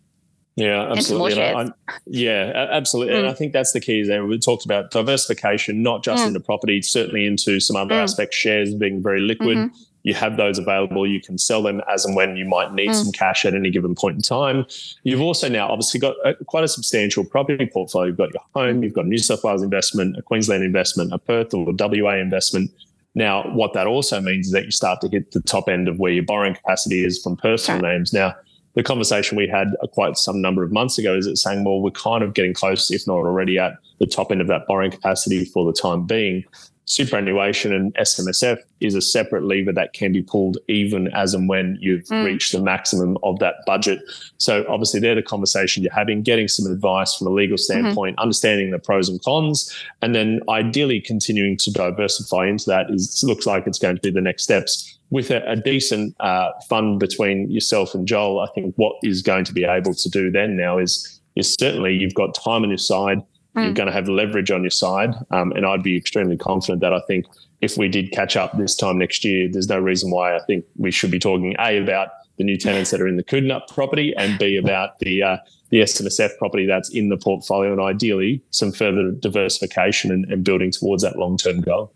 Yeah, 0.60 0.92
absolutely. 0.92 1.42
I, 1.42 1.70
yeah, 2.06 2.68
absolutely. 2.70 3.14
Mm. 3.14 3.18
And 3.20 3.28
I 3.28 3.32
think 3.32 3.54
that's 3.54 3.72
the 3.72 3.80
key 3.80 4.02
there. 4.02 4.26
We 4.26 4.38
talked 4.38 4.66
about 4.66 4.90
diversification, 4.90 5.82
not 5.82 6.04
just 6.04 6.22
mm. 6.22 6.28
into 6.28 6.40
property, 6.40 6.82
certainly 6.82 7.24
into 7.24 7.60
some 7.60 7.76
other 7.76 7.94
mm. 7.94 8.02
aspects, 8.02 8.36
shares 8.36 8.74
being 8.74 9.02
very 9.02 9.20
liquid. 9.20 9.56
Mm-hmm. 9.56 9.76
You 10.02 10.14
have 10.14 10.36
those 10.36 10.58
available. 10.58 11.06
You 11.06 11.20
can 11.20 11.38
sell 11.38 11.62
them 11.62 11.80
as 11.90 12.04
and 12.04 12.14
when 12.14 12.36
you 12.36 12.44
might 12.44 12.74
need 12.74 12.90
mm. 12.90 12.94
some 12.94 13.10
cash 13.10 13.46
at 13.46 13.54
any 13.54 13.70
given 13.70 13.94
point 13.94 14.16
in 14.16 14.22
time. 14.22 14.66
You've 15.02 15.22
also 15.22 15.48
now 15.48 15.68
obviously 15.68 15.98
got 15.98 16.16
a, 16.26 16.34
quite 16.44 16.64
a 16.64 16.68
substantial 16.68 17.24
property 17.24 17.66
portfolio. 17.66 18.08
You've 18.08 18.18
got 18.18 18.34
your 18.34 18.42
home, 18.54 18.82
you've 18.82 18.94
got 18.94 19.06
a 19.06 19.08
New 19.08 19.18
South 19.18 19.42
Wales 19.42 19.62
investment, 19.62 20.18
a 20.18 20.22
Queensland 20.22 20.62
investment, 20.62 21.12
a 21.14 21.18
Perth 21.18 21.54
or 21.54 21.72
WA 21.72 22.16
investment. 22.16 22.70
Now, 23.14 23.50
what 23.54 23.72
that 23.72 23.86
also 23.86 24.20
means 24.20 24.48
is 24.48 24.52
that 24.52 24.66
you 24.66 24.70
start 24.70 25.00
to 25.00 25.08
hit 25.08 25.32
the 25.32 25.40
top 25.40 25.70
end 25.70 25.88
of 25.88 25.98
where 25.98 26.12
your 26.12 26.22
borrowing 26.22 26.54
capacity 26.54 27.02
is 27.04 27.20
from 27.22 27.36
personal 27.36 27.80
names. 27.80 28.12
Now, 28.12 28.34
the 28.80 28.84
conversation 28.84 29.36
we 29.36 29.46
had 29.46 29.76
quite 29.92 30.16
some 30.16 30.40
number 30.40 30.62
of 30.62 30.72
months 30.72 30.96
ago 30.96 31.14
is 31.14 31.26
it 31.26 31.36
saying, 31.36 31.64
well, 31.64 31.82
we're 31.82 31.90
kind 31.90 32.24
of 32.24 32.32
getting 32.32 32.54
close, 32.54 32.90
if 32.90 33.06
not 33.06 33.16
already 33.16 33.58
at 33.58 33.74
the 33.98 34.06
top 34.06 34.32
end 34.32 34.40
of 34.40 34.46
that 34.46 34.66
borrowing 34.66 34.90
capacity 34.90 35.44
for 35.44 35.66
the 35.66 35.78
time 35.78 36.06
being. 36.06 36.46
Superannuation 36.86 37.74
and 37.74 37.94
SMSF 37.96 38.56
is 38.80 38.94
a 38.94 39.02
separate 39.02 39.44
lever 39.44 39.70
that 39.70 39.92
can 39.92 40.12
be 40.12 40.22
pulled 40.22 40.56
even 40.66 41.08
as 41.08 41.34
and 41.34 41.46
when 41.46 41.76
you've 41.78 42.06
mm. 42.06 42.24
reached 42.24 42.52
the 42.52 42.62
maximum 42.62 43.18
of 43.22 43.38
that 43.40 43.56
budget. 43.66 44.00
So 44.38 44.64
obviously 44.66 44.98
they're 44.98 45.14
the 45.14 45.22
conversation 45.22 45.82
you're 45.82 45.92
having, 45.92 46.22
getting 46.22 46.48
some 46.48 46.72
advice 46.72 47.14
from 47.14 47.26
a 47.26 47.30
legal 47.30 47.56
mm-hmm. 47.56 47.82
standpoint, 47.82 48.16
mm-hmm. 48.16 48.22
understanding 48.22 48.70
the 48.70 48.78
pros 48.78 49.10
and 49.10 49.22
cons, 49.22 49.76
and 50.00 50.14
then 50.14 50.40
ideally 50.48 51.02
continuing 51.02 51.58
to 51.58 51.70
diversify 51.70 52.46
into 52.46 52.64
that 52.70 52.90
is 52.90 53.22
looks 53.24 53.44
like 53.44 53.66
it's 53.66 53.78
going 53.78 53.96
to 53.96 54.00
be 54.00 54.10
the 54.10 54.22
next 54.22 54.44
steps 54.44 54.96
with 55.10 55.30
a, 55.30 55.42
a 55.50 55.56
decent 55.56 56.14
uh, 56.20 56.50
fund 56.68 57.00
between 57.00 57.50
yourself 57.50 57.94
and 57.94 58.06
Joel, 58.06 58.40
I 58.40 58.46
think 58.54 58.74
what 58.76 58.94
is 59.02 59.22
going 59.22 59.44
to 59.44 59.52
be 59.52 59.64
able 59.64 59.94
to 59.94 60.08
do 60.08 60.30
then 60.30 60.56
now 60.56 60.78
is 60.78 61.20
is 61.36 61.54
certainly 61.54 61.94
you've 61.94 62.14
got 62.14 62.34
time 62.34 62.64
on 62.64 62.68
your 62.70 62.78
side, 62.78 63.18
mm. 63.56 63.64
you're 63.64 63.72
going 63.72 63.86
to 63.86 63.92
have 63.92 64.08
leverage 64.08 64.50
on 64.50 64.62
your 64.62 64.70
side, 64.70 65.14
um, 65.30 65.52
and 65.52 65.64
I'd 65.64 65.82
be 65.82 65.96
extremely 65.96 66.36
confident 66.36 66.80
that 66.80 66.92
I 66.92 67.00
think 67.06 67.26
if 67.60 67.76
we 67.76 67.88
did 67.88 68.10
catch 68.10 68.36
up 68.36 68.56
this 68.56 68.74
time 68.74 68.98
next 68.98 69.24
year, 69.24 69.48
there's 69.50 69.68
no 69.68 69.78
reason 69.78 70.10
why 70.10 70.34
I 70.34 70.40
think 70.40 70.64
we 70.76 70.90
should 70.90 71.10
be 71.10 71.18
talking 71.18 71.54
a 71.58 71.76
about 71.78 72.08
the 72.38 72.44
new 72.44 72.56
tenants 72.56 72.90
that 72.90 73.00
are 73.00 73.06
in 73.08 73.16
the 73.16 73.22
Coodanup 73.22 73.68
property, 73.68 74.14
and 74.16 74.38
b 74.38 74.56
about 74.56 74.98
the 75.00 75.22
uh, 75.22 75.36
the 75.70 75.80
SMSF 75.82 76.36
property 76.38 76.66
that's 76.66 76.90
in 76.90 77.08
the 77.08 77.16
portfolio, 77.16 77.72
and 77.72 77.80
ideally 77.80 78.42
some 78.50 78.72
further 78.72 79.10
diversification 79.10 80.10
and, 80.10 80.24
and 80.32 80.42
building 80.42 80.70
towards 80.70 81.02
that 81.02 81.16
long 81.16 81.36
term 81.36 81.60
goal. 81.60 81.92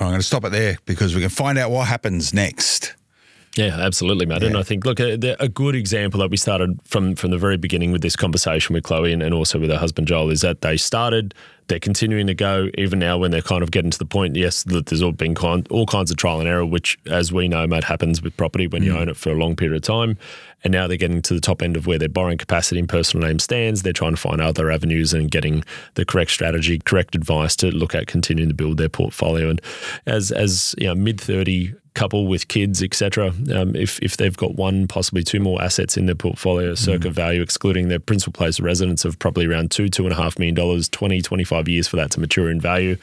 I'm 0.00 0.08
going 0.10 0.20
to 0.20 0.26
stop 0.26 0.44
it 0.44 0.52
there 0.52 0.78
because 0.86 1.14
we 1.14 1.20
can 1.20 1.30
find 1.30 1.58
out 1.58 1.70
what 1.70 1.88
happens 1.88 2.32
next. 2.32 2.94
Yeah, 3.56 3.76
absolutely, 3.78 4.26
Matt. 4.26 4.42
Yeah. 4.42 4.48
And 4.48 4.56
I 4.56 4.62
think, 4.62 4.84
look, 4.84 5.00
a, 5.00 5.14
a, 5.40 5.48
good 5.48 5.74
example 5.74 6.20
that 6.20 6.30
we 6.30 6.36
started 6.36 6.78
from 6.84 7.16
from 7.16 7.30
the 7.30 7.38
very 7.38 7.56
beginning 7.56 7.92
with 7.92 8.02
this 8.02 8.14
conversation 8.14 8.74
with 8.74 8.84
Chloe 8.84 9.12
and, 9.12 9.22
and 9.22 9.34
also 9.34 9.58
with 9.58 9.70
her 9.70 9.78
husband 9.78 10.06
Joel 10.06 10.30
is 10.30 10.42
that 10.42 10.60
they 10.60 10.76
started 10.76 11.34
they're 11.68 11.78
continuing 11.78 12.26
to 12.26 12.34
go 12.34 12.70
even 12.76 12.98
now 12.98 13.18
when 13.18 13.30
they're 13.30 13.42
kind 13.42 13.62
of 13.62 13.70
getting 13.70 13.90
to 13.90 13.98
the 13.98 14.06
point. 14.06 14.36
Yes, 14.36 14.62
that 14.64 14.86
there's 14.86 15.02
all 15.02 15.12
been 15.12 15.34
kind, 15.34 15.66
all 15.70 15.86
kinds 15.86 16.10
of 16.10 16.16
trial 16.16 16.40
and 16.40 16.48
error, 16.48 16.66
which, 16.66 16.98
as 17.06 17.30
we 17.30 17.46
know, 17.46 17.66
Matt, 17.66 17.84
happens 17.84 18.22
with 18.22 18.36
property 18.36 18.66
when 18.66 18.82
you 18.82 18.92
mm. 18.92 19.00
own 19.00 19.08
it 19.10 19.16
for 19.16 19.30
a 19.30 19.34
long 19.34 19.54
period 19.54 19.76
of 19.76 19.82
time. 19.82 20.16
And 20.64 20.72
now 20.72 20.88
they're 20.88 20.96
getting 20.96 21.22
to 21.22 21.34
the 21.34 21.40
top 21.40 21.62
end 21.62 21.76
of 21.76 21.86
where 21.86 21.98
their 21.98 22.08
borrowing 22.08 22.38
capacity 22.38 22.80
and 22.80 22.88
personal 22.88 23.28
name 23.28 23.38
stands. 23.38 23.82
They're 23.82 23.92
trying 23.92 24.14
to 24.14 24.20
find 24.20 24.40
other 24.40 24.70
avenues 24.70 25.12
and 25.12 25.30
getting 25.30 25.62
the 25.94 26.04
correct 26.04 26.30
strategy, 26.30 26.80
correct 26.84 27.14
advice 27.14 27.54
to 27.56 27.70
look 27.70 27.94
at 27.94 28.06
continuing 28.06 28.48
to 28.48 28.54
build 28.54 28.78
their 28.78 28.88
portfolio. 28.88 29.50
And 29.50 29.60
as 30.06 30.32
as 30.32 30.74
you 30.78 30.86
know, 30.86 30.94
mid 30.94 31.20
thirty 31.20 31.74
couple 31.98 32.26
with 32.26 32.48
kids, 32.48 32.82
etc. 32.82 33.28
Um, 33.52 33.74
if 33.74 33.98
if 34.00 34.16
they've 34.16 34.36
got 34.36 34.54
one, 34.54 34.86
possibly 34.86 35.24
two 35.24 35.40
more 35.40 35.60
assets 35.60 35.96
in 35.96 36.06
their 36.06 36.14
portfolio, 36.14 36.74
circa 36.74 37.08
mm. 37.08 37.12
value, 37.12 37.42
excluding 37.42 37.88
their 37.88 37.98
principal 37.98 38.32
place 38.32 38.58
of 38.58 38.64
residence 38.64 39.04
of 39.04 39.18
probably 39.18 39.46
around 39.46 39.70
two, 39.70 39.88
two 39.88 40.04
and 40.04 40.12
a 40.12 40.16
half 40.16 40.38
million 40.38 40.54
dollars, 40.54 40.88
20, 40.88 41.20
25 41.20 41.68
years 41.68 41.88
for 41.88 41.96
that 41.96 42.10
to 42.12 42.20
mature 42.20 42.50
in 42.50 42.60
value. 42.60 42.96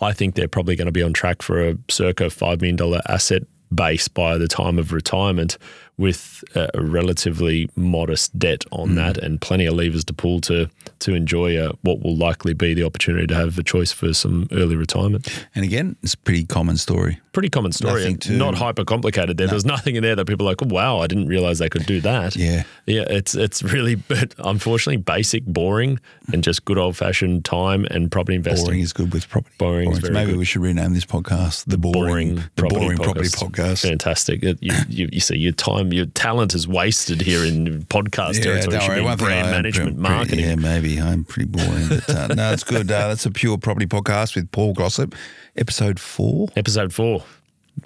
I 0.00 0.12
think 0.12 0.34
they're 0.34 0.48
probably 0.48 0.76
going 0.76 0.86
to 0.86 0.92
be 0.92 1.02
on 1.02 1.12
track 1.12 1.42
for 1.42 1.68
a 1.68 1.78
circa 1.88 2.24
$5 2.24 2.60
million 2.60 3.00
asset 3.08 3.42
base 3.74 4.08
by 4.08 4.38
the 4.38 4.48
time 4.48 4.78
of 4.78 4.92
retirement 4.92 5.56
with 5.96 6.42
a 6.54 6.82
relatively 6.82 7.68
modest 7.76 8.36
debt 8.38 8.64
on 8.72 8.90
mm. 8.90 8.94
that 8.96 9.16
and 9.16 9.40
plenty 9.40 9.66
of 9.66 9.74
levers 9.74 10.04
to 10.04 10.12
pull 10.12 10.40
to 10.40 10.68
to 10.98 11.14
enjoy 11.14 11.56
uh, 11.56 11.72
what 11.82 12.00
will 12.00 12.16
likely 12.16 12.54
be 12.54 12.74
the 12.74 12.82
opportunity 12.82 13.26
to 13.26 13.34
have 13.34 13.58
a 13.58 13.62
choice 13.62 13.92
for 13.92 14.12
some 14.12 14.48
early 14.52 14.74
retirement. 14.74 15.28
And 15.54 15.64
again, 15.64 15.96
it's 16.02 16.14
a 16.14 16.18
pretty 16.18 16.44
common 16.44 16.76
story. 16.76 17.20
Pretty 17.32 17.50
common 17.50 17.72
story. 17.72 18.14
To, 18.14 18.32
not 18.32 18.54
hyper 18.54 18.84
complicated. 18.84 19.36
There, 19.36 19.46
no. 19.46 19.52
there's 19.52 19.64
nothing 19.64 19.96
in 19.96 20.02
there 20.02 20.16
that 20.16 20.26
people 20.26 20.46
are 20.46 20.50
like, 20.50 20.62
oh, 20.62 20.68
wow, 20.68 20.98
I 20.98 21.06
didn't 21.06 21.26
realize 21.26 21.58
they 21.58 21.68
could 21.68 21.86
do 21.86 22.00
that. 22.00 22.34
Yeah, 22.44 22.64
yeah. 22.84 23.04
It's 23.08 23.34
it's 23.34 23.62
really, 23.62 23.94
but 24.08 24.34
unfortunately, 24.38 24.98
basic, 24.98 25.46
boring, 25.46 25.98
and 26.32 26.42
just 26.42 26.64
good 26.64 26.76
old 26.76 26.96
fashioned 26.96 27.44
time 27.44 27.86
and 27.86 28.10
property 28.10 28.36
investing. 28.36 28.66
Boring 28.66 28.80
is 28.80 28.92
good 28.92 29.12
with 29.12 29.28
property. 29.28 29.54
Boring, 29.56 29.90
boring. 29.90 30.12
Maybe 30.12 30.32
good. 30.32 30.38
we 30.38 30.44
should 30.44 30.60
rename 30.60 30.92
this 30.92 31.06
podcast 31.06 31.64
the 31.64 31.78
boring, 31.78 31.94
boring 31.94 32.34
the 32.34 32.50
property 32.56 32.80
boring 32.80 32.98
podcast. 32.98 33.04
property 33.04 33.28
podcast. 33.28 33.82
Fantastic. 33.88 34.42
It, 34.42 34.58
you, 34.60 34.74
you, 34.88 35.08
you 35.12 35.20
see 35.20 35.36
your 35.36 35.52
time 35.52 35.83
time 35.84 35.92
your 35.92 36.06
talent 36.06 36.54
is 36.54 36.66
wasted 36.66 37.20
here 37.20 37.44
in 37.44 37.82
podcast 37.84 38.36
yeah, 38.36 38.44
territory. 38.44 38.78
Don't 38.78 38.88
worry. 38.88 39.02
One 39.02 39.18
brand 39.18 39.50
management, 39.50 40.00
pretty, 40.00 40.14
marketing. 40.14 40.40
Yeah, 40.40 40.54
maybe 40.56 41.00
I'm 41.00 41.24
pretty 41.24 41.48
boring, 41.48 41.88
but 41.88 42.10
uh, 42.10 42.26
no, 42.28 42.52
it's 42.52 42.64
good. 42.64 42.90
Uh, 42.90 43.08
that's 43.08 43.26
a 43.26 43.30
pure 43.30 43.58
property 43.58 43.86
podcast 43.86 44.34
with 44.34 44.50
Paul 44.50 44.74
Glossop, 44.74 45.14
episode 45.56 46.00
four. 46.00 46.48
Episode 46.56 46.92
four. 46.92 47.24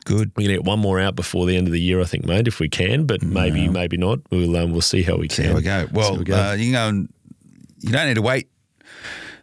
Good. 0.05 0.33
We're 0.37 0.45
gonna 0.45 0.59
get 0.59 0.65
one 0.65 0.81
more 0.81 1.01
out 1.01 1.17
before 1.17 1.47
the 1.47 1.57
end 1.57 1.67
of 1.67 1.73
the 1.73 1.81
year, 1.81 2.01
I 2.01 2.05
think, 2.05 2.25
mate, 2.27 2.47
if 2.47 2.61
we 2.61 2.69
can. 2.69 3.07
But 3.07 3.23
maybe, 3.23 3.67
no. 3.67 3.73
maybe 3.73 3.97
not. 3.97 4.21
We'll 4.31 4.57
um, 4.57 4.73
we'll 4.73 4.81
see 4.83 5.03
how 5.03 5.17
we 5.17 5.29
see 5.29 5.43
can. 5.43 5.53
How 5.53 5.57
we 5.57 5.63
go. 5.63 5.89
Well, 5.93 6.19
we 6.19 6.25
go. 6.25 6.37
Uh, 6.37 6.53
you 6.53 6.67
can 6.67 6.73
go 6.73 6.89
and 6.89 7.13
you 7.81 7.93
don't 7.93 8.07
need 8.07 8.15
to 8.15 8.23
wait 8.23 8.49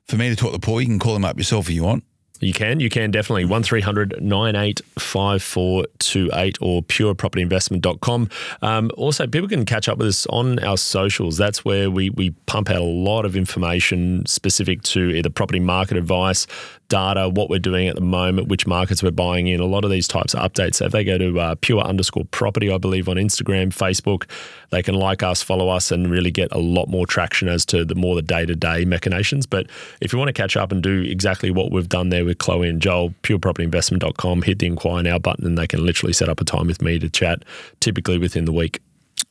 for 0.07 0.17
me 0.17 0.29
to 0.29 0.35
talk 0.35 0.53
to 0.53 0.59
Paul. 0.59 0.81
You 0.81 0.87
can 0.87 0.99
call 0.99 1.15
him 1.15 1.25
up 1.25 1.37
yourself 1.37 1.67
if 1.67 1.73
you 1.73 1.83
want. 1.83 2.03
You 2.39 2.53
can, 2.53 2.79
you 2.79 2.89
can 2.89 3.11
definitely. 3.11 3.45
1300 3.45 4.21
985428 4.21 6.57
or 6.61 6.81
purepropertyinvestment.com. 6.83 8.29
Um, 8.61 8.91
also, 8.95 9.27
people 9.27 9.49
can 9.49 9.65
catch 9.65 9.89
up 9.89 9.97
with 9.97 10.07
us 10.07 10.25
on 10.27 10.59
our 10.59 10.77
socials. 10.77 11.35
That's 11.37 11.65
where 11.65 11.89
we, 11.89 12.11
we 12.11 12.29
pump 12.45 12.69
out 12.69 12.77
a 12.77 12.83
lot 12.83 13.25
of 13.25 13.35
information 13.35 14.25
specific 14.25 14.83
to 14.83 15.09
either 15.11 15.29
property 15.29 15.59
market 15.59 15.97
advice, 15.97 16.47
data, 16.89 17.29
what 17.29 17.49
we're 17.49 17.59
doing 17.59 17.87
at 17.87 17.95
the 17.95 18.01
moment, 18.01 18.47
which 18.47 18.67
markets 18.67 19.01
we're 19.01 19.11
buying 19.11 19.47
in, 19.47 19.59
a 19.59 19.65
lot 19.65 19.83
of 19.83 19.91
these 19.91 20.07
types 20.07 20.33
of 20.33 20.39
updates. 20.39 20.75
So 20.75 20.85
if 20.85 20.91
they 20.91 21.03
go 21.03 21.17
to 21.17 21.39
uh, 21.39 21.55
pure 21.61 21.81
underscore 21.81 22.25
property, 22.25 22.71
I 22.71 22.77
believe, 22.77 23.09
on 23.09 23.17
Instagram, 23.17 23.67
Facebook, 23.67 24.29
they 24.69 24.83
can 24.83 24.95
like 24.95 25.23
us, 25.23 25.41
follow 25.41 25.69
us, 25.69 25.91
and 25.91 26.09
really 26.09 26.31
get 26.31 26.51
a 26.51 26.59
lot 26.59 26.87
more 26.87 27.05
traction 27.05 27.47
as 27.47 27.65
to 27.67 27.85
the 27.85 27.95
more 27.95 28.15
the 28.15 28.21
day 28.21 28.45
to 28.45 28.55
day 28.55 28.85
machinations. 28.85 29.45
But 29.45 29.67
if 30.01 30.13
you 30.13 30.19
want 30.19 30.29
to 30.29 30.33
catch 30.33 30.55
up 30.57 30.71
and 30.71 30.81
do 30.81 31.01
exactly 31.01 31.51
what 31.51 31.71
we've 31.71 31.89
done 31.89 32.09
there 32.09 32.25
with 32.25 32.37
Chloe 32.37 32.69
and 32.69 32.81
Joel, 32.81 33.13
purepropertyinvestment.com, 33.23 34.43
hit 34.43 34.59
the 34.59 34.67
inquire 34.67 35.03
now 35.03 35.19
button, 35.19 35.45
and 35.45 35.57
they 35.57 35.67
can 35.67 35.85
literally 35.85 36.13
set 36.13 36.29
up 36.29 36.39
a 36.41 36.45
time 36.45 36.67
with 36.67 36.81
me 36.81 36.99
to 36.99 37.09
chat, 37.09 37.43
typically 37.79 38.17
within 38.17 38.45
the 38.45 38.51
week. 38.51 38.79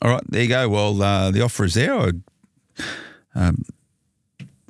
All 0.01 0.11
right, 0.11 0.23
there 0.29 0.43
you 0.43 0.49
go. 0.49 0.67
Well, 0.69 1.01
uh, 1.01 1.31
the 1.31 1.41
offer 1.41 1.63
is 1.63 1.75
there. 1.75 2.11
Um, 3.33 3.63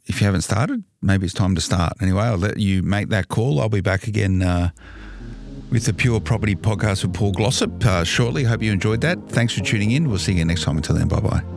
if 0.07 0.22
you 0.22 0.26
haven't 0.26 0.41
started, 0.41 0.84
maybe 1.06 1.26
it's 1.26 1.34
time 1.34 1.56
to 1.56 1.61
start. 1.61 1.94
Anyway, 2.02 2.23
I'll 2.23 2.38
let 2.38 2.57
you 2.57 2.84
make 2.84 3.10
that 3.10 3.30
call. 3.30 3.61
I'll 3.61 3.69
be 3.69 3.82
back 3.82 4.07
again 4.07 4.41
uh, 4.41 4.72
with 5.69 5.86
the 5.86 5.94
Pure 5.94 6.22
Property 6.22 6.56
Podcast 6.56 7.03
with 7.03 7.14
Paul 7.14 7.32
Glossop 7.32 7.86
uh, 7.86 8.03
shortly. 8.03 8.44
Hope 8.44 8.61
you 8.61 8.72
enjoyed 8.72 9.02
that. 9.02 9.18
Thanks 9.30 9.53
for 9.53 9.64
tuning 9.64 9.91
in. 9.91 10.10
We'll 10.10 10.19
see 10.19 10.34
you 10.34 10.45
next 10.45 10.64
time. 10.64 10.77
Until 10.77 10.95
then, 10.95 11.07
bye 11.07 11.19
bye. 11.19 11.55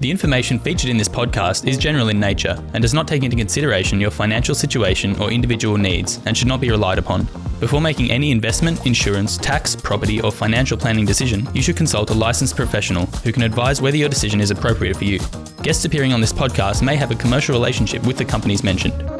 The 0.00 0.10
information 0.10 0.58
featured 0.58 0.88
in 0.88 0.96
this 0.96 1.10
podcast 1.10 1.68
is 1.68 1.76
general 1.76 2.08
in 2.08 2.18
nature 2.18 2.56
and 2.72 2.80
does 2.80 2.94
not 2.94 3.06
take 3.06 3.22
into 3.22 3.36
consideration 3.36 4.00
your 4.00 4.10
financial 4.10 4.54
situation 4.54 5.14
or 5.20 5.30
individual 5.30 5.76
needs 5.76 6.20
and 6.24 6.34
should 6.34 6.48
not 6.48 6.62
be 6.62 6.70
relied 6.70 6.98
upon. 6.98 7.28
Before 7.60 7.82
making 7.82 8.10
any 8.10 8.30
investment, 8.30 8.86
insurance, 8.86 9.36
tax, 9.36 9.76
property, 9.76 10.18
or 10.22 10.32
financial 10.32 10.78
planning 10.78 11.04
decision, 11.04 11.46
you 11.52 11.60
should 11.60 11.76
consult 11.76 12.08
a 12.08 12.14
licensed 12.14 12.56
professional 12.56 13.04
who 13.24 13.30
can 13.30 13.42
advise 13.42 13.82
whether 13.82 13.98
your 13.98 14.08
decision 14.08 14.40
is 14.40 14.50
appropriate 14.50 14.96
for 14.96 15.04
you. 15.04 15.18
Guests 15.62 15.84
appearing 15.84 16.14
on 16.14 16.22
this 16.22 16.32
podcast 16.32 16.82
may 16.82 16.96
have 16.96 17.10
a 17.10 17.16
commercial 17.16 17.54
relationship 17.54 18.02
with 18.06 18.16
the 18.16 18.24
companies 18.24 18.64
mentioned. 18.64 19.19